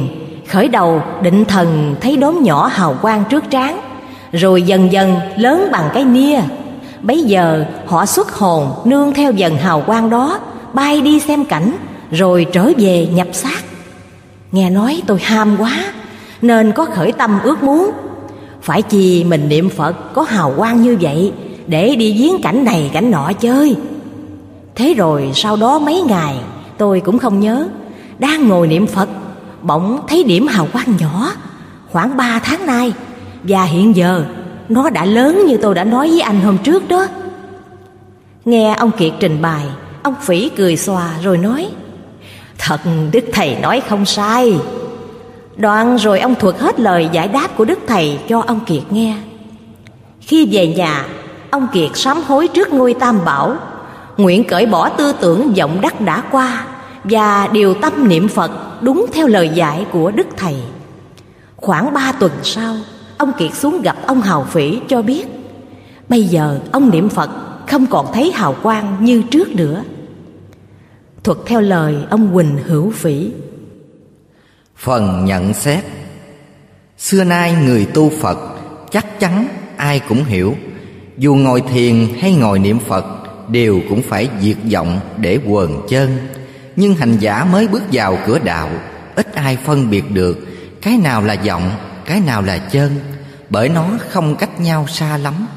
Khởi 0.47 0.67
đầu 0.67 1.01
định 1.21 1.45
thần 1.45 1.95
thấy 2.01 2.17
đốm 2.17 2.43
nhỏ 2.43 2.67
hào 2.67 2.95
quang 3.01 3.23
trước 3.29 3.43
trán, 3.49 3.79
Rồi 4.31 4.61
dần 4.61 4.91
dần 4.91 5.15
lớn 5.37 5.69
bằng 5.71 5.89
cái 5.93 6.03
nia. 6.03 6.41
Bấy 7.03 7.23
giờ 7.23 7.65
họ 7.85 8.05
xuất 8.05 8.31
hồn 8.31 8.71
nương 8.85 9.13
theo 9.13 9.31
dần 9.31 9.57
hào 9.57 9.81
quang 9.81 10.09
đó, 10.09 10.39
Bay 10.73 11.01
đi 11.01 11.19
xem 11.19 11.45
cảnh, 11.45 11.71
Rồi 12.11 12.45
trở 12.53 12.71
về 12.77 13.07
nhập 13.07 13.27
xác. 13.33 13.63
Nghe 14.51 14.69
nói 14.69 15.01
tôi 15.07 15.19
ham 15.19 15.55
quá, 15.59 15.93
Nên 16.41 16.71
có 16.71 16.85
khởi 16.85 17.11
tâm 17.11 17.39
ước 17.43 17.63
muốn. 17.63 17.91
Phải 18.61 18.81
chi 18.81 19.23
mình 19.23 19.49
niệm 19.49 19.69
Phật 19.69 20.13
có 20.13 20.21
hào 20.21 20.53
quang 20.57 20.81
như 20.81 20.97
vậy, 21.01 21.33
Để 21.67 21.95
đi 21.95 22.13
viếng 22.13 22.41
cảnh 22.41 22.65
này 22.65 22.89
cảnh 22.93 23.11
nọ 23.11 23.31
chơi. 23.39 23.75
Thế 24.75 24.93
rồi 24.93 25.31
sau 25.35 25.55
đó 25.55 25.79
mấy 25.79 26.01
ngày, 26.01 26.35
Tôi 26.77 26.99
cũng 26.99 27.19
không 27.19 27.39
nhớ. 27.39 27.67
Đang 28.19 28.47
ngồi 28.47 28.67
niệm 28.67 28.87
Phật, 28.87 29.09
Bỗng 29.61 29.99
thấy 30.07 30.23
điểm 30.23 30.47
hào 30.47 30.67
quang 30.73 30.97
nhỏ, 30.99 31.31
Khoảng 31.91 32.17
ba 32.17 32.39
tháng 32.43 32.65
nay, 32.65 32.93
Và 33.43 33.63
hiện 33.63 33.95
giờ 33.95 34.25
nó 34.71 34.89
đã 34.89 35.05
lớn 35.05 35.45
như 35.47 35.57
tôi 35.57 35.75
đã 35.75 35.83
nói 35.83 36.09
với 36.09 36.21
anh 36.21 36.41
hôm 36.41 36.57
trước 36.57 36.87
đó. 36.87 37.07
Nghe 38.45 38.75
ông 38.75 38.91
Kiệt 38.91 39.11
trình 39.19 39.41
bày, 39.41 39.65
Ông 40.03 40.15
Phỉ 40.21 40.49
cười 40.49 40.77
xòa 40.77 41.09
rồi 41.23 41.37
nói, 41.37 41.67
Thật, 42.57 42.81
Đức 43.11 43.25
Thầy 43.33 43.55
nói 43.55 43.81
không 43.89 44.05
sai. 44.05 44.59
Đoạn 45.55 45.95
rồi 45.95 46.19
ông 46.19 46.35
thuật 46.35 46.59
hết 46.59 46.79
lời 46.79 47.09
giải 47.11 47.27
đáp 47.27 47.47
của 47.57 47.65
Đức 47.65 47.79
Thầy 47.87 48.19
cho 48.29 48.43
ông 48.47 48.59
Kiệt 48.65 48.83
nghe. 48.89 49.15
Khi 50.21 50.47
về 50.51 50.67
nhà, 50.67 51.05
Ông 51.51 51.67
Kiệt 51.73 51.89
sám 51.93 52.21
hối 52.27 52.47
trước 52.47 52.73
ngôi 52.73 52.93
tam 52.93 53.25
bảo, 53.25 53.55
Nguyện 54.17 54.43
cởi 54.43 54.65
bỏ 54.65 54.89
tư 54.89 55.13
tưởng 55.21 55.53
vọng 55.57 55.81
đắc 55.81 56.01
đã 56.01 56.23
qua 56.31 56.65
Và 57.03 57.47
điều 57.47 57.73
tâm 57.73 58.07
niệm 58.07 58.27
Phật 58.27 58.51
đúng 58.81 59.05
theo 59.13 59.27
lời 59.27 59.49
dạy 59.49 59.85
của 59.91 60.11
Đức 60.11 60.27
Thầy. 60.37 60.55
Khoảng 61.55 61.93
ba 61.93 62.11
tuần 62.19 62.31
sau 62.43 62.75
Ông 63.21 63.31
Kiệt 63.37 63.53
xuống 63.53 63.81
gặp 63.81 63.95
ông 64.05 64.21
Hào 64.21 64.43
Phỉ 64.43 64.79
cho 64.87 65.01
biết 65.01 65.25
Bây 66.09 66.23
giờ 66.23 66.59
ông 66.71 66.89
niệm 66.91 67.09
Phật 67.09 67.29
không 67.67 67.85
còn 67.87 68.13
thấy 68.13 68.31
hào 68.31 68.55
quang 68.63 69.05
như 69.05 69.23
trước 69.31 69.55
nữa. 69.55 69.83
Thuật 71.23 71.37
theo 71.45 71.61
lời 71.61 71.95
ông 72.09 72.33
Quỳnh 72.33 72.57
Hữu 72.65 72.91
Phỉ. 72.91 73.31
Phần 74.77 75.25
nhận 75.25 75.53
xét. 75.53 75.83
Xưa 76.97 77.23
nay 77.23 77.55
người 77.65 77.85
tu 77.85 78.11
Phật 78.21 78.37
chắc 78.91 79.19
chắn 79.19 79.47
ai 79.77 79.99
cũng 79.99 80.23
hiểu. 80.23 80.55
Dù 81.17 81.35
ngồi 81.35 81.61
thiền 81.61 82.07
hay 82.19 82.33
ngồi 82.33 82.59
niệm 82.59 82.79
Phật 82.79 83.05
Đều 83.49 83.81
cũng 83.89 84.01
phải 84.01 84.29
diệt 84.41 84.57
vọng 84.73 84.99
để 85.17 85.39
quần 85.47 85.81
chân. 85.89 86.17
Nhưng 86.75 86.95
hành 86.95 87.17
giả 87.17 87.45
mới 87.51 87.67
bước 87.67 87.83
vào 87.91 88.17
cửa 88.27 88.39
đạo 88.39 88.69
Ít 89.15 89.33
ai 89.33 89.57
phân 89.57 89.89
biệt 89.89 90.11
được 90.11 90.47
Cái 90.81 90.97
nào 90.97 91.21
là 91.21 91.35
vọng, 91.47 91.71
cái 92.11 92.19
nào 92.19 92.41
là 92.41 92.57
chân, 92.57 92.99
Bởi 93.49 93.69
nó 93.69 93.89
không 94.09 94.35
cách 94.35 94.59
nhau 94.59 94.87
xa 94.87 95.17
lắm. 95.17 95.47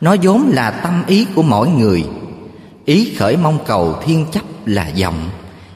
Nó 0.00 0.16
vốn 0.22 0.50
là 0.54 0.70
tâm 0.70 1.02
ý 1.06 1.26
của 1.34 1.42
mỗi 1.42 1.68
người. 1.68 2.04
Ý 2.84 3.14
khởi 3.18 3.36
mong 3.36 3.58
cầu 3.66 4.00
thiên 4.04 4.26
chấp 4.32 4.42
là 4.66 4.90
vọng, 5.00 5.30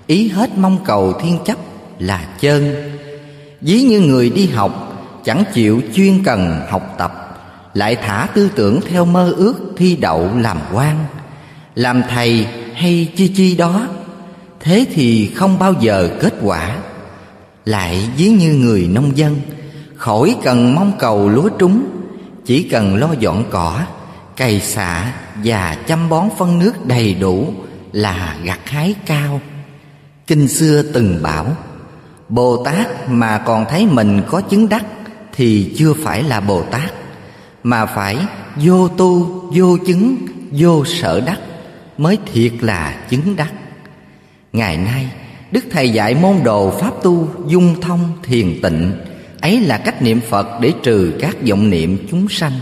Ý 0.06 0.28
hết 0.28 0.58
mong 0.58 0.78
cầu 0.84 1.12
thiên 1.12 1.38
chấp 1.44 1.56
là 1.98 2.28
chân. 2.40 2.74
Ví 3.60 3.82
như 3.82 4.00
người 4.00 4.30
đi 4.30 4.46
học, 4.46 4.92
Chẳng 5.24 5.44
chịu 5.54 5.82
chuyên 5.94 6.24
cần 6.24 6.60
học 6.68 6.94
tập, 6.98 7.38
Lại 7.74 7.96
thả 7.96 8.28
tư 8.34 8.50
tưởng 8.54 8.80
theo 8.88 9.04
mơ 9.04 9.32
ước 9.36 9.72
thi 9.76 9.96
đậu 9.96 10.30
làm 10.36 10.58
quan. 10.72 11.04
Làm 11.74 12.02
thầy 12.10 12.46
hay 12.74 13.12
chi 13.16 13.28
chi 13.36 13.56
đó, 13.56 13.86
Thế 14.60 14.86
thì 14.94 15.32
không 15.34 15.58
bao 15.58 15.74
giờ 15.80 16.10
kết 16.20 16.34
quả. 16.42 16.76
Lại 17.64 18.08
ví 18.16 18.28
như 18.28 18.54
người 18.54 18.88
nông 18.92 19.16
dân 19.16 19.40
Khỏi 19.96 20.36
cần 20.42 20.74
mong 20.74 20.92
cầu 20.98 21.28
lúa 21.28 21.48
trúng 21.58 21.84
Chỉ 22.44 22.62
cần 22.62 22.96
lo 22.96 23.08
dọn 23.18 23.44
cỏ 23.50 23.80
Cày 24.36 24.60
xạ 24.60 25.12
và 25.44 25.76
chăm 25.86 26.08
bón 26.08 26.28
phân 26.38 26.58
nước 26.58 26.86
đầy 26.86 27.14
đủ 27.14 27.52
Là 27.92 28.36
gặt 28.44 28.60
hái 28.64 28.94
cao. 29.06 29.40
Kinh 30.26 30.48
xưa 30.48 30.82
từng 30.82 31.22
bảo 31.22 31.46
Bồ 32.28 32.64
Tát 32.64 33.08
mà 33.08 33.38
còn 33.38 33.64
thấy 33.70 33.86
mình 33.86 34.22
có 34.28 34.40
chứng 34.40 34.68
đắc 34.68 34.84
Thì 35.32 35.74
chưa 35.78 35.92
phải 35.94 36.22
là 36.22 36.40
Bồ 36.40 36.62
Tát 36.62 36.92
Mà 37.62 37.86
phải 37.86 38.16
vô 38.56 38.88
tu, 38.88 39.24
vô 39.54 39.76
chứng, 39.86 40.16
vô 40.52 40.84
sở 40.84 41.20
đắc 41.20 41.40
Mới 41.98 42.18
thiệt 42.32 42.52
là 42.60 42.96
chứng 43.10 43.36
đắc. 43.36 43.52
Ngày 44.52 44.76
nay 44.76 45.10
Đức 45.50 45.64
Thầy 45.70 45.90
dạy 45.90 46.14
môn 46.14 46.36
đồ 46.44 46.70
Pháp 46.70 46.92
tu 47.02 47.28
dung 47.46 47.80
thông 47.80 48.12
thiền 48.22 48.60
tịnh. 48.62 48.92
Ấy 49.46 49.60
là 49.60 49.78
cách 49.78 50.02
niệm 50.02 50.20
Phật 50.30 50.60
để 50.60 50.72
trừ 50.82 51.12
các 51.20 51.36
vọng 51.48 51.70
niệm 51.70 52.06
chúng 52.10 52.28
sanh. 52.28 52.52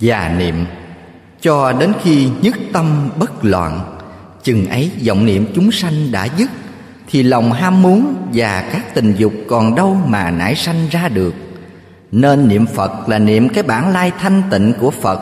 Và 0.00 0.34
niệm 0.38 0.64
cho 1.40 1.72
đến 1.72 1.92
khi 2.02 2.28
nhất 2.42 2.56
tâm 2.72 3.10
bất 3.18 3.44
loạn, 3.44 3.80
Chừng 4.42 4.68
ấy 4.68 4.90
vọng 5.06 5.26
niệm 5.26 5.46
chúng 5.54 5.72
sanh 5.72 6.12
đã 6.12 6.24
dứt, 6.36 6.50
thì 7.10 7.22
lòng 7.22 7.52
ham 7.52 7.82
muốn 7.82 8.14
và 8.34 8.68
các 8.72 8.94
tình 8.94 9.14
dục 9.16 9.32
còn 9.48 9.74
đâu 9.74 9.98
mà 10.06 10.30
nảy 10.30 10.54
sanh 10.54 10.88
ra 10.90 11.08
được. 11.08 11.34
Nên 12.12 12.48
niệm 12.48 12.66
phật 12.66 13.08
là 13.08 13.18
niệm 13.18 13.48
cái 13.48 13.62
bản 13.62 13.92
lai 13.92 14.12
thanh 14.20 14.42
tịnh 14.50 14.72
của 14.80 14.90
phật, 14.90 15.20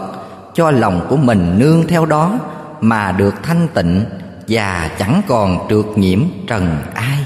cho 0.55 0.71
lòng 0.71 1.07
của 1.09 1.17
mình 1.17 1.59
nương 1.59 1.87
theo 1.87 2.07
đó 2.07 2.39
mà 2.81 3.13
được 3.13 3.35
thanh 3.43 3.69
tịnh 3.75 4.05
và 4.49 4.91
chẳng 4.99 5.23
còn 5.29 5.67
trượt 5.71 5.87
nhiễm 5.97 6.21
trần 6.47 6.77
ai. 6.95 7.19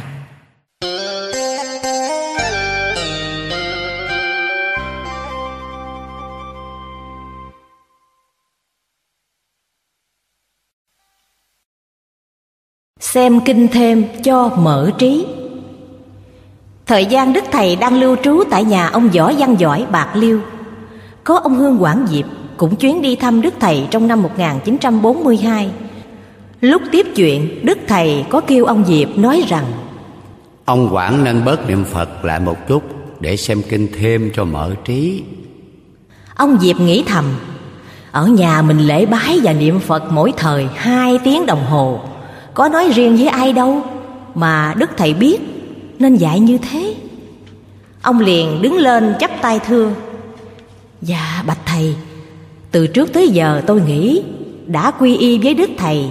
Xem 13.14 13.40
kinh 13.40 13.68
thêm 13.68 14.04
cho 14.24 14.48
mở 14.48 14.90
trí. 14.98 15.26
Thời 16.86 17.06
gian 17.06 17.32
Đức 17.32 17.44
Thầy 17.52 17.76
đang 17.76 18.00
lưu 18.00 18.16
trú 18.24 18.42
tại 18.50 18.64
nhà 18.64 18.88
ông 18.88 19.08
Võ 19.08 19.32
Văn 19.38 19.56
Giỏi 19.58 19.86
Bạc 19.92 20.08
Liêu 20.14 20.40
Có 21.24 21.38
ông 21.38 21.54
Hương 21.54 21.82
Quảng 21.82 22.06
Diệp 22.10 22.24
cũng 22.56 22.76
chuyến 22.76 23.02
đi 23.02 23.16
thăm 23.16 23.42
Đức 23.42 23.54
Thầy 23.60 23.86
trong 23.90 24.08
năm 24.08 24.22
1942 24.22 25.70
Lúc 26.60 26.82
tiếp 26.92 27.06
chuyện 27.16 27.66
Đức 27.66 27.78
Thầy 27.88 28.24
có 28.30 28.40
kêu 28.40 28.64
ông 28.64 28.84
Diệp 28.86 29.18
nói 29.18 29.44
rằng 29.48 29.64
Ông 30.64 30.94
Quảng 30.94 31.24
nên 31.24 31.44
bớt 31.44 31.68
niệm 31.68 31.84
Phật 31.84 32.24
lại 32.24 32.40
một 32.40 32.68
chút 32.68 32.82
Để 33.20 33.36
xem 33.36 33.62
kinh 33.68 33.88
thêm 33.98 34.30
cho 34.34 34.44
mở 34.44 34.74
trí. 34.84 35.22
Ông 36.34 36.58
Diệp 36.61 36.80
nghĩ 36.80 37.04
thầm 37.07 37.24
Ở 38.12 38.26
nhà 38.26 38.62
mình 38.62 38.78
lễ 38.78 39.07
bái 39.07 39.41
và 39.42 39.53
niệm 39.53 39.80
Phật 39.80 40.12
mỗi 40.12 40.32
thời 40.36 40.68
hai 40.74 41.18
tiếng 41.24 41.46
đồng 41.46 41.64
hồ 41.64 42.00
có 42.55 42.68
nói 42.68 42.91
riêng 42.95 43.17
với 43.17 43.26
ai 43.26 43.53
đâu, 43.53 43.83
Mà 44.35 44.75
Đức 44.76 44.91
Thầy 44.97 45.14
biết, 45.14 45.39
Nên 45.99 46.17
dạy 46.17 46.41
như 46.41 46.59
thế. 46.59 46.95
Ông 48.03 48.21
liền 48.21 48.63
đứng 48.63 48.76
lên 48.76 49.14
chắp 49.21 49.31
tay 49.41 49.61
thưa. 49.67 49.91
Dạ 51.03 51.43
bạch 51.47 51.67
thầy, 51.67 51.95
Từ 52.71 52.87
trước 52.87 53.13
tới 53.13 53.29
giờ 53.29 53.63
tôi 53.67 53.81
nghĩ 53.81 54.22
Đã 54.67 54.91
quy 54.91 55.17
y 55.17 55.39
với 55.39 55.55
Đức 55.55 55.71
Thầy 55.79 56.05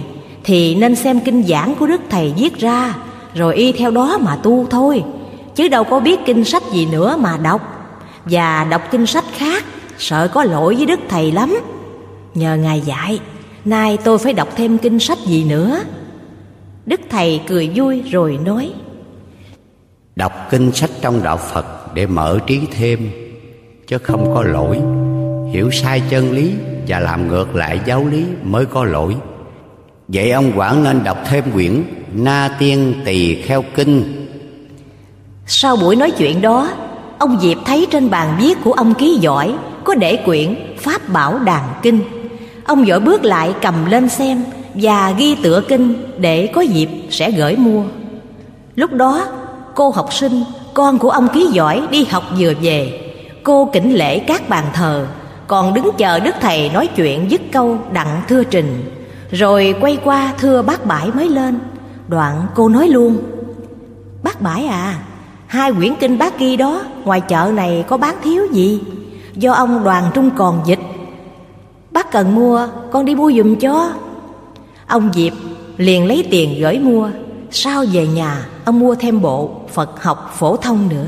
Thì 0.44 0.74
nên 0.74 0.96
xem 0.96 1.20
kinh 1.20 1.42
giảng 1.42 1.74
của 1.74 1.86
Đức 1.86 2.00
Thầy 2.10 2.32
viết 2.36 2.58
ra, 2.58 2.94
Rồi 3.34 3.54
y 3.54 3.72
theo 3.72 3.90
đó 3.90 4.18
mà 4.18 4.36
tu 4.36 4.66
thôi. 4.70 5.04
Chứ 5.54 5.68
đâu 5.68 5.84
có 5.84 6.00
biết 6.00 6.20
kinh 6.26 6.44
sách 6.44 6.62
gì 6.72 6.86
nữa 6.86 7.16
mà 7.20 7.36
đọc. 7.36 7.60
Và 8.24 8.66
đọc 8.70 8.82
kinh 8.90 9.06
sách 9.06 9.24
khác, 9.36 9.64
Sợ 9.98 10.28
có 10.28 10.44
lỗi 10.44 10.74
với 10.74 10.86
Đức 10.86 11.00
Thầy 11.08 11.32
lắm. 11.32 11.56
Nhờ 12.34 12.56
Ngài 12.56 12.80
dạy, 12.80 13.20
Nay 13.64 13.98
tôi 14.04 14.18
phải 14.18 14.32
đọc 14.32 14.48
thêm 14.56 14.78
kinh 14.78 14.98
sách 14.98 15.18
gì 15.26 15.44
nữa. 15.44 15.80
Đức 16.86 17.00
Thầy 17.10 17.40
cười 17.48 17.70
vui 17.74 18.02
rồi 18.10 18.38
nói 18.44 18.72
Đọc 20.16 20.32
kinh 20.50 20.72
sách 20.72 20.90
trong 21.00 21.22
đạo 21.22 21.36
Phật 21.36 21.94
để 21.94 22.06
mở 22.06 22.38
trí 22.46 22.60
thêm 22.72 23.10
Chứ 23.86 23.98
không 23.98 24.34
có 24.34 24.42
lỗi. 24.42 24.80
Hiểu 25.52 25.70
sai 25.70 26.02
chân 26.10 26.32
lý 26.32 26.52
và 26.88 27.00
làm 27.00 27.28
ngược 27.28 27.54
lại 27.54 27.80
giáo 27.86 28.06
lý 28.10 28.24
mới 28.42 28.66
có 28.66 28.84
lỗi. 28.84 29.16
Vậy 30.08 30.30
ông 30.30 30.52
Quảng 30.56 30.84
nên 30.84 31.04
đọc 31.04 31.18
thêm 31.26 31.44
quyển 31.52 31.82
Na 32.12 32.56
Tiên 32.58 32.94
Tỳ 33.04 33.42
Kheo 33.42 33.64
Kinh. 33.74 34.26
Sau 35.46 35.76
buổi 35.76 35.96
nói 35.96 36.10
chuyện 36.10 36.42
đó 36.42 36.68
Ông 37.18 37.40
Diệp 37.40 37.58
thấy 37.64 37.86
trên 37.90 38.10
bàn 38.10 38.36
viết 38.40 38.58
của 38.64 38.72
ông 38.72 38.94
ký 38.94 39.18
giỏi 39.20 39.54
Có 39.84 39.94
để 39.94 40.16
quyển 40.24 40.56
Pháp 40.78 41.08
Bảo 41.08 41.38
Đàn 41.38 41.68
Kinh. 41.82 42.00
Ông 42.64 42.86
giỏi 42.86 43.00
bước 43.00 43.24
lại 43.24 43.54
cầm 43.62 43.86
lên 43.86 44.08
xem 44.08 44.44
và 44.74 45.14
ghi 45.18 45.36
tựa 45.42 45.60
kinh 45.68 45.94
để 46.18 46.46
có 46.46 46.60
dịp 46.60 46.88
sẽ 47.10 47.30
gửi 47.30 47.56
mua. 47.56 47.82
Lúc 48.74 48.92
đó, 48.92 49.26
cô 49.74 49.90
học 49.90 50.12
sinh, 50.12 50.44
con 50.74 50.98
của 50.98 51.10
ông 51.10 51.28
ký 51.34 51.46
giỏi 51.52 51.82
đi 51.90 52.04
học 52.04 52.22
vừa 52.38 52.52
về. 52.62 53.00
Cô 53.42 53.70
kính 53.72 53.94
lễ 53.94 54.18
các 54.18 54.48
bàn 54.48 54.64
thờ, 54.72 55.06
còn 55.46 55.74
đứng 55.74 55.90
chờ 55.98 56.20
Đức 56.20 56.34
Thầy 56.40 56.70
nói 56.70 56.88
chuyện 56.96 57.30
dứt 57.30 57.40
câu 57.52 57.78
đặng 57.92 58.22
thưa 58.28 58.44
trình. 58.44 58.90
Rồi 59.30 59.74
quay 59.80 59.98
qua 60.04 60.34
thưa 60.38 60.62
bác 60.62 60.86
bãi 60.86 61.10
mới 61.10 61.28
lên. 61.28 61.58
Đoạn 62.08 62.46
cô 62.54 62.68
nói 62.68 62.88
luôn, 62.88 63.18
Bác 64.24 64.42
bãi 64.42 64.66
à, 64.66 64.98
hai 65.46 65.72
quyển 65.72 65.94
kinh 66.00 66.18
bác 66.18 66.38
ghi 66.38 66.56
đó 66.56 66.82
ngoài 67.04 67.20
chợ 67.20 67.52
này 67.54 67.84
có 67.88 67.96
bán 67.96 68.14
thiếu 68.22 68.46
gì? 68.52 68.80
Do 69.34 69.52
ông 69.52 69.84
đoàn 69.84 70.10
trung 70.14 70.30
còn 70.36 70.62
dịch. 70.66 70.78
Bác 71.90 72.10
cần 72.12 72.34
mua, 72.34 72.68
con 72.90 73.04
đi 73.04 73.14
mua 73.14 73.32
giùm 73.32 73.54
cho. 73.54 73.92
Ông 74.86 75.12
Diệp 75.12 75.32
liền 75.76 76.06
lấy 76.06 76.26
tiền 76.30 76.60
gửi 76.60 76.78
mua 76.78 77.10
sau 77.50 77.84
về 77.92 78.06
nhà 78.06 78.46
ông 78.64 78.80
mua 78.80 78.94
thêm 78.94 79.20
bộ 79.20 79.60
Phật 79.68 80.02
học 80.02 80.34
phổ 80.38 80.56
thông 80.56 80.88
nữa. 80.88 81.06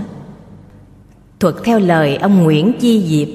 Thuật 1.40 1.54
theo 1.64 1.78
lời 1.78 2.16
ông 2.16 2.42
Nguyễn 2.42 2.72
Chi 2.80 3.04
Diệp. 3.08 3.28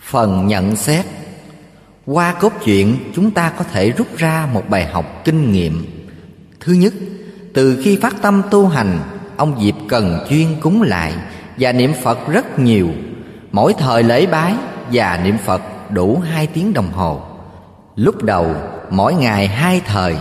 Phần 0.00 0.46
nhận 0.46 0.76
xét. 0.76 1.04
Qua 2.06 2.32
cốt 2.32 2.52
truyện 2.64 2.96
chúng 3.14 3.30
ta 3.30 3.52
có 3.58 3.64
thể 3.72 3.90
rút 3.90 4.16
ra 4.16 4.48
một 4.52 4.62
bài 4.68 4.86
học 4.86 5.04
kinh 5.24 5.52
nghiệm. 5.52 5.84
Thứ 6.60 6.72
nhất, 6.72 6.92
từ 7.54 7.80
khi 7.84 7.96
phát 7.96 8.22
tâm 8.22 8.42
tu 8.50 8.66
hành 8.66 8.98
Ông 9.38 9.60
Diệp 9.60 9.74
cần 9.88 10.26
chuyên 10.28 10.46
cúng 10.60 10.82
lại 10.82 11.14
và 11.58 11.72
niệm 11.72 11.92
Phật 12.02 12.18
rất 12.28 12.58
nhiều. 12.58 12.88
Mỗi 13.52 13.74
thời 13.78 14.02
lễ 14.02 14.26
bái 14.26 14.54
và 14.92 15.20
niệm 15.24 15.36
Phật 15.44 15.62
đủ 15.90 16.18
hai 16.18 16.46
tiếng 16.46 16.72
đồng 16.72 16.92
hồ. 16.92 17.20
Lúc 17.96 18.22
đầu 18.22 18.54
mỗi 18.90 19.14
ngày 19.14 19.48
hai 19.48 19.80
thời, 19.86 20.16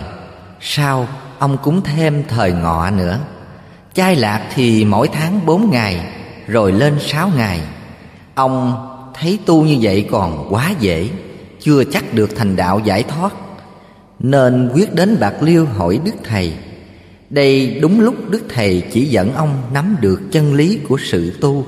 Sau 0.62 1.08
ông 1.40 1.58
cúng 1.64 1.82
thêm 1.84 2.24
thời 2.28 2.52
ngọ 2.52 2.90
nữa. 2.90 3.20
Chay 3.94 4.16
lạc 4.16 4.50
thì 4.56 4.86
mỗi 4.86 5.08
tháng 5.08 5.46
bốn 5.46 5.72
ngày, 5.72 6.14
Rồi 6.48 6.72
lên 6.72 7.00
sáu 7.00 7.30
ngày. 7.38 7.62
Ông 8.36 8.88
thấy 9.14 9.40
tu 9.46 9.64
như 9.64 9.78
vậy 9.82 10.08
còn 10.12 10.48
quá 10.50 10.72
dễ, 10.80 11.10
Chưa 11.60 11.84
chắc 11.84 12.14
được 12.14 12.30
thành 12.36 12.56
đạo 12.56 12.80
giải 12.80 13.04
thoát. 13.04 13.34
Nên 14.20 14.72
quyết 14.74 14.94
đến 14.94 15.18
Bạc 15.20 15.34
Liêu 15.42 15.66
hỏi 15.66 16.00
Đức 16.06 16.16
Thầy. 16.24 16.54
Đây 17.30 17.80
đúng 17.82 18.00
lúc 18.00 18.16
Đức 18.30 18.44
Thầy 18.50 18.84
chỉ 18.92 19.06
dẫn 19.06 19.34
ông 19.34 19.62
nắm 19.74 19.96
được 20.02 20.22
chân 20.32 20.54
lý 20.54 20.80
của 20.90 20.98
sự 21.04 21.38
tu. 21.42 21.66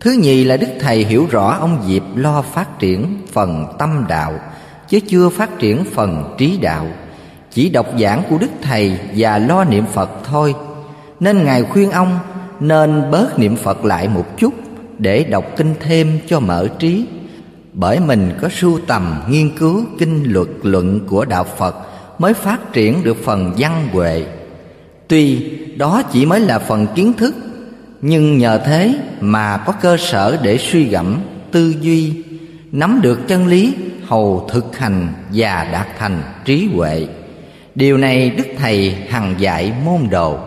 Thứ 0.00 0.12
nhì 0.12 0.44
là 0.44 0.56
Đức 0.56 0.68
Thầy 0.80 1.04
hiểu 1.04 1.26
rõ 1.30 1.56
ông 1.60 1.84
Diệp 1.86 2.02
lo 2.14 2.42
phát 2.42 2.78
triển 2.78 3.16
phần 3.32 3.66
tâm 3.78 4.04
đạo. 4.08 4.40
Chứ 4.88 5.00
chưa 5.00 5.28
phát 5.28 5.58
triển 5.58 5.84
phần 5.84 6.34
trí 6.38 6.58
đạo. 6.62 6.86
Chỉ 7.50 7.68
đọc 7.68 7.86
giảng 8.00 8.22
của 8.30 8.38
Đức 8.38 8.50
Thầy 8.62 8.98
và 9.16 9.38
lo 9.38 9.64
niệm 9.64 9.84
Phật 9.92 10.10
thôi. 10.24 10.54
Nên 11.20 11.44
Ngài 11.44 11.62
khuyên 11.62 11.90
ông 11.90 12.18
nên 12.60 13.10
bớt 13.10 13.38
niệm 13.38 13.56
Phật 13.56 13.84
lại 13.84 14.08
một 14.08 14.38
chút 14.38 14.54
Để 14.98 15.24
đọc 15.24 15.44
kinh 15.56 15.74
thêm 15.80 16.18
cho 16.28 16.40
mở 16.40 16.68
trí. 16.78 17.04
Bởi 17.72 18.00
mình 18.00 18.30
có 18.42 18.48
sưu 18.48 18.80
tầm, 18.86 19.22
nghiên 19.28 19.56
cứu 19.56 19.84
kinh 19.98 20.32
luật 20.32 20.48
luận 20.62 21.00
của 21.06 21.24
Đạo 21.24 21.44
Phật 21.44 21.76
Mới 22.18 22.34
phát 22.34 22.72
triển 22.72 23.04
được 23.04 23.16
phần 23.24 23.54
văn 23.58 23.88
huệ. 23.92 24.24
Tuy 25.08 25.50
đó 25.76 26.02
chỉ 26.12 26.26
mới 26.26 26.40
là 26.40 26.58
phần 26.58 26.86
kiến 26.94 27.12
thức, 27.12 27.34
nhưng 28.00 28.38
nhờ 28.38 28.60
thế 28.66 28.94
mà 29.20 29.56
có 29.56 29.72
cơ 29.72 29.96
sở 29.96 30.38
để 30.42 30.58
suy 30.58 30.84
gẫm, 30.84 31.20
tư 31.50 31.74
duy 31.80 32.22
nắm 32.72 33.00
được 33.02 33.28
chân 33.28 33.46
lý, 33.46 33.74
hầu 34.06 34.48
thực 34.52 34.78
hành 34.78 35.08
và 35.32 35.68
đạt 35.72 35.86
thành 35.98 36.22
trí 36.44 36.68
huệ. 36.74 37.06
Điều 37.74 37.96
này 37.96 38.30
đức 38.30 38.46
thầy 38.58 38.94
hằng 39.08 39.34
dạy 39.38 39.72
môn 39.84 40.08
đồ. 40.10 40.38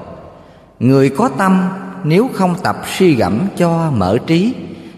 Người 0.80 1.10
có 1.10 1.30
tâm, 1.38 1.70
nếu 2.04 2.30
không 2.34 2.56
tập 2.64 2.82
suy 2.98 3.16
gẫm 3.16 3.48
cho 3.58 3.92
mở 3.92 4.18
trí, 4.28 4.54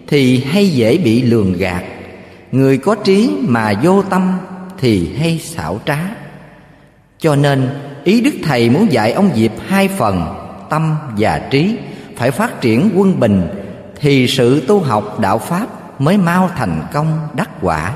thì 0.06 0.44
hay 0.44 0.68
dễ 0.68 0.98
bị 0.98 1.22
lường 1.22 1.52
gạt. 1.52 1.84
Người 2.52 2.78
có 2.78 2.94
trí 2.94 3.30
mà 3.48 3.72
vô 3.82 4.02
tâm, 4.02 4.32
thì 4.78 5.14
hay 5.16 5.38
xảo 5.38 5.80
trá. 5.86 5.98
Cho 7.18 7.36
nên, 7.36 7.68
ý 8.04 8.20
đức 8.20 8.34
thầy 8.44 8.70
muốn 8.70 8.92
dạy 8.92 9.12
ông 9.12 9.30
diệp 9.34 9.52
hai 9.66 9.88
phần, 9.88 10.26
tâm 10.70 10.96
và 11.18 11.38
trí, 11.50 11.76
phải 12.16 12.30
phát 12.30 12.60
triển 12.60 12.90
quân 12.94 13.20
bình, 13.20 13.46
thì 14.00 14.26
sự 14.28 14.62
tu 14.66 14.80
học 14.80 15.20
đạo 15.20 15.38
pháp 15.38 15.66
mới 15.98 16.18
mau 16.18 16.50
thành 16.56 16.82
công 16.92 17.28
đắc 17.34 17.50
quả. 17.60 17.92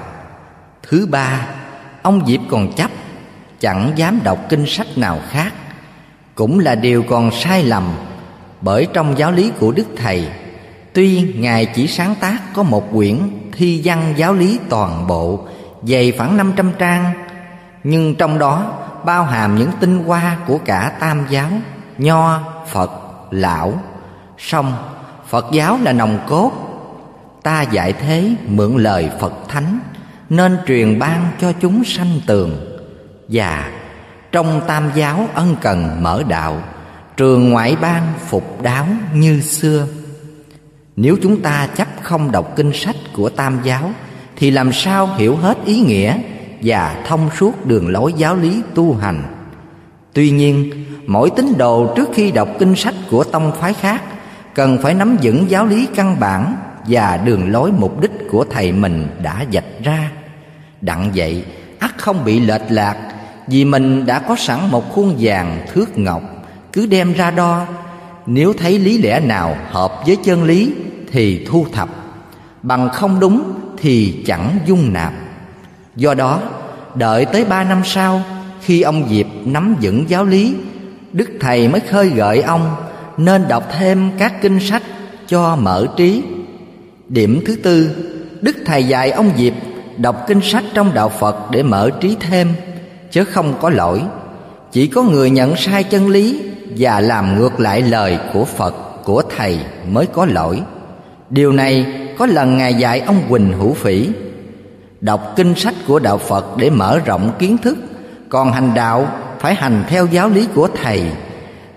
Thứ 0.82 1.06
ba, 1.10 1.46
ông 2.02 2.26
diệp 2.26 2.40
còn 2.50 2.72
chấp, 2.72 2.90
chẳng 3.60 3.92
dám 3.96 4.20
đọc 4.24 4.38
kinh 4.48 4.66
sách 4.66 4.86
nào 4.96 5.18
khác. 5.28 5.52
Cũng 6.34 6.58
là 6.58 6.74
điều 6.74 7.02
còn 7.02 7.30
sai 7.30 7.64
lầm, 7.64 7.84
bởi 8.60 8.86
trong 8.92 9.18
giáo 9.18 9.32
lý 9.32 9.52
của 9.60 9.72
đức 9.72 9.86
thầy, 9.96 10.28
tuy 10.92 11.34
ngài 11.36 11.66
chỉ 11.66 11.86
sáng 11.86 12.14
tác 12.20 12.38
có 12.54 12.62
một 12.62 12.88
quyển 12.92 13.18
thi 13.52 13.80
văn 13.84 14.14
giáo 14.16 14.34
lý 14.34 14.58
toàn 14.68 15.06
bộ 15.06 15.40
dày 15.82 16.12
khoảng 16.18 16.36
năm 16.36 16.52
trăm 16.56 16.72
trang, 16.78 17.12
nhưng 17.84 18.14
trong 18.14 18.38
đó 18.38 18.72
bao 19.04 19.24
hàm 19.24 19.56
những 19.56 19.70
tinh 19.80 20.04
hoa 20.04 20.36
của 20.46 20.58
cả 20.58 20.92
tam 21.00 21.26
giáo, 21.30 21.48
nho, 21.98 22.40
phật, 22.68 22.90
lão. 23.30 23.72
Song, 24.38 24.72
phật 25.28 25.46
giáo 25.52 25.78
là 25.82 25.92
nòng 25.92 26.18
cốt 26.28 26.67
ta 27.48 27.62
dạy 27.62 27.92
thế 27.92 28.30
mượn 28.48 28.76
lời 28.76 29.10
phật 29.20 29.32
thánh, 29.48 29.78
nên 30.30 30.58
truyền 30.66 30.98
ban 30.98 31.30
cho 31.40 31.52
chúng 31.60 31.84
sanh 31.84 32.20
tường. 32.26 32.80
Và 33.28 33.70
trong 34.32 34.60
tam 34.66 34.90
giáo 34.94 35.28
ân 35.34 35.56
cần 35.62 36.02
mở 36.02 36.22
đạo, 36.28 36.62
trường 37.16 37.50
ngoại 37.50 37.76
ban 37.80 38.02
phục 38.26 38.62
đáo 38.62 38.86
như 39.14 39.40
xưa. 39.40 39.86
Nếu 40.96 41.16
chúng 41.22 41.40
ta 41.40 41.68
chấp 41.76 41.88
không 42.02 42.32
đọc 42.32 42.52
kinh 42.56 42.72
sách 42.72 42.96
của 43.12 43.28
tam 43.28 43.60
giáo, 43.64 43.92
thì 44.36 44.50
làm 44.50 44.72
sao 44.72 45.06
hiểu 45.16 45.36
hết 45.36 45.58
ý 45.64 45.80
nghĩa 45.80 46.18
và 46.62 47.02
thông 47.06 47.30
suốt 47.38 47.66
đường 47.66 47.88
lối 47.88 48.12
giáo 48.12 48.36
lý 48.36 48.62
tu 48.74 48.94
hành? 48.94 49.22
Tuy 50.12 50.30
nhiên, 50.30 50.84
mỗi 51.06 51.30
tín 51.30 51.52
đồ 51.58 51.94
trước 51.96 52.08
khi 52.14 52.30
đọc 52.30 52.48
kinh 52.58 52.76
sách 52.76 52.94
của 53.10 53.24
tông 53.24 53.52
phái 53.60 53.74
khác 53.74 54.02
cần 54.54 54.78
phải 54.82 54.94
nắm 54.94 55.16
vững 55.22 55.50
giáo 55.50 55.66
lý 55.66 55.88
căn 55.94 56.16
bản 56.20 56.54
và 56.88 57.16
đường 57.16 57.52
lối 57.52 57.72
mục 57.72 58.00
đích 58.00 58.10
của 58.30 58.44
thầy 58.50 58.72
mình 58.72 59.06
đã 59.22 59.44
dạch 59.52 59.84
ra. 59.84 60.10
Đặng 60.80 61.10
vậy 61.14 61.44
ắt 61.78 61.98
không 61.98 62.24
bị 62.24 62.40
lệch 62.40 62.70
lạc, 62.70 62.96
vì 63.46 63.64
mình 63.64 64.06
đã 64.06 64.18
có 64.18 64.36
sẵn 64.36 64.58
một 64.70 64.92
khuôn 64.92 65.16
vàng 65.18 65.66
thước 65.72 65.98
ngọc, 65.98 66.22
cứ 66.72 66.86
đem 66.86 67.12
ra 67.12 67.30
đo. 67.30 67.66
Nếu 68.26 68.52
thấy 68.52 68.78
lý 68.78 68.98
lẽ 68.98 69.20
nào 69.20 69.56
hợp 69.70 69.92
với 70.06 70.16
chân 70.24 70.44
lý, 70.44 70.72
thì 71.12 71.46
thu 71.46 71.66
thập. 71.72 71.88
Bằng 72.62 72.88
không 72.88 73.20
đúng, 73.20 73.42
thì 73.76 74.24
chẳng 74.26 74.58
dung 74.66 74.92
nạp. 74.92 75.12
Do 75.96 76.14
đó, 76.14 76.40
đợi 76.94 77.24
tới 77.24 77.44
ba 77.44 77.64
năm 77.64 77.82
sau, 77.84 78.22
khi 78.60 78.82
ông 78.82 79.08
diệp 79.08 79.26
nắm 79.44 79.76
vững 79.82 80.04
giáo 80.08 80.24
lý, 80.24 80.54
đức 81.12 81.30
thầy 81.40 81.68
mới 81.68 81.80
khơi 81.80 82.08
gợi 82.08 82.42
ông, 82.42 82.76
nên 83.16 83.48
đọc 83.48 83.64
thêm 83.78 84.10
các 84.18 84.42
kinh 84.42 84.60
sách 84.60 84.82
cho 85.26 85.56
mở 85.56 85.86
trí 85.96 86.22
điểm 87.08 87.42
thứ 87.46 87.56
tư, 87.56 87.90
đức 88.40 88.56
thầy 88.66 88.84
dạy 88.84 89.10
ông 89.10 89.30
diệp 89.36 89.52
đọc 89.96 90.24
kinh 90.28 90.40
sách 90.40 90.64
trong 90.74 90.94
đạo 90.94 91.08
phật 91.08 91.50
để 91.50 91.62
mở 91.62 91.90
trí 92.00 92.16
thêm, 92.20 92.48
chứ 93.10 93.24
không 93.24 93.54
có 93.60 93.70
lỗi. 93.70 94.02
Chỉ 94.72 94.86
có 94.86 95.02
người 95.02 95.30
nhận 95.30 95.56
sai 95.56 95.84
chân 95.84 96.08
lý 96.08 96.40
và 96.76 97.00
làm 97.00 97.38
ngược 97.38 97.60
lại 97.60 97.82
lời 97.82 98.18
của 98.32 98.44
phật, 98.44 98.74
của 99.04 99.22
thầy 99.36 99.58
mới 99.90 100.06
có 100.06 100.26
lỗi. 100.26 100.62
Điều 101.30 101.52
này 101.52 101.86
có 102.18 102.26
lần 102.26 102.58
ngài 102.58 102.74
dạy 102.74 103.00
ông 103.00 103.22
quỳnh 103.28 103.52
hữu 103.52 103.74
phỉ, 103.74 104.08
đọc 105.00 105.32
kinh 105.36 105.54
sách 105.54 105.74
của 105.86 105.98
đạo 105.98 106.18
phật 106.18 106.56
để 106.56 106.70
mở 106.70 106.98
rộng 106.98 107.32
kiến 107.38 107.58
thức, 107.58 107.78
còn 108.28 108.52
hành 108.52 108.74
đạo 108.74 109.08
phải 109.38 109.54
hành 109.54 109.84
theo 109.88 110.06
giáo 110.06 110.28
lý 110.28 110.46
của 110.54 110.68
thầy. 110.82 111.02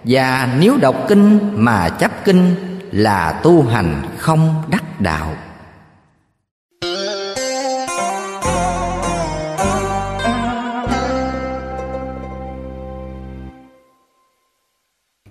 Và 0.03 0.49
nếu 0.59 0.77
đọc 0.81 0.95
kinh 1.07 1.39
mà 1.53 1.89
chấp 1.89 2.25
kinh 2.25 2.55
là 2.91 3.39
tu 3.43 3.63
hành 3.63 4.01
không 4.17 4.63
đắc 4.67 5.01
đạo. 5.01 5.33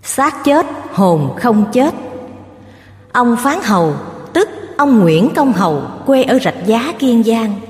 Xác 0.03 0.45
chết, 0.45 0.66
hồn 0.93 1.37
không 1.41 1.65
chết. 1.73 1.95
Ông 3.12 3.37
phán 3.37 3.59
hầu, 3.62 3.95
tức 4.32 4.49
ông 4.77 4.99
nguyễn 4.99 5.28
công 5.35 5.53
hầu, 5.53 5.82
quê 6.07 6.23
ở 6.23 6.39
rạch 6.39 6.66
giá, 6.66 6.93
kiên 6.99 7.23
giang, 7.23 7.61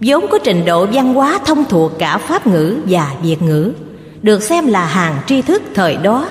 vốn 0.00 0.26
có 0.30 0.38
trình 0.44 0.64
độ 0.64 0.86
văn 0.92 1.14
hóa 1.14 1.38
thông 1.44 1.64
thuộc 1.64 1.92
cả 1.98 2.18
pháp 2.18 2.46
ngữ 2.46 2.76
và 2.88 3.14
việt 3.22 3.42
ngữ, 3.42 3.72
được 4.22 4.42
xem 4.42 4.66
là 4.66 4.86
hàng 4.86 5.20
tri 5.26 5.42
thức 5.42 5.62
thời 5.74 5.96
đó. 5.96 6.28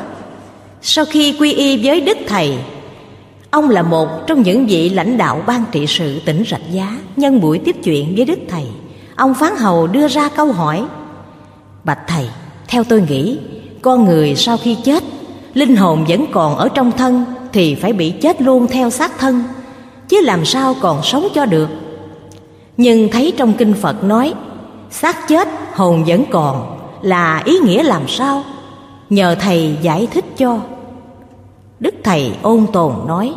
Sau 0.82 1.06
khi 1.06 1.38
quy 1.40 1.54
y 1.54 1.86
với 1.88 2.02
Đức 2.02 2.18
Thầy 2.28 2.58
Ông 3.52 3.70
là 3.70 3.82
một 3.82 4.28
trong 4.28 4.42
những 4.42 4.68
vị 4.68 4.90
lãnh 4.90 5.18
đạo 5.18 5.44
ban 5.48 5.64
trị 5.72 5.86
sự 5.88 6.20
tỉnh 6.26 6.44
Rạch 6.52 6.72
Giá 6.72 6.98
Nhân 7.16 7.42
buổi 7.42 7.60
tiếp 7.60 7.76
chuyện 7.84 8.14
với 8.16 8.26
Đức 8.26 8.40
Thầy. 8.50 8.64
Ông 9.16 9.34
Phán 9.34 9.56
Hầu 9.56 9.88
đưa 9.88 10.08
ra 10.08 10.30
câu 10.30 10.52
hỏi 10.52 10.86
Bạch 11.84 12.00
Thầy, 12.08 12.30
theo 12.68 12.84
tôi 12.84 13.02
nghĩ 13.10 13.38
Con 13.82 14.06
người 14.06 14.36
sau 14.36 14.58
khi 14.58 14.78
chết 14.84 15.04
Linh 15.54 15.76
hồn 15.76 16.06
vẫn 16.08 16.26
còn 16.32 16.58
ở 16.58 16.70
trong 16.70 16.92
thân 16.92 17.26
Thì 17.54 17.76
phải 17.76 17.94
bị 17.94 18.12
chết 18.12 18.42
luôn 18.42 18.68
theo 18.68 18.90
xác 18.90 19.20
thân 19.20 19.44
Chứ 20.10 20.22
làm 20.22 20.46
sao 20.46 20.76
còn 20.82 21.04
sống 21.04 21.28
cho 21.34 21.46
được? 21.46 21.70
Nhưng 22.78 23.10
thấy 23.12 23.34
trong 23.38 23.54
kinh 23.54 23.74
Phật 23.74 24.04
nói 24.04 24.34
xác 24.92 25.28
chết 25.28 25.48
hồn 25.74 26.04
vẫn 26.04 26.24
còn 26.32 26.78
Là 27.02 27.42
ý 27.46 27.60
nghĩa 27.60 27.84
làm 27.84 28.08
sao? 28.08 28.44
Nhờ 29.10 29.36
thầy 29.40 29.78
giải 29.82 30.08
thích 30.12 30.26
cho 30.38 30.60
đức 31.82 31.96
thầy 32.04 32.32
ôn 32.42 32.66
tồn 32.74 32.94
nói 33.08 33.34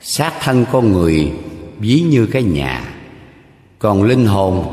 xác 0.00 0.32
thân 0.40 0.64
con 0.72 0.92
người 0.92 1.32
ví 1.78 2.00
như 2.00 2.26
cái 2.26 2.42
nhà 2.42 2.80
còn 3.78 4.02
linh 4.02 4.26
hồn 4.26 4.64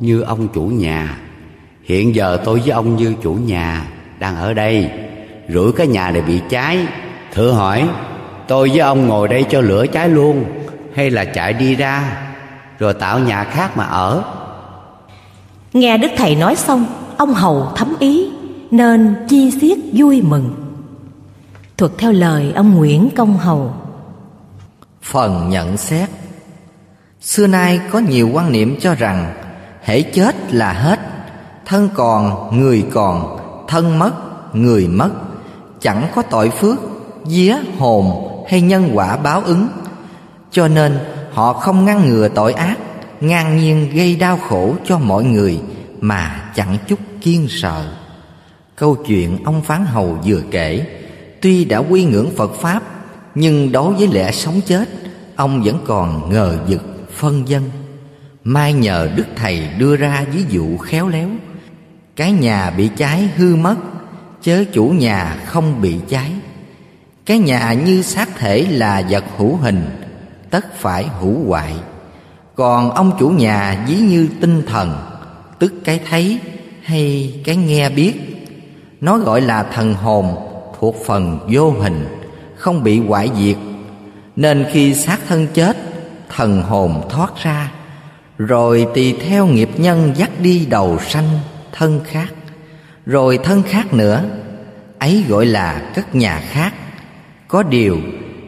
như 0.00 0.20
ông 0.20 0.48
chủ 0.48 0.62
nhà. 0.62 1.18
Hiện 1.84 2.14
giờ 2.14 2.38
tôi 2.44 2.60
với 2.60 2.70
ông 2.70 2.96
như 2.96 3.14
chủ 3.22 3.32
nhà 3.32 3.86
đang 4.18 4.36
ở 4.36 4.54
đây. 4.54 4.90
Rủi 5.48 5.72
cái 5.72 5.86
nhà 5.86 6.10
này 6.10 6.22
bị 6.22 6.40
cháy. 6.50 6.78
Thử 7.32 7.50
hỏi 7.50 7.88
tôi 8.48 8.68
với 8.68 8.78
ông 8.78 9.06
ngồi 9.06 9.28
đây 9.28 9.44
cho 9.50 9.60
lửa 9.60 9.86
cháy 9.92 10.08
luôn 10.08 10.44
hay 10.94 11.10
là 11.10 11.24
chạy 11.24 11.52
đi 11.52 11.74
ra 11.74 12.22
rồi 12.78 12.94
tạo 12.94 13.18
nhà 13.18 13.44
khác 13.44 13.76
mà 13.76 13.84
ở? 13.84 14.24
Nghe 15.72 15.98
đức 15.98 16.10
thầy 16.16 16.34
nói 16.36 16.56
xong 16.56 16.86
ông 17.16 17.34
hầu 17.34 17.68
thấm 17.76 17.94
ý 17.98 18.30
nên 18.70 19.14
chi 19.28 19.50
xiết 19.60 19.78
vui 19.92 20.22
mừng 20.22 20.69
thuật 21.80 21.92
theo 21.98 22.12
lời 22.12 22.52
ông 22.56 22.74
nguyễn 22.74 23.08
công 23.16 23.36
hầu. 23.36 23.74
Phần 25.02 25.48
nhận 25.50 25.76
xét. 25.76 26.08
Xưa 27.20 27.46
nay 27.46 27.80
có 27.90 27.98
nhiều 27.98 28.30
quan 28.32 28.52
niệm 28.52 28.76
cho 28.80 28.94
rằng, 28.94 29.34
hễ 29.82 30.02
chết 30.02 30.54
là 30.54 30.72
hết, 30.72 31.00
thân 31.66 31.88
còn, 31.94 32.50
người 32.60 32.86
còn, 32.92 33.38
thân 33.68 33.98
mất, 33.98 34.12
người 34.54 34.88
mất. 34.88 35.10
Chẳng 35.80 36.08
có 36.14 36.22
tội 36.22 36.50
phước, 36.50 36.76
vía, 37.24 37.56
hồn 37.78 38.28
hay 38.48 38.60
nhân 38.60 38.90
quả 38.94 39.16
báo 39.16 39.40
ứng. 39.40 39.68
Cho 40.50 40.68
nên, 40.68 40.98
họ 41.32 41.52
không 41.52 41.84
ngăn 41.84 42.08
ngừa 42.08 42.28
tội 42.28 42.52
ác, 42.52 42.76
ngang 43.20 43.56
nhiên 43.56 43.90
gây 43.94 44.16
đau 44.16 44.38
khổ 44.48 44.74
cho 44.84 44.98
mọi 44.98 45.24
người 45.24 45.60
mà 46.00 46.50
chẳng 46.54 46.76
chút 46.86 46.98
kiên 47.20 47.46
sợ. 47.48 47.84
Câu 48.76 48.96
chuyện 49.06 49.44
ông 49.44 49.62
phán 49.62 49.86
hầu 49.86 50.18
vừa 50.24 50.42
kể 50.50 50.99
tuy 51.40 51.64
đã 51.64 51.78
quy 51.78 52.04
ngưỡng 52.04 52.30
phật 52.36 52.54
pháp, 52.54 52.82
nhưng 53.34 53.72
đối 53.72 53.94
với 53.94 54.06
lẽ 54.06 54.32
sống 54.32 54.60
chết, 54.66 54.88
ông 55.36 55.62
vẫn 55.62 55.78
còn 55.86 56.32
ngờ 56.32 56.58
vực 56.68 57.08
phân 57.16 57.48
dân. 57.48 57.70
Mai 58.44 58.72
nhờ 58.72 59.08
đức 59.16 59.26
thầy 59.36 59.68
đưa 59.78 59.96
ra 59.96 60.24
ví 60.32 60.44
dụ 60.48 60.76
khéo 60.76 61.08
léo. 61.08 61.28
Cái 62.16 62.32
nhà 62.32 62.70
bị 62.70 62.90
cháy 62.96 63.28
hư 63.36 63.56
mất, 63.56 63.76
chớ 64.42 64.64
chủ 64.72 64.88
nhà 64.88 65.36
không 65.46 65.80
bị 65.80 65.96
cháy. 66.08 66.32
Cái 67.26 67.38
nhà 67.38 67.72
như 67.72 68.02
xác 68.02 68.36
thể 68.38 68.66
là 68.70 69.02
vật 69.10 69.24
hữu 69.36 69.56
hình, 69.56 69.84
tất 70.50 70.74
phải 70.74 71.06
hữu 71.20 71.48
hoại. 71.48 71.74
Còn 72.54 72.90
ông 72.90 73.12
chủ 73.18 73.28
nhà 73.28 73.84
ví 73.88 73.96
như 73.96 74.28
tinh 74.40 74.62
thần, 74.66 74.98
tức 75.58 75.74
cái 75.84 76.00
thấy 76.10 76.38
hay 76.82 77.34
cái 77.44 77.56
nghe 77.56 77.90
biết. 77.90 78.14
Nó 79.00 79.18
gọi 79.18 79.40
là 79.40 79.62
thần 79.62 79.94
hồn 79.94 80.49
thuộc 80.80 80.96
phần 81.06 81.38
vô 81.48 81.70
hình, 81.70 82.06
không 82.56 82.82
bị 82.82 82.98
hoại 82.98 83.30
diệt. 83.38 83.56
Nên 84.36 84.66
khi 84.72 84.94
xác 84.94 85.18
thân 85.28 85.46
chết, 85.54 85.76
thần 86.36 86.62
hồn 86.62 87.02
thoát 87.10 87.32
ra, 87.42 87.72
rồi 88.38 88.86
tùy 88.94 89.16
theo 89.26 89.46
nghiệp 89.46 89.70
nhân 89.76 90.12
dắt 90.16 90.30
đi 90.38 90.66
đầu 90.66 90.98
sanh 91.08 91.28
thân 91.72 92.00
khác. 92.04 92.28
Rồi 93.06 93.38
thân 93.44 93.62
khác 93.62 93.92
nữa, 93.92 94.22
ấy 94.98 95.24
gọi 95.28 95.46
là 95.46 95.90
cất 95.94 96.14
nhà 96.14 96.42
khác. 96.48 96.74
Có 97.48 97.62
điều, 97.62 97.98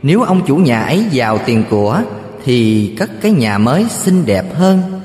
nếu 0.02 0.22
ông 0.22 0.46
chủ 0.46 0.56
nhà 0.56 0.82
ấy 0.82 1.06
giàu 1.10 1.38
tiền 1.46 1.64
của, 1.70 2.00
thì 2.44 2.94
cất 2.98 3.10
cái 3.20 3.32
nhà 3.32 3.58
mới 3.58 3.86
xinh 3.90 4.26
đẹp 4.26 4.44
hơn. 4.54 5.00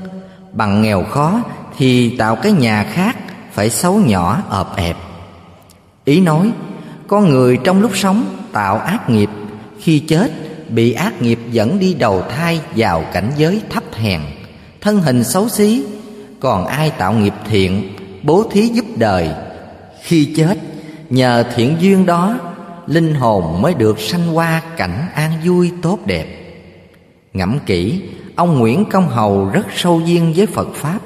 Bằng 0.52 0.82
nghèo 0.82 1.04
khó, 1.04 1.42
thì 1.78 2.18
tạo 2.18 2.36
cái 2.36 2.52
nhà 2.52 2.86
khác 2.94 3.18
phải 3.52 3.70
xấu 3.70 3.96
nhỏ, 3.96 4.44
ợp 4.50 4.76
ẹp. 4.76 4.98
Ý 6.06 6.22
nói 6.22 6.52
con 7.08 7.30
người 7.30 7.58
trong 7.64 7.82
lúc 7.82 7.98
sống 7.98 8.26
tạo 8.52 8.78
ác 8.78 9.10
nghiệp, 9.10 9.30
khi 9.80 10.00
chết, 10.00 10.32
bị 10.70 10.94
ác 10.94 11.22
nghiệp 11.22 11.40
dẫn 11.52 11.80
đi 11.80 11.94
đầu 11.94 12.22
thai 12.22 12.62
vào 12.76 13.06
cảnh 13.14 13.32
giới 13.38 13.62
thấp 13.70 13.84
hèn. 13.94 14.22
Thân 14.82 15.00
hình 15.00 15.24
xấu 15.24 15.50
xí, 15.50 15.84
còn 16.40 16.66
ai 16.66 16.90
tạo 16.90 17.14
nghiệp 17.14 17.34
thiện, 17.50 17.94
bố 18.24 18.44
thí 18.52 18.68
giúp 18.68 18.86
đời. 18.96 19.30
Khi 20.02 20.34
chết, 20.36 20.58
nhờ 21.10 21.44
thiện 21.56 21.76
duyên 21.80 22.06
đó, 22.06 22.40
linh 22.88 23.14
hồn 23.16 23.62
mới 23.62 23.74
được 23.74 24.00
sanh 24.00 24.38
qua 24.38 24.62
cảnh 24.78 25.06
an 25.14 25.32
vui 25.46 25.72
tốt 25.82 26.00
đẹp. 26.06 26.28
Ngẫm 27.34 27.60
kỹ, 27.66 28.02
ông 28.36 28.60
nguyễn 28.60 28.86
công 28.86 29.10
hầu 29.10 29.50
rất 29.50 29.66
sâu 29.76 30.02
duyên 30.06 30.34
với 30.36 30.46
phật 30.46 30.68
pháp, 30.76 31.00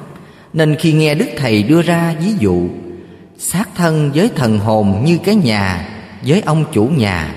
nên 0.53 0.75
khi 0.79 0.93
nghe 0.93 1.15
đức 1.15 1.27
thầy 1.37 1.63
đưa 1.63 1.81
ra 1.81 2.15
ví 2.19 2.33
dụ 2.39 2.67
xác 3.43 3.69
thân 3.75 4.11
với 4.15 4.29
thần 4.35 4.59
hồn 4.59 5.01
như 5.05 5.19
cái 5.23 5.35
nhà, 5.35 5.89
với 6.27 6.41
ông 6.41 6.65
chủ 6.71 6.83
nhà. 6.85 7.35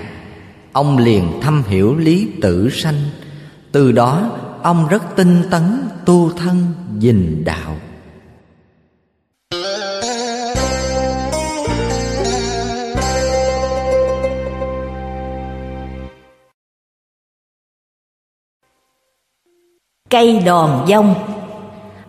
Ông 0.71 0.97
liền 0.97 1.39
thâm 1.41 1.63
hiểu 1.67 1.95
lý 1.95 2.31
tử 2.41 2.69
sanh. 2.69 2.95
Từ 3.71 3.91
đó, 3.91 4.31
ông 4.63 4.87
rất 4.87 5.03
tinh 5.15 5.43
tấn, 5.51 5.87
tu 6.05 6.31
thân, 6.37 6.73
dình 6.99 7.43
đạo. 7.45 7.75
Cây 20.09 20.39
đòn 20.45 20.85
dông. 20.87 21.15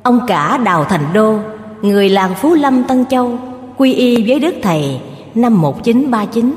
Ông 0.03 0.21
cả 0.27 0.59
đào 0.65 0.85
thành 0.85 1.13
đô, 1.13 1.39
người 1.83 2.09
làng 2.09 2.35
phú 2.35 2.55
lâm 2.55 2.85
tân 2.85 3.07
châu 3.07 3.56
quy 3.77 3.95
y 3.95 4.29
với 4.29 4.39
đức 4.39 4.55
thầy, 4.63 5.01
năm 5.35 5.61
1939 5.61 6.57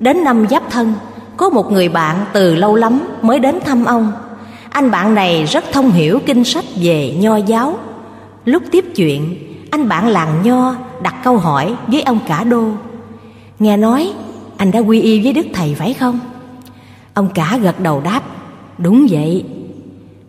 đến 0.00 0.24
năm 0.24 0.46
giáp 0.50 0.70
thân, 0.70 0.94
có 1.36 1.50
một 1.50 1.72
người 1.72 1.88
bạn 1.88 2.24
từ 2.32 2.54
lâu 2.54 2.74
lắm 2.74 3.00
mới 3.22 3.38
đến 3.38 3.58
thăm 3.64 3.84
ông. 3.84 4.12
Anh 4.70 4.90
bạn 4.90 5.14
này 5.14 5.44
rất 5.44 5.64
thông 5.72 5.90
hiểu 5.90 6.18
kinh 6.26 6.44
sách 6.44 6.64
về 6.82 7.14
nho 7.18 7.36
giáo. 7.36 7.78
Lúc 8.44 8.62
tiếp 8.70 8.84
chuyện, 8.96 9.36
anh 9.70 9.88
bạn 9.88 10.08
làng 10.08 10.42
nho 10.44 10.74
đặt 11.02 11.14
câu 11.24 11.36
hỏi 11.36 11.74
với 11.86 12.02
ông 12.02 12.18
cả 12.26 12.44
đô. 12.44 12.64
Nghe 13.58 13.76
nói, 13.76 14.12
anh 14.56 14.70
đã 14.70 14.78
quy 14.78 15.00
y 15.00 15.20
với 15.24 15.32
đức 15.32 15.46
thầy 15.52 15.74
phải 15.74 15.94
không? 15.94 16.20
Ông 17.14 17.28
cả 17.34 17.58
gật 17.62 17.80
đầu 17.80 18.00
đáp, 18.00 18.22
đúng 18.78 19.06
vậy. 19.10 19.44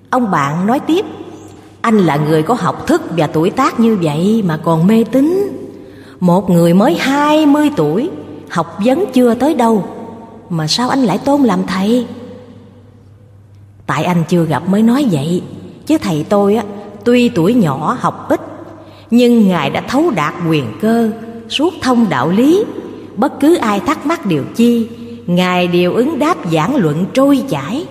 Ông 0.10 0.32
bạn 0.32 0.68
nói 0.68 0.80
tiếp, 0.80 1.06
anh 1.82 1.98
là 1.98 2.16
người 2.16 2.44
có 2.44 2.54
học 2.54 2.88
thức 2.88 3.02
và 3.18 3.28
tuổi 3.28 3.50
tác 3.50 3.80
như 3.80 3.98
vậy 4.02 4.44
mà 4.48 4.60
còn 4.64 4.88
mê 4.88 5.04
tín 5.04 5.59
một 6.20 6.50
người 6.50 6.74
mới 6.74 6.96
hai 6.96 7.46
mươi 7.46 7.70
tuổi, 7.76 8.10
học 8.50 8.78
vấn 8.86 9.06
chưa 9.14 9.34
tới 9.34 9.54
đâu, 9.54 9.84
mà 10.50 10.68
sao 10.68 10.90
anh 10.90 11.04
lại 11.04 11.18
tôn 11.18 11.42
làm 11.42 11.60
thầy? 11.68 12.06
Tại 13.86 14.04
anh 14.04 14.24
chưa 14.30 14.46
gặp 14.46 14.70
mới 14.70 14.84
nói 14.84 15.06
vậy, 15.12 15.42
chứ 15.86 15.98
thầy 15.98 16.26
tôi 16.30 16.56
á, 16.56 16.64
tuy 17.04 17.30
tuổi 17.30 17.54
nhỏ, 17.54 17.98
học 18.00 18.30
ít, 18.30 18.42
nhưng 19.12 19.48
ngài 19.48 19.70
đã 19.70 19.82
thấu 19.82 20.12
đạt 20.16 20.34
quyền 20.50 20.66
cơ, 20.82 21.12
suốt 21.50 21.74
thông 21.82 22.10
đạo 22.10 22.30
lý. 22.30 22.64
Bất 23.16 23.40
cứ 23.40 23.56
ai 23.56 23.80
thắc 23.80 24.06
mắc 24.06 24.26
điều 24.26 24.44
chi, 24.56 24.88
ngài 25.28 25.68
đều 25.68 25.94
ứng 25.94 26.20
đáp 26.20 26.38
giảng 26.52 26.76
luận 26.76 27.06
trôi 27.14 27.44
chảy. 27.50 27.86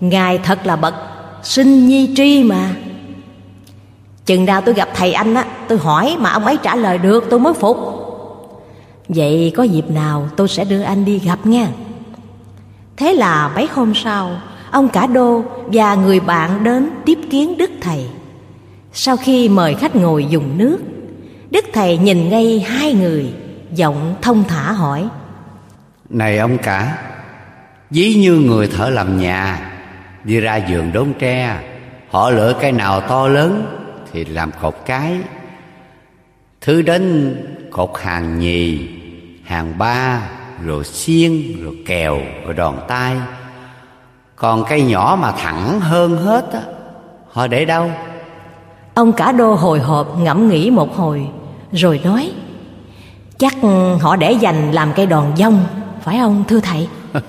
Ngài 0.00 0.38
thật 0.38 0.66
là 0.66 0.76
bậc 0.76 0.94
sinh 1.42 1.86
nhi 1.86 2.10
tri 2.16 2.44
mà 2.44 2.76
chừng 4.26 4.44
nào 4.44 4.60
tôi 4.60 4.74
gặp 4.74 4.88
thầy 4.94 5.12
anh 5.12 5.34
á, 5.34 5.44
tôi 5.68 5.78
hỏi 5.78 6.16
mà 6.20 6.30
ông 6.30 6.44
ấy 6.44 6.58
trả 6.62 6.76
lời 6.76 6.98
được, 6.98 7.24
tôi 7.30 7.40
mới 7.40 7.54
phục. 7.54 7.76
Vậy 9.08 9.52
có 9.56 9.62
dịp 9.62 9.90
nào 9.90 10.28
tôi 10.36 10.48
sẽ 10.48 10.64
đưa 10.64 10.82
anh 10.82 11.04
đi 11.04 11.18
gặp 11.18 11.46
nha. 11.46 11.68
Thế 12.96 13.12
là 13.12 13.50
mấy 13.54 13.68
hôm 13.74 13.94
sau, 13.94 14.30
ông 14.70 14.88
cả 14.88 15.06
đô 15.06 15.44
và 15.66 15.94
người 15.94 16.20
bạn 16.20 16.64
đến 16.64 16.90
tiếp 17.04 17.18
kiến 17.30 17.58
đức 17.58 17.70
thầy. 17.80 18.06
Sau 18.92 19.16
khi 19.16 19.48
mời 19.48 19.74
khách 19.74 19.96
ngồi 19.96 20.26
dùng 20.26 20.58
nước, 20.58 20.78
đức 21.50 21.64
thầy 21.72 21.98
nhìn 21.98 22.28
ngay 22.28 22.60
hai 22.68 22.92
người, 22.92 23.32
giọng 23.72 24.14
thông 24.22 24.44
thả 24.48 24.72
hỏi. 24.72 25.08
Này 26.08 26.38
ông 26.38 26.58
cả, 26.58 26.98
ví 27.90 28.14
như 28.14 28.32
người 28.32 28.66
thợ 28.66 28.90
làm 28.90 29.18
nhà, 29.18 29.72
đi 30.24 30.40
ra 30.40 30.60
vườn 30.70 30.92
đốn 30.92 31.12
tre, 31.18 31.58
họ 32.10 32.30
lựa 32.30 32.54
cây 32.60 32.72
nào 32.72 33.00
to 33.00 33.28
lớn 33.28 33.66
thì 34.14 34.24
làm 34.24 34.50
cột 34.62 34.74
cái. 34.86 35.18
Thứ 36.60 36.82
đến 36.82 37.34
cột 37.70 37.90
hàng 38.02 38.38
nhì 38.38 38.88
hàng 39.44 39.78
ba 39.78 40.22
rồi 40.64 40.84
xiên 40.84 41.62
rồi 41.64 41.76
kèo 41.86 42.18
rồi 42.44 42.54
đòn 42.54 42.74
tay 42.88 43.16
còn 44.36 44.64
cây 44.68 44.82
nhỏ 44.82 45.18
mà 45.20 45.32
thẳng 45.32 45.80
hơn 45.80 46.16
hết 46.16 46.52
á 46.52 46.60
họ 47.30 47.46
để 47.46 47.64
đâu? 47.64 47.90
Ông 48.94 49.12
cả 49.12 49.32
đô 49.32 49.54
hồi 49.54 49.80
hộp 49.80 50.18
ngẫm 50.18 50.48
nghĩ 50.48 50.70
một 50.70 50.96
hồi 50.96 51.26
rồi 51.72 52.00
nói 52.04 52.32
chắc 53.38 53.54
họ 54.00 54.16
để 54.16 54.32
dành 54.32 54.72
làm 54.72 54.92
cây 54.96 55.06
đòn 55.06 55.24
dông 55.36 55.64
phải 56.02 56.18
không 56.18 56.44
thưa 56.48 56.60
thầy? 56.60 56.88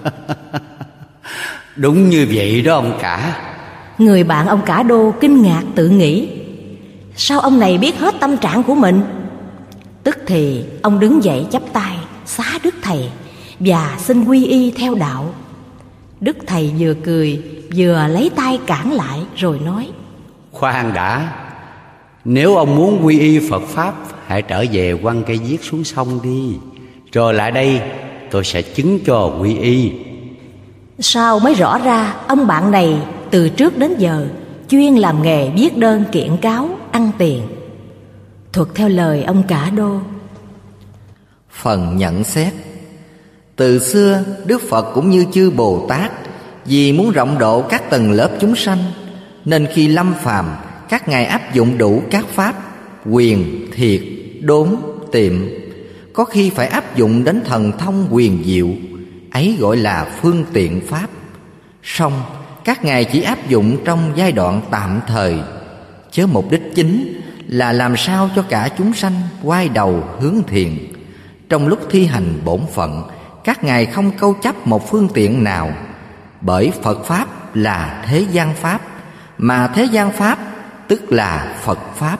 Đúng 1.75 2.09
như 2.09 2.27
vậy 2.33 2.61
đó 2.61 2.75
ông 2.75 2.97
cả. 3.01 3.37
Người 3.97 4.23
bạn 4.23 4.47
ông 4.47 4.61
cả 4.65 4.83
đô 4.83 5.13
kinh 5.21 5.41
ngạc 5.41 5.63
tự 5.75 5.89
nghĩ 5.89 6.44
sao 7.15 7.39
ông 7.39 7.59
này 7.59 7.77
biết 7.77 7.97
hết 7.99 8.15
tâm 8.19 8.37
trạng 8.37 8.63
của 8.63 8.75
mình? 8.75 9.01
Tức 10.03 10.17
thì 10.27 10.63
ông 10.81 10.99
đứng 10.99 11.23
dậy 11.23 11.45
chắp 11.51 11.61
tay 11.73 11.97
xá 12.25 12.59
đức 12.63 12.75
thầy 12.81 13.09
và 13.59 13.95
xin 13.99 14.25
quy 14.25 14.45
y 14.45 14.71
theo 14.71 14.95
đạo. 14.95 15.33
Đức 16.21 16.37
thầy 16.47 16.73
vừa 16.79 16.93
cười 16.93 17.41
vừa 17.75 18.07
lấy 18.07 18.31
tay 18.35 18.59
cản 18.67 18.91
lại 18.91 19.19
rồi 19.35 19.59
nói 19.59 19.87
khoan 20.55 20.93
đã 20.93 21.31
nếu 22.25 22.55
ông 22.55 22.75
muốn 22.75 23.05
quy 23.05 23.19
y 23.19 23.49
phật 23.49 23.61
pháp 23.67 23.93
hãy 24.27 24.41
trở 24.41 24.65
về 24.71 24.97
quăng 25.01 25.23
cây 25.23 25.39
viết 25.47 25.63
xuống 25.63 25.83
sông 25.83 26.19
đi. 26.23 26.55
Rồi 27.11 27.33
lại 27.33 27.51
đây 27.51 27.81
tôi 28.31 28.43
sẽ 28.43 28.61
chứng 28.61 28.99
cho 29.05 29.31
quy 29.41 29.57
y. 29.57 29.91
Sau 30.99 31.39
mới 31.39 31.53
rõ 31.53 31.77
ra 31.77 32.15
ông 32.27 32.47
bạn 32.47 32.71
này 32.71 32.97
từ 33.31 33.49
trước 33.49 33.77
đến 33.77 33.95
giờ 33.97 34.27
chuyên 34.69 34.95
làm 34.95 35.23
nghề 35.23 35.49
viết 35.49 35.77
đơn 35.77 36.03
kiện 36.11 36.37
cáo 36.37 36.69
ăn 37.05 37.11
tiền 37.17 37.47
thuật 38.53 38.67
theo 38.75 38.89
lời 38.89 39.23
ông 39.23 39.43
cả 39.47 39.69
đô. 39.69 39.99
Phần 41.51 41.97
nhận 41.97 42.23
xét. 42.23 42.53
Từ 43.55 43.79
xưa, 43.79 44.23
đức 44.45 44.61
phật 44.69 44.91
cũng 44.93 45.09
như 45.09 45.25
chư 45.33 45.49
bồ 45.49 45.85
tát, 45.89 46.11
vì 46.65 46.93
muốn 46.93 47.11
rộng 47.11 47.37
độ 47.39 47.61
các 47.61 47.89
tầng 47.89 48.11
lớp 48.11 48.29
chúng 48.39 48.55
sanh, 48.55 48.79
nên 49.45 49.67
khi 49.73 49.87
lâm 49.87 50.13
phàm, 50.13 50.55
các 50.89 51.07
ngài 51.07 51.25
áp 51.25 51.53
dụng 51.53 51.77
đủ 51.77 52.01
các 52.11 52.25
pháp 52.27 52.55
quyền, 53.09 53.67
thiệt, 53.73 54.01
đốn, 54.41 54.75
tiệm. 55.11 55.33
Có 56.13 56.25
khi 56.25 56.49
phải 56.49 56.67
áp 56.67 56.95
dụng 56.95 57.23
đến 57.23 57.41
thần 57.45 57.71
thông 57.77 58.07
quyền 58.11 58.43
diệu, 58.45 58.67
ấy 59.31 59.57
gọi 59.59 59.77
là 59.77 60.17
phương 60.21 60.45
tiện 60.53 60.81
pháp. 60.87 61.07
Song, 61.83 62.21
các 62.63 62.85
ngài 62.85 63.05
chỉ 63.05 63.21
áp 63.21 63.49
dụng 63.49 63.77
trong 63.85 64.13
giai 64.15 64.31
đoạn 64.31 64.61
tạm 64.71 64.99
thời 65.07 65.35
chớ 66.15 66.27
mục 66.27 66.51
đích 66.51 66.75
chính 66.75 67.21
là 67.47 67.71
làm 67.71 67.97
sao 67.97 68.29
cho 68.35 68.41
cả 68.41 68.69
chúng 68.77 68.93
sanh 68.93 69.13
quay 69.43 69.69
đầu 69.69 70.03
hướng 70.19 70.43
thiện 70.47 70.77
trong 71.49 71.67
lúc 71.67 71.79
thi 71.89 72.05
hành 72.05 72.39
bổn 72.45 72.59
phận, 72.73 73.03
các 73.43 73.63
ngài 73.63 73.85
không 73.85 74.11
câu 74.11 74.33
chấp 74.33 74.67
một 74.67 74.89
phương 74.89 75.09
tiện 75.13 75.43
nào, 75.43 75.71
bởi 76.41 76.71
phật 76.83 77.05
pháp 77.05 77.55
là 77.55 78.03
thế 78.07 78.25
gian 78.31 78.53
pháp, 78.55 78.81
mà 79.37 79.67
thế 79.67 79.83
gian 79.83 80.11
pháp 80.11 80.39
tức 80.87 81.11
là 81.11 81.55
phật 81.63 81.79
pháp. 81.95 82.19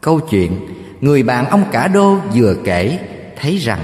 Câu 0.00 0.20
chuyện, 0.20 0.60
người 1.00 1.22
bạn 1.22 1.46
ông 1.46 1.64
cả 1.72 1.88
đô 1.88 2.16
vừa 2.34 2.54
kể, 2.64 2.98
thấy 3.40 3.56
rằng 3.56 3.80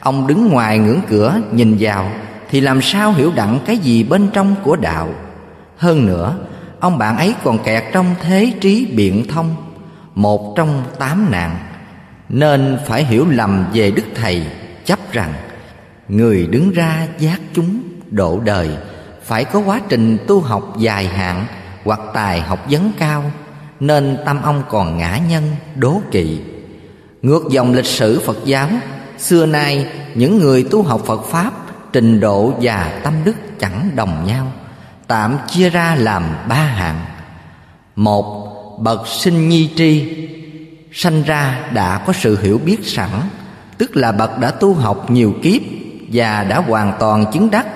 ông 0.00 0.26
đứng 0.26 0.48
ngoài 0.48 0.78
ngưỡng 0.78 1.00
cửa 1.08 1.40
nhìn 1.52 1.76
vào 1.80 2.10
thì 2.50 2.60
làm 2.60 2.82
sao 2.82 3.12
hiểu 3.12 3.32
đặng 3.34 3.58
cái 3.66 3.78
gì 3.78 4.04
bên 4.04 4.28
trong 4.32 4.54
của 4.62 4.76
đạo. 4.76 5.14
Hơn 5.76 6.06
nữa 6.06 6.36
ông 6.80 6.98
bạn 6.98 7.16
ấy 7.16 7.34
còn 7.44 7.58
kẹt 7.64 7.84
trong 7.92 8.14
thế 8.22 8.52
trí 8.60 8.86
biện 8.86 9.28
thông, 9.28 9.56
một 10.14 10.54
trong 10.56 10.84
tám 10.98 11.30
nạn. 11.30 11.58
Nên 12.28 12.78
phải 12.86 13.04
hiểu 13.04 13.26
lầm 13.30 13.66
về 13.72 13.90
đức 13.90 14.02
thầy, 14.14 14.46
chấp 14.84 14.98
rằng 15.12 15.32
người 16.08 16.46
đứng 16.46 16.70
ra 16.70 17.06
giác 17.18 17.40
chúng 17.54 17.80
độ 18.10 18.40
đời, 18.44 18.70
phải 19.22 19.44
có 19.44 19.58
quá 19.58 19.80
trình 19.88 20.18
tu 20.26 20.40
học 20.40 20.74
dài 20.78 21.06
hạn 21.06 21.46
hoặc 21.84 22.00
tài 22.14 22.40
học 22.40 22.66
vấn 22.70 22.92
cao, 22.98 23.30
nên 23.80 24.18
tâm 24.26 24.42
ông 24.42 24.62
còn 24.68 24.98
ngã 24.98 25.18
nhân, 25.28 25.44
đố 25.76 26.00
kỵ. 26.10 26.40
Ngược 27.22 27.42
dòng 27.50 27.74
lịch 27.74 27.86
sử 27.86 28.20
phật 28.26 28.36
giáo, 28.44 28.68
xưa 29.18 29.46
nay 29.46 29.86
những 30.14 30.38
người 30.38 30.66
tu 30.70 30.82
học 30.82 31.02
phật 31.06 31.24
pháp 31.24 31.52
trình 31.92 32.20
độ 32.20 32.52
và 32.60 33.00
tâm 33.04 33.14
đức 33.24 33.36
chẳng 33.58 33.90
đồng 33.96 34.26
nhau 34.26 34.52
tạm 35.10 35.38
chia 35.48 35.70
ra 35.70 35.94
làm 35.98 36.24
ba 36.48 36.54
hạng. 36.54 37.00
Một, 37.96 38.50
bậc 38.80 39.06
sinh 39.06 39.48
nhi 39.48 39.70
tri. 39.76 40.04
Sanh 40.92 41.22
ra 41.22 41.60
đã 41.74 41.98
có 42.06 42.12
sự 42.12 42.38
hiểu 42.42 42.60
biết 42.64 42.78
sẵn, 42.82 43.10
tức 43.78 43.96
là 43.96 44.12
bậc 44.12 44.38
đã 44.38 44.50
tu 44.50 44.74
học 44.74 45.10
nhiều 45.10 45.34
kiếp 45.42 45.62
và 46.12 46.44
đã 46.44 46.58
hoàn 46.58 46.92
toàn 47.00 47.32
chứng 47.32 47.50
đắc, 47.50 47.66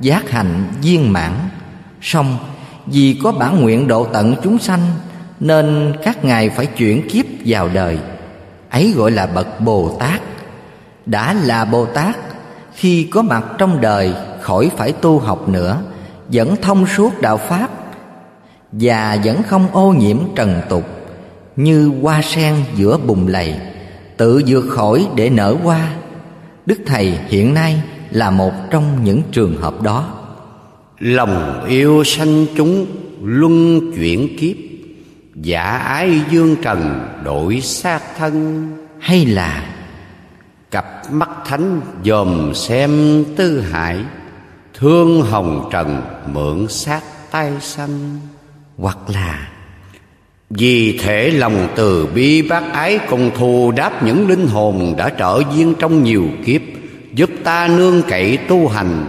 giác 0.00 0.30
hạnh 0.30 0.64
viên 0.82 1.12
mãn. 1.12 1.32
Song 2.02 2.38
vì 2.86 3.20
có 3.22 3.32
bản 3.32 3.62
nguyện 3.62 3.88
độ 3.88 4.04
tận 4.04 4.36
chúng 4.42 4.58
sanh, 4.58 4.80
nên 5.40 5.96
các 6.04 6.24
ngài 6.24 6.50
phải 6.50 6.66
chuyển 6.66 7.08
kiếp 7.08 7.24
vào 7.46 7.68
đời. 7.68 7.98
Ấy 8.70 8.92
gọi 8.96 9.10
là 9.10 9.26
bậc 9.26 9.60
bồ 9.60 9.96
tát. 10.00 10.20
Đã 11.06 11.32
là 11.32 11.64
bồ 11.64 11.86
tát, 11.86 12.16
khi 12.74 13.08
có 13.10 13.22
mặt 13.22 13.44
trong 13.58 13.80
đời, 13.80 14.14
khỏi 14.40 14.70
phải 14.76 14.92
tu 14.92 15.18
học 15.18 15.48
nữa 15.48 15.82
vẫn 16.32 16.56
thông 16.62 16.86
suốt 16.86 17.20
đạo 17.20 17.36
pháp 17.36 17.70
và 18.72 19.18
vẫn 19.24 19.42
không 19.42 19.66
ô 19.72 19.92
nhiễm 19.92 20.18
trần 20.36 20.60
tục 20.68 20.84
như 21.56 21.92
hoa 22.02 22.22
sen 22.22 22.54
giữa 22.74 22.98
bùn 22.98 23.26
lầy 23.26 23.54
tự 24.16 24.42
vượt 24.46 24.68
khỏi 24.68 25.06
để 25.16 25.30
nở 25.30 25.56
hoa. 25.62 25.94
Đức 26.66 26.78
thầy 26.86 27.18
hiện 27.28 27.54
nay 27.54 27.82
là 28.10 28.30
một 28.30 28.52
trong 28.70 29.04
những 29.04 29.22
trường 29.32 29.56
hợp 29.56 29.82
đó. 29.82 30.12
Lòng 30.98 31.64
yêu 31.68 32.04
sanh 32.04 32.46
chúng 32.56 32.86
luân 33.22 33.80
chuyển 33.96 34.36
kiếp 34.38 34.56
giả 35.34 35.62
ái 35.78 36.20
dương 36.30 36.56
trần 36.62 37.08
đổi 37.24 37.60
xác 37.60 38.00
thân. 38.18 38.68
Hay 38.98 39.26
là 39.26 39.66
cặp 40.70 41.12
mắt 41.12 41.30
thánh 41.46 41.80
dòm 42.04 42.54
xem 42.54 43.24
tư 43.36 43.60
hải 43.60 43.98
thương 44.78 45.22
hồng 45.22 45.68
trần 45.72 46.02
mượn 46.26 46.68
xác 46.68 47.00
tay 47.30 47.52
xanh 47.60 48.20
hoặc 48.78 48.98
là, 49.08 49.48
vì 50.50 50.98
thể 50.98 51.30
lòng 51.30 51.68
từ 51.76 52.06
bi 52.14 52.42
bác 52.42 52.72
ái 52.72 52.98
cùng 53.08 53.30
thù 53.38 53.72
đáp 53.76 54.02
những 54.02 54.28
linh 54.28 54.46
hồn 54.46 54.94
đã 54.98 55.08
trở 55.08 55.42
duyên 55.54 55.74
trong 55.78 56.02
nhiều 56.02 56.24
kiếp, 56.46 56.60
Giúp 57.12 57.30
ta 57.44 57.68
nương 57.68 58.02
cậy 58.02 58.36
tu 58.36 58.68
hành. 58.68 59.06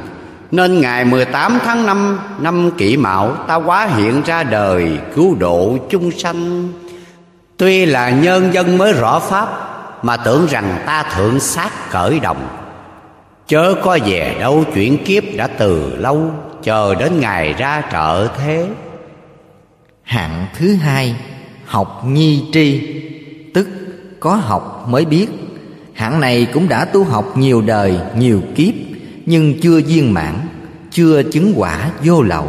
Nên 0.52 0.82
ngày 0.82 1.06
18 1.06 1.60
tháng 1.66 1.86
5 1.86 2.20
năm 2.40 2.72
kỷ 2.78 2.98
mão, 2.98 3.36
Ta 3.48 3.56
quá 3.56 3.88
hiện 3.96 4.22
ra 4.26 4.44
đời 4.44 5.00
cứu 5.16 5.36
độ 5.36 5.78
chung 5.90 6.12
sanh. 6.12 6.74
Tuy 7.58 7.86
là 7.86 8.10
nhân 8.10 8.54
dân 8.54 8.78
mới 8.78 8.94
rõ 8.94 9.20
pháp, 9.20 9.48
Mà 10.04 10.18
tưởng 10.18 10.46
rằng 10.50 10.84
ta 10.86 11.04
thượng 11.16 11.40
sát 11.40 11.92
cởi 11.92 12.20
đồng 12.20 12.65
Chớ 13.48 13.76
có 13.84 13.98
về 14.06 14.36
đâu 14.40 14.64
chuyển 14.74 15.04
kiếp 15.04 15.24
đã 15.36 15.48
từ 15.48 15.96
lâu 15.98 16.32
Chờ 16.64 16.96
đến 16.96 17.20
ngày 17.20 17.54
ra 17.54 17.84
trợ 17.92 18.28
thế. 18.38 18.68
Hạng 20.04 20.46
thứ 20.58 20.76
hai 20.76 21.16
Học 21.66 22.04
nhi 22.08 22.44
tri. 22.54 22.82
Tức 23.54 23.70
có 24.20 24.36
học 24.36 24.86
mới 24.90 25.06
biết. 25.06 25.28
Hạng 25.94 26.20
này 26.20 26.48
cũng 26.54 26.70
đã 26.70 26.86
tu 26.86 27.04
học 27.04 27.38
nhiều 27.38 27.62
đời, 27.62 28.00
nhiều 28.18 28.42
kiếp 28.56 28.74
Nhưng 29.26 29.60
chưa 29.62 29.82
viên 29.82 30.14
mãn, 30.14 30.36
chưa 30.92 31.24
chứng 31.24 31.54
quả 31.56 31.90
vô 32.04 32.22
lậu. 32.22 32.48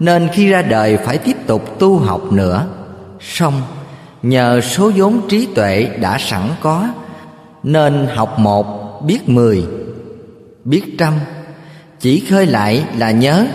Nên 0.00 0.28
khi 0.32 0.48
ra 0.48 0.62
đời 0.62 0.96
phải 0.96 1.18
tiếp 1.18 1.36
tục 1.46 1.78
tu 1.78 1.98
học 1.98 2.32
nữa. 2.32 2.66
Xong 3.20 3.62
nhờ 4.22 4.60
số 4.60 4.90
vốn 4.96 5.20
trí 5.28 5.46
tuệ 5.54 5.90
đã 6.00 6.18
sẵn 6.18 6.42
có 6.60 6.88
Nên 7.62 8.06
học 8.14 8.38
một 8.38 9.02
biết 9.06 9.28
mười, 9.28 9.64
biết 10.64 10.98
trăm. 10.98 11.12
Chỉ 12.00 12.26
khơi 12.30 12.46
lại 12.46 12.84
là 12.96 13.10
nhớ 13.10 13.46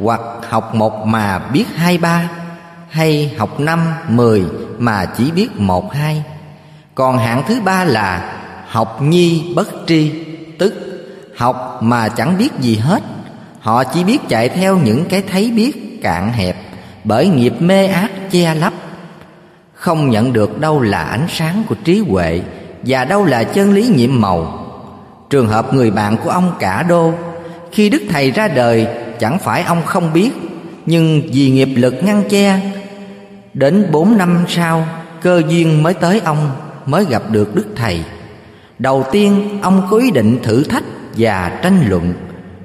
Hoặc 0.00 0.20
học 0.48 0.74
một 0.74 1.06
mà 1.06 1.38
biết 1.38 1.64
hai 1.74 1.98
ba 1.98 2.30
Hay 2.90 3.34
học 3.38 3.60
năm, 3.60 3.94
mười 4.08 4.44
mà 4.78 5.04
chỉ 5.04 5.30
biết 5.30 5.48
một 5.56 5.92
hai. 5.92 6.22
Còn 6.94 7.18
hạng 7.18 7.42
thứ 7.48 7.60
ba 7.60 7.84
là 7.84 8.36
học 8.68 9.02
nhi 9.02 9.52
bất 9.56 9.68
tri 9.86 10.12
tức 10.58 10.74
học 11.36 11.78
mà 11.82 12.08
chẳng 12.08 12.38
biết 12.38 12.52
gì 12.60 12.76
hết. 12.76 13.02
Họ 13.60 13.84
chỉ 13.84 14.04
biết 14.04 14.28
chạy 14.28 14.48
theo 14.48 14.78
những 14.78 15.04
cái 15.08 15.22
thấy 15.32 15.50
biết 15.50 16.02
cạn 16.02 16.32
hẹp 16.32 16.56
bởi 17.04 17.28
nghiệp 17.28 17.54
mê 17.58 17.86
ác 17.86 18.10
che 18.30 18.54
lấp. 18.54 18.72
Không 19.74 20.10
nhận 20.10 20.32
được 20.32 20.60
đâu 20.60 20.80
là 20.80 21.02
ánh 21.02 21.26
sáng 21.28 21.62
của 21.68 21.74
trí 21.84 21.98
huệ 21.98 22.40
và 22.82 23.04
đâu 23.04 23.24
là 23.24 23.44
chân 23.44 23.74
lý 23.74 23.88
nhiệm 23.96 24.20
màu 24.20 24.57
trường 25.30 25.48
hợp 25.48 25.74
người 25.74 25.90
bạn 25.90 26.16
của 26.24 26.30
ông 26.30 26.52
cả 26.58 26.82
đô. 26.82 27.12
Khi 27.72 27.88
đức 27.88 28.02
thầy 28.10 28.30
ra 28.30 28.48
đời, 28.48 28.86
chẳng 29.20 29.38
phải 29.38 29.62
ông 29.62 29.82
không 29.86 30.12
biết, 30.12 30.30
nhưng 30.86 31.22
vì 31.32 31.50
nghiệp 31.50 31.68
lực 31.74 31.94
ngăn 32.04 32.22
che, 32.28 32.60
đến 33.54 33.86
bốn 33.92 34.18
năm 34.18 34.44
sau, 34.48 34.86
cơ 35.22 35.42
duyên 35.48 35.82
mới 35.82 35.94
tới 35.94 36.20
ông, 36.24 36.50
mới 36.86 37.04
gặp 37.04 37.22
được 37.30 37.54
đức 37.54 37.66
thầy. 37.76 38.04
Đầu 38.78 39.04
tiên, 39.12 39.58
ông 39.62 39.86
có 39.90 39.96
ý 39.96 40.10
định 40.10 40.38
thử 40.42 40.64
thách 40.64 40.84
và 41.16 41.58
tranh 41.62 41.84
luận. 41.88 42.12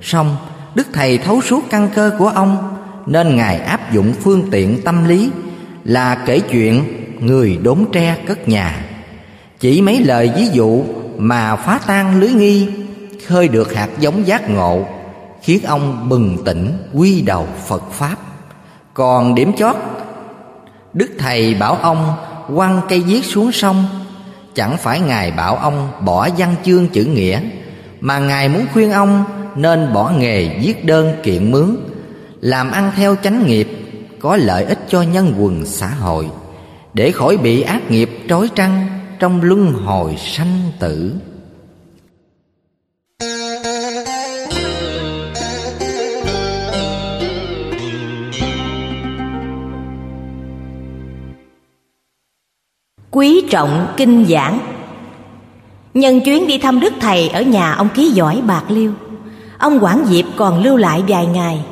Xong, 0.02 0.36
Đức 0.76 0.88
Thầy 0.94 1.18
thấu 1.18 1.42
suốt 1.42 1.64
căn 1.70 1.90
cơ 1.96 2.12
của 2.20 2.28
ông, 2.28 2.78
Nên 3.06 3.36
Ngài 3.36 3.58
áp 3.58 3.94
dụng 3.94 4.14
phương 4.22 4.48
tiện 4.52 4.82
tâm 4.82 5.08
lý 5.08 5.30
Là 5.84 6.16
kể 6.16 6.40
chuyện 6.40 6.84
người 7.20 7.60
đốn 7.64 7.86
tre 7.92 8.18
cất 8.28 8.50
nhà. 8.50 8.86
Chỉ 9.60 9.82
mấy 9.82 10.00
lời 10.04 10.32
ví 10.36 10.48
dụ 10.54 10.84
mà 11.18 11.56
phá 11.56 11.80
tan 11.88 12.20
lưới 12.20 12.30
nghi, 12.30 12.68
Khơi 13.28 13.48
được 13.48 13.74
hạt 13.74 13.90
giống 14.00 14.28
giác 14.28 14.50
ngộ, 14.50 14.86
Khiến 15.42 15.60
ông 15.66 16.10
bừng 16.10 16.38
tỉnh, 16.46 16.78
quy 16.94 17.22
đầu 17.22 17.48
Phật 17.68 17.92
Pháp. 17.92 18.16
Còn 18.94 19.36
điểm 19.36 19.54
chót, 19.58 19.76
Đức 20.94 21.12
Thầy 21.20 21.54
bảo 21.54 21.76
ông 21.76 22.14
quăng 22.56 22.82
cây 22.90 23.00
viết 23.00 23.26
xuống 23.26 23.52
sông. 23.52 23.86
Chẳng 24.56 24.78
phải 24.78 25.00
Ngài 25.00 25.32
bảo 25.32 25.56
ông 25.56 25.92
bỏ 26.06 26.30
văn 26.38 26.56
chương 26.64 26.88
chữ 26.88 27.06
nghĩa, 27.06 27.42
Mà 28.02 28.20
Ngài 28.20 28.50
muốn 28.50 28.66
khuyên 28.74 28.92
ông 28.92 29.24
nên 29.56 29.94
bỏ 29.94 30.12
nghề 30.18 30.60
viết 30.60 30.86
đơn 30.86 31.16
kiện 31.24 31.52
mướn, 31.52 31.76
Làm 32.42 32.72
ăn 32.72 32.92
theo 32.96 33.16
chánh 33.24 33.48
nghiệp, 33.48 33.68
Có 34.20 34.36
lợi 34.36 34.64
ích 34.64 34.80
cho 34.88 35.02
nhân 35.02 35.34
quần 35.40 35.66
xã 35.66 35.88
hội, 35.88 36.28
Để 36.94 37.12
khỏi 37.12 37.38
bị 37.38 37.62
ác 37.62 37.92
nghiệp 37.92 38.10
trói 38.30 38.50
trăng 38.56 38.88
trong 39.24 39.42
luân 39.44 39.74
hồi 39.74 40.16
sanh 40.18 40.72
tử. 40.80 41.14
Quý 53.12 53.48
trọng 53.52 53.88
kinh 53.98 54.26
giảng. 54.30 54.60
Nhân 55.94 56.22
chuyến 56.26 56.48
đi 56.48 56.58
thăm 56.58 56.80
đức 56.80 56.94
thầy 57.02 57.30
ở 57.30 57.42
nhà 57.42 57.74
ông 57.74 57.90
ký 57.94 58.12
giỏi 58.12 58.42
bạc 58.48 58.64
liêu, 58.70 58.92
ông 59.58 59.80
quản 59.82 60.06
diệp 60.06 60.26
còn 60.36 60.64
lưu 60.64 60.78
lại 60.78 61.04
vài 61.08 61.26
ngày. 61.26 61.66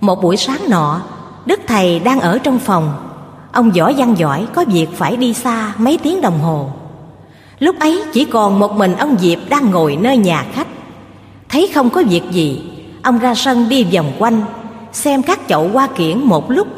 Một 0.00 0.22
buổi 0.22 0.36
sáng 0.36 0.60
nọ, 0.68 1.02
đức 1.46 1.60
thầy 1.66 2.00
đang 2.00 2.20
ở 2.20 2.38
trong 2.38 2.58
phòng. 2.58 3.08
Ông 3.52 3.70
võ 3.70 3.92
văn 3.96 4.14
giỏi 4.18 4.46
có 4.54 4.64
việc 4.68 4.88
phải 4.94 5.16
đi 5.16 5.34
xa 5.34 5.74
mấy 5.78 5.98
tiếng 6.02 6.20
đồng 6.20 6.40
hồ. 6.40 6.72
Lúc 7.58 7.78
ấy 7.78 8.02
chỉ 8.12 8.24
còn 8.24 8.58
một 8.58 8.72
mình 8.76 8.96
ông 8.96 9.16
Diệp 9.18 9.38
đang 9.48 9.70
ngồi 9.70 9.96
nơi 9.96 10.16
nhà 10.16 10.44
khách. 10.52 10.66
Thấy 11.48 11.70
không 11.74 11.90
có 11.90 12.02
việc 12.08 12.22
gì, 12.30 12.62
Ông 13.02 13.18
ra 13.18 13.34
sân 13.34 13.68
đi 13.68 13.84
vòng 13.84 14.12
quanh, 14.18 14.42
Xem 14.92 15.22
các 15.22 15.40
chậu 15.48 15.68
hoa 15.68 15.86
kiển 15.86 16.18
một 16.18 16.50
lúc. 16.50 16.68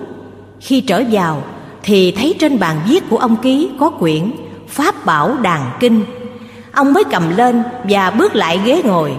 Khi 0.60 0.80
trở 0.80 1.02
vào, 1.10 1.42
Thì 1.82 2.12
thấy 2.12 2.34
trên 2.40 2.58
bàn 2.58 2.80
viết 2.88 3.04
của 3.10 3.16
ông 3.16 3.36
ký 3.36 3.70
có 3.80 3.90
quyển 3.90 4.32
Pháp 4.68 5.06
Bảo 5.06 5.36
Đàn 5.42 5.70
Kinh. 5.80 6.04
Ông 6.72 6.92
mới 6.92 7.04
cầm 7.04 7.36
lên 7.36 7.62
và 7.84 8.10
bước 8.10 8.34
lại 8.34 8.60
ghế 8.64 8.82
ngồi. 8.84 9.12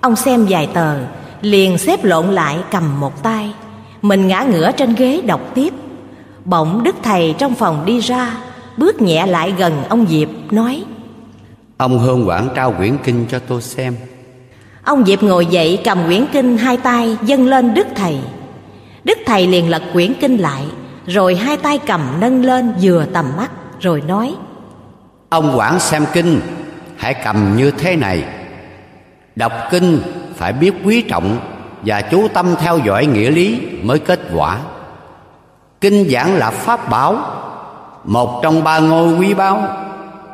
Ông 0.00 0.16
xem 0.16 0.46
vài 0.48 0.66
tờ, 0.66 0.94
Liền 1.40 1.78
xếp 1.78 2.04
lộn 2.04 2.26
lại 2.26 2.58
cầm 2.70 3.00
một 3.00 3.22
tay. 3.22 3.54
Mình 4.02 4.28
ngã 4.28 4.46
ngửa 4.50 4.72
trên 4.72 4.94
ghế 4.94 5.20
đọc 5.26 5.40
tiếp. 5.54 5.74
Bỗng 6.44 6.82
Đức 6.82 6.96
Thầy 7.02 7.34
trong 7.38 7.54
phòng 7.54 7.82
đi 7.86 8.00
ra 8.00 8.36
Bước 8.76 9.02
nhẹ 9.02 9.26
lại 9.26 9.54
gần 9.58 9.84
ông 9.88 10.06
Diệp 10.06 10.28
nói 10.50 10.84
Ông 11.76 11.98
Hương 11.98 12.28
Quảng 12.28 12.48
trao 12.54 12.72
quyển 12.72 12.98
kinh 13.04 13.26
cho 13.30 13.38
tôi 13.38 13.62
xem. 13.62 13.96
Ông 14.84 15.04
Diệp 15.04 15.22
ngồi 15.22 15.46
dậy 15.46 15.80
cầm 15.84 15.98
quyển 16.06 16.26
kinh 16.32 16.58
hai 16.58 16.76
tay 16.76 17.16
dâng 17.22 17.46
lên 17.46 17.74
Đức 17.74 17.86
Thầy. 17.94 18.18
Đức 19.04 19.18
Thầy 19.26 19.46
liền 19.46 19.70
lật 19.70 19.82
quyển 19.92 20.12
kinh 20.20 20.36
lại 20.36 20.64
Rồi 21.06 21.34
hai 21.34 21.56
tay 21.56 21.78
cầm 21.78 22.00
nâng 22.20 22.44
lên 22.44 22.74
vừa 22.82 23.06
tầm 23.12 23.26
mắt 23.36 23.50
Rồi 23.80 24.02
nói 24.06 24.34
Ông 25.28 25.58
Quảng 25.58 25.80
xem 25.80 26.04
kinh 26.12 26.40
Hãy 26.96 27.14
cầm 27.14 27.56
như 27.56 27.70
thế 27.70 27.96
này. 27.96 28.24
Đọc 29.36 29.52
kinh 29.70 30.00
phải 30.36 30.52
biết 30.52 30.72
quý 30.84 31.02
trọng 31.02 31.38
Và 31.82 32.00
chú 32.00 32.28
tâm 32.28 32.54
theo 32.60 32.78
dõi 32.78 33.06
nghĩa 33.06 33.30
lý 33.30 33.60
mới 33.82 33.98
kết 33.98 34.20
quả. 34.34 34.58
Kinh 35.80 36.08
giảng 36.10 36.34
là 36.34 36.50
pháp 36.50 36.90
bảo 36.90 37.42
một 38.04 38.40
trong 38.42 38.64
ba 38.64 38.78
ngôi 38.78 39.14
quý 39.18 39.34
báu, 39.34 39.68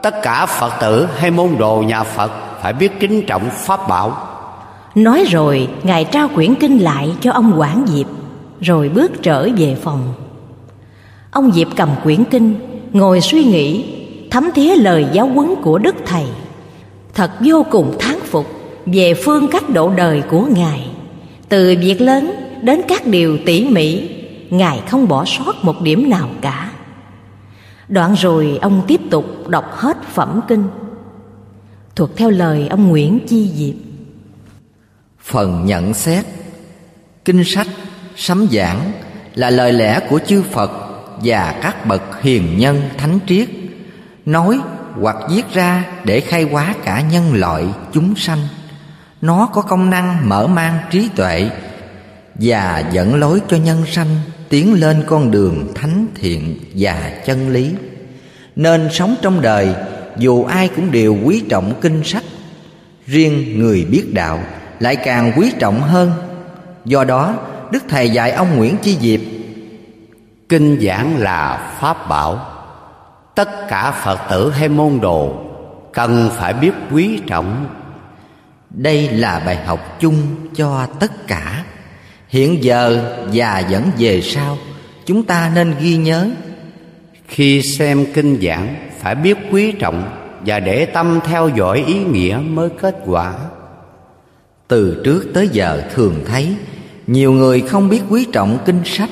Tất 0.03 0.23
cả 0.23 0.47
Phật 0.47 0.73
tử 0.81 1.09
hay 1.17 1.31
môn 1.31 1.49
đồ 1.59 1.83
nhà 1.87 2.03
Phật 2.03 2.33
Phải 2.63 2.73
biết 2.73 3.01
kính 3.01 3.27
trọng 3.27 3.51
pháp 3.51 3.89
bảo. 3.89 4.17
Nói 4.95 5.25
rồi, 5.29 5.69
Ngài 5.83 6.05
trao 6.05 6.29
quyển 6.35 6.55
kinh 6.55 6.79
lại 6.79 7.11
cho 7.21 7.33
ông 7.33 7.53
quản 7.57 7.87
Diệp, 7.87 8.07
Rồi 8.61 8.89
bước 8.89 9.13
trở 9.23 9.49
về 9.57 9.77
phòng. 9.83 10.15
Ông 11.31 11.53
Diệp 11.53 11.69
cầm 11.77 11.89
quyển 12.03 12.25
kinh, 12.25 12.55
Ngồi 12.93 13.21
suy 13.21 13.45
nghĩ, 13.45 13.85
Thấm 14.31 14.51
thía 14.55 14.75
lời 14.75 15.07
giáo 15.13 15.27
huấn 15.27 15.55
của 15.63 15.79
Đức 15.79 15.95
Thầy. 16.07 16.25
Thật 17.15 17.31
vô 17.41 17.67
cùng 17.71 17.97
thán 17.99 18.19
phục 18.31 18.47
Về 18.87 19.15
phương 19.15 19.49
cách 19.49 19.71
độ 19.71 19.91
đời 19.91 20.23
của 20.31 20.47
Ngài. 20.55 20.87
Từ 21.49 21.77
việc 21.81 22.01
lớn 22.01 22.31
đến 22.63 22.81
các 22.89 23.07
điều 23.07 23.39
tỉ 23.47 23.69
mỉ, 23.69 24.09
Ngài 24.51 24.81
không 24.89 25.09
bỏ 25.09 25.25
sót 25.25 25.65
một 25.65 25.83
điểm 25.83 26.11
nào 26.11 26.29
cả. 26.41 26.71
Đoạn 27.89 28.15
rồi 28.15 28.59
ông 28.63 28.85
tiếp 28.89 29.01
tục 29.11 29.49
đọc 29.49 29.65
hết 29.73 29.97
phẩm 30.03 30.41
kinh. 30.49 30.69
Thuộc 31.97 32.17
theo 32.17 32.31
lời 32.31 32.69
ông 32.69 32.89
Nguyễn 32.89 33.21
Chi 33.29 33.53
Diệp. 33.55 33.75
Phần 35.21 35.67
nhận 35.67 35.95
xét. 35.95 36.25
Kinh 37.25 37.45
sách, 37.45 37.67
sấm 38.17 38.47
giảng 38.53 38.93
là 39.35 39.51
lời 39.51 39.73
lẽ 39.73 40.01
của 40.11 40.19
chư 40.27 40.43
Phật 40.43 40.71
và 41.23 41.59
các 41.63 41.87
bậc 41.87 42.23
hiền 42.23 42.59
nhân 42.59 42.83
thánh 42.99 43.19
triết 43.27 43.49
nói 44.27 44.61
hoặc 45.01 45.17
viết 45.31 45.43
ra 45.53 45.85
để 46.05 46.21
khai 46.21 46.43
hóa 46.43 46.75
cả 46.85 47.01
nhân 47.01 47.35
loại 47.35 47.65
chúng 47.93 48.15
sanh. 48.17 48.39
Nó 49.21 49.49
có 49.53 49.63
công 49.63 49.91
năng 49.91 50.29
mở 50.29 50.47
mang 50.47 50.79
trí 50.91 51.09
tuệ 51.17 51.51
và 52.35 52.85
dẫn 52.93 53.15
lối 53.15 53.41
cho 53.49 53.57
nhân 53.57 53.83
sanh 53.87 54.17
tiến 54.49 54.81
lên 54.81 55.05
con 55.07 55.31
đường 55.31 55.73
thánh 55.75 56.07
thiện 56.15 56.59
và 56.75 57.13
chân 57.27 57.51
lý. 57.51 57.75
Nên 58.57 58.89
sống 58.93 59.15
trong 59.23 59.41
đời 59.41 59.75
dù 60.17 60.45
ai 60.45 60.69
cũng 60.77 60.91
đều 60.91 61.17
quý 61.25 61.43
trọng 61.49 61.75
kinh 61.81 62.05
sách 62.05 62.25
riêng 63.07 63.59
người 63.59 63.85
biết 63.85 64.15
đạo 64.15 64.41
lại 64.81 64.97
càng 64.97 65.33
quý 65.37 65.53
trọng 65.59 65.81
hơn. 65.81 66.13
Do 66.85 67.05
đó 67.05 67.35
đức 67.71 67.85
thầy 67.89 68.11
dạy 68.11 68.31
ông 68.31 68.57
nguyễn 68.57 68.77
chi 68.83 68.97
diệp 69.01 69.21
kinh 70.49 70.81
giảng 70.81 71.17
là 71.19 71.73
pháp 71.81 72.09
bảo. 72.09 72.47
Tất 73.35 73.69
cả 73.69 73.91
phật 73.91 74.19
tử 74.31 74.51
hay 74.51 74.69
môn 74.69 75.01
đồ 75.01 75.45
cần 75.93 76.31
phải 76.37 76.53
biết 76.53 76.73
quý 76.91 77.21
trọng. 77.27 77.67
Đây 78.71 79.09
là 79.09 79.43
bài 79.47 79.57
học 79.65 79.97
chung 80.01 80.23
cho 80.55 80.87
tất 81.01 81.27
cả 81.27 81.65
hiện 82.29 82.65
giờ 82.65 83.15
và 83.33 83.65
vẫn 83.71 83.91
về 83.99 84.21
sau 84.21 84.59
chúng 85.07 85.23
ta 85.23 85.53
nên 85.55 85.75
ghi 85.81 85.97
nhớ. 85.97 86.31
Khi 87.29 87.63
xem 87.63 88.07
kinh 88.15 88.41
giảng 88.43 88.75
phải 89.01 89.15
biết 89.15 89.37
quý 89.53 89.73
trọng 89.73 90.11
và 90.47 90.61
để 90.61 90.87
tâm 90.87 91.21
theo 91.25 91.51
dõi 91.57 91.85
ý 91.87 91.95
nghĩa 91.95 92.39
mới 92.49 92.69
kết 92.81 92.97
quả. 93.07 93.35
Từ 94.69 95.03
trước 95.05 95.27
tới 95.35 95.49
giờ 95.49 95.83
thường 95.95 96.25
thấy 96.27 96.55
nhiều 97.07 97.33
người 97.33 97.61
không 97.61 97.89
biết 97.89 98.01
quý 98.09 98.27
trọng 98.33 98.59
kinh 98.65 98.81
sách. 98.85 99.11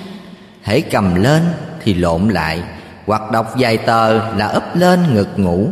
Hãy 0.63 0.81
cầm 0.81 1.15
lên 1.15 1.43
thì 1.85 1.95
lộn 1.95 2.29
lại 2.29 2.63
hoặc 3.07 3.23
đọc 3.33 3.55
vài 3.59 3.77
tờ 3.77 4.37
là 4.37 4.47
ấp 4.47 4.77
lên 4.77 5.01
ngực 5.15 5.29
ngủ. 5.37 5.69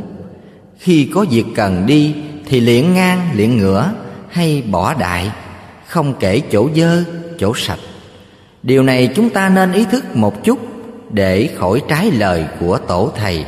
Khi 0.79 1.11
có 1.15 1.25
việc 1.31 1.45
cần 1.55 1.87
đi 1.87 2.15
thì 2.49 2.61
liệng 2.61 2.95
ngang 2.95 3.31
liệng 3.35 3.57
ngửa 3.57 3.91
hay 4.31 4.63
bỏ 4.71 4.95
đại 4.95 5.31
không 5.87 6.15
kể 6.21 6.41
chỗ 6.53 6.69
dơ 6.77 7.05
chỗ 7.39 7.53
sạch. 7.57 7.79
Điều 8.63 8.83
này 8.83 9.13
chúng 9.17 9.31
ta 9.31 9.49
nên 9.49 9.73
ý 9.73 9.85
thức 9.85 10.17
một 10.17 10.45
chút 10.45 10.59
để 11.11 11.51
khỏi 11.59 11.83
trái 11.89 12.11
lời 12.11 12.47
của 12.61 12.79
tổ 12.79 13.13
thầy. 13.17 13.45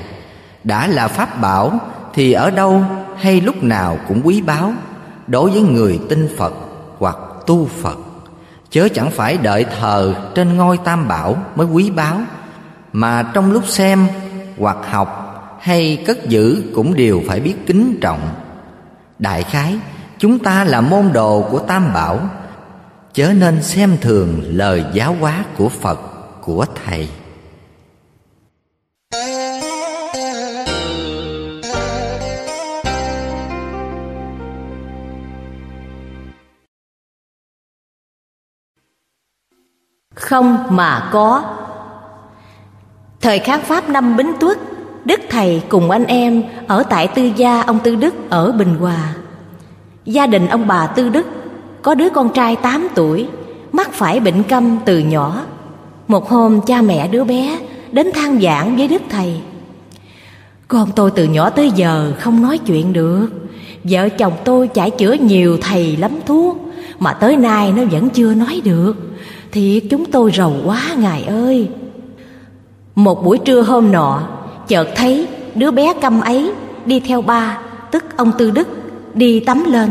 Đã 0.64 0.86
là 0.86 1.08
pháp 1.08 1.40
bảo 1.40 1.78
thì 2.14 2.32
ở 2.32 2.50
đâu 2.50 2.84
hay 3.16 3.40
lúc 3.40 3.62
nào 3.62 3.98
cũng 4.08 4.20
quý 4.24 4.40
báu, 4.40 4.72
đối 5.26 5.50
với 5.50 5.62
người 5.62 6.00
tin 6.08 6.28
phật 6.36 6.54
hoặc 6.98 7.16
tu 7.46 7.68
phật. 7.80 7.98
Chớ 8.70 8.88
chẳng 8.94 9.10
phải 9.10 9.36
đợi 9.36 9.64
thờ 9.80 10.14
trên 10.34 10.56
ngôi 10.56 10.78
tam 10.78 11.08
bảo 11.08 11.36
mới 11.56 11.66
quý 11.66 11.90
báu, 11.90 12.20
mà 12.92 13.22
trong 13.34 13.52
lúc 13.52 13.66
xem 13.66 14.08
hoặc 14.58 14.76
học 14.90 15.22
hay 15.60 16.04
cất 16.06 16.28
giữ 16.28 16.62
cũng 16.74 16.94
đều 16.94 17.22
phải 17.26 17.40
biết 17.40 17.54
kính 17.66 17.98
trọng. 18.00 18.20
Đại 19.18 19.42
khái, 19.42 19.78
chúng 20.18 20.38
ta 20.38 20.64
là 20.64 20.80
môn 20.80 21.12
đồ 21.12 21.48
của 21.50 21.58
tam 21.58 21.92
bảo 21.94 22.20
chớ 23.16 23.32
nên 23.36 23.62
xem 23.62 23.96
thường 24.00 24.42
lời 24.46 24.84
giáo 24.92 25.16
hóa 25.20 25.44
của 25.56 25.68
phật, 25.68 26.00
của 26.42 26.66
thầy. 26.84 27.08
Không 40.14 40.58
mà 40.70 41.10
có. 41.12 41.56
Thời 43.20 43.38
kháng 43.38 43.60
pháp 43.60 43.88
năm 43.88 44.16
bính 44.16 44.32
tuất, 44.40 44.58
đức 45.04 45.20
thầy 45.30 45.62
cùng 45.68 45.90
anh 45.90 46.04
em 46.04 46.42
ở 46.66 46.82
tại 46.90 47.08
tư 47.08 47.30
gia 47.36 47.62
ông 47.62 47.78
tư 47.84 47.94
đức 47.94 48.14
ở 48.30 48.52
bình 48.52 48.74
hòa. 48.74 49.14
Gia 50.04 50.26
đình 50.26 50.48
ông 50.48 50.66
bà 50.66 50.86
tư 50.86 51.08
đức 51.08 51.26
có 51.86 51.94
đứa 51.94 52.08
con 52.08 52.28
trai 52.28 52.56
8 52.56 52.88
tuổi, 52.94 53.26
mắc 53.72 53.92
phải 53.92 54.20
bệnh 54.20 54.42
câm 54.42 54.78
từ 54.84 54.98
nhỏ. 54.98 55.42
Một 56.08 56.28
hôm, 56.28 56.60
cha 56.60 56.82
mẹ 56.82 57.08
đứa 57.08 57.24
bé 57.24 57.58
đến 57.92 58.12
than 58.14 58.40
giảng 58.40 58.76
với 58.76 58.88
đức 58.88 59.02
thầy. 59.10 59.40
Con 60.68 60.90
tôi 60.96 61.10
từ 61.10 61.24
nhỏ 61.24 61.50
tới 61.50 61.70
giờ 61.70 62.12
không 62.18 62.42
nói 62.42 62.58
chuyện 62.58 62.92
được. 62.92 63.26
Vợ 63.84 64.08
chồng 64.08 64.32
tôi 64.44 64.70
chải 64.74 64.90
chữa 64.90 65.12
nhiều 65.12 65.58
thầy 65.60 65.96
lắm 65.96 66.10
thuốc, 66.26 66.58
mà 66.98 67.12
tới 67.12 67.36
nay 67.36 67.72
nó 67.76 67.84
vẫn 67.84 68.08
chưa 68.10 68.34
nói 68.34 68.60
được. 68.64 68.94
Thiệt, 69.52 69.82
chúng 69.90 70.04
tôi 70.04 70.32
rầu 70.34 70.52
quá, 70.64 70.82
ngài 70.98 71.22
ơi. 71.24 71.68
Một 72.94 73.24
buổi 73.24 73.38
trưa 73.38 73.62
hôm 73.62 73.92
nọ, 73.92 74.22
Chợt 74.68 74.88
thấy 74.96 75.26
đứa 75.54 75.70
bé 75.70 75.94
câm 76.00 76.20
ấy 76.20 76.52
Đi 76.86 77.00
theo 77.00 77.22
ba, 77.22 77.58
Tức 77.90 78.16
ông 78.16 78.32
Tư 78.38 78.50
Đức, 78.50 78.68
Đi 79.14 79.40
tắm 79.40 79.64
lên. 79.64 79.90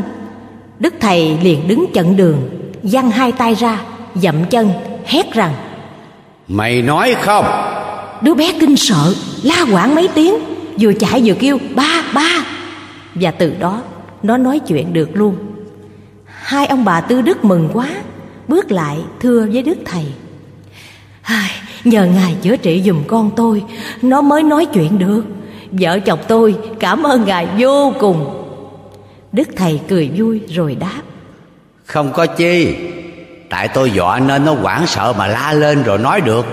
Đức 0.80 0.94
Thầy 1.00 1.38
liền 1.44 1.68
đứng 1.68 1.86
chận 1.94 2.16
đường 2.16 2.50
Giăng 2.84 3.12
hai 3.12 3.32
tay 3.32 3.56
ra 3.56 3.82
Dậm 4.16 4.36
chân 4.50 4.70
hét 5.06 5.34
rằng 5.34 5.54
Mày 6.48 6.82
nói 6.82 7.16
không? 7.22 7.46
Đứa 8.22 8.34
bé 8.34 8.54
kinh 8.60 8.78
sợ 8.78 9.14
La 9.44 9.66
quảng 9.72 9.96
mấy 9.96 10.08
tiếng 10.08 10.36
Vừa 10.80 10.94
chạy 10.94 11.22
vừa 11.26 11.34
kêu 11.34 11.58
ba 11.76 12.04
ba. 12.14 12.46
Và 13.16 13.32
từ 13.32 13.54
đó 13.60 13.82
nó 14.24 14.38
nói 14.38 14.60
chuyện 14.60 14.94
được 14.94 15.10
luôn. 15.14 15.36
Hai 16.26 16.66
ông 16.66 16.86
bà 16.86 17.02
Tư 17.02 17.22
Đức 17.22 17.46
mừng 17.46 17.70
quá 17.74 17.90
bước 18.48 18.72
lại 18.72 18.98
thưa 19.20 19.48
với 19.54 19.64
đức 19.64 19.78
thầy 19.86 20.06
Ai, 21.22 21.50
nhờ 21.84 22.06
ngài 22.06 22.36
chữa 22.42 22.58
trị 22.58 22.82
giùm 22.86 23.04
con 23.08 23.32
tôi 23.36 23.64
nó 24.02 24.22
mới 24.22 24.44
nói 24.44 24.66
chuyện 24.66 25.00
được. 25.00 25.24
Vợ 25.72 26.00
chồng 26.00 26.20
tôi 26.28 26.56
cảm 26.80 27.04
ơn 27.04 27.26
Ngài 27.26 27.48
vô 27.60 27.94
cùng 28.00 28.45
Đức 29.36 29.50
Thầy 29.56 29.82
cười 29.90 30.12
vui 30.16 30.42
rồi 30.50 30.76
đáp. 30.76 31.02
Không 31.86 32.14
có 32.14 32.26
chi. 32.26 32.76
Tại 33.50 33.68
tôi 33.68 33.92
dọa 33.92 34.20
nên 34.20 34.46
nó 34.46 34.54
hoảng 34.54 34.88
sợ 34.88 35.14
mà 35.18 35.28
la 35.28 35.54
lên 35.54 35.84
rồi 35.84 35.98
nói 35.98 36.22
được. 36.22 36.46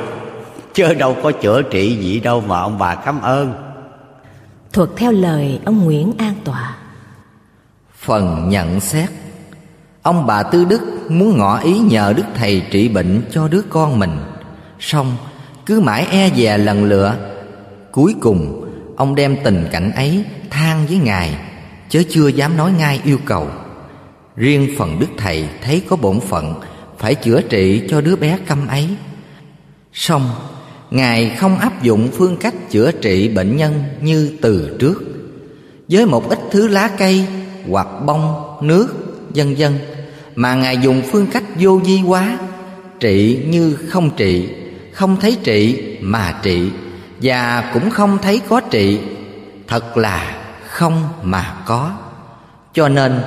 Chứ 0.74 0.94
đâu 0.94 1.16
có 1.22 1.32
chữa 1.32 1.62
trị 1.62 1.96
gì 1.96 2.20
đâu 2.20 2.40
mà 2.40 2.60
ông 2.60 2.78
bà 2.78 2.94
cảm 2.94 3.20
ơn. 3.20 3.54
Thuật 4.72 4.88
theo 4.96 5.12
lời 5.12 5.60
ông 5.64 5.84
Nguyễn 5.84 6.12
An 6.18 6.34
Tọa 6.44 6.76
Phần 7.98 8.48
nhận 8.48 8.80
xét. 8.80 9.08
Ông 10.02 10.26
bà 10.26 10.42
Tư 10.42 10.64
Đức 10.64 10.80
muốn 11.08 11.38
ngỏ 11.38 11.58
ý 11.58 11.78
nhờ 11.78 12.12
Đức 12.16 12.26
Thầy 12.34 12.62
trị 12.70 12.88
bệnh 12.88 13.22
cho 13.32 13.48
đứa 13.48 13.62
con 13.70 13.98
mình. 13.98 14.18
Xong 14.80 15.16
cứ 15.66 15.80
mãi 15.80 16.06
e 16.10 16.30
dè 16.36 16.58
lần 16.58 16.84
lựa 16.84 17.14
Cuối 17.92 18.14
cùng 18.20 18.68
ông 18.96 19.14
đem 19.14 19.36
tình 19.44 19.68
cảnh 19.72 19.92
ấy 19.92 20.24
than 20.50 20.86
với 20.86 20.98
Ngài 20.98 21.36
Chớ 21.92 22.02
chưa 22.10 22.28
dám 22.28 22.56
nói 22.56 22.72
ngay 22.72 23.00
yêu 23.04 23.18
cầu. 23.24 23.48
Riêng 24.36 24.74
phần 24.78 24.98
Đức 24.98 25.06
Thầy 25.16 25.48
thấy 25.62 25.82
có 25.88 25.96
bổn 25.96 26.20
phận 26.20 26.54
Phải 26.98 27.14
chữa 27.14 27.40
trị 27.40 27.82
cho 27.88 28.00
đứa 28.00 28.16
bé 28.16 28.38
câm 28.46 28.66
ấy. 28.66 28.88
Song 29.92 30.30
Ngài 30.90 31.30
không 31.30 31.58
áp 31.58 31.82
dụng 31.82 32.08
phương 32.12 32.36
cách 32.36 32.54
chữa 32.70 32.92
trị 32.92 33.28
bệnh 33.28 33.56
nhân 33.56 33.82
như 34.00 34.32
từ 34.42 34.76
trước. 34.80 35.02
Với 35.88 36.06
một 36.06 36.28
ít 36.28 36.38
thứ 36.50 36.68
lá 36.68 36.90
cây 36.98 37.26
hoặc 37.68 37.86
bông, 38.06 38.56
nước, 38.62 38.88
vân 39.34 39.54
vân 39.58 39.78
Mà 40.34 40.54
Ngài 40.54 40.78
dùng 40.78 41.02
phương 41.10 41.26
cách 41.32 41.44
vô 41.58 41.80
di 41.84 42.02
quá 42.06 42.38
Trị 43.00 43.44
như 43.46 43.76
không 43.88 44.10
trị 44.16 44.48
Không 44.92 45.20
thấy 45.20 45.36
trị 45.44 45.82
mà 46.00 46.40
trị 46.42 46.70
Và 47.22 47.70
cũng 47.74 47.90
không 47.90 48.18
thấy 48.22 48.40
có 48.48 48.60
trị 48.60 48.98
Thật 49.66 49.96
là 49.96 50.41
không 50.72 51.08
mà 51.22 51.54
có. 51.66 51.90
Cho 52.74 52.88
nên 52.88 53.20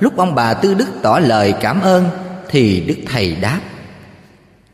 lúc 0.00 0.16
ông 0.16 0.34
bà 0.34 0.54
Tư 0.54 0.74
Đức 0.74 0.88
tỏ 1.02 1.18
lời 1.18 1.54
cảm 1.60 1.80
ơn 1.80 2.04
Thì 2.48 2.80
Đức 2.80 2.94
Thầy 3.12 3.34
đáp 3.34 3.60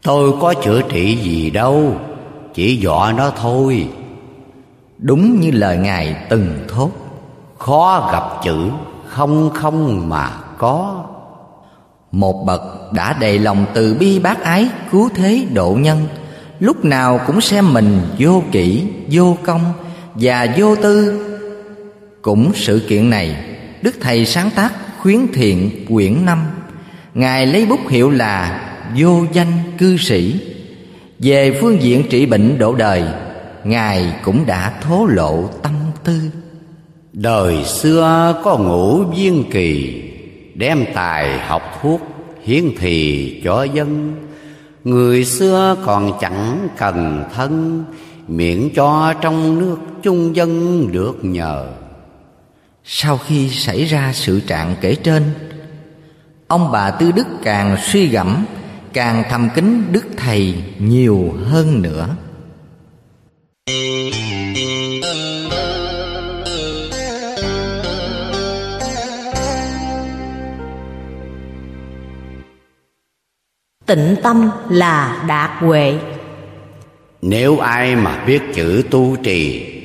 Tôi 0.02 0.32
có 0.40 0.55
chữa 0.55 0.82
trị 0.88 1.16
gì 1.16 1.50
đâu 1.50 1.96
Chỉ 2.55 2.76
dọa 2.76 3.12
nó 3.12 3.30
thôi. 3.30 3.88
Đúng 4.98 5.40
như 5.40 5.50
lời 5.50 5.76
Ngài 5.76 6.26
từng 6.28 6.59
thốt 6.68 6.90
Khó 7.59 8.10
gặp 8.12 8.44
chữ 8.44 8.70
Không 9.06 9.50
không 9.55 10.09
mà 10.09 10.30
có. 10.59 11.05
Một 12.12 12.44
bậc 12.46 12.92
đã 12.92 13.12
đầy 13.20 13.38
lòng 13.38 13.66
từ 13.74 13.96
bi 14.00 14.18
bác 14.18 14.42
ái 14.42 14.68
Cứu 14.90 15.09
thế 15.14 15.46
độ 15.55 15.76
nhân 15.80 16.06
Lúc 16.60 16.84
nào 16.84 17.20
cũng 17.26 17.40
xem 17.40 17.72
mình 17.72 18.00
vô 18.18 18.42
kỷ, 18.52 18.86
vô 19.10 19.36
công 19.44 19.72
Và 20.14 20.46
vô 20.56 20.76
tư 20.76 21.24
cũng 22.23 22.53
sự 22.55 22.82
kiện 22.89 23.11
này, 23.11 23.36
Đức 23.82 23.95
Thầy 24.01 24.27
sáng 24.27 24.51
tác 24.51 24.73
khuyến 24.99 25.19
thiện 25.32 25.86
quyển 25.89 26.24
năm. 26.24 26.39
Ngài 27.15 27.47
lấy 27.47 27.66
bút 27.66 27.89
hiệu 27.89 28.11
là 28.11 28.65
vô 28.97 29.24
danh 29.32 29.53
cư 29.78 29.97
sĩ. 29.97 30.40
Về 31.19 31.59
phương 31.61 31.82
diện 31.82 32.05
trị 32.11 32.27
bệnh 32.27 32.59
độ 32.59 32.74
đời, 32.74 33.05
ngài 33.65 34.15
cũng 34.24 34.47
đã 34.47 34.81
thố 34.82 35.07
lộ 35.07 35.49
tâm 35.62 35.73
tư. 36.05 36.20
Đời 37.12 37.65
xưa 37.65 38.40
có 38.45 38.59
ngũ 38.59 39.05
viên 39.05 39.51
kỳ, 39.51 40.03
đem 40.55 40.85
tài 40.95 41.39
học 41.39 41.78
thuốc 41.82 42.01
hiến 42.45 42.65
thì 42.78 43.40
cho 43.45 43.62
dân. 43.62 44.15
Người 44.85 45.24
xưa 45.24 45.77
còn 45.85 46.12
chẳng 46.20 46.69
cần 46.77 47.24
thân, 47.35 47.85
miệng 48.28 48.70
cho 48.74 49.15
trong 49.20 49.59
nước 49.59 49.77
chung 50.03 50.36
dân 50.36 50.93
được 50.93 51.24
nhờ 51.24 51.66
sau 52.90 53.19
khi 53.19 53.48
xảy 53.48 53.85
ra 53.85 54.12
sự 54.15 54.40
trạng 54.40 54.77
kể 54.81 54.94
trên 54.94 55.23
ông 56.47 56.73
bà 56.73 56.90
tư 56.90 57.12
đức 57.12 57.27
càng 57.43 57.77
suy 57.82 58.09
gẫm 58.09 58.44
càng 58.93 59.24
thầm 59.31 59.48
kính 59.55 59.93
đức 59.93 60.05
thầy 60.16 60.55
nhiều 60.78 61.35
hơn 61.44 61.82
nữa. 61.82 62.16
Tịnh 73.86 74.16
tâm 74.23 74.51
là 74.70 75.24
đạt 75.28 75.51
huệ. 75.59 75.98
Nếu 77.23 77.59
ai 77.59 77.97
mà 77.97 78.24
biết 78.24 78.43
chữ 78.55 78.82
tu 78.90 79.16
trì 79.16 79.77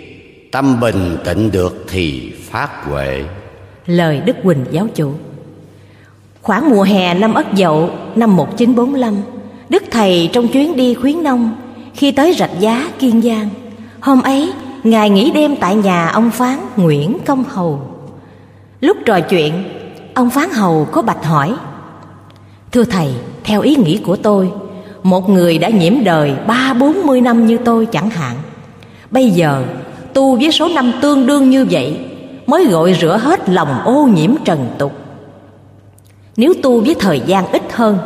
tâm 0.53 0.79
bình 0.79 1.17
tĩnh 1.25 1.51
được 1.51 1.85
thì 1.89 2.33
phát 2.51 2.85
huệ 2.85 3.23
lời 3.85 4.21
đức 4.25 4.35
quỳnh 4.43 4.65
giáo 4.71 4.87
chủ 4.95 5.13
Khoảng 6.41 6.69
mùa 6.69 6.83
hè 6.83 7.13
năm 7.13 7.33
Ất 7.33 7.45
Dậu 7.53 7.89
năm 8.15 8.35
1945, 8.35 9.15
Đức 9.69 9.83
Thầy 9.91 10.29
trong 10.33 10.47
chuyến 10.47 10.75
đi 10.75 10.93
khuyến 10.93 11.23
nông 11.23 11.55
khi 11.93 12.11
tới 12.11 12.33
Rạch 12.33 12.59
Giá, 12.59 12.91
Kiên 12.99 13.21
Giang. 13.21 13.49
Hôm 13.99 14.21
ấy, 14.21 14.53
Ngài 14.83 15.09
nghỉ 15.09 15.31
đêm 15.31 15.55
tại 15.55 15.75
nhà 15.75 16.07
ông 16.07 16.31
Phán 16.31 16.59
Nguyễn 16.77 17.17
Công 17.25 17.43
Hầu. 17.43 17.81
Lúc 18.81 18.97
trò 19.05 19.19
chuyện, 19.19 19.63
ông 20.13 20.29
Phán 20.29 20.49
Hầu 20.49 20.87
có 20.91 21.01
bạch 21.01 21.25
hỏi 21.25 21.55
Thưa 22.71 22.83
Thầy, 22.83 23.13
theo 23.43 23.61
ý 23.61 23.75
nghĩ 23.75 24.01
của 24.05 24.15
tôi, 24.15 24.51
một 25.03 25.29
người 25.29 25.57
đã 25.57 25.69
nhiễm 25.69 25.93
đời 26.03 26.33
ba 26.47 26.73
bốn 26.73 27.07
mươi 27.07 27.21
năm 27.21 27.45
như 27.45 27.57
tôi 27.57 27.85
chẳng 27.85 28.09
hạn. 28.09 28.35
Bây 29.11 29.29
giờ, 29.29 29.63
tu 30.13 30.35
với 30.35 30.51
số 30.51 30.67
năm 30.67 30.93
tương 31.01 31.25
đương 31.25 31.49
như 31.49 31.65
vậy, 31.71 31.99
mới 32.47 32.65
gọi 32.65 32.93
rửa 33.01 33.17
hết 33.17 33.49
lòng 33.49 33.81
ô 33.85 34.07
nhiễm 34.15 34.31
trần 34.45 34.69
tục. 34.77 34.93
Nếu 36.37 36.53
tu 36.63 36.81
với 36.81 36.95
thời 36.99 37.19
gian 37.19 37.51
ít 37.51 37.73
hơn, 37.73 37.97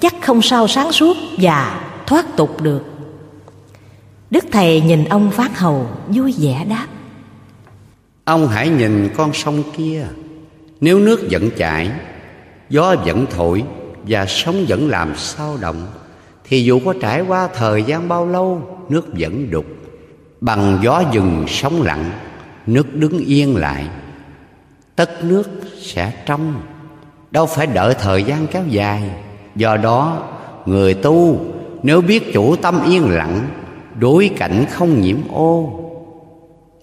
Chắc 0.00 0.14
không 0.22 0.42
sao 0.42 0.68
sáng 0.68 0.92
suốt 0.92 1.16
và 1.38 1.80
thoát 2.06 2.36
tục 2.36 2.62
được. 2.62 2.82
Đức 4.30 4.44
Thầy 4.52 4.80
nhìn 4.80 5.04
ông 5.04 5.30
Phát 5.30 5.58
Hầu 5.58 5.86
vui 6.08 6.34
vẻ 6.38 6.64
đáp. 6.68 6.86
Ông 8.24 8.48
hãy 8.48 8.68
nhìn 8.68 9.08
con 9.16 9.32
sông 9.32 9.62
kia. 9.76 10.06
Nếu 10.80 10.98
nước 10.98 11.28
vẫn 11.30 11.50
chảy, 11.56 11.90
Gió 12.70 12.94
vẫn 13.04 13.26
thổi 13.30 13.64
Và 14.02 14.26
sóng 14.28 14.64
vẫn 14.68 14.88
làm 14.88 15.16
sao 15.16 15.56
động, 15.60 15.86
Thì 16.44 16.64
dù 16.64 16.80
có 16.84 16.94
trải 17.00 17.20
qua 17.20 17.48
thời 17.54 17.82
gian 17.82 18.08
bao 18.08 18.26
lâu, 18.26 18.62
Nước 18.88 19.06
vẫn 19.18 19.50
đục. 19.50 19.64
Bằng 20.40 20.78
gió 20.82 21.02
dừng 21.12 21.44
sóng 21.48 21.82
lặng, 21.82 22.10
Nước 22.66 22.94
đứng 22.94 23.18
yên 23.18 23.56
lại, 23.56 23.86
Tất 24.96 25.24
nước 25.24 25.50
sẽ 25.82 26.12
trong. 26.26 26.62
Đâu 27.30 27.46
phải 27.46 27.66
đợi 27.66 27.94
thời 27.94 28.22
gian 28.22 28.46
kéo 28.46 28.62
dài, 28.68 29.10
do 29.56 29.76
đó 29.76 30.22
người 30.66 30.94
tu 30.94 31.40
nếu 31.82 32.00
biết 32.00 32.32
chủ 32.32 32.56
tâm 32.56 32.80
yên 32.86 33.10
lặng, 33.10 33.48
đối 33.98 34.30
cảnh 34.36 34.64
không 34.70 35.00
nhiễm 35.00 35.16
ô, 35.32 35.80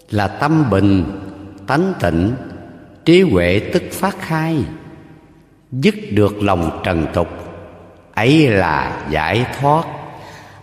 là 0.09 0.27
tâm 0.27 0.69
bình, 0.69 1.03
tánh 1.67 1.93
tịnh, 2.01 2.31
trí 3.05 3.21
huệ 3.21 3.61
tức 3.73 3.83
phát 3.91 4.15
khai, 4.19 4.57
dứt 5.71 5.95
được 6.11 6.43
lòng 6.43 6.81
trần 6.83 7.05
tục, 7.13 7.27
ấy 8.13 8.47
là 8.47 9.05
giải 9.09 9.45
thoát. 9.59 9.85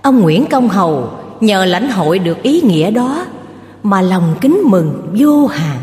Ông 0.03 0.21
nguyễn 0.21 0.47
công 0.51 0.69
hầu 0.69 1.11
nhờ 1.43 1.65
lãnh 1.65 1.91
hội 1.91 2.19
được 2.19 2.43
ý 2.43 2.61
nghĩa 2.61 2.91
đó 2.91 3.27
mà 3.83 4.01
lòng 4.01 4.37
kính 4.41 4.63
mừng 4.65 5.15
vô 5.19 5.47
hạn. 5.47 5.79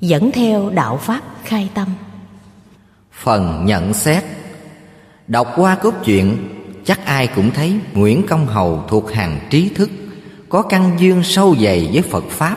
Dẫn 0.00 0.30
theo 0.30 0.70
đạo 0.70 0.96
pháp 0.96 1.20
khai 1.44 1.68
tâm. 1.74 1.88
Phần 3.12 3.66
nhận 3.66 3.92
xét. 3.92 4.24
Đọc 5.26 5.52
qua 5.56 5.74
cốt 5.74 5.94
truyện, 6.04 6.36
Chắc 6.84 7.06
ai 7.06 7.26
cũng 7.26 7.50
thấy 7.50 7.74
Nguyễn 7.92 8.26
Công 8.26 8.46
Hầu 8.46 8.84
thuộc 8.88 9.12
hàng 9.12 9.40
trí 9.50 9.68
thức, 9.68 9.90
Có 10.48 10.62
căn 10.62 10.96
duyên 10.98 11.22
sâu 11.22 11.56
dày 11.60 11.90
với 11.92 12.02
Phật 12.02 12.24
Pháp. 12.30 12.56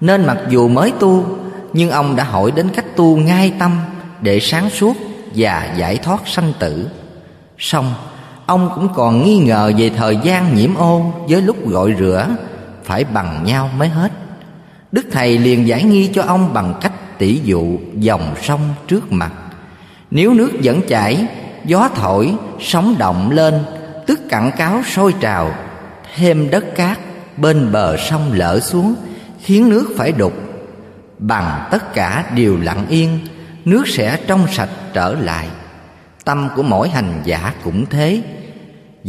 Nên 0.00 0.26
mặc 0.26 0.38
dù 0.48 0.68
mới 0.68 0.92
tu, 1.00 1.38
Nhưng 1.72 1.90
ông 1.90 2.16
đã 2.16 2.24
hỏi 2.24 2.50
đến 2.50 2.68
cách 2.74 2.96
tu 2.96 3.16
ngay 3.16 3.52
tâm 3.58 3.80
Để 4.20 4.40
sáng 4.40 4.70
suốt 4.70 4.96
và 5.34 5.74
giải 5.78 5.96
thoát 5.96 6.28
sanh 6.28 6.52
tử. 6.58 6.88
Xong 7.58 7.94
Ông 8.46 8.70
cũng 8.74 8.88
còn 8.94 9.24
nghi 9.24 9.38
ngờ 9.38 9.72
về 9.78 9.90
thời 9.96 10.18
gian 10.22 10.54
nhiễm 10.54 10.74
ô 10.74 11.12
Với 11.28 11.42
lúc 11.42 11.68
gọi 11.68 11.94
rửa, 11.98 12.26
Phải 12.84 13.04
bằng 13.04 13.44
nhau 13.44 13.70
mới 13.76 13.88
hết. 13.88 14.12
Đức 14.92 15.06
Thầy 15.12 15.38
liền 15.38 15.66
giải 15.66 15.84
nghi 15.84 16.10
cho 16.14 16.22
ông 16.22 16.54
bằng 16.54 16.74
cách 16.80 17.18
tỷ 17.18 17.40
dụ 17.44 17.78
dòng 17.94 18.34
sông 18.42 18.60
trước 18.88 19.12
mặt. 19.12 19.32
Nếu 20.10 20.34
nước 20.34 20.50
vẫn 20.62 20.80
chảy, 20.88 21.26
Gió 21.64 21.88
thổi, 21.94 22.34
Sóng 22.60 22.94
động 22.98 23.30
lên, 23.30 23.64
Tức 24.06 24.20
cặn 24.28 24.50
cáo 24.56 24.82
sôi 24.82 25.14
trào, 25.20 25.54
Thêm 26.16 26.50
đất 26.50 26.64
cát 26.76 26.98
Bên 27.36 27.72
bờ 27.72 27.96
sông 27.96 28.32
lở 28.32 28.60
xuống, 28.60 28.94
Khiến 29.40 29.68
nước 29.68 29.94
phải 29.96 30.12
đục. 30.12 30.32
Bằng 31.18 31.68
tất 31.70 31.94
cả 31.94 32.24
đều 32.34 32.56
lặng 32.56 32.86
yên, 32.88 33.18
Nước 33.64 33.88
sẽ 33.88 34.18
trong 34.26 34.46
sạch 34.52 34.68
trở 34.92 35.14
lại. 35.14 35.46
Tâm 36.24 36.48
của 36.56 36.62
mỗi 36.62 36.88
hành 36.88 37.20
giả 37.24 37.52
cũng 37.64 37.86
thế. 37.86 38.22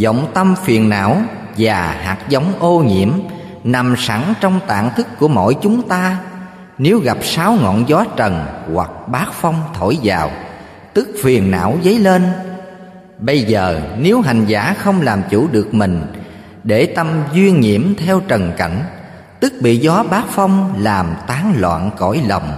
Vọng 0.04 0.32
tâm 0.34 0.56
phiền 0.64 0.90
não 0.90 1.18
Và 1.58 1.98
hạt 2.02 2.18
giống 2.30 2.54
ô 2.60 2.80
nhiễm 2.80 3.10
nằm 3.64 3.96
sẵn 3.98 4.22
trong 4.42 4.60
tạng 4.68 4.90
thức 4.96 5.08
của 5.20 5.28
mỗi 5.28 5.56
chúng 5.62 5.88
ta. 5.88 6.18
Nếu 6.78 7.00
gặp 7.00 7.18
sáu 7.22 7.58
ngọn 7.62 7.90
gió 7.90 8.06
trần 8.16 8.46
hoặc 8.74 8.90
bát 9.08 9.28
phong 9.32 9.62
thổi 9.74 9.98
vào, 10.04 10.32
tức 10.94 11.08
phiền 11.24 11.52
não 11.52 11.78
dấy 11.84 12.00
lên. 12.00 12.26
Bây 13.20 13.44
giờ, 13.44 13.82
nếu 14.00 14.22
hành 14.22 14.46
giả 14.46 14.76
không 14.80 15.02
làm 15.02 15.22
chủ 15.30 15.48
được 15.52 15.74
mình 15.74 16.02
để 16.64 16.86
tâm 16.86 17.08
duyên 17.34 17.60
nhiễm 17.60 17.96
theo 17.96 18.22
trần 18.28 18.52
cảnh, 18.58 18.84
tức 19.40 19.54
bị 19.62 19.78
gió 19.78 20.04
bát 20.10 20.24
phong 20.30 20.74
làm 20.80 21.08
tán 21.28 21.54
loạn 21.58 21.92
cõi 21.98 22.22
lòng, 22.28 22.52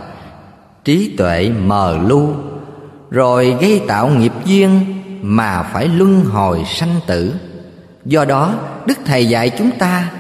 trí 0.84 1.16
tuệ 1.18 1.50
mờ 1.50 1.98
lu 2.08 2.34
rồi 3.10 3.56
gây 3.62 3.82
tạo 3.88 4.08
nghiệp 4.10 4.32
duyên 4.46 4.80
mà 5.22 5.64
phải 5.64 5.88
luân 5.88 6.26
hồi 6.26 6.64
sanh 6.66 6.96
tử. 7.08 7.34
Do 8.06 8.26
đó 8.26 8.54
đức 8.86 8.98
thầy 9.06 9.30
dạy 9.30 9.50
chúng 9.58 9.72
ta 9.72 10.12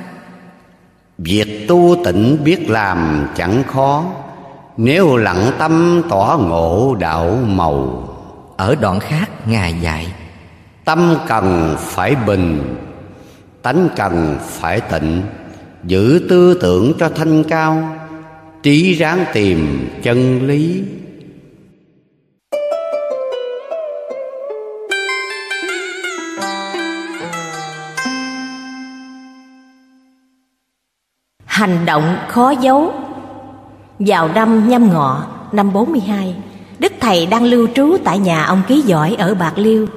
việc 1.17 1.65
tu 1.67 1.95
tịnh 2.05 2.37
biết 2.43 2.69
làm 2.69 3.27
chẳng 3.35 3.63
khó 3.67 4.05
nếu 4.77 5.17
lặng 5.17 5.51
tâm 5.59 6.01
tỏ 6.09 6.39
ngộ 6.41 6.95
đạo 6.99 7.37
màu. 7.47 8.03
Ở 8.57 8.75
đoạn 8.75 8.99
khác 8.99 9.29
ngài 9.45 9.73
dạy 9.81 10.13
tâm 10.85 11.17
cần 11.27 11.75
phải 11.79 12.15
bình 12.15 12.75
tánh 13.61 13.89
cần 13.95 14.37
phải 14.41 14.81
tịnh 14.81 15.21
giữ 15.83 16.25
tư 16.29 16.59
tưởng 16.61 16.93
cho 16.99 17.09
thanh 17.09 17.43
cao 17.43 17.89
trí 18.63 18.93
ráng 18.93 19.25
tìm 19.33 19.89
chân 20.03 20.47
lý 20.47 20.83
Hành 31.57 31.85
động 31.85 32.17
khó 32.27 32.49
giấu. 32.49 32.93
Vào 33.99 34.29
năm 34.35 34.69
nhâm 34.69 34.89
ngọ, 34.93 35.25
năm 35.51 35.73
42 35.73 36.35
Đức 36.79 36.93
Thầy 36.99 37.25
đang 37.25 37.43
lưu 37.43 37.67
trú 37.75 37.97
tại 38.03 38.19
nhà 38.19 38.43
ông 38.43 38.61
Ký 38.67 38.81
Giỏi 38.81 39.15
ở 39.19 39.35
Bạc 39.35 39.53
Liêu. 39.55 39.87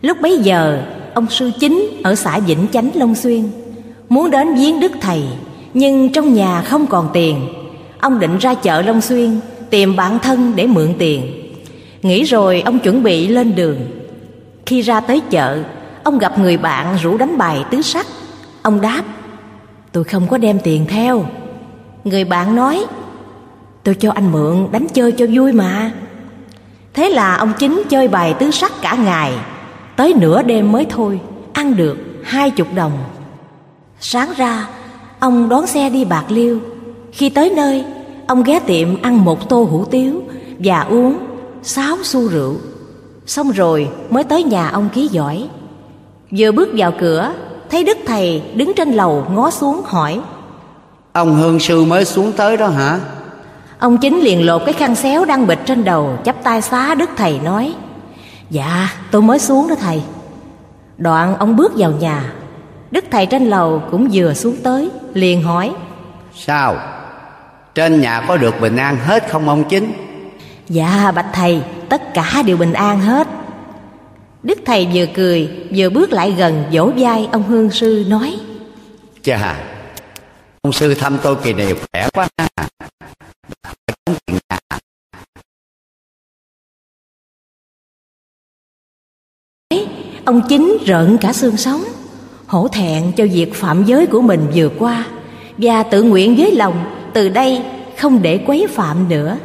Lúc 0.00 0.20
bấy 0.20 0.38
giờ, 0.38 0.82
ông 1.14 1.26
sư 1.30 1.50
chính 1.60 2.00
ở 2.04 2.14
xã 2.14 2.38
Vĩnh 2.38 2.66
Chánh, 2.72 2.90
Long 2.94 3.14
Xuyên, 3.14 3.44
Muốn 4.08 4.30
đến 4.30 4.54
viếng 4.54 4.80
Đức 4.80 4.92
Thầy, 5.00 5.22
Nhưng 5.74 6.12
trong 6.12 6.34
nhà 6.34 6.62
không 6.62 6.86
còn 6.86 7.08
tiền. 7.12 7.48
Ông 8.00 8.18
định 8.18 8.38
ra 8.38 8.54
chợ 8.54 8.82
Long 8.82 9.00
Xuyên, 9.00 9.40
Tìm 9.70 9.96
bạn 9.96 10.18
thân 10.18 10.52
để 10.56 10.66
mượn 10.66 10.94
tiền. 10.98 11.22
Nghĩ 12.02 12.24
rồi, 12.24 12.62
ông 12.64 12.78
chuẩn 12.78 13.02
bị 13.02 13.28
lên 13.28 13.54
đường. 13.54 13.76
Khi 14.66 14.80
ra 14.82 15.00
tới 15.00 15.20
chợ, 15.30 15.58
Ông 16.02 16.18
gặp 16.18 16.38
người 16.38 16.56
bạn 16.56 16.96
rủ 17.02 17.16
đánh 17.16 17.38
bài 17.38 17.64
tứ 17.70 17.82
sắc. 17.82 18.06
Ông 18.62 18.80
đáp 18.80 19.02
Tôi 19.92 20.04
không 20.04 20.26
có 20.28 20.38
đem 20.38 20.58
tiền 20.64 20.86
theo. 20.88 21.24
Người 22.04 22.24
bạn 22.24 22.56
nói, 22.56 22.86
Tôi 23.82 23.94
cho 23.94 24.12
anh 24.12 24.32
mượn 24.32 24.68
đánh 24.72 24.86
chơi 24.94 25.12
cho 25.12 25.26
vui 25.32 25.52
mà. 25.52 25.92
Thế 26.94 27.08
là 27.08 27.36
ông 27.36 27.52
chính 27.58 27.82
chơi 27.88 28.08
bài 28.08 28.34
tứ 28.38 28.50
sắc 28.50 28.72
cả 28.82 28.94
ngày. 28.94 29.32
Tới 29.96 30.14
nửa 30.14 30.42
đêm 30.42 30.72
mới 30.72 30.86
thôi, 30.90 31.20
Ăn 31.52 31.76
được 31.76 31.96
hai 32.24 32.50
chục 32.50 32.66
đồng. 32.74 32.92
Sáng 34.00 34.32
ra, 34.36 34.68
Ông 35.18 35.48
đón 35.48 35.66
xe 35.66 35.90
đi 35.90 36.04
Bạc 36.04 36.24
Liêu. 36.28 36.60
Khi 37.12 37.28
tới 37.28 37.50
nơi, 37.56 37.84
Ông 38.26 38.42
ghé 38.42 38.60
tiệm 38.66 39.02
ăn 39.02 39.24
một 39.24 39.48
tô 39.48 39.62
hủ 39.70 39.84
tiếu 39.84 40.22
Và 40.58 40.80
uống 40.80 41.18
sáu 41.62 41.96
xu 42.02 42.28
rượu. 42.28 42.54
Xong 43.26 43.50
rồi 43.50 43.88
mới 44.10 44.24
tới 44.24 44.42
nhà 44.42 44.68
ông 44.68 44.88
ký 44.94 45.08
giỏi. 45.08 45.48
Vừa 46.30 46.52
bước 46.52 46.68
vào 46.76 46.92
cửa 46.98 47.32
Thấy 47.70 47.84
Đức 47.84 47.98
Thầy 48.06 48.42
đứng 48.54 48.72
trên 48.76 48.92
lầu 48.92 49.26
ngó 49.30 49.50
xuống 49.50 49.82
hỏi 49.84 50.20
Ông 51.12 51.34
Hương 51.34 51.60
Sư 51.60 51.84
mới 51.84 52.04
xuống 52.04 52.32
tới 52.32 52.56
đó 52.56 52.68
hả? 52.68 52.98
Ông 53.78 53.98
chính 53.98 54.20
liền 54.20 54.46
lột 54.46 54.62
cái 54.64 54.74
khăn 54.74 54.94
xéo 54.94 55.24
đang 55.24 55.46
bịch 55.46 55.58
trên 55.66 55.84
đầu 55.84 56.18
chắp 56.24 56.36
tay 56.42 56.62
xá 56.62 56.94
Đức 56.94 57.10
Thầy 57.16 57.40
nói 57.44 57.74
Dạ 58.50 58.88
tôi 59.10 59.22
mới 59.22 59.38
xuống 59.38 59.68
đó 59.68 59.74
thầy 59.80 60.02
Đoạn 60.98 61.36
ông 61.38 61.56
bước 61.56 61.72
vào 61.76 61.90
nhà 61.90 62.32
Đức 62.90 63.04
Thầy 63.10 63.26
trên 63.26 63.46
lầu 63.46 63.82
cũng 63.90 64.08
vừa 64.12 64.34
xuống 64.34 64.56
tới 64.62 64.90
Liền 65.14 65.42
hỏi 65.42 65.72
Sao? 66.34 66.76
Trên 67.74 68.00
nhà 68.00 68.24
có 68.28 68.36
được 68.36 68.60
bình 68.60 68.76
an 68.76 68.96
hết 68.96 69.30
không 69.30 69.48
ông 69.48 69.64
chính? 69.64 69.92
Dạ 70.68 71.12
bạch 71.14 71.26
thầy 71.32 71.62
Tất 71.88 72.14
cả 72.14 72.42
đều 72.46 72.56
bình 72.56 72.72
an 72.72 73.00
hết 73.00 73.28
Đức 74.46 74.58
thầy 74.64 74.88
vừa 74.94 75.06
cười 75.14 75.50
Vừa 75.76 75.90
bước 75.90 76.12
lại 76.12 76.34
gần 76.38 76.64
vỗ 76.72 76.90
vai 76.96 77.28
ông 77.32 77.42
Hương 77.42 77.70
Sư 77.70 78.04
nói. 78.08 78.38
Chà 79.22 79.56
Ông 80.62 80.72
sư 80.72 80.94
thăm 80.94 81.18
tôi 81.22 81.36
kỳ 81.44 81.52
này 81.52 81.74
khỏe 81.74 82.08
quá 82.12 82.28
ha. 82.38 82.48
Ông 90.24 90.42
chính 90.48 90.78
rợn 90.86 91.18
cả 91.20 91.32
xương 91.32 91.56
sống 91.56 91.84
Hổ 92.46 92.68
thẹn 92.68 93.12
cho 93.16 93.24
việc 93.32 93.54
phạm 93.54 93.84
giới 93.84 94.06
của 94.06 94.20
mình 94.20 94.46
vừa 94.54 94.68
qua 94.78 95.06
Và 95.58 95.82
tự 95.82 96.02
nguyện 96.02 96.36
với 96.36 96.52
lòng 96.52 96.84
Từ 97.14 97.28
đây 97.28 97.62
không 97.98 98.22
để 98.22 98.44
quấy 98.46 98.66
phạm 98.70 99.08
nữa. 99.08 99.38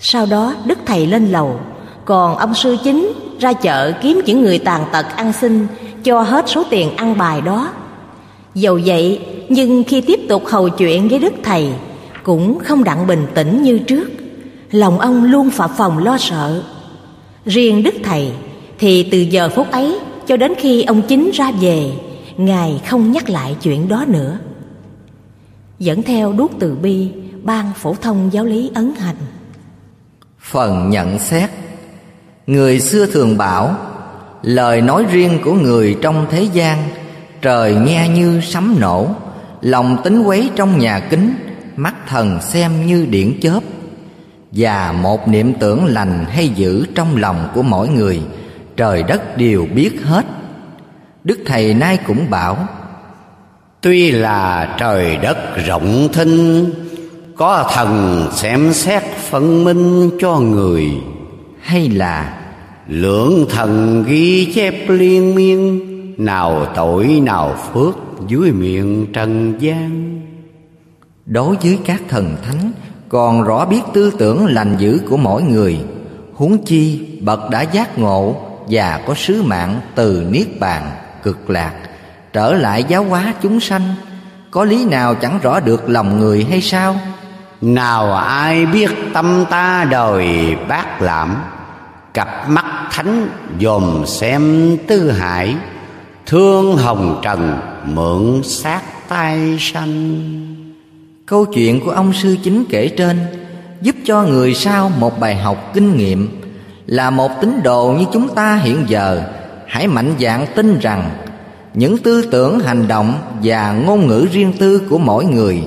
Sau 0.00 0.26
đó 0.26 0.54
Đức 0.66 0.78
Thầy 0.86 1.06
lên 1.06 1.26
lầu 1.26 1.60
còn 2.04 2.36
ông 2.36 2.54
sư 2.54 2.76
chính 2.84 3.12
ra 3.40 3.52
chợ 3.52 3.92
kiếm 4.02 4.20
những 4.26 4.42
người 4.42 4.58
tàn 4.58 4.84
tật 4.92 5.06
ăn 5.16 5.32
xin, 5.32 5.66
Cho 6.04 6.22
hết 6.22 6.44
số 6.48 6.64
tiền 6.70 6.96
ăn 6.96 7.18
bài 7.18 7.40
đó. 7.40 7.72
Dầu 8.54 8.80
vậy, 8.84 9.20
nhưng 9.48 9.84
khi 9.84 10.00
tiếp 10.00 10.20
tục 10.28 10.42
hầu 10.46 10.68
chuyện 10.68 11.08
với 11.08 11.18
Đức 11.18 11.32
Thầy, 11.42 11.68
Cũng 12.22 12.58
không 12.58 12.84
đặng 12.84 13.06
bình 13.06 13.26
tĩnh 13.34 13.62
như 13.62 13.78
trước. 13.78 14.10
Lòng 14.70 15.00
ông 15.00 15.24
luôn 15.24 15.50
phập 15.50 15.70
phòng 15.76 15.98
lo 15.98 16.18
sợ. 16.18 16.62
Riêng 17.46 17.82
Đức 17.82 17.94
Thầy, 18.02 18.32
thì 18.78 19.08
từ 19.10 19.18
giờ 19.18 19.48
phút 19.48 19.70
ấy 19.70 19.98
cho 20.26 20.36
đến 20.36 20.52
khi 20.58 20.82
ông 20.82 21.02
chính 21.02 21.30
ra 21.34 21.50
về, 21.60 21.92
ngài 22.36 22.80
không 22.88 23.12
nhắc 23.12 23.30
lại 23.30 23.56
chuyện 23.62 23.88
đó 23.88 24.04
nữa. 24.08 24.38
Dẫn 25.78 26.02
theo 26.02 26.32
đuốc 26.32 26.50
từ 26.58 26.76
bi, 26.82 27.08
ban 27.42 27.72
phổ 27.76 27.94
thông 27.94 28.30
giáo 28.32 28.44
lý 28.44 28.70
ấn 28.74 28.92
hành. 28.98 29.16
Phần 30.38 30.90
nhận 30.90 31.18
xét 31.18 31.50
người 32.46 32.80
xưa 32.80 33.06
thường 33.06 33.38
bảo, 33.38 33.76
lời 34.42 34.80
nói 34.80 35.04
riêng 35.10 35.38
của 35.44 35.52
người 35.52 35.96
trong 36.02 36.26
thế 36.30 36.42
gian, 36.42 36.88
trời 37.42 37.74
nghe 37.74 38.08
như 38.08 38.40
sấm 38.40 38.76
nổ, 38.80 39.08
lòng 39.60 39.96
tính 40.04 40.22
quấy 40.22 40.50
trong 40.56 40.78
nhà 40.78 41.00
kính, 41.00 41.34
mắt 41.76 41.94
thần 42.08 42.40
xem 42.42 42.86
như 42.86 43.06
điển 43.06 43.40
chớp. 43.40 43.60
Và 44.52 44.92
một 44.92 45.28
niệm 45.28 45.54
tưởng 45.54 45.84
lành 45.84 46.24
hay 46.28 46.48
dữ 46.48 46.86
trong 46.94 47.16
lòng 47.16 47.48
của 47.54 47.62
mỗi 47.62 47.88
người, 47.88 48.20
trời 48.76 49.02
đất 49.02 49.36
đều 49.36 49.66
biết 49.74 50.02
hết. 50.04 50.26
Đức 51.24 51.38
thầy 51.46 51.74
nay 51.74 51.98
cũng 52.06 52.30
bảo, 52.30 52.68
tuy 53.80 54.10
là 54.10 54.74
trời 54.78 55.16
đất 55.16 55.36
rộng 55.66 56.08
thinh, 56.12 56.70
có 57.36 57.70
thần 57.74 58.26
xem 58.32 58.72
xét 58.72 59.02
phân 59.02 59.64
minh 59.64 60.10
cho 60.20 60.38
người 60.38 60.90
hay 61.64 61.88
là 61.88 62.34
lượng 62.88 63.46
thần 63.50 64.04
ghi 64.08 64.52
chép 64.54 64.74
liên 64.88 65.34
miên 65.34 65.80
nào 66.24 66.66
tội 66.74 67.06
nào 67.06 67.56
phước 67.72 67.96
dưới 68.28 68.52
miệng 68.52 69.06
trần 69.12 69.54
gian. 69.58 70.20
Đối 71.26 71.56
với 71.56 71.78
các 71.84 72.02
thần 72.08 72.36
thánh 72.46 72.72
còn 73.08 73.42
rõ 73.42 73.64
biết 73.64 73.80
tư 73.92 74.12
tưởng 74.18 74.46
lành 74.46 74.76
dữ 74.78 75.00
của 75.10 75.16
mỗi 75.16 75.42
người. 75.42 75.78
Huống 76.34 76.64
chi 76.64 77.06
bậc 77.20 77.50
đã 77.50 77.62
giác 77.62 77.98
ngộ 77.98 78.36
và 78.68 79.00
có 79.06 79.14
sứ 79.14 79.42
mạng 79.42 79.80
từ 79.94 80.26
niết 80.30 80.60
bàn 80.60 80.82
cực 81.22 81.50
lạc 81.50 81.74
trở 82.32 82.54
lại 82.54 82.84
giáo 82.88 83.04
hóa 83.04 83.34
chúng 83.42 83.60
sanh. 83.60 83.94
Có 84.50 84.64
lý 84.64 84.84
nào 84.84 85.14
chẳng 85.14 85.38
rõ 85.42 85.60
được 85.60 85.88
lòng 85.88 86.18
người 86.18 86.46
hay 86.50 86.60
sao? 86.60 86.96
Nào 87.60 88.14
ai 88.14 88.66
biết 88.66 88.90
tâm 89.12 89.44
ta 89.50 89.86
đời 89.90 90.56
bác 90.68 91.02
lãm 91.02 91.36
cặp 92.14 92.48
mắt 92.48 92.64
thánh 92.92 93.28
dòm 93.60 94.06
xem 94.06 94.76
tư 94.86 95.10
hải, 95.10 95.56
thương 96.26 96.76
hồng 96.76 97.20
trần 97.22 97.58
mượn 97.84 98.42
sát 98.42 98.82
tay 99.08 99.56
sanh. 99.60 100.20
Câu 101.26 101.44
chuyện 101.44 101.80
của 101.84 101.90
ông 101.90 102.12
sư 102.12 102.36
chính 102.42 102.64
kể 102.68 102.88
trên 102.88 103.20
giúp 103.80 103.96
cho 104.04 104.22
người 104.22 104.54
sau 104.54 104.90
một 104.98 105.20
bài 105.20 105.36
học 105.36 105.70
kinh 105.74 105.96
nghiệm, 105.96 106.40
là 106.86 107.10
một 107.10 107.30
tín 107.40 107.60
đồ 107.62 107.94
như 107.98 108.04
chúng 108.12 108.34
ta 108.34 108.56
hiện 108.56 108.84
giờ. 108.88 109.22
Hãy 109.66 109.86
mạnh 109.86 110.14
dạn 110.20 110.46
tin 110.54 110.78
rằng 110.78 111.10
những 111.74 111.98
tư 111.98 112.28
tưởng, 112.30 112.60
hành 112.60 112.88
động 112.88 113.14
và 113.42 113.72
ngôn 113.72 114.06
ngữ 114.06 114.26
riêng 114.32 114.52
tư 114.58 114.82
của 114.90 114.98
mỗi 114.98 115.24
người 115.24 115.62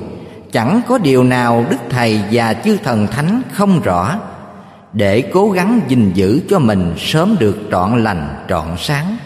chẳng 0.52 0.80
có 0.88 0.98
điều 0.98 1.24
nào 1.24 1.64
đức 1.70 1.76
thầy 1.90 2.20
và 2.32 2.54
chư 2.54 2.76
thần 2.84 3.06
thánh 3.06 3.42
không 3.52 3.80
rõ 3.80 4.18
để 4.92 5.20
cố 5.32 5.50
gắng 5.50 5.80
gìn 5.88 6.12
giữ 6.14 6.40
cho 6.50 6.58
mình 6.58 6.94
sớm 6.98 7.36
được 7.38 7.56
trọn 7.70 8.04
lành, 8.04 8.44
trọn 8.48 8.66
sáng. 8.78 9.16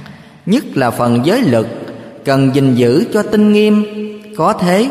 Nhất 0.46 0.64
là 0.74 0.90
phần 0.90 1.20
giới 1.24 1.40
lực 1.40 1.68
cần 2.24 2.50
gìn 2.54 2.74
giữ 2.74 3.04
cho 3.12 3.22
tinh 3.22 3.52
nghiêm. 3.52 3.84
Có 4.36 4.52
thế, 4.52 4.90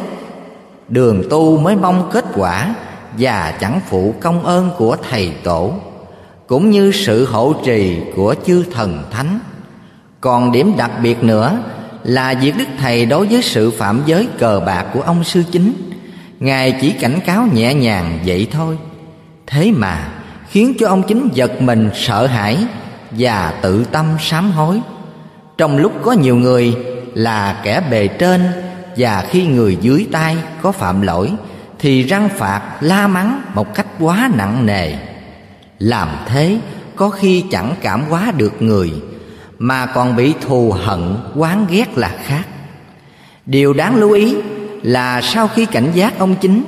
đường 0.89 1.23
tu 1.29 1.57
mới 1.57 1.75
mong 1.75 2.09
kết 2.13 2.25
quả 2.35 2.75
và 3.17 3.53
chẳng 3.59 3.79
phụ 3.89 4.15
công 4.21 4.45
ơn 4.45 4.69
của 4.77 4.97
thầy 5.09 5.31
tổ, 5.43 5.73
cũng 6.47 6.69
như 6.69 6.91
sự 6.91 7.25
hộ 7.25 7.53
trì 7.65 7.97
của 8.15 8.35
chư 8.45 8.63
thần 8.73 9.03
thánh. 9.11 9.39
Còn 10.21 10.51
điểm 10.51 10.73
đặc 10.77 10.91
biệt 11.03 11.23
nữa 11.23 11.57
là 12.03 12.33
việc 12.41 12.53
đức 12.57 12.67
thầy 12.79 13.05
đối 13.05 13.27
với 13.27 13.41
sự 13.41 13.71
phạm 13.71 14.01
giới 14.05 14.27
cờ 14.39 14.61
bạc 14.65 14.85
của 14.93 15.01
ông 15.01 15.23
sư 15.23 15.43
chính, 15.51 15.73
ngài 16.39 16.77
chỉ 16.81 16.91
cảnh 16.91 17.19
cáo 17.25 17.47
nhẹ 17.53 17.73
nhàng 17.73 18.19
vậy 18.25 18.47
thôi. 18.51 18.77
Thế 19.47 19.71
mà 19.71 20.07
khiến 20.51 20.73
cho 20.79 20.87
ông 20.87 21.03
chính 21.07 21.29
giật 21.33 21.61
mình, 21.61 21.89
sợ 21.93 22.27
hãi 22.27 22.57
và 23.11 23.53
tự 23.61 23.85
tâm 23.91 24.05
sám 24.19 24.51
hối. 24.51 24.81
Trong 25.57 25.77
lúc 25.77 25.93
có 26.03 26.11
nhiều 26.11 26.35
người 26.35 26.75
là 27.13 27.61
kẻ 27.63 27.81
bề 27.91 28.07
trên 28.07 28.51
và 28.97 29.25
khi 29.29 29.45
người 29.47 29.77
dưới 29.81 30.07
tay 30.11 30.37
có 30.61 30.71
phạm 30.71 31.01
lỗi 31.01 31.31
thì 31.79 32.03
răng 32.03 32.29
phạt, 32.37 32.61
la 32.81 33.07
mắng 33.07 33.41
một 33.53 33.75
cách 33.75 33.85
quá 33.99 34.29
nặng 34.35 34.65
nề. 34.65 34.93
Làm 35.79 36.09
thế 36.27 36.57
có 36.95 37.09
khi 37.09 37.43
chẳng 37.51 37.75
cảm 37.81 38.03
hóa 38.09 38.31
được 38.37 38.61
người, 38.61 38.91
mà 39.57 39.85
còn 39.85 40.15
bị 40.15 40.33
thù 40.41 40.71
hận, 40.71 41.15
oán 41.35 41.65
ghét 41.69 41.97
là 41.97 42.11
khác. 42.23 42.43
Điều 43.45 43.73
đáng 43.73 43.95
lưu 43.95 44.11
ý 44.11 44.35
là 44.83 45.21
sau 45.21 45.47
khi 45.47 45.65
cảnh 45.65 45.91
giác 45.93 46.19
ông 46.19 46.35
chính, 46.41 46.63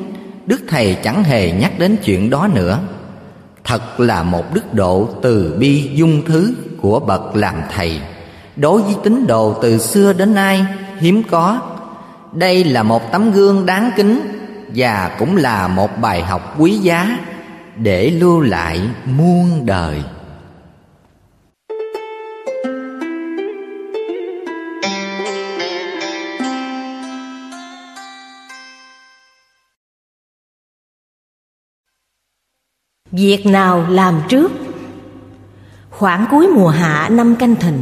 đức 0.45 0.61
thầy 0.67 0.97
chẳng 1.03 1.23
hề 1.23 1.51
nhắc 1.51 1.79
đến 1.79 1.95
chuyện 2.03 2.29
đó 2.29 2.47
nữa 2.53 2.79
thật 3.63 3.99
là 3.99 4.23
một 4.23 4.53
đức 4.53 4.73
độ 4.73 5.09
từ 5.21 5.55
bi 5.59 5.91
dung 5.93 6.21
thứ 6.25 6.53
của 6.81 6.99
bậc 6.99 7.35
làm 7.35 7.55
thầy. 7.75 8.01
Đối 8.55 8.81
với 8.81 8.95
tín 9.03 9.27
đồ 9.27 9.53
từ 9.61 9.77
xưa 9.77 10.13
đến 10.13 10.33
nay, 10.33 10.65
hiếm 10.99 11.23
có. 11.31 11.59
Đây 12.31 12.63
là 12.63 12.83
một 12.83 13.11
tấm 13.11 13.31
gương 13.31 13.65
đáng 13.65 13.91
kính 13.95 14.21
và 14.75 15.15
cũng 15.19 15.37
là 15.37 15.67
một 15.67 15.97
bài 16.01 16.23
học 16.23 16.55
quý 16.59 16.71
giá 16.77 17.17
để 17.77 18.09
lưu 18.09 18.41
lại 18.41 18.81
muôn 19.05 19.65
đời. 19.65 20.03
Việc 33.13 33.45
nào 33.45 33.85
làm 33.89 34.21
trước? 34.29 34.51
Khoảng 35.89 36.25
cuối 36.31 36.47
mùa 36.47 36.69
hạ 36.69 37.09
năm 37.11 37.35
canh 37.35 37.55
thìn 37.55 37.81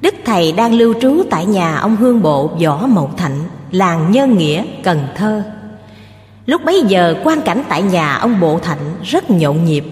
Đức 0.00 0.14
Thầy 0.24 0.52
đang 0.52 0.74
lưu 0.74 0.94
trú 1.00 1.22
tại 1.30 1.46
nhà 1.46 1.76
ông 1.76 1.96
Hương 1.96 2.22
Bộ 2.22 2.50
Võ 2.64 2.86
Mậu 2.86 3.10
Thạnh 3.16 3.38
Làng 3.70 4.12
Nhân 4.12 4.38
Nghĩa, 4.38 4.64
Cần 4.82 5.06
Thơ. 5.16 5.42
Lúc 6.46 6.64
bấy 6.64 6.82
giờ 6.82 7.14
quan 7.24 7.40
cảnh 7.40 7.62
tại 7.68 7.82
nhà 7.82 8.14
ông 8.14 8.40
Bộ 8.40 8.58
Thạnh 8.58 8.78
rất 9.02 9.30
nhộn 9.30 9.64
nhịp. 9.64 9.84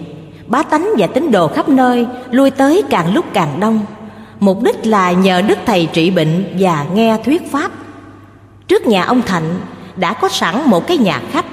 Bá 0.47 0.63
tánh 0.63 0.89
và 0.97 1.07
tín 1.07 1.31
đồ 1.31 1.47
khắp 1.47 1.69
nơi 1.69 2.07
lui 2.31 2.51
tới 2.51 2.83
càng 2.89 3.13
lúc 3.13 3.25
càng 3.33 3.59
đông. 3.59 3.79
Mục 4.39 4.63
đích 4.63 4.85
là 4.85 5.11
nhờ 5.11 5.41
Đức 5.41 5.57
Thầy 5.65 5.87
trị 5.93 6.11
bệnh 6.11 6.55
và 6.59 6.85
nghe 6.93 7.17
thuyết 7.25 7.51
pháp. 7.51 7.71
Trước 8.67 8.87
nhà 8.87 9.03
ông 9.03 9.21
Thạnh 9.21 9.59
đã 9.95 10.13
có 10.13 10.29
sẵn 10.29 10.55
một 10.65 10.87
cái 10.87 10.97
nhà 10.97 11.21
khách 11.31 11.45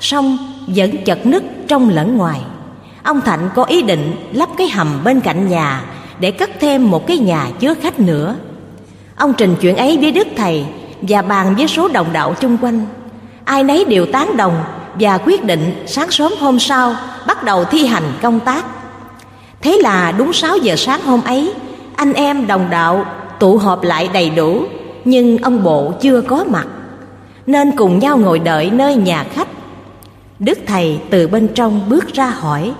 Song 0.00 0.38
vẫn 0.66 1.04
chật 1.04 1.26
nứt 1.26 1.42
trong 1.68 1.90
lẫn 1.90 2.16
ngoài. 2.16 2.40
Ông 3.02 3.20
Thạnh 3.20 3.50
có 3.54 3.64
ý 3.64 3.82
định 3.82 4.16
lắp 4.32 4.48
cái 4.56 4.68
hầm 4.68 5.00
bên 5.04 5.20
cạnh 5.20 5.48
nhà 5.48 5.84
Để 6.20 6.30
cất 6.30 6.50
thêm 6.60 6.90
một 6.90 7.06
cái 7.06 7.18
nhà 7.18 7.48
chứa 7.60 7.74
khách 7.74 8.00
nữa. 8.00 8.36
Ông 9.16 9.34
trình 9.38 9.56
chuyện 9.60 9.76
ấy 9.76 9.98
với 10.00 10.12
Đức 10.12 10.28
Thầy 10.36 10.64
Và 11.02 11.22
bàn 11.22 11.54
với 11.56 11.68
số 11.68 11.88
đồng 11.88 12.12
đạo 12.12 12.34
chung 12.40 12.56
quanh. 12.60 12.86
Ai 13.44 13.64
nấy 13.64 13.84
đều 13.84 14.06
tán 14.06 14.36
đồng 14.36 14.64
Và 14.94 15.18
quyết 15.18 15.44
định 15.44 15.84
sáng 15.86 16.10
sớm 16.10 16.32
hôm 16.40 16.58
sau 16.58 16.96
Bắt 17.26 17.44
đầu 17.44 17.64
thi 17.64 17.86
hành 17.86 18.12
công 18.22 18.40
tác. 18.40 18.64
Thế 19.60 19.78
là 19.82 20.12
đúng 20.12 20.32
6 20.32 20.56
giờ 20.56 20.76
sáng 20.76 21.00
hôm 21.02 21.22
ấy, 21.24 21.52
Anh 21.96 22.12
em 22.12 22.46
đồng 22.46 22.70
đạo 22.70 23.06
tụ 23.38 23.56
họp 23.56 23.82
lại 23.82 24.08
đầy 24.12 24.30
đủ, 24.30 24.64
Nhưng 25.04 25.38
ông 25.38 25.62
bộ 25.62 25.92
chưa 26.00 26.20
có 26.20 26.44
mặt, 26.44 26.66
Nên 27.46 27.76
cùng 27.76 27.98
nhau 27.98 28.18
ngồi 28.18 28.38
đợi 28.38 28.70
nơi 28.70 28.96
nhà 28.96 29.24
khách. 29.34 29.48
Đức 30.38 30.58
Thầy 30.66 31.00
từ 31.10 31.28
bên 31.28 31.48
trong 31.54 31.80
bước 31.88 32.12
ra 32.12 32.26
hỏi 32.26 32.72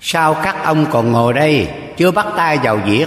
Sao 0.00 0.34
các 0.34 0.64
ông 0.64 0.86
còn 0.90 1.12
ngồi 1.12 1.32
đây? 1.32 1.68
Chưa 1.96 2.10
bắt 2.10 2.26
tay 2.36 2.58
vào 2.58 2.76
việc. 2.76 3.06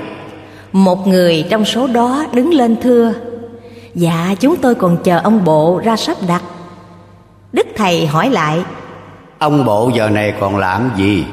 Một 0.71 1.07
người 1.07 1.45
trong 1.49 1.65
số 1.65 1.87
đó 1.87 2.25
đứng 2.33 2.53
lên 2.53 2.75
thưa 2.81 3.13
Dạ 3.95 4.35
chúng 4.39 4.55
tôi 4.55 4.75
còn 4.75 4.97
chờ 5.03 5.19
ông 5.19 5.45
bộ 5.45 5.81
ra 5.83 5.95
sắp 5.95 6.17
đặt. 6.27 6.43
Đức 7.53 7.67
thầy 7.75 8.05
hỏi 8.05 8.29
lại 8.29 8.63
Ông 9.39 9.65
bộ 9.65 9.91
giờ 9.95 10.09
này 10.09 10.33
còn 10.39 10.57
làm 10.57 10.91
gì? 10.97 11.25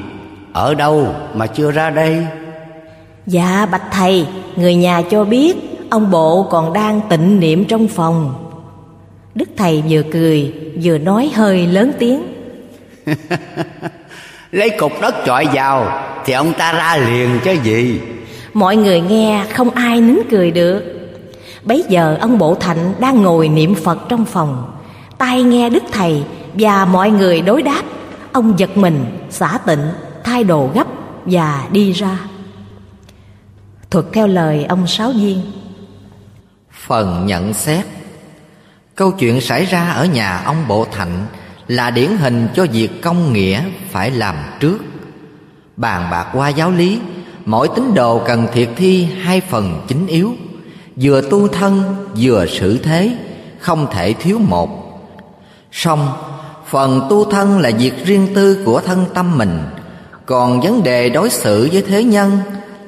Ở 0.53 0.73
đâu 0.73 1.07
mà 1.33 1.47
chưa 1.47 1.71
ra 1.71 1.89
đây? 1.89 2.25
Dạ 3.25 3.67
bạch 3.71 3.91
thầy 3.91 4.27
Người 4.55 4.75
nhà 4.75 5.01
cho 5.09 5.23
biết 5.23 5.55
Ông 5.89 6.11
bộ 6.11 6.43
còn 6.43 6.73
đang 6.73 7.01
tịnh 7.09 7.39
niệm 7.39 7.65
trong 7.65 7.87
phòng. 7.87 8.33
Đức 9.35 9.49
thầy 9.57 9.83
vừa 9.89 10.01
cười 10.11 10.53
Vừa 10.83 10.97
nói 10.97 11.31
hơi 11.35 11.67
lớn 11.67 11.91
tiếng 11.99 12.23
Lấy 14.51 14.69
cục 14.69 15.01
đất 15.01 15.15
chọi 15.25 15.47
vào 15.53 16.05
Thì 16.25 16.33
ông 16.33 16.53
ta 16.53 16.73
ra 16.73 16.97
liền 16.97 17.39
chứ 17.43 17.51
gì. 17.63 18.01
Mọi 18.53 18.75
người 18.75 19.01
nghe 19.01 19.45
không 19.53 19.69
ai 19.69 20.01
nín 20.01 20.17
cười 20.29 20.51
được. 20.51 20.83
Bấy 21.63 21.83
giờ 21.89 22.17
ông 22.21 22.37
Bộ 22.37 22.55
Thạnh 22.55 22.93
đang 22.99 23.21
ngồi 23.21 23.47
niệm 23.47 23.75
Phật 23.75 23.99
trong 24.09 24.25
phòng. 24.25 24.73
Tai 25.17 25.43
nghe 25.43 25.69
Đức 25.69 25.83
Thầy 25.91 26.23
và 26.53 26.85
mọi 26.85 27.11
người 27.11 27.41
đối 27.41 27.61
đáp. 27.61 27.81
Ông 28.31 28.59
giật 28.59 28.77
mình, 28.77 29.05
xả 29.29 29.57
tịnh, 29.65 29.91
thay 30.23 30.43
đồ 30.43 30.69
gấp 30.73 30.87
và 31.25 31.67
đi 31.71 31.91
ra. 31.91 32.19
Thuật 33.91 34.05
theo 34.13 34.27
lời 34.27 34.65
ông 34.69 34.87
Sáu 34.87 35.11
Viên. 35.11 35.41
Phần 36.87 37.25
nhận 37.25 37.53
xét. 37.53 37.85
Câu 38.95 39.11
chuyện 39.11 39.41
xảy 39.41 39.65
ra 39.65 39.89
ở 39.89 40.05
nhà 40.05 40.41
ông 40.45 40.67
Bộ 40.67 40.85
Thạnh 40.91 41.25
là 41.69 41.91
điển 41.91 42.17
hình 42.17 42.47
cho 42.55 42.65
việc 42.71 43.01
công 43.01 43.33
nghĩa 43.33 43.63
phải 43.89 44.11
làm 44.11 44.35
trước. 44.59 44.77
Bàn 45.77 46.07
bạc 46.11 46.27
qua 46.33 46.49
giáo 46.49 46.71
lý, 46.71 46.99
mỗi 47.45 47.69
tín 47.75 47.93
đồ 47.93 48.21
cần 48.27 48.47
thiệt 48.53 48.69
thi 48.77 49.03
hai 49.03 49.41
phần 49.41 49.85
chính 49.87 50.07
yếu, 50.07 50.33
vừa 50.95 51.21
tu 51.21 51.47
thân 51.47 52.05
vừa 52.17 52.45
xử 52.45 52.77
thế, 52.77 53.17
không 53.59 53.87
thể 53.91 54.13
thiếu 54.13 54.39
một. 54.39 54.69
Song 55.71 56.09
phần 56.67 57.07
tu 57.09 57.31
thân 57.31 57.59
là 57.59 57.71
việc 57.79 58.05
riêng 58.05 58.27
tư 58.35 58.63
của 58.65 58.81
thân 58.81 59.05
tâm 59.13 59.37
mình, 59.37 59.59
còn 60.25 60.61
vấn 60.61 60.83
đề 60.83 61.09
đối 61.09 61.29
xử 61.29 61.69
với 61.71 61.83
thế 61.87 62.03
nhân 62.03 62.39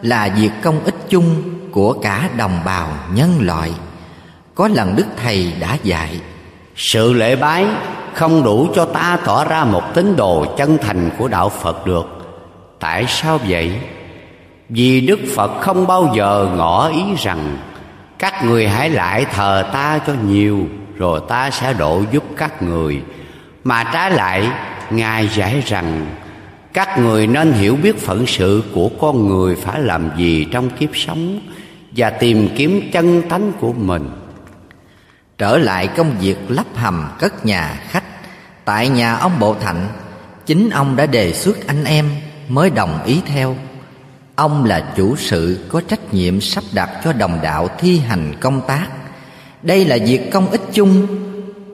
là 0.02 0.36
việc 0.38 0.52
công 0.64 0.84
ích 0.84 0.96
chung 1.10 1.44
của 1.72 1.94
cả 1.94 2.30
đồng 2.38 2.60
bào 2.66 2.90
nhân 3.14 3.40
loại. 3.42 3.72
Có 4.56 4.68
lần 4.68 4.96
đức 4.96 5.06
thầy 5.24 5.54
đã 5.60 5.78
dạy, 5.84 6.20
sự 6.76 7.14
lễ 7.14 7.36
bái 7.36 7.66
không 8.14 8.44
đủ 8.44 8.68
cho 8.76 8.86
ta 8.86 9.18
tỏ 9.26 9.46
ra 9.46 9.64
một 9.64 9.94
tín 9.94 10.16
đồ 10.16 10.46
chân 10.58 10.78
thành 10.78 11.10
của 11.18 11.28
đạo 11.28 11.50
Phật 11.50 11.86
được. 11.86 12.08
Tại 12.80 13.06
sao 13.08 13.40
vậy? 13.48 13.72
Vì 14.70 15.02
Đức 15.02 15.20
Phật 15.36 15.62
không 15.62 15.88
bao 15.88 16.14
giờ 16.16 16.50
ngỏ 16.56 16.90
ý 16.90 17.04
rằng, 17.18 17.58
các 18.20 18.46
người 18.46 18.68
hãy 18.68 18.90
lại 18.90 19.26
thờ 19.34 19.70
ta 19.74 20.00
cho 20.08 20.14
nhiều, 20.28 20.60
rồi 20.98 21.22
ta 21.28 21.52
sẽ 21.52 21.74
độ 21.74 22.04
giúp 22.12 22.24
các 22.38 22.62
người 22.62 23.02
mà 23.64 23.84
trái 23.84 24.12
lại, 24.12 24.50
ngài 24.90 25.28
giải 25.28 25.64
rằng, 25.66 26.06
các 26.74 27.00
người 27.00 27.28
nên 27.28 27.52
hiểu 27.52 27.76
biết 27.84 28.00
phận 28.00 28.26
sự 28.28 28.64
của 28.74 28.90
con 29.02 29.28
người 29.28 29.56
phải 29.56 29.80
làm 29.80 30.10
gì 30.18 30.46
trong 30.52 30.70
kiếp 30.70 30.90
sống 30.94 31.40
và 31.92 32.10
tìm 32.10 32.50
kiếm 32.56 32.90
chân 32.94 33.22
tánh 33.30 33.52
của 33.60 33.74
mình 33.74 34.10
trở 35.42 35.58
lại 35.58 35.88
công 35.88 36.12
việc 36.20 36.38
lắp 36.50 36.66
hầm 36.76 37.10
cất 37.20 37.46
nhà 37.46 37.80
khách. 37.90 38.04
Tại 38.66 38.90
nhà 38.90 39.14
ông 39.16 39.40
bộ 39.40 39.56
thạnh, 39.56 39.88
chính 40.46 40.70
ông 40.70 40.96
đã 40.96 41.06
đề 41.06 41.34
xuất 41.34 41.68
anh 41.68 41.84
em 41.84 42.10
mới 42.48 42.70
đồng 42.70 43.04
ý 43.04 43.22
theo. 43.26 43.56
Ông 44.36 44.66
là 44.66 44.94
chủ 44.96 45.16
sự 45.16 45.66
có 45.70 45.82
trách 45.88 46.14
nhiệm 46.14 46.42
sắp 46.42 46.64
đặt 46.74 46.90
cho 47.04 47.14
đồng 47.14 47.40
đạo 47.44 47.68
thi 47.80 48.00
hành 48.00 48.34
công 48.40 48.62
tác. 48.68 48.88
Đây 49.62 49.86
là 49.86 49.98
việc 50.06 50.32
công 50.32 50.52
ích 50.52 50.62
chung, 50.74 51.08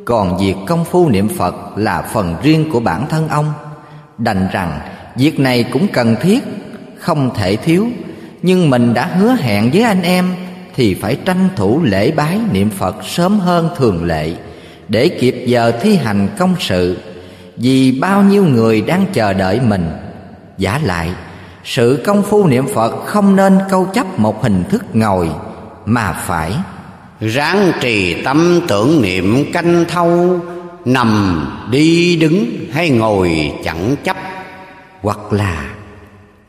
còn 0.05 0.37
việc 0.37 0.55
công 0.67 0.85
phu 0.85 1.09
niệm 1.09 1.29
phật 1.37 1.55
là 1.75 2.01
phần 2.01 2.35
riêng 2.43 2.71
của 2.71 2.79
bản 2.79 3.07
thân 3.09 3.27
ông. 3.29 3.53
Đành 4.17 4.47
rằng 4.51 4.79
việc 5.15 5.39
này 5.39 5.63
cũng 5.63 5.87
cần 5.93 6.15
thiết, 6.21 6.43
không 6.99 7.35
thể 7.35 7.55
thiếu, 7.55 7.87
nhưng 8.41 8.69
mình 8.69 8.93
đã 8.93 9.05
hứa 9.05 9.35
hẹn 9.39 9.71
với 9.71 9.83
anh 9.83 10.01
em 10.01 10.35
thì 10.77 10.93
phải 10.93 11.15
tranh 11.25 11.49
thủ 11.55 11.81
lễ 11.83 12.11
bái 12.11 12.39
niệm 12.51 12.69
Phật 12.69 12.95
sớm 13.05 13.39
hơn 13.39 13.69
thường 13.77 14.05
lệ 14.05 14.33
để 14.87 15.09
kịp 15.09 15.43
giờ 15.45 15.71
thi 15.81 15.95
hành 15.95 16.27
công 16.37 16.55
sự. 16.59 16.97
Vì 17.55 17.91
bao 17.91 18.21
nhiêu 18.21 18.45
người 18.45 18.81
đang 18.81 19.05
chờ 19.13 19.33
đợi 19.33 19.59
mình. 19.59 19.89
Giả 20.57 20.79
lại, 20.83 21.09
sự 21.63 22.03
công 22.05 22.23
phu 22.23 22.47
niệm 22.47 22.67
Phật 22.73 23.05
không 23.05 23.35
nên 23.35 23.59
câu 23.69 23.85
chấp 23.93 24.19
một 24.19 24.43
hình 24.43 24.63
thức 24.69 24.83
ngồi 24.93 25.29
mà 25.85 26.13
phải 26.25 26.53
ráng 27.21 27.71
trì 27.81 28.23
tâm 28.23 28.61
tưởng 28.67 29.01
niệm 29.01 29.51
canh 29.51 29.85
thâu 29.87 30.39
nằm 30.85 31.41
đi 31.71 32.15
đứng 32.15 32.45
hay 32.71 32.89
ngồi 32.89 33.53
chẳng 33.63 33.95
chấp. 34.03 34.17
Hoặc 35.01 35.33
là 35.33 35.69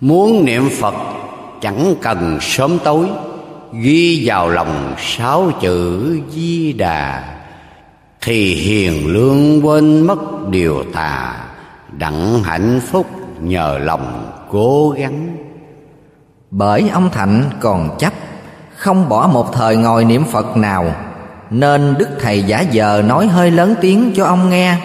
muốn 0.00 0.44
niệm 0.44 0.68
phật 0.70 0.94
chẳng 1.60 1.94
cần 2.02 2.38
sớm 2.40 2.78
tối 2.84 3.06
ghi 3.72 4.22
vào 4.26 4.48
lòng 4.48 4.94
sáu 4.98 5.50
chữ 5.60 6.18
di 6.30 6.72
đà, 6.72 7.24
thì 8.20 8.54
hiền 8.54 9.06
lương 9.06 9.66
quên 9.66 10.06
mất 10.06 10.48
điều 10.50 10.84
tà, 10.92 11.36
đặng 11.98 12.42
hạnh 12.42 12.80
phúc 12.90 13.06
nhờ 13.40 13.78
lòng 13.78 14.32
cố 14.50 14.94
gắng. 14.98 15.36
Bởi 16.50 16.88
ông 16.92 17.10
thạnh 17.10 17.44
còn 17.60 17.96
chấp, 17.98 18.12
không 18.76 19.08
bỏ 19.08 19.30
một 19.32 19.52
thời 19.52 19.76
ngồi 19.76 20.04
niệm 20.04 20.24
phật 20.24 20.56
nào, 20.56 20.94
nên 21.50 21.94
đức 21.98 22.08
thầy 22.20 22.42
giả 22.42 22.60
giờ 22.60 23.02
nói 23.06 23.26
hơi 23.26 23.50
lớn 23.50 23.74
tiếng 23.80 24.12
cho 24.16 24.24
ông 24.24 24.50
nghe. 24.50 24.76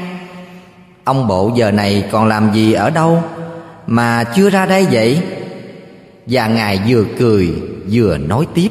Ông 1.04 1.28
bộ 1.28 1.52
giờ 1.56 1.72
này 1.72 2.04
còn 2.12 2.28
làm 2.28 2.54
gì 2.54 2.74
ở 2.74 2.90
đâu 2.90 3.24
mà 3.88 4.24
chưa 4.24 4.50
ra 4.50 4.66
đây 4.66 4.88
vậy? 4.92 5.22
Và 6.28 6.48
ngài 6.48 6.80
vừa 6.88 7.04
cười, 7.20 7.54
vừa 7.92 8.18
nói 8.18 8.48
tiếp 8.54 8.70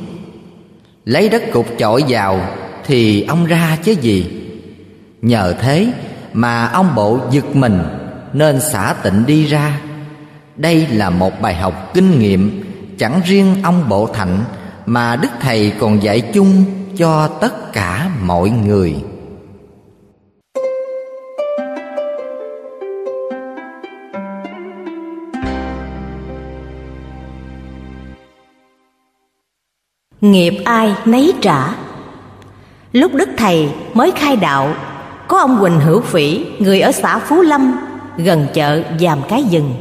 lấy 1.05 1.29
đất 1.29 1.43
cục 1.53 1.67
chọi 1.79 2.05
vào 2.09 2.41
thì 2.87 3.23
ông 3.23 3.47
ra 3.47 3.79
chứ 3.85 3.93
gì. 3.93 4.31
Nhờ 5.23 5.55
thế 5.61 5.93
mà 6.33 6.67
ông 6.67 6.95
bộ 6.95 7.19
giật 7.31 7.57
mình 7.57 7.83
nên 8.33 8.61
xả 8.61 8.95
tịnh 9.03 9.27
đi 9.27 9.47
ra. 9.47 9.81
Đây 10.57 10.87
là 10.87 11.11
một 11.11 11.41
bài 11.41 11.55
học 11.55 11.91
kinh 11.95 12.19
nghiệm 12.19 12.63
chẳng 12.99 13.21
riêng 13.25 13.57
ông 13.63 13.89
bộ 13.89 14.07
thạnh 14.07 14.45
mà 14.87 15.17
đức 15.17 15.29
thầy 15.41 15.73
còn 15.81 16.03
dạy 16.03 16.21
chung 16.21 16.65
cho 16.97 17.29
tất 17.29 17.73
cả 17.73 18.11
mọi 18.23 18.51
người. 18.51 18.95
Nghiệp 30.23 30.55
ai 30.65 30.95
nấy 31.05 31.33
trả 31.41 31.75
lúc 32.93 33.15
đức 33.15 33.29
thầy 33.37 33.69
mới 33.95 34.11
khai 34.11 34.37
đạo 34.37 34.75
có 35.29 35.39
ông 35.39 35.59
Quỳnh 35.61 35.81
Hữu 35.81 36.01
Phỉ, 36.01 36.45
người 36.59 36.81
ở 36.81 36.93
xã 36.93 37.19
Phú 37.19 37.41
Lâm, 37.41 37.75
gần 38.17 38.47
chợ 38.55 38.83
Giàm 39.01 39.19
Cái 39.29 39.45
Dừng. 39.45 39.75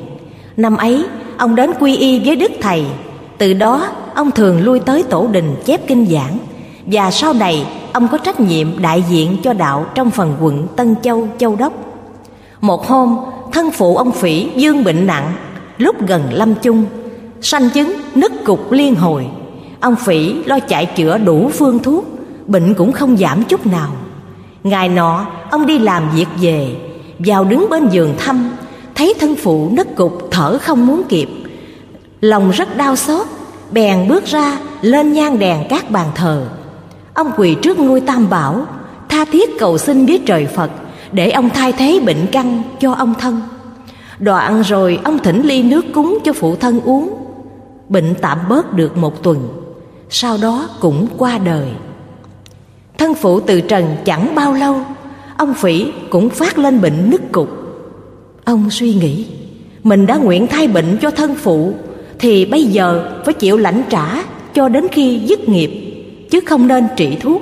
Năm 0.58 0.78
ấy, 0.78 1.06
ông 1.38 1.56
đến 1.56 1.72
quy 1.80 1.96
y 1.96 2.20
với 2.26 2.36
Đức 2.36 2.52
Thầy. 2.62 2.86
Từ 3.38 3.54
đó, 3.54 3.88
ông 4.16 4.32
thường 4.32 4.64
lui 4.64 4.80
tới 4.80 5.04
tổ 5.04 5.28
đình 5.32 5.56
chép 5.66 5.88
kinh 5.88 6.06
giảng. 6.06 6.38
Và 6.86 7.12
sau 7.12 7.34
này, 7.34 7.66
ông 7.94 8.08
có 8.08 8.18
trách 8.18 8.40
nhiệm 8.40 8.82
đại 8.82 9.04
diện 9.10 9.38
cho 9.44 9.54
đạo 9.54 9.86
trong 9.96 10.12
phần 10.12 10.36
quận 10.42 10.68
Tân 10.76 10.96
Châu, 11.04 11.28
Châu 11.38 11.56
Đốc. 11.56 11.74
Một 12.62 12.88
hôm, 12.88 13.18
thân 13.52 13.72
phụ 13.72 13.98
ông 13.98 14.12
Phỉ 14.12 14.48
dương 14.56 14.84
bệnh 14.84 15.08
nặng, 15.08 15.34
lúc 15.78 16.08
gần 16.08 16.24
lâm 16.32 16.56
chung, 16.56 16.86
sanh 17.42 17.70
chứng 17.70 17.94
nứt 18.16 18.32
cục 18.46 18.72
liên 18.72 18.96
hồi. 18.96 19.28
Ông 19.82 19.96
Phỉ 19.96 20.34
lo 20.34 20.60
chạy 20.60 20.86
chữa 20.86 21.18
đủ 21.18 21.50
phương 21.54 21.80
thuốc, 21.80 22.06
bệnh 22.48 22.74
cũng 22.74 22.92
không 22.92 23.18
giảm 23.18 23.44
chút 23.44 23.66
nào. 23.68 23.92
Ngày 24.64 24.90
nọ 24.90 25.26
ông 25.52 25.66
đi 25.66 25.80
làm 25.80 26.10
việc 26.16 26.28
về 26.42 26.76
Vào 27.20 27.44
đứng 27.44 27.68
bên 27.70 27.90
giường 27.90 28.14
thăm 28.18 28.50
Thấy 28.96 29.14
thân 29.20 29.36
phụ 29.36 29.70
nất 29.72 29.96
cục 29.96 30.28
thở 30.32 30.58
không 30.62 30.88
muốn 30.88 31.02
kịp. 31.10 31.30
Lòng 32.22 32.52
rất 32.52 32.78
đau 32.78 32.96
xót 32.96 33.28
Bèn 33.72 34.08
bước 34.08 34.26
ra 34.26 34.58
lên 34.82 35.14
nhang 35.14 35.40
đèn 35.40 35.68
các 35.70 35.92
bàn 35.92 36.08
thờ. 36.16 36.46
Ông 37.14 37.32
quỳ 37.38 37.56
trước 37.62 37.80
ngôi 37.80 38.02
tam 38.02 38.30
bảo 38.30 38.66
Tha 39.10 39.26
thiết 39.26 39.60
cầu 39.60 39.78
xin 39.78 40.06
với 40.06 40.22
trời 40.26 40.46
Phật 40.46 40.72
Để 41.12 41.32
ông 41.32 41.50
thay 41.50 41.72
thế 41.72 42.00
bệnh 42.06 42.28
căn 42.32 42.64
cho 42.80 42.94
ông 42.94 43.14
thân. 43.20 43.42
Đoạn 44.20 44.62
rồi 44.62 45.00
ông 45.04 45.20
thỉnh 45.20 45.42
ly 45.42 45.64
nước 45.64 45.86
cúng 45.94 46.18
cho 46.24 46.34
phụ 46.34 46.56
thân 46.56 46.82
uống. 46.82 47.14
Bệnh 47.90 48.16
tạm 48.22 48.38
bớt 48.50 48.74
được 48.74 48.98
một 48.98 49.24
tuần. 49.24 49.61
Sau 50.14 50.38
đó 50.42 50.70
cũng 50.80 51.08
qua 51.18 51.38
đời. 51.38 51.68
Thân 52.98 53.14
phụ 53.14 53.40
từ 53.40 53.62
trần 53.62 53.96
chẳng 54.06 54.36
bao 54.36 54.54
lâu, 54.54 54.82
Ông 55.38 55.54
Phỉ 55.54 55.86
cũng 56.10 56.30
phát 56.30 56.58
lên 56.58 56.82
bệnh 56.82 57.10
nứt 57.10 57.22
cục. 57.32 57.50
Ông 58.46 58.70
suy 58.70 58.94
nghĩ, 58.94 59.26
Mình 59.84 60.06
đã 60.06 60.16
nguyện 60.16 60.48
thay 60.48 60.68
bệnh 60.68 60.98
cho 61.02 61.12
thân 61.12 61.36
phụ, 61.36 61.74
Thì 62.20 62.46
bây 62.46 62.64
giờ 62.64 63.12
phải 63.26 63.34
chịu 63.34 63.58
lãnh 63.58 63.84
trả 63.90 64.24
Cho 64.54 64.70
đến 64.70 64.88
khi 64.92 65.20
dứt 65.20 65.50
nghiệp, 65.50 65.72
Chứ 66.32 66.40
không 66.46 66.68
nên 66.68 66.88
trị 66.96 67.18
thuốc. 67.22 67.42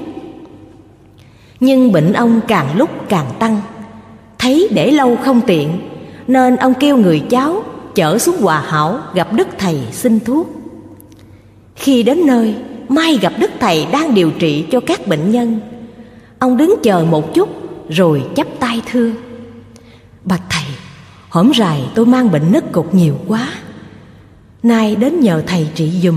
Nhưng 1.59 1.91
bệnh 1.91 2.13
ông 2.13 2.41
càng 2.47 2.77
lúc 2.77 2.89
càng 3.09 3.31
tăng. 3.39 3.61
Thấy 4.39 4.67
để 4.71 4.91
lâu 4.91 5.15
không 5.15 5.41
tiện, 5.47 5.69
Nên 6.27 6.55
ông 6.55 6.73
kêu 6.79 6.97
người 6.97 7.19
cháu 7.19 7.63
Chở 7.95 8.17
xuống 8.17 8.37
Hòa 8.41 8.61
Hảo 8.67 8.99
gặp 9.13 9.33
Đức 9.33 9.47
Thầy 9.57 9.79
xin 9.91 10.19
thuốc. 10.19 10.58
Khi 11.79 12.03
đến 12.03 12.25
nơi, 12.25 12.55
Mai 12.89 13.17
gặp 13.21 13.33
Đức 13.39 13.51
Thầy 13.59 13.87
đang 13.91 14.15
điều 14.15 14.31
trị 14.31 14.65
cho 14.71 14.79
các 14.79 15.07
bệnh 15.07 15.31
nhân. 15.31 15.59
Ông 16.39 16.57
đứng 16.57 16.75
chờ 16.83 17.05
một 17.09 17.33
chút, 17.33 17.49
Rồi 17.89 18.23
chắp 18.35 18.47
tay 18.59 18.81
thưa. 18.91 19.11
Bạch 20.23 20.41
Thầy, 20.49 20.63
Hổm 21.29 21.51
rày 21.57 21.81
tôi 21.95 22.05
mang 22.05 22.31
bệnh 22.31 22.51
nứt 22.51 22.71
cục 22.71 22.95
nhiều 22.95 23.15
quá. 23.27 23.49
Nay 24.63 24.95
đến 24.95 25.19
nhờ 25.19 25.43
Thầy 25.47 25.67
trị 25.75 25.91
dùm 26.03 26.15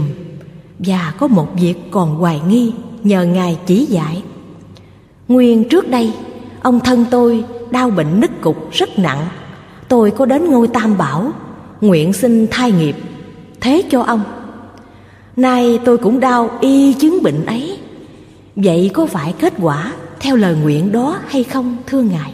Và 0.78 1.14
có 1.18 1.28
một 1.28 1.48
việc 1.60 1.74
còn 1.90 2.14
hoài 2.14 2.40
nghi, 2.48 2.72
Nhờ 3.02 3.24
Ngài 3.24 3.58
chỉ 3.66 3.84
dạy. 3.84 4.22
Nguyên 5.28 5.68
trước 5.68 5.90
đây, 5.90 6.12
Ông 6.62 6.80
thân 6.80 7.04
tôi 7.10 7.44
đau 7.70 7.90
bệnh 7.90 8.20
nứt 8.20 8.30
cục 8.40 8.72
rất 8.72 8.98
nặng. 8.98 9.26
Tôi 9.88 10.10
có 10.10 10.26
đến 10.26 10.50
ngôi 10.50 10.68
Tam 10.68 10.98
Bảo, 10.98 11.32
Nguyện 11.80 12.12
xin 12.12 12.46
thai 12.50 12.72
nghiệp. 12.72 12.96
Thế 13.60 13.82
cho 13.90 14.02
ông. 14.02 14.22
Nay 15.36 15.78
tôi 15.84 15.98
cũng 15.98 16.20
đau 16.20 16.50
y 16.60 16.94
chứng 16.94 17.22
bệnh 17.22 17.46
ấy. 17.46 17.78
Vậy 18.56 18.90
có 18.94 19.06
phải 19.06 19.34
kết 19.38 19.52
quả 19.60 19.92
theo 20.20 20.36
lời 20.36 20.56
nguyện 20.62 20.92
đó 20.92 21.18
hay 21.28 21.44
không, 21.44 21.76
thưa 21.86 22.02
Ngài? 22.02 22.32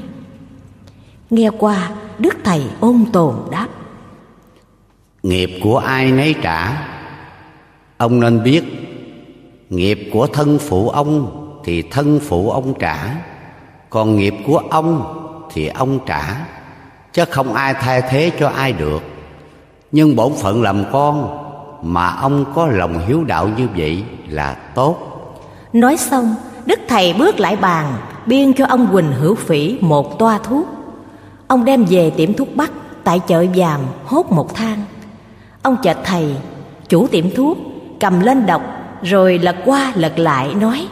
Nghe 1.30 1.50
qua, 1.58 1.90
Đức 2.18 2.36
Thầy 2.44 2.62
ôn 2.80 3.04
tồn 3.12 3.34
đáp. 3.50 3.68
Nghiệp 5.22 5.50
của 5.62 5.78
ai 5.78 6.12
nấy 6.12 6.34
trả. 6.42 6.86
Ông 7.96 8.20
nên 8.20 8.42
biết, 8.42 8.64
Nghiệp 9.70 10.10
của 10.12 10.26
thân 10.26 10.58
phụ 10.58 10.88
ông 10.88 11.44
thì 11.64 11.82
thân 11.82 12.20
phụ 12.22 12.50
ông 12.50 12.74
trả. 12.78 13.16
Còn 13.90 14.16
nghiệp 14.16 14.34
của 14.46 14.62
ông 14.70 15.14
thì 15.52 15.68
ông 15.68 15.98
trả. 16.06 16.46
Chứ 17.12 17.24
không 17.30 17.54
ai 17.54 17.74
thay 17.74 18.02
thế 18.10 18.30
cho 18.38 18.48
ai 18.48 18.72
được. 18.72 19.02
Nhưng 19.92 20.16
bổn 20.16 20.32
phận 20.42 20.62
làm 20.62 20.84
con 20.92 21.44
mà 21.82 22.08
ông 22.08 22.44
có 22.54 22.66
lòng 22.66 22.98
hiếu 23.06 23.24
đạo 23.24 23.48
như 23.56 23.68
vậy 23.76 24.04
là 24.28 24.54
tốt. 24.74 24.96
Nói 25.72 25.96
xong, 25.96 26.34
đức 26.66 26.80
thầy 26.88 27.12
bước 27.12 27.40
lại 27.40 27.56
bàn, 27.56 27.92
biên 28.26 28.52
cho 28.52 28.66
ông 28.66 28.88
quỳnh 28.92 29.12
hữu 29.12 29.34
phỉ 29.34 29.78
một 29.80 30.18
toa 30.18 30.38
thuốc. 30.38 30.68
Ông 31.46 31.64
đem 31.64 31.84
về 31.84 32.10
tiệm 32.10 32.34
thuốc 32.34 32.56
bắc, 32.56 32.70
tại 33.04 33.20
chợ 33.26 33.46
vàm 33.56 33.80
hốt 34.04 34.32
một 34.32 34.54
thang. 34.54 34.78
Ông 35.62 35.76
chợt 35.82 35.98
thầy, 36.04 36.36
chủ 36.88 37.06
tiệm 37.06 37.30
thuốc, 37.30 37.58
cầm 38.00 38.20
lên 38.20 38.46
đọc, 38.46 38.62
rồi 39.02 39.38
lật 39.38 39.56
qua 39.64 39.92
lật 39.94 40.18
lại, 40.18 40.54
nói, 40.54 40.88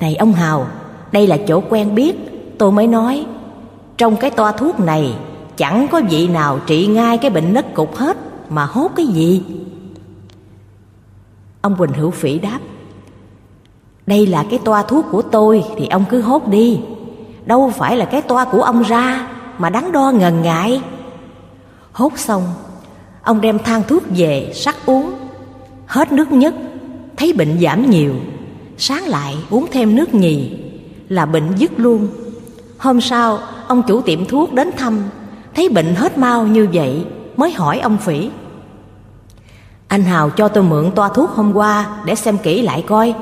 này 0.00 0.16
ông 0.16 0.32
hào, 0.32 0.66
đây 1.12 1.26
là 1.26 1.36
chỗ 1.48 1.62
quen 1.68 1.94
biết, 1.94 2.14
tôi 2.58 2.72
mới 2.72 2.86
nói, 2.86 3.26
trong 3.96 4.16
cái 4.16 4.30
toa 4.30 4.52
thuốc 4.52 4.80
này 4.80 5.14
chẳng 5.56 5.86
có 5.90 6.00
vị 6.10 6.28
nào 6.28 6.58
trị 6.66 6.86
ngay 6.86 7.18
cái 7.18 7.30
bệnh 7.30 7.54
nứt 7.54 7.74
cục 7.74 7.96
hết 7.96 8.16
mà 8.50 8.64
hốt 8.64 8.90
cái 8.96 9.06
gì. 9.06 9.42
Ông 11.60 11.76
Quỳnh 11.76 11.92
Hữu 11.92 12.10
Phỉ 12.10 12.38
đáp, 12.38 12.58
Đây 14.06 14.26
là 14.26 14.44
cái 14.50 14.58
toa 14.64 14.82
thuốc 14.82 15.06
của 15.10 15.22
tôi 15.22 15.64
Thì 15.76 15.86
ông 15.88 16.04
cứ 16.10 16.20
hốt 16.20 16.48
đi. 16.48 16.80
Đâu 17.44 17.72
phải 17.76 17.96
là 17.96 18.04
cái 18.04 18.22
toa 18.22 18.44
của 18.44 18.62
ông 18.62 18.82
ra 18.82 19.28
Mà 19.58 19.70
đắn 19.70 19.92
đo 19.92 20.10
ngần 20.10 20.42
ngại. 20.42 20.82
Hốt 21.92 22.18
xong, 22.18 22.42
Ông 23.22 23.40
đem 23.40 23.58
thang 23.58 23.82
thuốc 23.88 24.02
về, 24.16 24.52
sắc 24.54 24.76
uống. 24.86 25.12
Hết 25.86 26.12
nước 26.12 26.32
nhất, 26.32 26.54
Thấy 27.16 27.32
bệnh 27.32 27.60
giảm 27.60 27.90
nhiều, 27.90 28.14
Sáng 28.78 29.04
lại 29.04 29.36
uống 29.50 29.66
thêm 29.72 29.96
nước 29.96 30.14
nhì, 30.14 30.52
Là 31.08 31.26
bệnh 31.26 31.56
dứt 31.56 31.72
luôn. 31.76 32.08
Hôm 32.78 33.00
sau, 33.00 33.38
ông 33.68 33.82
chủ 33.88 34.00
tiệm 34.00 34.24
thuốc 34.24 34.52
đến 34.52 34.70
thăm, 34.76 35.02
Thấy 35.54 35.68
bệnh 35.68 35.94
hết 35.94 36.18
mau 36.18 36.46
như 36.46 36.68
vậy, 36.72 37.04
Mới 37.36 37.52
hỏi 37.52 37.80
ông 37.80 37.96
Phỉ 37.98 38.30
anh 39.88 40.02
Hào 40.02 40.30
cho 40.30 40.48
tôi 40.48 40.64
mượn 40.64 40.90
toa 40.94 41.08
thuốc 41.08 41.30
hôm 41.30 41.52
qua 41.56 42.02
Để 42.04 42.14
xem 42.14 42.38
kỹ 42.38 42.62
lại 42.62 42.84
coi. 42.86 43.14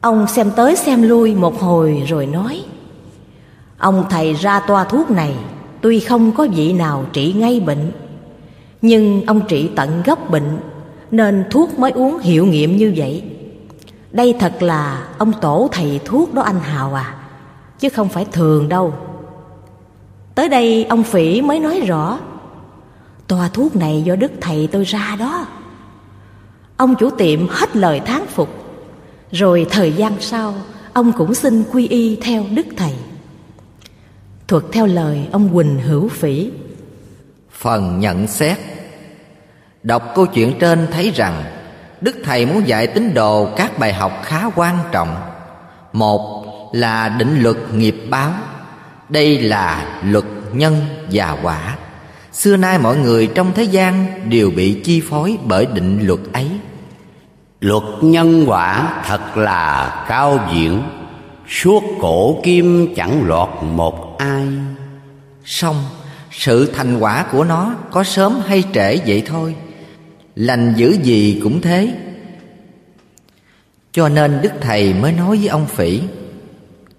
Ông 0.00 0.26
xem 0.26 0.50
tới 0.56 0.76
xem 0.76 1.02
lui 1.02 1.34
một 1.34 1.60
hồi 1.60 2.02
rồi 2.06 2.26
nói, 2.26 2.64
Ông 3.78 4.04
thầy 4.10 4.34
ra 4.34 4.60
toa 4.60 4.84
thuốc 4.84 5.10
này, 5.10 5.34
Tuy 5.80 6.00
không 6.00 6.32
có 6.32 6.46
vị 6.54 6.72
nào 6.72 7.04
trị 7.12 7.34
ngay 7.36 7.60
bệnh, 7.60 7.92
Nhưng 8.82 9.26
ông 9.26 9.40
trị 9.48 9.70
tận 9.76 10.02
gốc 10.06 10.30
bệnh, 10.30 10.58
Nên 11.10 11.44
thuốc 11.50 11.78
mới 11.78 11.90
uống 11.90 12.18
hiệu 12.18 12.46
nghiệm 12.46 12.76
như 12.76 12.92
vậy. 12.96 13.22
Đây 14.10 14.34
thật 14.38 14.62
là 14.62 15.08
ông 15.18 15.32
tổ 15.40 15.68
thầy 15.72 16.00
thuốc 16.04 16.34
đó 16.34 16.42
anh 16.42 16.60
Hào 16.60 16.94
à 16.94 17.14
Chứ 17.78 17.88
không 17.88 18.08
phải 18.08 18.24
thường 18.32 18.68
đâu. 18.68 18.94
Tới 20.34 20.48
đây 20.48 20.84
ông 20.84 21.02
Phỉ 21.02 21.42
mới 21.42 21.60
nói 21.60 21.80
rõ 21.80 22.18
Toa 23.28 23.48
thuốc 23.48 23.76
này 23.76 24.02
do 24.02 24.16
đức 24.16 24.32
thầy 24.40 24.68
tôi 24.72 24.84
ra 24.84 25.16
đó. 25.18 25.46
Ông 26.76 26.94
chủ 26.94 27.10
tiệm 27.10 27.48
hết 27.48 27.76
lời 27.76 28.00
thán 28.00 28.26
phục. 28.26 28.48
Rồi 29.32 29.66
thời 29.70 29.92
gian 29.92 30.12
sau, 30.20 30.54
Ông 30.98 31.12
cũng 31.12 31.34
xin 31.34 31.64
quy 31.72 31.88
y 31.88 32.16
theo 32.16 32.44
đức 32.50 32.66
thầy. 32.76 32.92
Thuật 34.48 34.64
theo 34.72 34.86
lời 34.86 35.28
ông 35.32 35.54
Quỳnh 35.54 35.78
Hữu 35.78 36.08
Phỉ. 36.08 36.50
Phần 37.52 38.00
nhận 38.00 38.26
xét. 38.26 38.58
Đọc 39.82 40.02
câu 40.14 40.26
chuyện 40.26 40.58
trên 40.60 40.86
thấy 40.92 41.10
rằng, 41.10 41.44
Đức 42.00 42.16
Thầy 42.24 42.46
muốn 42.46 42.68
dạy 42.68 42.86
tín 42.86 43.14
đồ 43.14 43.48
các 43.56 43.78
bài 43.78 43.92
học 43.92 44.12
khá 44.24 44.50
quan 44.56 44.78
trọng. 44.92 45.16
Một 45.92 46.44
là 46.72 47.08
định 47.08 47.42
luật 47.42 47.56
nghiệp 47.74 47.96
báo, 48.10 48.32
Đây 49.08 49.40
là 49.40 50.00
luật 50.04 50.24
nhân 50.52 50.76
và 51.12 51.36
quả. 51.42 51.76
Xưa 52.38 52.56
nay 52.56 52.78
mọi 52.78 52.96
người 52.96 53.26
trong 53.26 53.52
thế 53.54 53.62
gian 53.62 54.06
đều 54.30 54.50
bị 54.50 54.80
chi 54.84 55.00
phối 55.00 55.38
bởi 55.44 55.66
định 55.66 56.06
luật 56.06 56.20
ấy. 56.32 56.48
Luật 57.60 57.82
nhân 58.02 58.44
quả 58.46 59.02
thật 59.06 59.36
là 59.36 60.04
cao 60.08 60.48
diễn 60.54 60.82
Suốt 61.48 61.82
cổ 62.00 62.40
kim 62.42 62.94
chẳng 62.94 63.26
lọt 63.26 63.48
một 63.62 64.18
ai. 64.18 64.46
Xong 65.44 65.84
sự 66.30 66.72
thành 66.74 66.98
quả 66.98 67.26
của 67.32 67.44
nó 67.44 67.74
có 67.90 68.04
sớm 68.04 68.40
hay 68.46 68.64
trễ 68.74 68.96
vậy 69.06 69.22
thôi. 69.26 69.54
Lành 70.34 70.74
dữ 70.76 70.96
gì 71.02 71.40
cũng 71.42 71.60
thế. 71.60 71.92
Cho 73.92 74.08
nên 74.08 74.38
Đức 74.42 74.52
Thầy 74.60 74.94
mới 74.94 75.12
nói 75.12 75.36
với 75.36 75.48
ông 75.48 75.66
Phỉ 75.66 76.00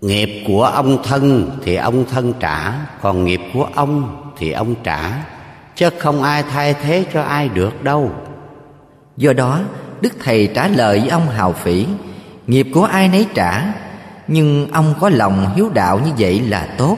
Nghiệp 0.02 0.44
của 0.48 0.64
ông 0.64 1.04
thân 1.04 1.52
thì 1.64 1.76
ông 1.76 2.06
thân 2.12 2.34
trả 2.40 2.74
Còn 3.02 3.26
nghiệp 3.26 3.42
của 3.54 3.68
ông 3.76 4.29
thì 4.40 4.52
ông 4.52 4.76
trả, 4.84 5.12
Chứ 5.76 5.90
không 5.98 6.24
ai 6.24 6.44
thay 6.44 6.74
thế 6.74 7.06
cho 7.14 7.22
ai 7.22 7.50
được 7.50 7.84
đâu. 7.84 8.12
Do 9.18 9.34
đó, 9.34 9.60
Đức 10.02 10.14
Thầy 10.24 10.48
trả 10.48 10.68
lời 10.68 11.00
với 11.00 11.10
ông 11.10 11.30
Hào 11.30 11.54
Phỉ, 11.54 11.86
Nghiệp 12.48 12.68
của 12.74 12.84
ai 12.84 13.08
nấy 13.08 13.26
trả, 13.34 13.74
Nhưng 14.28 14.72
ông 14.72 14.94
có 15.00 15.10
lòng 15.10 15.56
hiếu 15.56 15.70
đạo 15.74 16.00
như 16.06 16.12
vậy 16.18 16.40
là 16.40 16.68
tốt. 16.78 16.98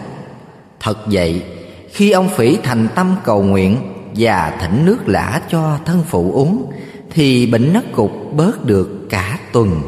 Thật 0.80 0.98
vậy, 1.06 1.44
Khi 1.92 2.12
ông 2.12 2.30
Phỉ 2.30 2.58
thành 2.64 2.88
tâm 2.96 3.16
cầu 3.24 3.44
nguyện 3.44 3.78
Và 4.16 4.58
thỉnh 4.62 4.86
nước 4.86 5.08
lã 5.08 5.42
cho 5.50 5.78
thân 5.86 6.04
phụ 6.08 6.32
uống, 6.34 6.72
Thì 7.10 7.48
bệnh 7.48 7.74
nấc 7.74 7.92
cục 7.92 8.12
bớt 8.34 8.66
được 8.66 9.08
cả 9.10 9.40
tuần. 9.52 9.82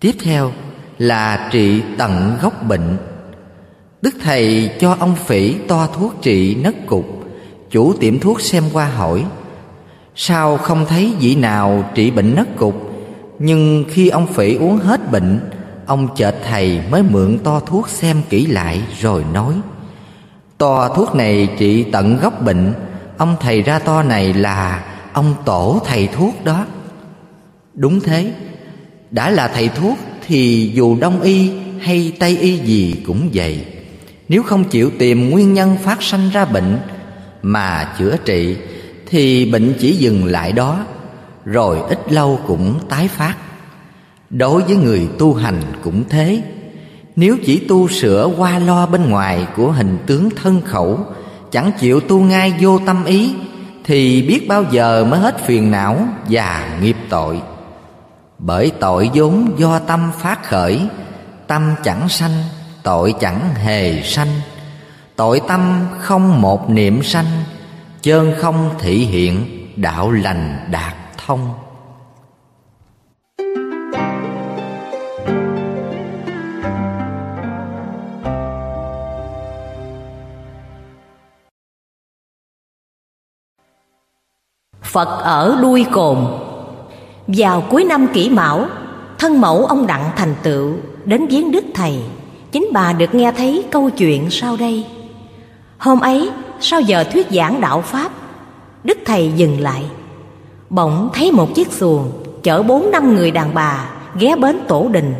Tiếp 0.00 0.12
theo 0.22 0.52
là 0.98 1.48
trị 1.52 1.82
tận 1.98 2.36
gốc 2.42 2.62
bệnh. 2.62 2.96
Đức 4.02 4.14
Thầy 4.22 4.70
cho 4.80 4.96
ông 5.00 5.16
Phỉ 5.16 5.54
toa 5.54 5.86
thuốc 5.86 6.14
trị 6.22 6.54
nấc 6.54 6.74
cục. 6.86 7.06
Chủ 7.70 7.92
tiệm 7.92 8.18
thuốc 8.18 8.40
xem 8.40 8.64
qua 8.72 8.86
hỏi, 8.86 9.24
Sao 10.14 10.56
không 10.56 10.86
thấy 10.88 11.12
vị 11.20 11.34
nào 11.34 11.84
trị 11.94 12.10
bệnh 12.10 12.34
nấc 12.34 12.56
cục? 12.56 12.90
Nhưng 13.38 13.84
khi 13.88 14.08
ông 14.08 14.26
Phỉ 14.26 14.54
uống 14.54 14.78
hết 14.78 15.10
bệnh, 15.10 15.40
Ông 15.86 16.08
chợt 16.16 16.34
thầy 16.44 16.80
mới 16.90 17.02
mượn 17.02 17.38
to 17.44 17.60
thuốc 17.60 17.88
xem 17.88 18.22
kỹ 18.30 18.46
lại 18.46 18.82
rồi 19.00 19.24
nói, 19.32 19.54
To 20.58 20.88
thuốc 20.88 21.14
này 21.14 21.48
trị 21.58 21.82
tận 21.82 22.18
gốc 22.22 22.42
bệnh. 22.42 22.72
Ông 23.16 23.36
thầy 23.40 23.62
ra 23.62 23.78
to 23.78 24.02
này 24.02 24.34
là 24.34 24.84
ông 25.12 25.34
tổ 25.44 25.82
thầy 25.86 26.06
thuốc 26.06 26.44
đó 26.44 26.66
Đúng 27.74 28.00
thế. 28.00 28.32
Đã 29.10 29.30
là 29.30 29.48
thầy 29.48 29.68
thuốc 29.68 29.98
thì 30.26 30.70
dù 30.74 30.96
đông 31.00 31.20
y 31.20 31.50
hay 31.80 32.12
tây 32.18 32.38
y 32.38 32.58
gì 32.58 33.02
cũng 33.06 33.30
vậy. 33.34 33.64
Nếu 34.28 34.42
không 34.42 34.64
chịu 34.64 34.90
tìm 34.98 35.30
nguyên 35.30 35.54
nhân 35.54 35.76
phát 35.76 36.02
sanh 36.02 36.30
ra 36.32 36.44
bệnh 36.44 36.78
Mà 37.42 37.94
chữa 37.98 38.16
trị 38.24 38.56
Thì 39.06 39.50
bệnh 39.52 39.74
chỉ 39.78 39.96
dừng 39.96 40.24
lại 40.24 40.52
đó 40.52 40.84
Rồi 41.44 41.78
ít 41.88 42.12
lâu 42.12 42.40
cũng 42.46 42.80
tái 42.88 43.08
phát. 43.08 43.34
Đối 44.30 44.62
với 44.62 44.76
người 44.76 45.08
tu 45.18 45.34
hành 45.34 45.62
cũng 45.82 46.04
thế. 46.08 46.42
Nếu 47.16 47.36
chỉ 47.44 47.58
tu 47.58 47.88
sửa 47.88 48.30
qua 48.36 48.58
lo 48.58 48.86
bên 48.86 49.10
ngoài 49.10 49.46
của 49.56 49.70
hình 49.70 49.98
tướng 50.06 50.30
thân 50.30 50.60
khẩu 50.60 50.98
Chẳng 51.50 51.70
chịu 51.80 52.00
tu 52.00 52.20
ngay 52.20 52.54
vô 52.60 52.78
tâm 52.86 53.04
ý 53.04 53.34
Thì 53.84 54.22
biết 54.22 54.48
bao 54.48 54.64
giờ 54.70 55.04
mới 55.10 55.20
hết 55.20 55.46
phiền 55.46 55.70
não 55.70 56.08
và 56.28 56.78
nghiệp 56.82 56.96
tội. 57.08 57.40
Bởi 58.38 58.72
tội 58.80 59.10
vốn 59.14 59.54
do 59.58 59.78
tâm 59.78 60.10
phát 60.18 60.44
khởi 60.44 60.80
Tâm 61.46 61.74
chẳng 61.84 62.08
sanh, 62.08 62.42
tội 62.88 63.14
chẳng 63.20 63.54
hề 63.54 64.02
sanh. 64.02 64.28
Tội 65.16 65.40
tâm 65.48 65.86
không 66.00 66.42
một 66.42 66.70
niệm 66.70 67.02
sanh 67.02 67.26
Chơn 68.02 68.32
không 68.38 68.70
thị 68.78 68.94
hiện, 68.94 69.44
đạo 69.76 70.10
lành 70.10 70.68
đạt 70.70 70.94
thông. 71.26 71.54
Phật 84.82 85.22
ở 85.22 85.58
đuôi 85.62 85.86
cồn. 85.92 86.18
Vào 87.26 87.62
cuối 87.70 87.84
năm 87.84 88.06
kỷ 88.14 88.30
mão 88.30 88.66
Thân 89.18 89.40
mẫu 89.40 89.66
ông 89.66 89.86
Đặng 89.86 90.10
thành 90.16 90.34
tựu 90.42 90.72
Đến 91.04 91.26
viếng 91.26 91.52
Đức 91.52 91.64
Thầy. 91.74 92.02
Chính 92.52 92.68
bà 92.72 92.92
được 92.92 93.14
nghe 93.14 93.32
thấy 93.32 93.64
câu 93.70 93.90
chuyện 93.90 94.30
sau 94.30 94.56
đây. 94.56 94.86
Hôm 95.78 96.00
ấy, 96.00 96.30
sau 96.60 96.80
giờ 96.80 97.04
thuyết 97.04 97.26
giảng 97.30 97.60
đạo 97.60 97.80
Pháp, 97.80 98.12
Đức 98.84 98.98
Thầy 99.04 99.32
dừng 99.36 99.60
lại. 99.60 99.84
Bỗng 100.70 101.08
thấy 101.14 101.32
một 101.32 101.54
chiếc 101.54 101.72
xuồng 101.72 102.10
Chở 102.42 102.62
bốn 102.62 102.90
năm 102.90 103.14
người 103.14 103.30
đàn 103.30 103.54
bà 103.54 103.90
Ghé 104.18 104.36
bến 104.36 104.58
tổ 104.68 104.88
đình. 104.88 105.14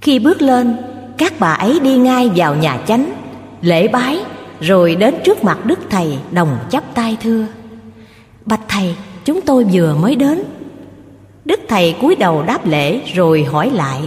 Khi 0.00 0.18
bước 0.18 0.42
lên, 0.42 0.76
Các 1.18 1.32
bà 1.38 1.52
ấy 1.52 1.80
đi 1.80 1.96
ngay 1.96 2.30
vào 2.36 2.54
nhà 2.54 2.78
chánh, 2.88 3.12
Lễ 3.60 3.88
bái, 3.88 4.20
Rồi 4.60 4.94
đến 4.94 5.14
trước 5.24 5.44
mặt 5.44 5.66
Đức 5.66 5.78
Thầy 5.90 6.18
Đồng 6.30 6.58
chắp 6.70 6.94
tay 6.94 7.16
thưa. 7.22 7.46
Bạch 8.46 8.60
thầy, 8.68 8.96
chúng 9.24 9.40
tôi 9.40 9.66
vừa 9.72 9.94
mới 9.94 10.14
đến. 10.14 10.42
Đức 11.44 11.60
thầy 11.68 11.92
cúi 12.00 12.16
đầu 12.16 12.42
đáp 12.42 12.66
lễ 12.66 13.00
rồi 13.14 13.44
hỏi 13.44 13.70
lại 13.70 14.00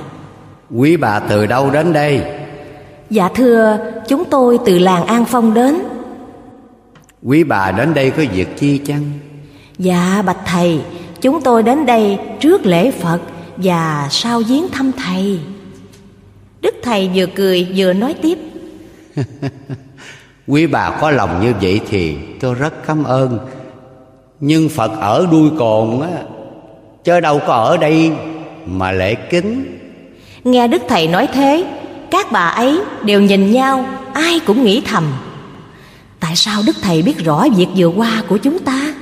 Quý 0.75 0.97
bà 0.97 1.19
từ 1.19 1.45
đâu 1.45 1.69
đến 1.71 1.93
đây? 1.93 2.21
Dạ 3.09 3.29
thưa 3.35 3.77
chúng 4.07 4.25
tôi 4.25 4.59
từ 4.65 4.79
làng 4.79 5.05
An 5.05 5.25
Phong 5.25 5.53
đến. 5.53 5.79
Quý 7.23 7.43
bà 7.43 7.71
đến 7.71 7.93
đây 7.93 8.11
có 8.11 8.23
việc 8.33 8.57
chi 8.57 8.77
chăng? 8.77 9.11
Dạ 9.77 10.23
bạch 10.25 10.45
thầy 10.45 10.81
Chúng 11.21 11.41
tôi 11.41 11.63
đến 11.63 11.85
đây 11.85 12.19
trước 12.39 12.65
lễ 12.65 12.91
Phật 12.91 13.19
Và 13.57 14.07
sau 14.11 14.39
viếng 14.39 14.69
thăm 14.71 14.91
thầy. 14.91 15.39
Đức 16.61 16.75
thầy 16.83 17.09
vừa 17.15 17.25
cười 17.25 17.67
vừa 17.75 17.93
nói 17.93 18.15
tiếp. 18.21 18.37
Quý 20.47 20.67
bà 20.67 20.97
có 21.01 21.11
lòng 21.11 21.41
như 21.41 21.53
vậy 21.61 21.81
thì 21.89 22.17
tôi 22.39 22.55
rất 22.55 22.87
cảm 22.87 23.03
ơn. 23.03 23.39
Nhưng 24.39 24.69
Phật 24.69 24.91
ở 24.99 25.27
đuôi 25.31 25.49
cồn 25.59 26.01
á 26.01 26.21
Chứ 27.03 27.19
đâu 27.19 27.39
có 27.47 27.53
ở 27.53 27.77
đây 27.77 28.11
mà 28.65 28.91
lễ 28.91 29.15
kính 29.15 29.76
Nghe 30.51 30.67
Đức 30.67 30.81
Thầy 30.87 31.07
nói 31.07 31.27
thế, 31.33 31.65
Các 32.11 32.31
bà 32.31 32.47
ấy 32.47 32.81
đều 33.03 33.21
nhìn 33.21 33.51
nhau, 33.51 33.85
Ai 34.13 34.39
cũng 34.39 34.63
nghĩ 34.63 34.81
thầm. 34.81 35.03
Tại 36.19 36.35
sao 36.35 36.61
Đức 36.65 36.75
Thầy 36.81 37.01
biết 37.01 37.25
rõ 37.25 37.45
việc 37.55 37.67
vừa 37.75 37.87
qua 37.87 38.23
của 38.27 38.37
chúng 38.37 38.59
ta? 38.59 38.93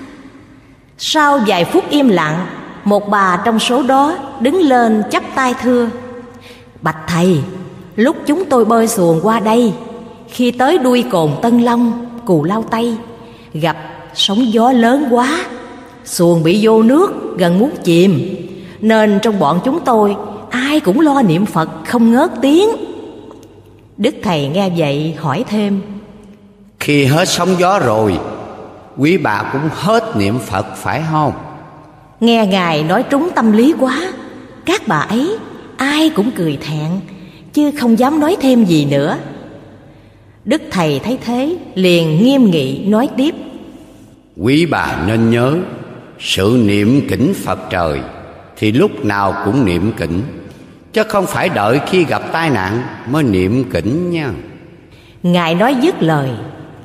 Sau 0.97 1.39
vài 1.47 1.65
phút 1.65 1.84
im 1.89 2.09
lặng, 2.09 2.45
Một 2.84 3.09
bà 3.09 3.41
trong 3.45 3.59
số 3.59 3.84
đó 3.84 4.17
đứng 4.39 4.61
lên 4.61 5.03
chắp 5.11 5.23
tay 5.35 5.53
thưa. 5.61 5.89
Bạch 6.81 6.97
Thầy, 7.07 7.39
Lúc 7.95 8.15
chúng 8.26 8.45
tôi 8.45 8.65
bơi 8.65 8.88
xuồng 8.88 9.19
qua 9.23 9.39
đây, 9.39 9.73
Khi 10.30 10.51
tới 10.51 10.77
đuôi 10.77 11.03
cồn 11.11 11.31
Tân 11.41 11.61
Long, 11.61 12.05
Cù 12.26 12.43
Lao 12.43 12.63
Tây, 12.72 12.95
Gặp 13.53 13.77
sóng 14.13 14.53
gió 14.53 14.72
lớn 14.72 15.07
quá. 15.11 15.45
Xuồng 16.05 16.43
bị 16.43 16.59
vô 16.61 16.84
nước, 16.84 17.38
gần 17.38 17.59
muốn 17.59 17.72
chìm. 17.84 18.35
Nên 18.80 19.19
trong 19.22 19.39
bọn 19.39 19.59
chúng 19.65 19.80
tôi 19.80 20.15
Ai 20.56 20.80
cũng 20.80 20.99
lo 20.99 21.22
niệm 21.22 21.45
Phật 21.45 21.69
không 21.86 22.11
ngớt 22.11 22.32
tiếng. 22.41 22.69
Đức 23.98 24.15
Thầy 24.23 24.48
nghe 24.48 24.69
vậy 24.77 25.15
hỏi 25.18 25.44
thêm. 25.49 25.82
Khi 26.80 27.06
hết 27.06 27.27
sóng 27.27 27.49
gió 27.60 27.80
rồi 27.80 28.19
Quý 28.98 29.18
bà 29.18 29.49
cũng 29.52 29.69
hết 29.73 30.03
niệm 30.18 30.40
Phật 30.40 30.65
phải 30.76 31.03
không? 31.11 31.34
Nghe 32.19 32.45
Ngài 32.45 32.84
nói 32.84 33.03
trúng 33.10 33.30
tâm 33.36 33.52
lý 33.52 33.73
quá 33.80 34.14
Các 34.65 34.82
bà 34.88 34.98
ấy 34.98 35.38
ai 35.77 36.10
cũng 36.10 36.32
cười 36.32 36.57
thẹn 36.61 36.91
Chứ 37.53 37.72
không 37.80 37.99
dám 37.99 38.19
nói 38.19 38.38
thêm 38.41 38.65
gì 38.65 38.86
nữa. 38.86 39.18
Đức 40.45 40.61
Thầy 40.72 40.99
thấy 40.99 41.18
thế 41.26 41.57
liền 41.76 42.23
nghiêm 42.23 42.52
nghị 42.52 42.86
nói 42.86 43.10
tiếp. 43.18 43.36
Quý 44.38 44.65
bà 44.65 45.03
nên 45.07 45.30
nhớ 45.30 45.57
Sự 46.19 46.61
niệm 46.65 47.07
kính 47.10 47.34
Phật 47.44 47.60
trời 47.69 47.99
thì 48.57 48.72
lúc 48.72 49.06
nào 49.06 49.36
cũng 49.45 49.65
niệm 49.65 49.91
kỉnh 49.98 50.22
chứ 50.95 51.03
không 51.09 51.27
phải 51.27 51.49
đợi 51.49 51.80
khi 51.88 52.05
gặp 52.05 52.22
tai 52.31 52.49
nạn 52.49 52.84
mới 53.09 53.23
niệm 53.23 53.69
kỉnh 53.72 54.11
nha. 54.11 54.31
Ngài 55.23 55.55
nói 55.55 55.76
dứt 55.81 55.95
lời 56.03 56.30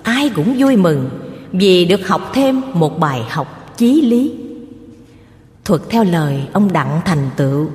ai 0.02 0.30
cũng 0.34 0.54
vui 0.58 0.76
mừng 0.76 1.10
vì 1.52 1.84
được 1.84 2.08
học 2.08 2.30
thêm 2.34 2.62
một 2.72 2.98
bài 2.98 3.22
học 3.28 3.74
chí 3.76 4.00
lý. 4.00 4.34
Thuật 5.64 5.80
theo 5.90 6.04
lời 6.04 6.42
ông 6.52 6.72
đặng 6.72 7.00
thành 7.04 7.30
tựu. 7.36 7.70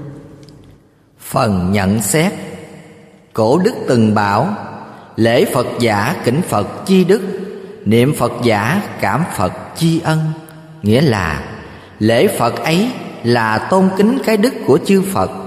Phần 1.20 1.72
nhận 1.72 2.02
xét. 2.02 2.34
Cổ 3.34 3.58
đức 3.58 3.74
từng 3.88 4.16
bảo 4.16 4.54
lễ 5.16 5.46
phật 5.54 5.68
giả 5.80 6.16
kính 6.26 6.42
phật 6.42 6.86
chi 6.86 7.04
đức 7.04 7.22
niệm 7.86 8.14
phật 8.14 8.32
giả 8.44 8.82
cảm 9.02 9.24
phật 9.36 9.54
chi 9.76 10.02
ân. 10.04 10.20
Nghĩa 10.84 11.02
là 11.02 11.44
lễ 12.00 12.28
phật 12.28 12.64
ấy 12.64 12.90
là 13.24 13.58
tôn 13.58 13.90
kính 13.98 14.18
cái 14.26 14.38
đức 14.38 14.54
của 14.68 14.80
chư 14.86 15.02
phật 15.02 15.45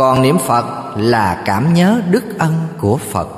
còn 0.00 0.22
niệm 0.22 0.38
phật 0.38 0.64
là 0.96 1.42
cảm 1.44 1.74
nhớ 1.74 2.00
đức 2.10 2.38
ân 2.38 2.54
của 2.78 2.96
phật. 2.96 3.28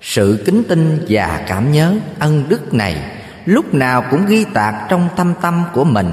Sự 0.00 0.42
kính 0.46 0.62
tin 0.68 1.06
và 1.08 1.44
cảm 1.46 1.72
nhớ 1.72 1.94
ân 2.18 2.44
đức 2.48 2.74
này 2.74 2.96
lúc 3.44 3.74
nào 3.74 4.04
cũng 4.10 4.26
ghi 4.26 4.44
tạc 4.44 4.74
trong 4.88 5.08
tâm 5.16 5.34
tâm 5.40 5.64
của 5.74 5.84
mình 5.84 6.10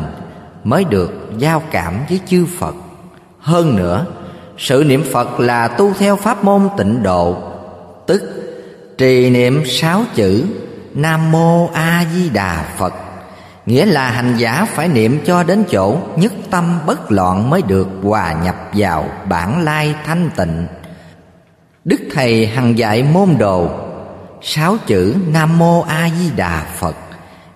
mới 0.64 0.84
được 0.84 1.12
giao 1.38 1.64
cảm 1.72 1.94
với 2.10 2.20
chư 2.26 2.46
phật. 2.60 2.76
Hơn 3.40 3.76
nữa, 3.76 4.06
sự 4.58 4.84
niệm 4.88 5.04
phật 5.12 5.40
là 5.40 5.68
tu 5.68 5.94
theo 5.94 6.16
pháp 6.16 6.44
môn 6.44 6.70
tịnh 6.78 7.04
độ, 7.04 7.38
tức 8.06 8.22
trì 8.98 9.30
niệm 9.30 9.64
sáu 9.66 10.04
chữ 10.16 10.44
nam 10.94 11.32
mô 11.32 11.70
a 11.74 12.06
di 12.14 12.30
đà 12.30 12.66
phật 12.78 12.94
nghĩa 13.68 13.86
là 13.86 14.12
hành 14.12 14.36
giả 14.38 14.66
phải 14.74 14.88
niệm 14.88 15.20
cho 15.26 15.44
đến 15.44 15.64
chỗ 15.72 15.98
nhất 16.16 16.34
tâm 16.50 16.80
bất 16.86 17.12
loạn 17.12 17.50
mới 17.50 17.62
được 17.62 17.88
hòa 18.04 18.34
nhập 18.44 18.56
vào 18.74 19.10
bản 19.30 19.64
lai 19.64 19.96
thanh 20.06 20.30
tịnh. 20.36 20.68
Đức 21.86 22.02
thầy 22.14 22.48
hằng 22.48 22.78
dạy 22.78 23.04
môn 23.04 23.38
đồ, 23.38 23.70
sáu 24.42 24.78
chữ 24.86 25.16
nam 25.34 25.58
mô 25.58 25.82
a 25.82 26.10
di 26.20 26.32
đà 26.36 26.66
phật. 26.76 26.96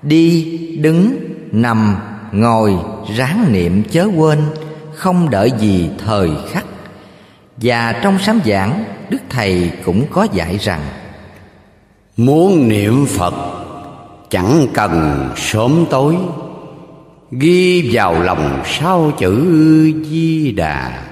Đi, 0.02 0.58
đứng, 0.82 1.18
nằm, 1.52 1.98
ngồi, 2.32 2.76
ráng 3.16 3.46
niệm 3.52 3.84
chớ 3.92 4.08
quên, 4.16 4.40
không 4.96 5.30
đợi 5.30 5.52
gì 5.60 5.90
thời 6.06 6.30
khắc. 6.52 6.66
Và 7.58 7.94
trong 8.04 8.20
sám 8.20 8.40
giảng, 8.46 8.84
đức 9.10 9.22
thầy 9.30 9.72
cũng 9.86 10.06
có 10.12 10.28
dạy 10.34 10.58
rằng, 10.58 10.82
muốn 12.18 12.70
niệm 12.70 13.06
phật 13.06 13.61
chẳng 14.32 14.68
cần 14.74 15.30
sớm 15.36 15.86
tối. 15.90 16.16
Ghi 17.32 17.90
vào 17.96 18.22
lòng 18.22 18.64
sao 18.66 19.12
chữ 19.18 19.46
di 20.10 20.52
đà 20.52 21.04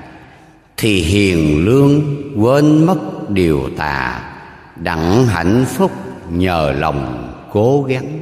thì 0.78 1.02
hiền 1.02 1.66
lương 1.66 2.02
quên 2.38 2.86
mất 2.86 3.30
điều 3.30 3.70
tà, 3.78 4.20
đặng 4.76 5.26
hạnh 5.26 5.66
phúc 5.76 5.92
nhờ 6.30 6.74
lòng 6.78 7.32
cố 7.54 7.84
gắng. 7.84 8.20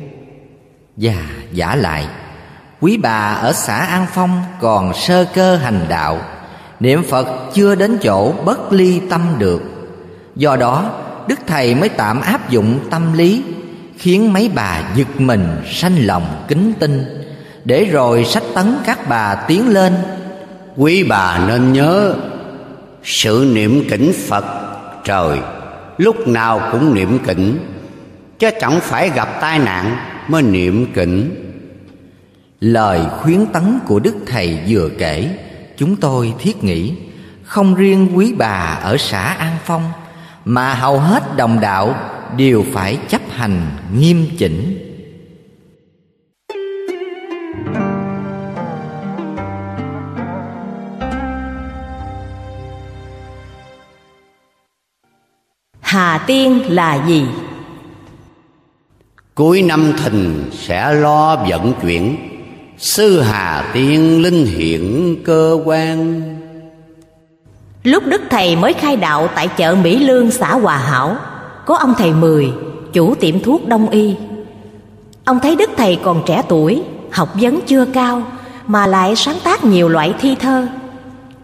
Và 0.96 1.16
giả 1.52 1.76
lại, 1.76 2.08
quý 2.82 2.98
bà 2.98 3.34
ở 3.34 3.54
xã 3.54 3.76
an 3.76 4.06
phong 4.14 4.42
còn 4.62 4.94
sơ 4.94 5.26
cơ 5.34 5.56
hành 5.56 5.86
đạo, 5.90 6.22
niệm 6.80 7.04
phật 7.04 7.28
chưa 7.54 7.76
đến 7.76 7.98
chỗ 8.04 8.32
bất 8.46 8.74
ly 8.74 9.02
tâm 9.10 9.22
được. 9.38 9.62
Do 10.36 10.56
đó, 10.56 10.92
đức 11.28 11.40
thầy 11.48 11.76
mới 11.76 11.90
tạm 11.90 12.22
áp 12.22 12.50
dụng 12.50 12.80
tâm 12.90 13.14
lý 13.14 13.44
khiến 13.98 14.34
mấy 14.34 14.50
bà 14.56 14.84
giật 14.96 15.22
mình 15.22 15.48
sanh 15.72 16.06
lòng 16.06 16.46
kính 16.48 16.74
tinh 16.80 17.06
để 17.66 17.86
rồi 17.86 18.26
sách 18.26 18.44
tấn 18.56 18.76
các 18.86 19.10
bà 19.10 19.36
tiến 19.36 19.70
lên. 19.70 19.94
Quý 20.76 21.04
bà 21.04 21.40
nên 21.48 21.74
nhớ 21.74 22.14
sự 23.04 23.52
niệm 23.54 23.84
kỉnh 23.90 24.12
phật 24.28 24.46
trời 25.04 25.40
lúc 25.98 26.28
nào 26.28 26.70
cũng 26.72 26.94
niệm 26.94 27.20
kỉnh 27.28 27.60
chứ 28.40 28.50
chẳng 28.62 28.80
phải 28.80 29.10
gặp 29.10 29.42
tai 29.42 29.60
nạn 29.60 29.98
mới 30.28 30.42
niệm 30.42 30.94
kỉnh 30.94 31.44
lời 32.60 33.02
khuyến 33.22 33.46
tấn 33.46 33.80
của 33.86 34.00
đức 34.00 34.16
thầy 34.28 34.60
vừa 34.68 34.90
kể 34.98 35.38
chúng 35.78 35.96
tôi 35.96 36.34
thiết 36.40 36.64
nghĩ 36.64 36.94
không 37.44 37.76
riêng 37.76 38.10
quý 38.14 38.34
bà 38.38 38.80
ở 38.84 38.98
xã 38.98 39.22
an 39.22 39.56
phong 39.66 39.92
mà 40.46 40.74
hầu 40.74 41.00
hết 41.00 41.38
đồng 41.38 41.60
đạo 41.60 41.96
đều 42.38 42.66
phải 42.74 42.98
chấp 43.10 43.22
hành 43.30 43.62
nghiêm 44.00 44.28
chỉnh. 44.38 44.84
Hà 55.82 56.24
tiên 56.28 56.62
là 56.68 57.08
gì? 57.08 57.26
Cuối 59.36 59.62
năm 59.62 59.94
thìn 60.04 60.50
sẽ 60.52 60.94
lo 60.94 61.36
vận 61.36 61.74
chuyển. 61.82 62.18
Sư 62.78 63.22
hà 63.22 63.72
tiên 63.74 64.22
linh 64.22 64.46
hiện 64.46 65.16
cơ 65.26 65.60
quan. 65.66 66.22
Lúc 67.84 68.04
đức 68.06 68.22
thầy 68.30 68.56
mới 68.56 68.74
khai 68.74 68.96
đạo 68.96 69.30
tại 69.36 69.48
chợ 69.48 69.76
mỹ 69.76 70.00
lương 70.00 70.32
xã 70.32 70.56
hòa 70.56 70.78
hảo 70.78 71.18
có 71.68 71.78
ông 71.78 71.94
thầy 71.98 72.14
mười, 72.14 72.52
chủ 72.94 73.16
tiệm 73.16 73.40
thuốc 73.40 73.68
đông 73.68 73.90
y. 73.90 74.16
Ông 75.26 75.40
thấy 75.40 75.56
đức 75.56 75.70
thầy 75.78 76.00
còn 76.04 76.22
trẻ 76.26 76.42
tuổi, 76.48 76.82
học 77.12 77.30
vấn 77.42 77.60
chưa 77.68 77.86
cao, 77.86 78.24
mà 78.68 78.88
lại 78.88 79.16
sáng 79.16 79.38
tác 79.44 79.64
nhiều 79.66 79.90
loại 79.90 80.14
thi 80.22 80.36
thơ. 80.36 80.68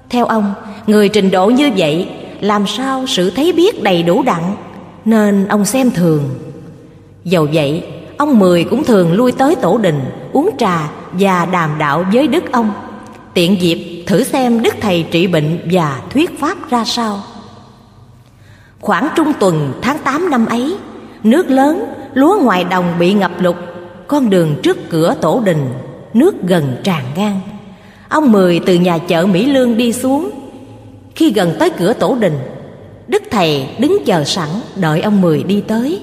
Theo 0.10 0.26
ông, 0.26 0.54
người 0.88 1.10
trình 1.10 1.32
độ 1.32 1.48
như 1.48 1.72
vậy, 1.78 2.10
làm 2.42 2.68
sao 2.68 3.06
sự 3.08 3.30
thấy 3.30 3.52
biết 3.54 3.84
đầy 3.84 4.04
đủ 4.04 4.24
đặng 4.24 4.56
nên 5.06 5.48
ông 5.48 5.66
xem 5.66 5.92
thường. 5.92 6.30
Dầu 7.24 7.48
vậy, 7.54 7.84
ông 8.18 8.40
mười 8.40 8.64
cũng 8.64 8.84
thường 8.84 9.14
lui 9.14 9.32
tới 9.32 9.56
tổ 9.56 9.78
đình, 9.78 10.00
uống 10.34 10.50
trà 10.58 10.90
và 11.12 11.46
đàm 11.46 11.70
đạo 11.80 12.06
với 12.14 12.28
đức 12.28 12.52
ông, 12.52 12.72
tiện 13.34 13.62
dịp 13.62 14.04
thử 14.08 14.24
xem 14.24 14.62
đức 14.62 14.76
thầy 14.82 15.06
trị 15.12 15.28
bệnh 15.28 15.60
và 15.72 16.02
thuyết 16.10 16.40
pháp 16.40 16.70
ra 16.70 16.84
sao 16.86 17.20
khoảng 18.84 19.10
trung 19.16 19.34
tuần 19.40 19.74
tháng 19.82 19.98
8 20.04 20.30
năm 20.30 20.46
ấy, 20.46 20.78
nước 21.24 21.50
lớn, 21.50 21.86
lúa 22.14 22.40
ngoài 22.42 22.64
đồng 22.64 22.94
bị 23.00 23.14
ngập 23.14 23.32
lụt, 23.40 23.56
con 24.08 24.30
đường 24.30 24.56
trước 24.64 24.78
cửa 24.90 25.16
tổ 25.22 25.42
đình, 25.46 25.74
nước 26.14 26.36
gần 26.44 26.78
tràn 26.84 27.06
ngang. 27.16 27.40
Ông 28.10 28.32
mười 28.32 28.60
từ 28.66 28.76
nhà 28.76 28.98
chợ 28.98 29.26
mỹ 29.26 29.46
lương 29.46 29.78
đi 29.78 29.94
xuống. 29.94 30.30
Khi 31.16 31.32
gần 31.32 31.56
tới 31.60 31.70
cửa 31.70 31.94
tổ 31.94 32.16
đình, 32.16 32.40
đức 33.08 33.24
thầy 33.32 33.68
đứng 33.80 33.98
chờ 34.06 34.24
sẵn, 34.24 34.50
đợi 34.76 35.02
ông 35.02 35.22
mười 35.22 35.44
đi 35.44 35.64
tới. 35.68 36.02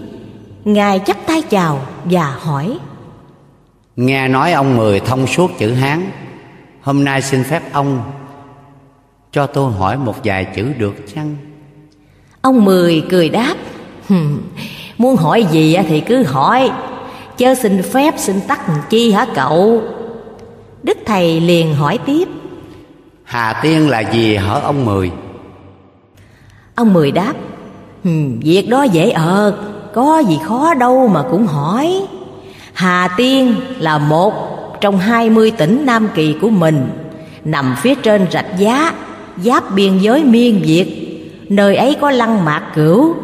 Ngài 0.65 1.01
chắp 1.07 1.17
tay 1.27 1.43
chào 1.43 1.81
và 2.05 2.37
hỏi, 2.41 2.79
nghe 3.97 4.29
nói 4.29 4.53
ông 4.53 4.77
mười 4.77 5.01
thông 5.01 5.27
suốt 5.27 5.51
chữ 5.59 5.73
hán, 5.73 6.11
hôm 6.81 7.05
nay 7.05 7.23
xin 7.23 7.45
phép 7.45 7.63
ông 7.73 8.03
cho 9.33 9.47
tôi 9.47 9.73
hỏi 9.73 9.99
một 9.99 10.15
vài 10.25 10.47
chữ 10.57 10.73
được 10.79 10.95
chăng? 11.15 11.37
Ông 12.43 12.65
mười 12.65 13.03
cười 13.11 13.29
đáp 13.29 13.55
muốn 14.99 15.17
hỏi 15.17 15.47
gì 15.51 15.77
thì 15.89 16.01
cứ 16.01 16.23
hỏi. 16.23 16.71
Chớ 17.37 17.55
xin 17.55 17.83
phép 17.83 18.15
xin 18.17 18.41
tắt 18.41 18.61
chi 18.91 19.13
hả 19.13 19.27
cậu? 19.35 19.83
Đức 20.83 20.99
thầy 21.07 21.41
liền 21.41 21.75
hỏi 21.75 21.99
tiếp 22.07 22.29
hà 23.25 23.61
tiên 23.63 23.89
là 23.89 24.01
gì 24.01 24.37
hả 24.37 24.55
ông 24.55 24.85
mười? 24.85 25.11
Ông 26.75 26.93
mười 26.93 27.11
đáp 27.11 27.33
việc 28.43 28.67
đó 28.69 28.83
dễ 28.83 29.11
ợt 29.11 29.55
có 29.95 30.23
gì 30.29 30.39
khó 30.45 30.75
đâu 30.75 31.09
mà 31.09 31.23
cũng 31.31 31.47
hỏi. 31.47 32.03
Hà 32.73 33.09
tiên 33.17 33.55
là 33.79 33.99
một 33.99 34.33
trong 34.81 34.99
hai 34.99 35.31
mươi 35.31 35.51
tỉnh 35.51 35.87
nam 35.87 36.09
kỳ 36.15 36.35
của 36.41 36.51
mình 36.51 36.89
nằm 37.45 37.75
phía 37.83 37.95
trên 37.95 38.27
rạch 38.33 38.59
giá 38.59 38.93
giáp 39.37 39.75
biên 39.75 39.99
giới 39.99 40.25
miên 40.25 40.63
việt 40.65 41.10
nơi 41.51 41.77
ấy 41.77 41.97
có 42.01 42.11
lăng 42.11 42.45
mạc 42.45 42.73
cửu 42.75 43.15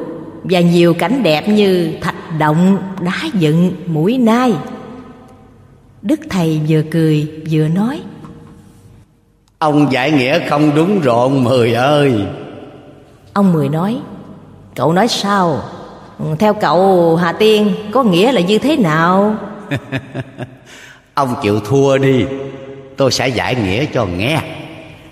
và 0.45 0.61
nhiều 0.61 0.95
cảnh 0.95 1.23
đẹp 1.23 1.49
như 1.49 1.93
thạch 2.01 2.39
động 2.39 2.79
đá 3.01 3.31
dựng 3.35 3.73
mũi 3.87 4.19
nai. 4.19 4.55
Đức 6.03 6.21
thầy 6.31 6.61
vừa 6.69 6.83
cười 6.91 7.31
vừa 7.51 7.69
nói 7.69 8.01
ông 9.59 9.93
giải 9.93 10.11
nghĩa 10.11 10.49
không 10.49 10.75
đúng 10.75 11.01
rồi 11.01 11.17
ông 11.17 11.45
mười 11.45 11.75
ơi. 11.75 12.13
Ông 13.33 13.53
mười 13.53 13.69
nói 13.69 14.01
cậu 14.75 14.93
nói 14.93 15.09
sao? 15.09 15.61
Theo 16.39 16.55
cậu 16.55 17.17
hà 17.17 17.33
tiên 17.33 17.75
có 17.93 18.03
nghĩa 18.03 18.33
là 18.33 18.41
như 18.41 18.59
thế 18.59 18.77
nào? 18.77 19.35
Ông 21.15 21.35
chịu 21.43 21.61
thua 21.61 21.99
đi 21.99 22.25
tôi 22.97 23.13
sẽ 23.13 23.29
giải 23.29 23.55
nghĩa 23.55 23.85
cho 23.85 24.07
nghe 24.07 24.41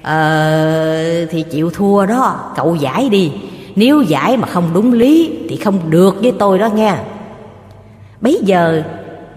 Ờ 0.05 1.27
thì 1.31 1.45
chịu 1.51 1.71
thua 1.71 2.07
đó, 2.07 2.53
Cậu 2.57 2.75
giải 2.75 3.09
đi. 3.09 3.33
Nếu 3.77 4.03
giải 4.03 4.37
mà 4.37 4.49
không 4.49 4.71
đúng 4.75 4.93
lý, 4.93 5.39
Thì 5.49 5.57
không 5.57 5.91
được 5.91 6.17
với 6.23 6.33
tôi 6.39 6.59
đó 6.59 6.69
nghe. 6.69 6.95
Bấy 8.21 8.41
giờ, 8.45 8.83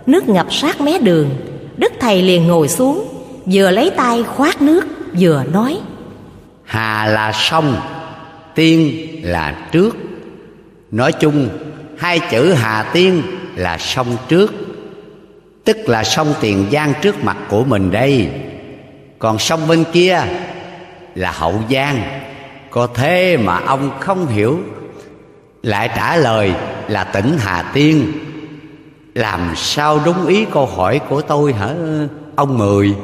Nước 0.05 0.29
ngập 0.29 0.53
sát 0.53 0.81
mé 0.81 0.99
đường. 0.99 1.29
Đức 1.77 1.93
thầy 1.99 2.21
liền 2.21 2.47
ngồi 2.47 2.67
xuống, 2.67 3.07
Vừa 3.45 3.71
lấy 3.71 3.89
tay 3.89 4.23
khoát 4.23 4.61
nước, 4.61 4.85
vừa 5.19 5.43
nói. 5.53 5.77
Hà 6.63 7.05
là 7.05 7.31
sông, 7.33 7.75
Tiên 8.55 8.91
là 9.23 9.67
trước. 9.71 9.97
Nói 10.91 11.11
chung, 11.11 11.49
hai 11.97 12.19
chữ 12.31 12.53
Hà 12.53 12.83
Tiên 12.93 13.21
là 13.55 13.77
sông 13.77 14.07
trước, 14.27 14.53
Tức 15.63 15.77
là 15.85 16.03
sông 16.03 16.33
Tiền 16.41 16.65
Giang 16.71 16.93
trước 17.01 17.23
mặt 17.23 17.37
của 17.49 17.63
mình 17.63 17.91
đây. 17.91 18.29
Còn 19.19 19.39
sông 19.39 19.67
bên 19.67 19.83
kia 19.93 20.23
là 21.17 21.31
Hậu 21.31 21.61
Giang. 21.69 22.21
Có 22.69 22.87
thế 22.93 23.37
mà 23.37 23.59
ông 23.59 23.91
không 23.99 24.27
hiểu, 24.27 24.59
Lại 25.63 25.89
trả 25.95 26.15
lời 26.15 26.53
là 26.87 27.03
tỉnh 27.03 27.37
Hà 27.39 27.61
Tiên. 27.73 28.11
Làm 29.13 29.53
sao 29.55 29.99
đúng 30.05 30.25
ý 30.25 30.45
câu 30.45 30.65
hỏi 30.65 30.99
của 31.09 31.21
tôi 31.21 31.53
hả, 31.53 31.73
ông 32.35 32.57
Mười? 32.57 32.95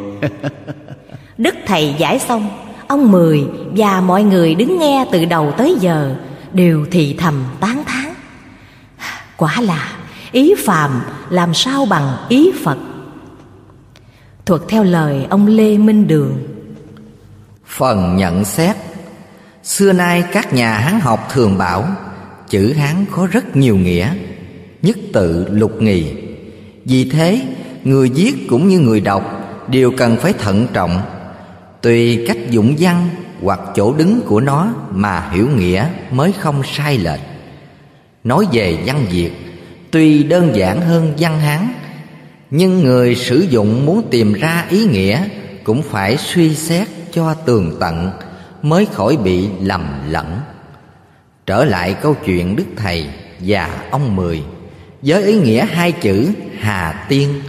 Đức 1.38 1.56
thầy 1.66 1.96
giải 1.98 2.20
xong, 2.20 2.50
Ông 2.88 3.12
Mười 3.12 3.44
và 3.76 4.02
mọi 4.02 4.24
người 4.24 4.56
đứng 4.56 4.80
nghe 4.80 5.06
từ 5.12 5.26
đầu 5.26 5.52
tới 5.58 5.76
giờ, 5.80 6.16
Đều 6.54 6.86
thì 6.92 7.16
thầm 7.20 7.44
tán 7.60 7.84
thán. 7.86 8.14
Quả 9.38 9.62
là 9.62 9.92
ý 10.32 10.54
phàm 10.66 11.02
làm 11.30 11.54
sao 11.54 11.86
bằng 11.86 12.18
ý 12.30 12.52
Phật. 12.64 12.78
Thuật 14.46 14.62
theo 14.68 14.84
lời 14.84 15.28
ông 15.30 15.48
Lê 15.48 15.78
Minh 15.78 16.08
Đường 16.08 16.53
Phần 17.78 18.18
nhận 18.18 18.46
xét. 18.46 18.76
Xưa 19.64 19.94
nay 19.94 20.24
các 20.32 20.54
nhà 20.54 20.78
Hán 20.78 21.00
học 21.00 21.30
thường 21.34 21.58
bảo, 21.58 21.88
Chữ 22.50 22.74
Hán 22.74 23.06
có 23.12 23.28
rất 23.32 23.56
nhiều 23.56 23.78
nghĩa, 23.78 24.14
Nhất 24.82 24.98
tự 25.14 25.48
lục 25.50 25.82
nghì 25.82 26.14
Vì 26.86 27.10
thế, 27.10 27.42
người 27.84 28.10
viết 28.16 28.34
cũng 28.50 28.68
như 28.68 28.80
người 28.80 29.02
đọc 29.02 29.24
Đều 29.68 29.92
cần 29.98 30.18
phải 30.18 30.34
thận 30.34 30.68
trọng, 30.74 31.02
Tùy 31.82 32.26
cách 32.28 32.38
dụng 32.50 32.76
văn 32.80 33.10
hoặc 33.42 33.60
chỗ 33.76 33.94
đứng 33.94 34.22
của 34.22 34.40
nó 34.40 34.68
Mà 34.92 35.30
hiểu 35.32 35.50
nghĩa 35.50 35.88
mới 36.12 36.32
không 36.32 36.64
sai 36.74 36.98
lệch. 36.98 37.22
Nói 38.24 38.48
về 38.52 38.78
văn 38.86 39.06
Việt, 39.12 39.32
Tuy 39.92 40.24
đơn 40.24 40.52
giản 40.56 40.82
hơn 40.82 41.14
văn 41.18 41.40
Hán, 41.40 41.68
Nhưng 42.50 42.84
người 42.84 43.16
sử 43.16 43.40
dụng 43.50 43.86
muốn 43.86 44.08
tìm 44.12 44.34
ra 44.34 44.66
ý 44.70 44.86
nghĩa 44.86 45.28
Cũng 45.64 45.82
phải 45.82 46.18
suy 46.18 46.56
xét 46.56 46.88
cho 47.14 47.34
tường 47.34 47.78
tận 47.80 48.12
Mới 48.62 48.86
khỏi 48.86 49.18
bị 49.18 49.48
lầm 49.62 49.86
lẫn. 50.10 50.40
Trở 51.46 51.66
lại 51.66 51.94
câu 51.94 52.16
chuyện 52.26 52.56
Đức 52.56 52.66
Thầy 52.78 53.08
và 53.40 53.70
ông 53.92 54.16
Mười, 54.16 54.44
Với 55.02 55.24
ý 55.24 55.40
nghĩa 55.40 55.66
hai 55.66 55.92
chữ 55.92 56.30
Hà 56.60 57.06
Tiên. 57.10 57.42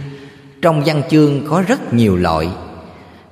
Trong 0.61 0.83
văn 0.85 1.01
chương 1.09 1.47
có 1.47 1.63
rất 1.67 1.93
nhiều 1.93 2.17
loại, 2.17 2.47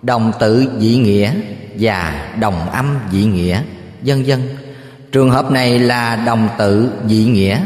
Đồng 0.02 0.32
tự 0.40 0.72
dị 0.80 0.96
nghĩa 0.98 1.34
và 1.80 2.28
đồng 2.40 2.70
âm 2.70 3.00
dị 3.12 3.26
nghĩa, 3.26 3.62
Vân 4.02 4.24
vân. 4.24 4.40
Trường 5.12 5.32
hợp 5.32 5.52
này 5.52 5.80
là 5.80 6.16
đồng 6.16 6.50
tự 6.58 6.92
dị 7.08 7.26
nghĩa, 7.26 7.60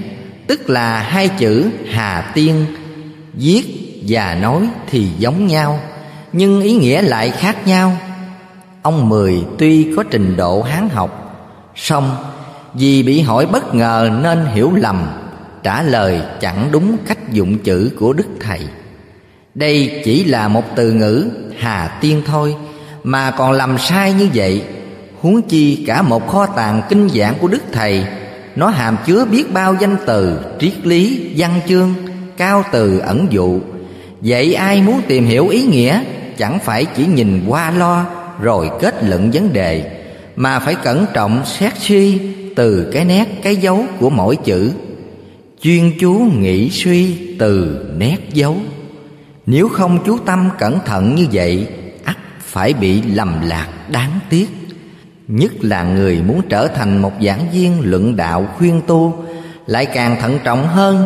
Tức 0.47 0.69
là 0.69 0.99
hai 0.99 1.27
chữ 1.27 1.69
Hà 1.89 2.31
Tiên. 2.33 2.65
Viết 3.33 3.63
và 4.07 4.35
nói 4.41 4.69
thì 4.89 5.07
giống 5.17 5.47
nhau, 5.47 5.79
Nhưng 6.33 6.61
ý 6.61 6.73
nghĩa 6.73 7.01
lại 7.01 7.31
khác 7.31 7.67
nhau. 7.67 7.97
Ông 8.87 9.09
Mười 9.09 9.45
tuy 9.57 9.87
có 9.95 10.03
trình 10.03 10.37
độ 10.37 10.61
hán 10.61 10.89
học 10.89 11.39
song 11.75 12.15
vì 12.73 13.03
bị 13.03 13.21
hỏi 13.21 13.45
bất 13.45 13.75
ngờ 13.75 14.09
nên 14.21 14.45
hiểu 14.45 14.71
lầm 14.75 15.07
Trả 15.63 15.81
lời 15.81 16.21
chẳng 16.41 16.69
đúng 16.71 16.97
cách 17.07 17.31
dụng 17.31 17.57
chữ 17.57 17.91
của 17.99 18.13
Đức 18.13 18.27
Thầy. 18.39 18.59
Đây 19.55 20.01
chỉ 20.05 20.23
là 20.23 20.47
một 20.47 20.63
từ 20.75 20.91
ngữ 20.91 21.29
Hà 21.57 21.97
Tiên 22.01 22.21
thôi 22.25 22.55
Mà 23.03 23.31
còn 23.31 23.51
làm 23.51 23.77
sai 23.77 24.13
như 24.13 24.29
vậy. 24.33 24.63
Huống 25.21 25.41
chi 25.41 25.83
cả 25.87 26.01
một 26.01 26.27
kho 26.27 26.45
tàng 26.45 26.81
kinh 26.89 27.09
giảng 27.09 27.35
của 27.39 27.47
Đức 27.47 27.63
Thầy 27.71 28.05
Nó 28.55 28.67
hàm 28.69 28.97
chứa 29.05 29.25
biết 29.25 29.53
bao 29.53 29.75
danh 29.79 29.97
từ, 30.05 30.39
triết 30.59 30.87
lý, 30.87 31.31
văn 31.37 31.59
chương 31.67 31.93
Cao 32.37 32.63
từ 32.71 32.99
ẩn 32.99 33.27
dụ. 33.29 33.59
Vậy 34.21 34.53
ai 34.53 34.81
muốn 34.81 35.01
tìm 35.07 35.25
hiểu 35.25 35.47
ý 35.47 35.63
nghĩa 35.63 36.03
Chẳng 36.37 36.59
phải 36.59 36.85
chỉ 36.85 37.05
nhìn 37.05 37.43
qua 37.47 37.71
lo 37.71 38.05
rồi 38.41 38.69
kết 38.79 39.03
luận 39.03 39.31
vấn 39.31 39.53
đề, 39.53 40.01
mà 40.35 40.59
phải 40.59 40.75
cẩn 40.75 41.05
trọng 41.13 41.45
xét 41.45 41.73
suy 41.79 42.19
từ 42.55 42.89
cái 42.93 43.05
nét 43.05 43.25
cái 43.43 43.55
dấu 43.55 43.85
của 43.99 44.09
mỗi 44.09 44.35
chữ. 44.35 44.71
Chuyên 45.61 45.91
chú 45.99 46.13
nghĩ 46.37 46.69
suy 46.69 47.17
từ 47.39 47.85
nét 47.97 48.17
dấu. 48.33 48.57
Nếu 49.45 49.69
không 49.69 49.99
chú 50.05 50.17
tâm 50.17 50.49
cẩn 50.59 50.79
thận 50.85 51.15
như 51.15 51.25
vậy, 51.31 51.67
ắt 52.03 52.17
phải 52.39 52.73
bị 52.73 53.01
lầm 53.01 53.41
lạc 53.47 53.67
đáng 53.91 54.19
tiếc. 54.29 54.47
Nhất 55.27 55.51
là 55.61 55.83
người 55.83 56.21
muốn 56.21 56.41
trở 56.49 56.67
thành 56.67 57.01
một 57.01 57.11
giảng 57.21 57.51
viên 57.53 57.81
luận 57.83 58.15
đạo 58.15 58.47
khuyên 58.57 58.81
tu, 58.87 59.25
lại 59.65 59.85
càng 59.85 60.17
thận 60.21 60.39
trọng 60.43 60.67
hơn. 60.67 61.05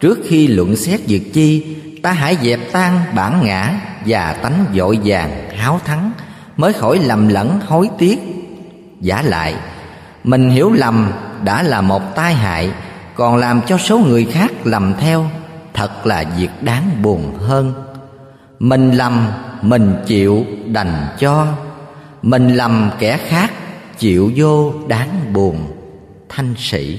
Trước 0.00 0.18
khi 0.28 0.46
luận 0.46 0.76
xét 0.76 1.00
việc 1.06 1.32
chi, 1.32 1.76
ta 2.02 2.12
hãy 2.12 2.36
dẹp 2.42 2.60
tan 2.72 3.00
bản 3.14 3.40
ngã 3.44 3.80
và 4.06 4.32
tánh 4.32 4.64
vội 4.74 4.98
vàng 5.04 5.50
háo 5.56 5.80
thắng 5.84 6.12
mới 6.60 6.72
khỏi 6.72 6.98
lầm 6.98 7.28
lẫn, 7.28 7.60
hối 7.66 7.88
tiếc. 7.98 8.18
Giả 9.00 9.22
lại, 9.22 9.54
mình 10.24 10.50
hiểu 10.50 10.72
lầm 10.72 11.12
đã 11.44 11.62
là 11.62 11.80
một 11.80 12.14
tai 12.14 12.34
hại, 12.34 12.70
còn 13.14 13.36
làm 13.36 13.60
cho 13.66 13.78
số 13.78 13.98
người 13.98 14.24
khác 14.24 14.50
lầm 14.64 14.94
theo, 15.00 15.26
thật 15.74 16.06
là 16.06 16.24
việc 16.38 16.50
đáng 16.60 17.02
buồn 17.02 17.34
hơn. 17.38 17.72
Mình 18.58 18.92
lầm, 18.92 19.32
mình 19.62 19.94
chịu 20.06 20.44
đành 20.66 21.06
cho. 21.18 21.46
Mình 22.22 22.56
lầm 22.56 22.90
kẻ 22.98 23.18
khác, 23.28 23.50
chịu 23.98 24.32
vô 24.36 24.72
đáng 24.88 25.32
buồn. 25.32 25.56
Thanh 26.28 26.54
sĩ. 26.58 26.98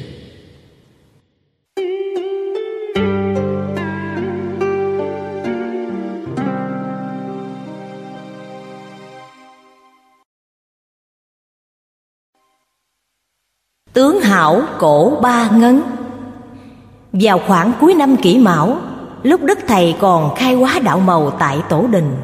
Tướng 13.93 14.22
hảo 14.22 14.61
cổ 14.77 15.18
ba 15.22 15.49
ngấn. 15.51 15.81
Vào 17.13 17.39
khoảng 17.47 17.72
cuối 17.80 17.93
năm 17.93 18.18
kỷ 18.18 18.38
mão, 18.38 18.77
Lúc 19.23 19.43
Đức 19.43 19.59
Thầy 19.68 19.95
còn 19.99 20.35
khai 20.35 20.55
hóa 20.55 20.80
đạo 20.84 20.99
màu 20.99 21.31
tại 21.31 21.57
Tổ 21.69 21.88
Đình, 21.91 22.15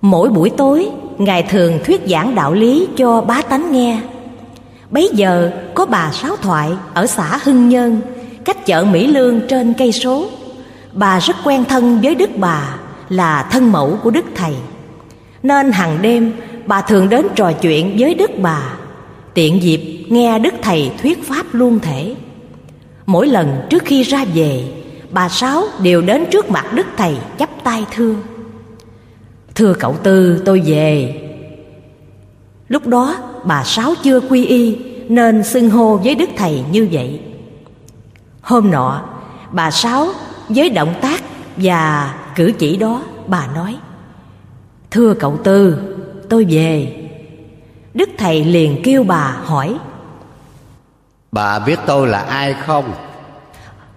Mỗi 0.00 0.28
buổi 0.28 0.50
tối, 0.50 0.90
Ngài 1.18 1.42
thường 1.42 1.78
thuyết 1.84 2.00
giảng 2.06 2.34
đạo 2.34 2.52
lý 2.52 2.88
cho 2.96 3.20
bá 3.20 3.42
tánh 3.42 3.72
nghe. 3.72 4.00
Bấy 4.90 5.10
giờ, 5.12 5.50
có 5.74 5.86
bà 5.86 6.10
Sáu 6.12 6.36
Thoại 6.36 6.70
ở 6.94 7.06
xã 7.06 7.38
Hưng 7.44 7.68
Nhơn, 7.68 8.00
Cách 8.44 8.66
chợ 8.66 8.84
Mỹ 8.84 9.06
Lương 9.06 9.40
trên 9.48 9.74
cây 9.74 9.92
số. 9.92 10.26
Bà 10.92 11.18
rất 11.18 11.36
quen 11.44 11.64
thân 11.64 12.00
với 12.02 12.14
Đức 12.14 12.30
bà, 12.36 12.74
Là 13.08 13.48
thân 13.50 13.72
mẫu 13.72 13.98
của 14.02 14.10
Đức 14.10 14.24
Thầy. 14.34 14.54
Nên 15.42 15.72
hàng 15.72 15.98
đêm, 16.02 16.32
bà 16.66 16.80
thường 16.80 17.08
đến 17.08 17.26
trò 17.34 17.52
chuyện 17.52 17.96
với 17.98 18.14
Đức 18.14 18.30
bà 18.38 18.62
Tiện 19.34 19.62
dịp 19.62 20.06
nghe 20.08 20.38
Đức 20.38 20.54
Thầy 20.62 20.92
thuyết 21.02 21.24
pháp 21.28 21.46
luôn 21.52 21.78
thể. 21.78 22.14
Mỗi 23.06 23.26
lần 23.26 23.60
trước 23.70 23.82
khi 23.84 24.02
ra 24.02 24.24
về, 24.34 24.64
Bà 25.10 25.28
Sáu 25.28 25.64
đều 25.82 26.02
đến 26.02 26.24
trước 26.30 26.50
mặt 26.50 26.66
Đức 26.74 26.86
Thầy 26.96 27.16
chắp 27.38 27.64
tay 27.64 27.84
thưa. 27.94 28.14
Thưa 29.54 29.74
cậu 29.74 29.96
Tư, 30.02 30.42
tôi 30.44 30.60
về. 30.60 31.20
Lúc 32.68 32.86
đó, 32.86 33.16
bà 33.44 33.64
Sáu 33.64 33.94
chưa 34.02 34.20
quy 34.20 34.44
y, 34.44 34.78
Nên 35.08 35.44
xưng 35.44 35.70
hô 35.70 35.96
với 35.96 36.14
Đức 36.14 36.30
Thầy 36.36 36.62
như 36.70 36.88
vậy. 36.92 37.20
Hôm 38.40 38.70
nọ, 38.70 39.02
bà 39.52 39.70
Sáu 39.70 40.08
với 40.48 40.68
động 40.68 40.94
tác 41.02 41.22
và 41.56 42.14
cử 42.36 42.52
chỉ 42.58 42.76
đó, 42.76 43.02
bà 43.26 43.46
nói, 43.54 43.76
Thưa 44.90 45.14
cậu 45.14 45.36
Tư, 45.36 45.76
tôi 46.28 46.46
về. 46.50 47.01
Đức 47.94 48.10
Thầy 48.18 48.44
liền 48.44 48.80
kêu 48.84 49.02
bà 49.02 49.36
hỏi 49.44 49.76
Bà 51.32 51.58
biết 51.58 51.78
tôi 51.86 52.08
là 52.08 52.18
ai 52.18 52.54
không? 52.66 52.92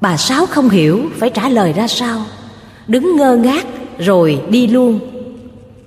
Bà 0.02 0.18
Sáu 0.18 0.46
không 0.46 0.70
hiểu 0.70 1.02
phải 1.20 1.30
trả 1.30 1.50
lời 1.50 1.74
ra 1.74 1.88
sao? 1.88 2.22
Đứng 2.88 3.16
ngơ 3.16 3.36
ngác 3.36 3.66
rồi 4.00 4.42
đi 4.50 4.68
luôn. 4.68 5.00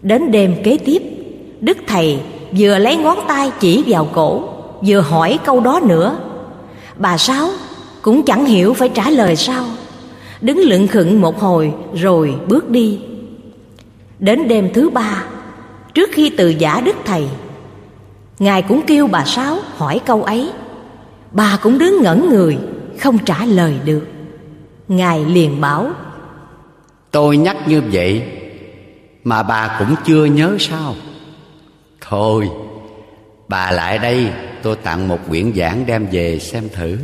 Đến 0.02 0.30
đêm 0.30 0.56
kế 0.64 0.78
tiếp 0.78 1.02
Đức 1.60 1.76
Thầy 1.86 2.20
vừa 2.58 2.78
lấy 2.78 2.96
ngón 2.96 3.18
tay 3.28 3.50
chỉ 3.60 3.84
vào 3.86 4.08
cổ 4.14 4.48
Vừa 4.86 5.00
hỏi 5.00 5.38
câu 5.44 5.60
đó 5.60 5.80
nữa. 5.84 6.18
Bà 6.96 7.18
Sáu 7.18 7.50
cũng 8.02 8.22
chẳng 8.22 8.44
hiểu 8.44 8.74
phải 8.74 8.88
trả 8.88 9.10
lời 9.10 9.36
sao. 9.36 9.64
Đứng 10.40 10.58
lựng 10.58 10.88
khựng 10.88 11.20
một 11.20 11.40
hồi 11.40 11.72
rồi 11.94 12.34
bước 12.48 12.70
đi. 12.70 12.98
Đến 14.18 14.48
đêm 14.48 14.70
thứ 14.74 14.90
ba 14.90 15.24
Trước 15.94 16.10
khi 16.12 16.30
từ 16.30 16.48
giả 16.48 16.80
Đức 16.80 16.96
Thầy 17.04 17.28
Ngài 18.38 18.62
cũng 18.62 18.82
kêu 18.86 19.06
bà 19.06 19.24
Sáu 19.24 19.58
hỏi 19.76 20.00
câu 20.06 20.22
ấy. 20.22 20.52
Bà 21.32 21.58
cũng 21.62 21.78
đứng 21.78 22.02
ngẩn 22.02 22.28
người 22.28 22.58
Không 23.00 23.18
trả 23.18 23.44
lời 23.44 23.74
được. 23.84 24.06
Ngài 24.88 25.24
liền 25.24 25.60
bảo 25.60 25.90
Tôi 27.10 27.36
nhắc 27.36 27.56
như 27.68 27.82
vậy 27.92 28.22
Mà 29.24 29.42
bà 29.42 29.76
cũng 29.78 29.94
chưa 30.04 30.24
nhớ 30.24 30.56
sao? 30.58 30.94
Thôi 32.00 32.48
Bà 33.48 33.70
lại 33.70 33.98
đây 33.98 34.26
Tôi 34.62 34.76
tặng 34.76 35.08
một 35.08 35.18
quyển 35.28 35.52
giảng 35.56 35.86
đem 35.86 36.06
về 36.12 36.38
xem 36.38 36.68
thử. 36.74 36.98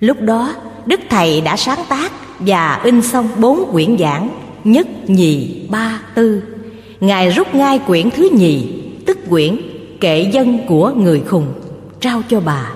Lúc 0.00 0.20
đó 0.20 0.54
Đức 0.86 1.00
Thầy 1.10 1.40
đã 1.40 1.56
sáng 1.56 1.84
tác 1.88 2.12
Và 2.38 2.80
in 2.84 3.02
xong 3.02 3.28
bốn 3.38 3.72
quyển 3.72 3.98
giảng 3.98 4.28
Nhất, 4.64 4.86
nhì, 5.06 5.66
ba, 5.70 6.00
tư. 6.14 6.42
Ngài 7.00 7.30
rút 7.30 7.54
ngay 7.54 7.80
quyển 7.86 8.10
thứ 8.10 8.28
nhì 8.32 8.82
Tức 9.06 9.18
quyển 9.30 9.56
Kệ 10.00 10.30
dân 10.32 10.58
của 10.68 10.92
người 10.96 11.20
khùng 11.20 11.46
Trao 12.00 12.22
cho 12.28 12.40
bà. 12.40 12.70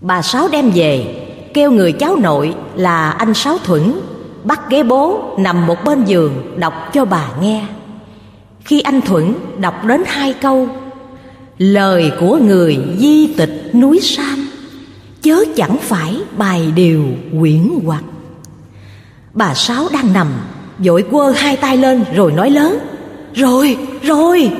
Bà 0.00 0.22
Sáu 0.22 0.48
đem 0.48 0.70
về 0.74 1.26
Kêu 1.54 1.70
người 1.70 1.92
cháu 1.92 2.16
nội 2.16 2.54
là 2.74 3.10
anh 3.10 3.34
Sáu 3.34 3.58
Thuẫn 3.58 3.92
Bắt 4.44 4.70
ghế 4.70 4.82
bố 4.82 5.34
nằm 5.38 5.66
một 5.66 5.84
bên 5.84 6.04
giường 6.04 6.56
Đọc 6.56 6.74
cho 6.92 7.04
bà 7.04 7.28
nghe. 7.40 7.66
Khi 8.64 8.80
anh 8.80 9.00
Thuẫn 9.00 9.34
đọc 9.58 9.84
đến 9.84 10.02
hai 10.06 10.32
câu 10.32 10.68
Lời 11.58 12.12
của 12.20 12.36
người 12.36 12.78
di 12.98 13.26
tịch 13.26 13.70
núi 13.74 14.00
Sam 14.00 14.48
Chớ 15.22 15.44
chẳng 15.56 15.76
phải 15.80 16.20
bài 16.36 16.72
điều 16.74 17.04
quyển 17.40 17.70
hoặc. 17.86 18.04
Bà 19.32 19.54
Sáu 19.54 19.88
đang 19.92 20.12
nằm 20.12 20.26
Vội 20.78 21.02
quơ 21.02 21.30
hai 21.30 21.56
tay 21.56 21.76
lên 21.76 22.04
rồi 22.14 22.32
nói 22.32 22.50
lớn 22.50 22.78
Rồi, 23.34 23.78
rồi 24.02 24.50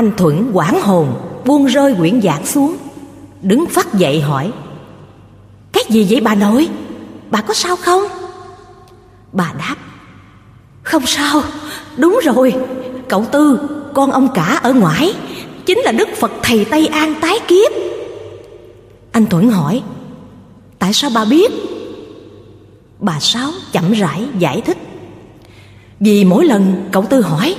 anh 0.00 0.12
Thuận 0.16 0.50
quảng 0.52 0.80
hồn, 0.80 1.14
Buông 1.44 1.66
rơi 1.66 1.94
quyển 1.98 2.22
giảng 2.22 2.46
xuống. 2.46 2.76
Đứng 3.42 3.66
phát 3.66 3.94
dậy 3.94 4.20
hỏi, 4.20 4.52
Cái 5.72 5.84
gì 5.88 6.06
vậy 6.10 6.20
bà 6.20 6.34
nội? 6.34 6.68
Bà 7.30 7.40
có 7.40 7.54
sao 7.54 7.76
không? 7.76 8.02
Bà 9.32 9.52
đáp, 9.58 9.76
Không 10.82 11.06
sao, 11.06 11.42
Đúng 11.96 12.20
rồi. 12.24 12.54
Cậu 13.08 13.24
Tư, 13.24 13.58
Con 13.94 14.10
ông 14.12 14.28
cả 14.34 14.60
ở 14.62 14.72
ngoài 14.72 15.14
Chính 15.66 15.78
là 15.78 15.92
Đức 15.92 16.08
Phật 16.16 16.32
Thầy 16.42 16.64
Tây 16.64 16.86
An 16.86 17.14
tái 17.20 17.38
kiếp. 17.48 17.72
Anh 19.12 19.26
Thuận 19.26 19.50
hỏi, 19.50 19.82
Tại 20.78 20.92
sao 20.92 21.10
bà 21.14 21.24
biết? 21.24 21.52
Bà 22.98 23.20
Sáu 23.20 23.50
chậm 23.72 23.92
rãi 23.92 24.24
giải 24.38 24.60
thích, 24.60 24.78
Vì 26.00 26.24
mỗi 26.24 26.44
lần 26.44 26.88
cậu 26.92 27.06
Tư 27.06 27.20
hỏi, 27.20 27.56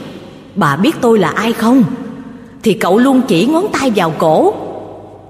Bà 0.56 0.76
biết 0.76 0.96
tôi 1.02 1.20
là 1.20 1.30
ai 1.30 1.54
không? 1.54 1.84
Thì 2.64 2.74
cậu 2.74 2.98
luôn 2.98 3.22
chỉ 3.28 3.46
ngón 3.46 3.66
tay 3.74 3.92
vào 3.96 4.14
cổ. 4.18 4.54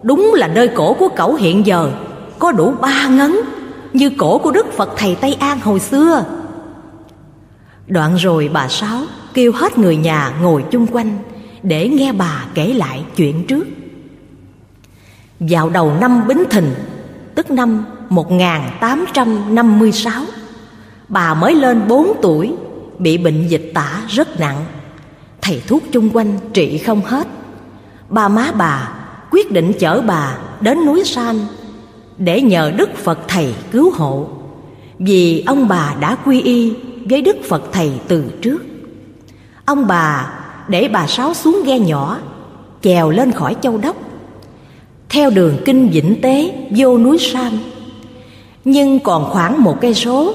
Đúng 0.03 0.33
là 0.33 0.47
nơi 0.47 0.67
cổ 0.67 0.93
của 0.93 1.09
cậu 1.15 1.35
hiện 1.35 1.65
giờ, 1.65 1.91
Có 2.39 2.51
đủ 2.51 2.73
ba 2.81 3.07
ngấn, 3.07 3.39
Như 3.93 4.11
cổ 4.17 4.37
của 4.37 4.51
Đức 4.51 4.73
Phật 4.73 4.89
Thầy 4.97 5.15
Tây 5.15 5.33
An 5.33 5.59
hồi 5.59 5.79
xưa. 5.79 6.25
Đoạn 7.87 8.15
rồi 8.15 8.49
bà 8.53 8.67
Sáu 8.67 9.01
kêu 9.33 9.51
hết 9.51 9.77
người 9.77 9.95
nhà 9.95 10.33
ngồi 10.41 10.63
chung 10.71 10.87
quanh 10.91 11.17
Để 11.63 11.87
nghe 11.87 12.11
bà 12.11 12.45
kể 12.53 12.73
lại 12.73 13.03
chuyện 13.15 13.47
trước. 13.47 13.67
Vào 15.39 15.69
đầu 15.69 15.93
năm 16.01 16.27
Bính 16.27 16.43
Thìn, 16.49 16.73
Tức 17.35 17.51
năm 17.51 17.85
1856 18.09 20.23
Bà 21.07 21.33
mới 21.33 21.55
lên 21.55 21.81
4 21.87 22.13
tuổi, 22.21 22.53
Bị 22.99 23.17
bệnh 23.17 23.47
dịch 23.47 23.71
tả 23.73 24.01
rất 24.07 24.39
nặng. 24.39 24.65
Thầy 25.41 25.61
thuốc 25.67 25.83
chung 25.91 26.09
quanh 26.13 26.37
trị 26.53 26.77
không 26.77 27.01
hết. 27.01 27.27
Ba 28.09 28.27
má 28.27 28.51
bà 28.57 28.93
quyết 29.31 29.51
định 29.51 29.73
chở 29.79 30.01
bà 30.01 30.37
đến 30.61 30.85
núi 30.85 31.03
San 31.05 31.39
Để 32.17 32.41
nhờ 32.41 32.71
Đức 32.77 32.95
Phật 32.97 33.19
Thầy 33.27 33.53
cứu 33.71 33.91
hộ, 33.91 34.27
Vì 34.99 35.43
ông 35.47 35.67
bà 35.67 35.95
đã 35.99 36.15
quy 36.15 36.41
y 36.41 36.73
với 37.09 37.21
Đức 37.21 37.37
Phật 37.49 37.63
Thầy 37.71 37.91
từ 38.07 38.23
trước. 38.41 38.65
Ông 39.65 39.87
bà 39.87 40.33
để 40.67 40.87
bà 40.87 41.07
Sáu 41.07 41.33
xuống 41.33 41.63
ghe 41.65 41.79
nhỏ, 41.79 42.17
Chèo 42.81 43.09
lên 43.09 43.31
khỏi 43.31 43.55
châu 43.61 43.77
đốc. 43.77 43.95
Theo 45.09 45.29
đường 45.29 45.57
kinh 45.65 45.89
Vĩnh 45.89 46.21
Tế 46.21 46.67
vô 46.75 46.97
núi 46.97 47.17
Sam 47.17 47.59
nhưng 48.65 48.99
còn 48.99 49.29
khoảng 49.29 49.63
một 49.63 49.77
cây 49.81 49.93
số 49.93 50.33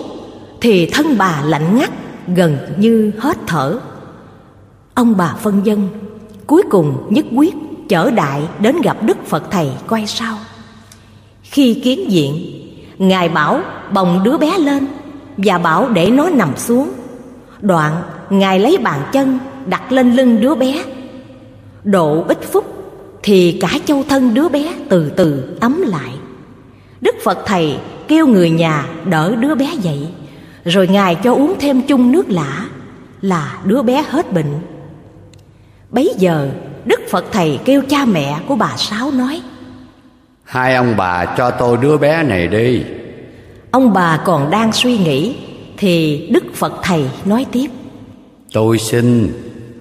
thì 0.61 0.87
thân 0.87 1.19
bà 1.19 1.43
lạnh 1.45 1.79
ngắt 1.79 1.91
gần 2.27 2.59
như 2.77 3.13
hết 3.19 3.37
thở 3.47 3.79
ông 4.97 5.17
bà 5.17 5.35
phân 5.43 5.61
dân, 5.65 5.89
cuối 6.47 6.63
cùng 6.71 7.07
nhất 7.11 7.25
quyết 7.37 7.55
chở 7.89 8.11
đại 8.11 8.43
đến 8.61 8.81
gặp 8.81 8.97
đức 9.03 9.27
phật 9.27 9.51
thầy 9.51 9.71
quay 9.89 10.07
sau 10.07 10.39
khi 11.43 11.75
kiến 11.75 12.11
diện, 12.11 12.35
ngài 12.99 13.29
bảo 13.29 13.61
bồng 13.93 14.21
đứa 14.25 14.39
bé 14.39 14.59
lên 14.59 14.87
và 15.37 15.59
bảo 15.59 15.89
để 15.89 16.11
nó 16.11 16.29
nằm 16.29 16.57
xuống. 16.57 16.93
Đoạn, 17.61 18.03
ngài 18.31 18.59
lấy 18.59 18.79
bàn 18.79 19.01
chân 19.13 19.39
đặt 19.67 19.93
lên 19.93 20.13
lưng 20.13 20.41
đứa 20.41 20.55
bé. 20.55 20.85
Độ 21.85 22.25
ít 22.29 22.39
phút 22.53 22.65
thì 23.23 23.59
cả 23.61 23.69
châu 23.85 24.05
thân 24.09 24.35
đứa 24.35 24.49
bé 24.49 24.75
từ 24.89 25.11
từ 25.11 25.57
ấm 25.61 25.83
lại. 25.83 26.13
Đức 27.01 27.15
phật 27.25 27.39
thầy 27.47 27.79
kêu 28.09 28.27
người 28.27 28.51
nhà 28.51 28.87
đỡ 29.05 29.35
đứa 29.37 29.55
bé 29.55 29.75
dậy, 29.83 30.09
rồi 30.65 30.89
ngài 30.89 31.15
cho 31.15 31.35
uống 31.35 31.55
thêm 31.59 31.83
chung 31.83 32.13
nước 32.13 32.31
lã 32.31 32.67
là 33.21 33.59
đứa 33.65 33.83
bé 33.83 34.05
hết 34.11 34.33
bệnh 34.33 34.53
bấy 35.97 36.15
giờ 36.19 36.49
đức 36.85 37.01
phật 37.11 37.25
thầy 37.33 37.61
kêu 37.65 37.83
cha 37.89 38.05
mẹ 38.05 38.39
của 38.47 38.57
bà 38.57 38.77
sáu 38.77 39.11
nói 39.11 39.43
hai 40.45 40.75
ông 40.75 40.95
bà 40.97 41.25
cho 41.37 41.51
tôi 41.51 41.77
đứa 41.77 41.99
bé 41.99 42.23
này 42.23 42.47
đi. 42.47 42.83
Ông 43.71 43.93
bà 43.93 44.17
còn 44.25 44.51
đang 44.51 44.73
suy 44.73 44.99
nghĩ 44.99 45.37
thì 45.77 46.27
đức 46.33 46.45
phật 46.55 46.73
thầy 46.83 47.11
nói 47.25 47.47
tiếp. 47.53 47.67
Tôi 48.53 48.79
xin 48.79 49.33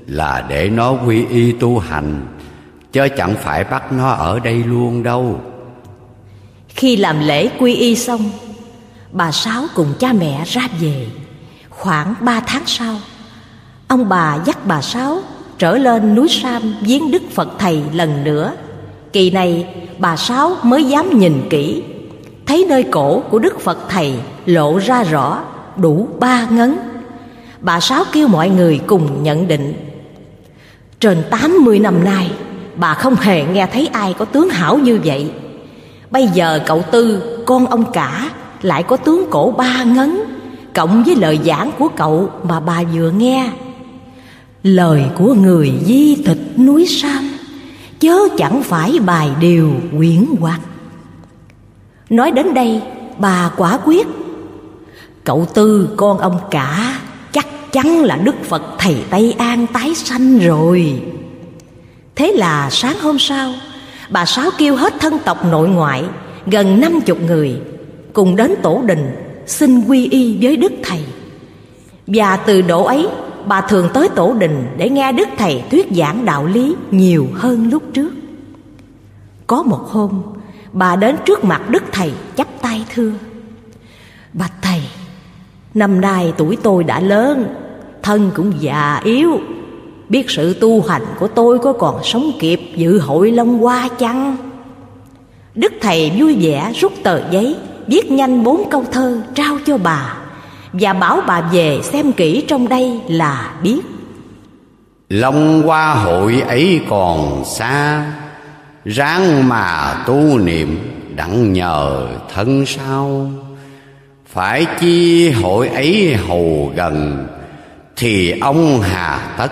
là 0.07 0.45
để 0.49 0.69
nó 0.69 0.91
quy 0.91 1.25
y 1.25 1.51
tu 1.51 1.79
hành 1.79 2.27
chứ 2.91 3.07
chẳng 3.17 3.35
phải 3.41 3.63
bắt 3.63 3.91
nó 3.91 4.11
ở 4.11 4.39
đây 4.39 4.63
luôn 4.63 5.03
đâu. 5.03 5.41
Khi 6.67 6.95
làm 6.95 7.19
lễ 7.19 7.49
quy 7.59 7.73
y 7.75 7.95
xong 7.95 8.29
Bà 9.11 9.31
Sáu 9.31 9.65
cùng 9.75 9.93
cha 9.99 10.13
mẹ 10.13 10.43
ra 10.45 10.67
về. 10.79 11.07
Khoảng 11.69 12.13
ba 12.19 12.39
tháng 12.47 12.63
sau 12.65 12.95
Ông 13.87 14.09
bà 14.09 14.37
dắt 14.45 14.57
bà 14.65 14.81
Sáu 14.81 15.21
trở 15.59 15.77
lên 15.77 16.15
núi 16.15 16.27
Sam 16.29 16.61
viếng 16.81 17.11
Đức 17.11 17.21
Phật 17.31 17.49
Thầy 17.59 17.83
lần 17.93 18.23
nữa. 18.23 18.53
Kỳ 19.13 19.31
này 19.31 19.67
bà 19.97 20.15
Sáu 20.15 20.55
mới 20.63 20.83
dám 20.83 21.19
nhìn 21.19 21.41
kỹ. 21.49 21.83
Thấy 22.45 22.65
nơi 22.69 22.83
cổ 22.83 23.23
của 23.29 23.39
Đức 23.39 23.59
Phật 23.59 23.89
Thầy 23.89 24.13
lộ 24.45 24.77
ra 24.77 25.03
rõ 25.03 25.43
đủ 25.77 26.07
ba 26.19 26.47
ngấn. 26.49 26.77
Bà 27.59 27.79
Sáu 27.79 28.03
kêu 28.11 28.27
mọi 28.27 28.49
người 28.49 28.79
cùng 28.87 29.23
nhận 29.23 29.47
định. 29.47 29.73
Trên 30.99 31.23
tám 31.29 31.65
mươi 31.65 31.79
năm 31.79 32.03
nay 32.03 32.31
Bà 32.75 32.93
không 32.93 33.15
hề 33.15 33.45
nghe 33.45 33.67
thấy 33.73 33.87
ai 33.87 34.13
có 34.13 34.25
tướng 34.25 34.49
hảo 34.49 34.77
như 34.77 34.99
vậy. 35.03 35.31
Bây 36.11 36.27
giờ 36.27 36.59
cậu 36.65 36.81
Tư, 36.81 37.21
con 37.45 37.65
ông 37.65 37.91
cả 37.91 38.29
Lại 38.61 38.83
có 38.83 38.97
tướng 38.97 39.25
cổ 39.29 39.53
ba 39.57 39.83
ngấn 39.83 40.19
Cộng 40.73 41.03
với 41.03 41.15
lời 41.15 41.39
giảng 41.45 41.71
của 41.79 41.89
cậu 41.95 42.29
mà 42.43 42.59
bà 42.59 42.81
vừa 42.93 43.11
nghe. 43.11 43.49
Lời 44.65 45.03
của 45.17 45.33
người 45.33 45.73
di 45.85 46.15
tịch 46.15 46.59
núi 46.59 46.85
Sam 46.87 47.31
Chớ 47.99 48.19
chẳng 48.37 48.63
phải 48.63 48.99
bài 49.05 49.29
điều 49.39 49.73
quyển 49.97 50.25
hoặc 50.39 50.59
Nói 52.09 52.31
đến 52.31 52.53
đây 52.53 52.81
bà 53.17 53.51
quả 53.57 53.79
quyết 53.85 54.07
Cậu 55.23 55.45
Tư 55.53 55.89
con 55.97 56.17
ông 56.17 56.37
cả 56.51 56.99
Chắc 57.31 57.71
chắn 57.71 58.03
là 58.03 58.15
Đức 58.15 58.35
Phật 58.43 58.63
Thầy 58.77 58.95
Tây 59.09 59.35
An 59.37 59.67
tái 59.67 59.95
sanh 59.95 60.39
rồi 60.39 61.01
Thế 62.15 62.31
là 62.35 62.69
sáng 62.69 62.99
hôm 62.99 63.19
sau 63.19 63.53
bà 64.09 64.25
Sáu 64.25 64.49
kêu 64.57 64.75
hết 64.75 64.93
thân 64.99 65.17
tộc 65.25 65.45
nội 65.51 65.69
ngoại 65.69 66.03
gần 66.45 66.79
năm 66.79 67.01
chục 67.05 67.21
người 67.21 67.55
cùng 68.13 68.35
đến 68.35 68.55
tổ 68.61 68.81
đình 68.85 69.15
xin 69.45 69.81
quy 69.87 70.07
y 70.09 70.37
với 70.41 70.57
Đức 70.57 70.71
Thầy. 70.83 70.99
Và 72.07 72.37
từ 72.37 72.61
độ 72.61 72.83
ấy, 72.83 73.07
bà 73.47 73.61
thường 73.61 73.89
tới 73.93 74.09
tổ 74.09 74.33
đình 74.33 74.67
để 74.77 74.89
nghe 74.89 75.11
Đức 75.11 75.27
Thầy 75.37 75.63
thuyết 75.71 75.87
giảng 75.91 76.25
đạo 76.25 76.45
lý 76.45 76.75
nhiều 76.91 77.27
hơn 77.33 77.69
lúc 77.69 77.83
trước. 77.93 78.13
Có 79.47 79.63
một 79.63 79.81
hôm, 79.89 80.21
bà 80.71 80.95
đến 80.95 81.15
trước 81.25 81.43
mặt 81.43 81.69
Đức 81.69 81.83
Thầy 81.91 82.11
chắp 82.37 82.47
tay 82.61 82.85
thưa. 82.95 83.11
Bạch 84.33 84.53
Thầy, 84.61 84.81
năm 85.73 86.01
nay 86.01 86.33
tuổi 86.37 86.57
tôi 86.63 86.83
đã 86.83 86.99
lớn, 86.99 87.45
thân 88.03 88.31
cũng 88.35 88.53
già 88.59 89.01
yếu, 89.03 89.39
Biết 90.09 90.29
sự 90.29 90.53
tu 90.53 90.81
hành 90.81 91.05
của 91.19 91.27
tôi 91.27 91.59
có 91.59 91.73
còn 91.73 92.03
sống 92.03 92.31
kịp 92.39 92.61
dự 92.75 92.99
hội 92.99 93.31
Long 93.31 93.57
Hoa 93.57 93.89
chăng? 93.99 94.37
Đức 95.55 95.73
Thầy 95.81 96.11
vui 96.19 96.37
vẻ 96.41 96.73
rút 96.75 96.93
tờ 97.03 97.29
giấy 97.31 97.55
Viết 97.87 98.11
nhanh 98.11 98.43
bốn 98.43 98.69
câu 98.69 98.85
thơ 98.91 99.21
trao 99.35 99.57
cho 99.65 99.77
bà 99.77 100.17
và 100.79 100.93
bảo 100.93 101.21
bà 101.27 101.41
về 101.41 101.79
xem 101.83 102.13
kỹ 102.13 102.45
trong 102.47 102.67
đây 102.67 102.99
là 103.07 103.53
biết. 103.63 103.81
Long 105.09 105.61
Hoa 105.61 105.93
hội 105.93 106.41
ấy 106.41 106.81
còn 106.89 107.45
xa 107.45 108.05
Ráng 108.85 109.49
mà 109.49 109.93
tu 110.07 110.37
niệm 110.37 110.79
đặng 111.15 111.53
nhờ 111.53 112.07
thân 112.33 112.65
sao 112.65 113.29
Phải 114.25 114.65
chi 114.79 115.31
hội 115.31 115.67
ấy 115.67 116.15
hầu 116.15 116.71
gần 116.75 117.27
Thì 117.95 118.39
ông 118.39 118.81
hà 118.81 119.35
tất 119.37 119.51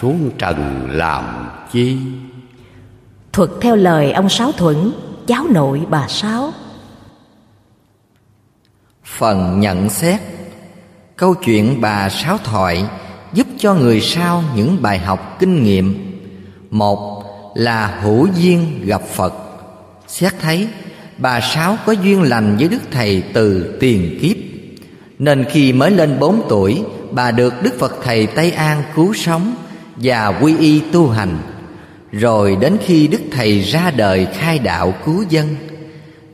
xuống 0.00 0.30
trần 0.38 0.88
làm 0.90 1.24
chi? 1.72 1.96
Thuật 3.32 3.50
theo 3.60 3.76
lời 3.76 4.12
ông 4.12 4.28
Sáu 4.28 4.52
Thuận 4.52 4.92
Cháu 5.26 5.46
nội 5.50 5.82
bà 5.90 6.08
Sáu. 6.08 6.52
Phần 9.04 9.60
nhận 9.60 9.90
xét 9.90 10.20
Câu 11.16 11.34
chuyện 11.34 11.80
bà 11.80 12.08
Sáu 12.08 12.38
Thoại 12.44 12.84
giúp 13.32 13.46
cho 13.58 13.74
người 13.74 14.00
sau 14.00 14.44
những 14.56 14.82
bài 14.82 14.98
học 14.98 15.36
kinh 15.40 15.62
nghiệm. 15.62 15.94
Một 16.70 17.24
là 17.54 17.86
hữu 17.86 18.28
duyên 18.36 18.82
gặp 18.84 19.02
Phật. 19.14 19.34
Xét 20.08 20.32
thấy, 20.40 20.68
bà 21.18 21.40
Sáu 21.40 21.78
có 21.86 21.92
duyên 21.92 22.22
lành 22.22 22.56
với 22.56 22.68
Đức 22.68 22.82
Thầy 22.90 23.22
từ 23.32 23.76
tiền 23.80 24.18
kiếp. 24.22 24.36
Nên 25.18 25.44
khi 25.50 25.72
mới 25.72 25.90
lên 25.90 26.18
bốn 26.20 26.42
tuổi, 26.48 26.82
Bà 27.10 27.30
được 27.30 27.62
Đức 27.62 27.78
Phật 27.78 27.96
Thầy 28.02 28.26
Tây 28.26 28.50
An 28.50 28.82
cứu 28.94 29.14
sống 29.14 29.54
Và 29.96 30.38
quy 30.40 30.56
y 30.58 30.80
tu 30.92 31.08
hành. 31.08 31.38
Rồi 32.12 32.56
đến 32.60 32.76
khi 32.86 33.06
Đức 33.06 33.20
Thầy 33.32 33.60
ra 33.60 33.90
đời 33.96 34.26
khai 34.38 34.58
đạo 34.58 34.94
cứu 35.04 35.24
dân. 35.28 35.56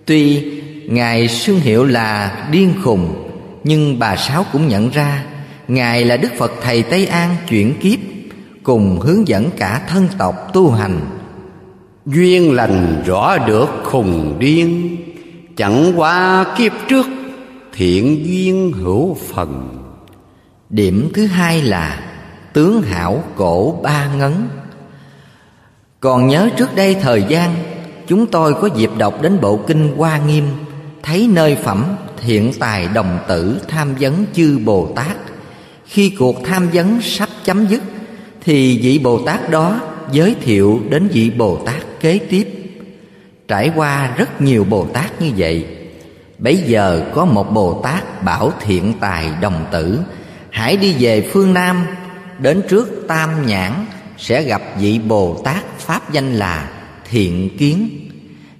Tuy 0.05 0.51
Ngài 0.86 1.28
xưng 1.28 1.61
hiệu 1.61 1.85
là 1.85 2.47
điên 2.51 2.74
khùng 2.85 3.30
nhưng 3.65 3.99
bà 3.99 4.16
Sáu 4.16 4.45
cũng 4.53 4.69
nhận 4.69 4.91
ra 4.91 5.24
Ngài 5.69 6.05
là 6.05 6.16
Đức 6.16 6.32
Phật 6.39 6.53
Thầy 6.62 6.82
Tây 6.82 7.07
An 7.07 7.37
chuyển 7.49 7.74
kiếp 7.81 7.99
Cùng 8.62 9.01
hướng 9.01 9.28
dẫn 9.28 9.51
cả 9.57 9.82
thân 9.89 10.09
tộc 10.19 10.35
tu 10.53 10.70
hành. 10.70 11.01
Duyên 12.07 12.53
lành 12.53 13.03
rõ 13.07 13.39
được 13.39 13.69
khùng 13.85 14.37
điên 14.39 14.97
Chẳng 15.57 15.93
qua 15.97 16.47
kiếp 16.59 16.73
trước 16.89 17.07
Thiện 17.73 18.27
duyên 18.27 18.73
hữu 18.73 19.15
phần. 19.15 19.78
Điểm 20.70 21.11
thứ 21.15 21.27
hai 21.27 21.62
là 21.62 22.01
Tướng 22.53 22.82
hảo 22.82 23.24
cổ 23.37 23.81
ba 23.82 24.15
ngấn. 24.15 24.49
Còn 26.01 26.28
nhớ 26.28 26.51
trước 26.57 26.74
đây 26.74 26.95
thời 26.95 27.24
gian 27.28 27.55
Chúng 28.07 28.27
tôi 28.27 28.55
có 28.55 28.69
dịp 28.77 28.91
đọc 28.99 29.23
đến 29.23 29.41
bộ 29.41 29.57
kinh 29.66 29.95
Hoa 29.97 30.19
Nghiêm 30.19 30.45
Thấy 31.03 31.29
nơi 31.31 31.57
phẩm, 31.57 31.85
thiện 32.21 32.53
tài 32.59 32.89
đồng 32.89 33.19
tử 33.29 33.61
tham 33.69 33.95
vấn 34.01 34.25
chư 34.35 34.59
Bồ 34.65 34.93
Tát. 34.97 35.17
Khi 35.87 36.13
cuộc 36.19 36.45
tham 36.45 36.69
vấn 36.69 37.03
sắp 37.03 37.29
chấm 37.45 37.67
dứt, 37.67 37.83
Thì 38.45 38.79
vị 38.83 38.99
Bồ 38.99 39.19
Tát 39.19 39.51
đó 39.51 39.81
giới 40.13 40.35
thiệu 40.43 40.81
đến 40.89 41.09
vị 41.13 41.31
Bồ 41.31 41.57
Tát 41.57 42.01
kế 42.01 42.19
tiếp. 42.19 42.49
Trải 43.51 43.73
qua 43.77 44.15
rất 44.17 44.41
nhiều 44.41 44.65
Bồ 44.65 44.87
Tát 44.87 45.23
như 45.23 45.31
vậy 45.37 45.67
Bây 46.39 46.57
giờ 46.57 47.11
có 47.15 47.25
một 47.25 47.55
Bồ 47.55 47.81
Tát 47.83 48.25
bảo 48.25 48.53
thiện 48.61 48.95
tài 49.01 49.29
đồng 49.41 49.67
tử, 49.73 50.01
Hãy 50.51 50.77
đi 50.77 50.95
về 50.99 51.29
phương 51.33 51.55
Nam, 51.55 51.87
Đến 52.39 52.63
trước 52.69 53.05
Tam 53.09 53.47
Nhãn 53.47 53.73
Sẽ 54.19 54.43
gặp 54.43 54.63
vị 54.79 54.99
Bồ 54.99 55.41
Tát 55.45 55.79
Pháp 55.79 56.13
danh 56.13 56.35
là 56.35 56.71
Thiện 57.11 57.59
Kiến. 57.59 58.00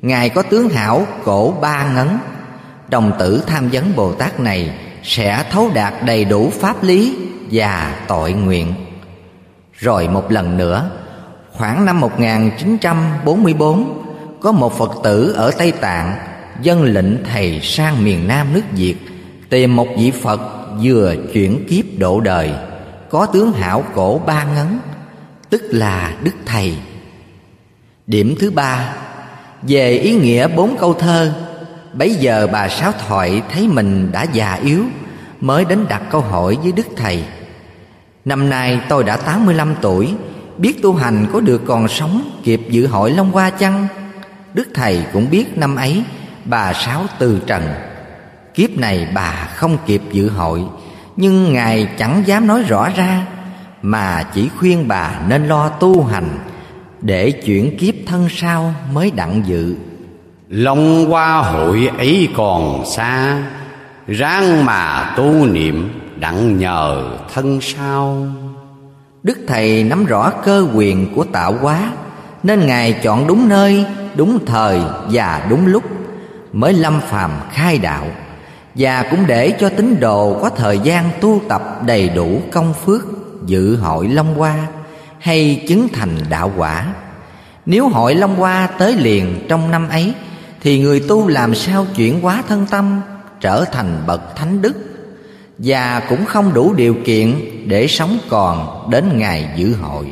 Ngài 0.03 0.29
có 0.29 0.43
tướng 0.43 0.69
hảo, 0.69 1.07
cổ 1.25 1.55
ba 1.61 1.93
ngấn. 1.95 2.19
Đồng 2.89 3.13
tử 3.19 3.43
tham 3.47 3.69
vấn 3.73 3.93
Bồ 3.97 4.13
Tát 4.13 4.41
này 4.41 4.79
Sẽ 5.03 5.45
thấu 5.51 5.71
đạt 5.75 5.95
đầy 6.07 6.25
đủ 6.25 6.51
pháp 6.51 6.83
lý 6.83 7.17
và 7.51 7.95
tội 8.09 8.33
nguyện. 8.33 8.75
Rồi 9.73 10.09
một 10.09 10.33
lần 10.33 10.57
nữa, 10.57 10.91
Khoảng 11.53 11.85
năm 11.85 12.01
1944 12.01 14.03
Có 14.41 14.53
một 14.53 14.79
Phật 14.79 14.93
tử 15.05 15.33
ở 15.33 15.51
Tây 15.51 15.73
Tạng 15.73 16.19
Dân 16.63 16.83
lệnh 16.83 17.25
thầy 17.25 17.61
sang 17.63 18.05
miền 18.05 18.29
Nam 18.29 18.53
nước 18.53 18.63
Việt 18.73 18.97
Tìm 19.51 19.77
một 19.77 19.89
vị 19.99 20.11
Phật 20.11 20.41
vừa 20.83 21.15
chuyển 21.33 21.67
kiếp 21.69 21.85
độ 21.99 22.21
đời, 22.21 22.51
Có 23.11 23.27
tướng 23.27 23.53
hảo 23.53 23.85
cổ 23.95 24.21
ba 24.27 24.45
ngấn, 24.45 24.79
Tức 25.51 25.63
là 25.71 26.15
Đức 26.23 26.35
Thầy. 26.47 26.77
Điểm 28.07 28.35
thứ 28.41 28.51
ba 28.51 28.95
về 29.63 29.91
ý 29.91 30.15
nghĩa 30.15 30.49
bốn 30.49 30.77
câu 30.77 30.95
thơ, 30.95 31.33
Bấy 31.93 32.15
giờ 32.15 32.49
bà 32.53 32.69
Sáu 32.69 32.93
Thoại 33.07 33.43
thấy 33.53 33.69
mình 33.69 34.13
đã 34.13 34.23
già 34.23 34.55
yếu, 34.55 34.85
Mới 35.41 35.65
đến 35.65 35.85
đặt 35.89 36.03
câu 36.11 36.21
hỏi 36.21 36.59
với 36.63 36.73
Đức 36.73 36.87
Thầy 36.97 37.25
Năm 38.25 38.51
nay 38.51 38.81
tôi 38.89 39.05
đã 39.05 39.17
85 39.17 39.75
tuổi, 39.81 40.15
Biết 40.59 40.83
tu 40.83 40.95
hành 40.95 41.27
có 41.33 41.41
được 41.41 41.63
còn 41.67 41.89
sống 41.89 42.31
kịp 42.45 42.61
dự 42.71 42.87
hội 42.87 43.11
Long 43.11 43.33
Hoa 43.33 43.51
chăng? 43.51 43.87
Đức 44.55 44.69
Thầy 44.75 45.05
cũng 45.13 45.31
biết 45.31 45.59
năm 45.59 45.77
ấy, 45.77 46.03
bà 46.45 46.73
Sáu 46.73 47.05
từ 47.19 47.41
trần 47.47 47.63
Kiếp 48.55 48.71
này 48.79 49.09
bà 49.15 49.49
không 49.55 49.79
kịp 49.87 50.03
dự 50.13 50.29
hội 50.29 50.63
Nhưng 51.17 51.53
Ngài 51.53 51.89
chẳng 51.99 52.23
dám 52.27 52.47
nói 52.47 52.63
rõ 52.63 52.89
ra, 52.97 53.27
Mà 53.83 54.23
chỉ 54.35 54.49
khuyên 54.59 54.89
bà 54.89 55.21
nên 55.29 55.47
lo 55.47 55.69
tu 55.69 56.05
hành 56.05 56.39
Để 57.01 57.31
chuyển 57.31 57.79
kiếp 57.79 57.90
thân 58.11 58.29
sau 58.31 58.75
mới 58.93 59.11
đặng 59.11 59.43
dự? 59.47 59.75
Long 60.49 61.11
hoa 61.11 61.39
hội 61.39 61.91
ấy 61.99 62.29
còn 62.37 62.87
xa 62.87 63.43
Ráng 64.07 64.65
mà 64.65 65.13
tu 65.17 65.47
niệm 65.47 66.01
đặng 66.17 66.59
nhờ 66.59 67.11
thân 67.35 67.61
sau 67.61 68.27
Đức 69.23 69.39
Thầy 69.47 69.85
nắm 69.85 70.05
rõ 70.05 70.31
cơ 70.45 70.67
quyền 70.75 71.15
của 71.15 71.25
tạo 71.25 71.55
hóa 71.61 71.93
Nên 72.43 72.67
Ngài 72.67 72.93
chọn 72.93 73.27
đúng 73.27 73.49
nơi, 73.49 73.85
đúng 74.17 74.47
thời 74.47 74.81
và 75.11 75.47
đúng 75.51 75.67
lúc 75.67 75.85
Mới 76.53 76.73
lâm 76.73 77.01
phàm 77.01 77.31
khai 77.53 77.79
đạo 77.79 78.07
Và 78.75 79.05
cũng 79.11 79.27
để 79.27 79.55
cho 79.61 79.69
tín 79.69 80.01
đồ 80.01 80.39
có 80.43 80.51
thời 80.51 80.79
gian 80.79 81.11
tu 81.21 81.41
tập 81.49 81.83
đầy 81.87 82.09
đủ 82.09 82.43
công 82.53 82.75
phước 82.75 83.03
Dự 83.47 83.77
hội 83.77 84.09
Long 84.09 84.35
Hoa 84.35 84.55
hay 85.19 85.65
chứng 85.69 85.89
thành 85.93 86.17
đạo 86.31 86.53
quả 86.57 86.87
nếu 87.67 87.89
hội 87.89 88.15
Long 88.15 88.37
Hoa 88.37 88.67
tới 88.67 88.97
liền 88.97 89.47
trong 89.49 89.71
năm 89.71 89.89
ấy, 89.89 90.15
Thì 90.61 90.79
người 90.79 91.01
tu 91.09 91.29
làm 91.29 91.55
sao 91.55 91.87
chuyển 91.97 92.21
hóa 92.21 92.43
thân 92.49 92.67
tâm, 92.71 93.01
Trở 93.41 93.65
thành 93.65 94.03
bậc 94.07 94.37
thánh 94.37 94.63
đức? 94.63 94.77
Và 95.59 96.03
cũng 96.09 96.25
không 96.25 96.55
đủ 96.55 96.75
điều 96.75 96.95
kiện 97.05 97.35
để 97.67 97.87
sống 97.87 98.19
còn 98.29 98.87
đến 98.91 99.19
ngày 99.19 99.49
dự 99.57 99.75
hội. 99.75 100.07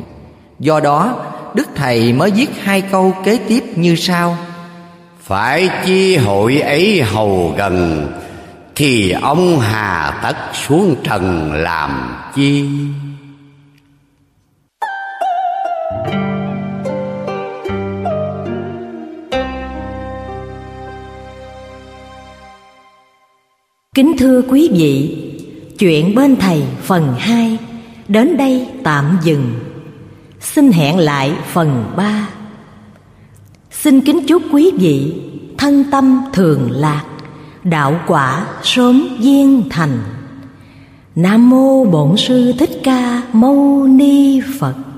Do 0.59 0.79
đó, 0.79 1.15
Đức 1.53 1.67
Thầy 1.75 2.13
mới 2.13 2.31
viết 2.31 2.49
hai 2.63 2.81
câu 2.81 3.13
kế 3.23 3.39
tiếp 3.47 3.63
như 3.75 3.95
sau. 3.95 4.37
Phải 5.23 5.69
chi 5.85 6.17
hội 6.17 6.59
ấy 6.59 7.01
hầu 7.01 7.53
gần, 7.57 8.07
Thì 8.75 9.11
ông 9.11 9.59
hà 9.59 10.19
tất 10.23 10.35
xuống 10.53 10.95
trần 11.03 11.53
làm 11.53 12.15
chi? 12.35 12.65
Kính 23.99 24.17
thưa 24.17 24.41
quý 24.41 24.69
vị, 24.73 25.17
Chuyện 25.79 26.15
bên 26.15 26.35
thầy 26.35 26.63
phần 26.81 27.15
2 27.17 27.57
Đến 28.07 28.37
đây 28.37 28.67
tạm 28.83 29.17
dừng. 29.23 29.53
Xin 30.39 30.71
hẹn 30.71 30.97
lại 30.97 31.31
phần 31.53 31.85
3 31.95 32.29
Xin 33.71 34.01
kính 34.01 34.19
chúc 34.27 34.41
quý 34.51 34.71
vị 34.77 35.13
Thân 35.57 35.83
tâm 35.91 36.21
thường 36.33 36.71
lạc, 36.71 37.03
Đạo 37.63 37.99
quả 38.07 38.47
sớm 38.63 39.17
viên 39.19 39.63
thành. 39.69 39.99
Nam 41.15 41.49
mô 41.49 41.85
Bổn 41.85 42.17
sư 42.17 42.53
Thích 42.59 42.81
Ca 42.83 43.21
Mâu 43.33 43.87
Ni 43.87 44.41
Phật 44.59 44.59
Phật. 44.59 44.88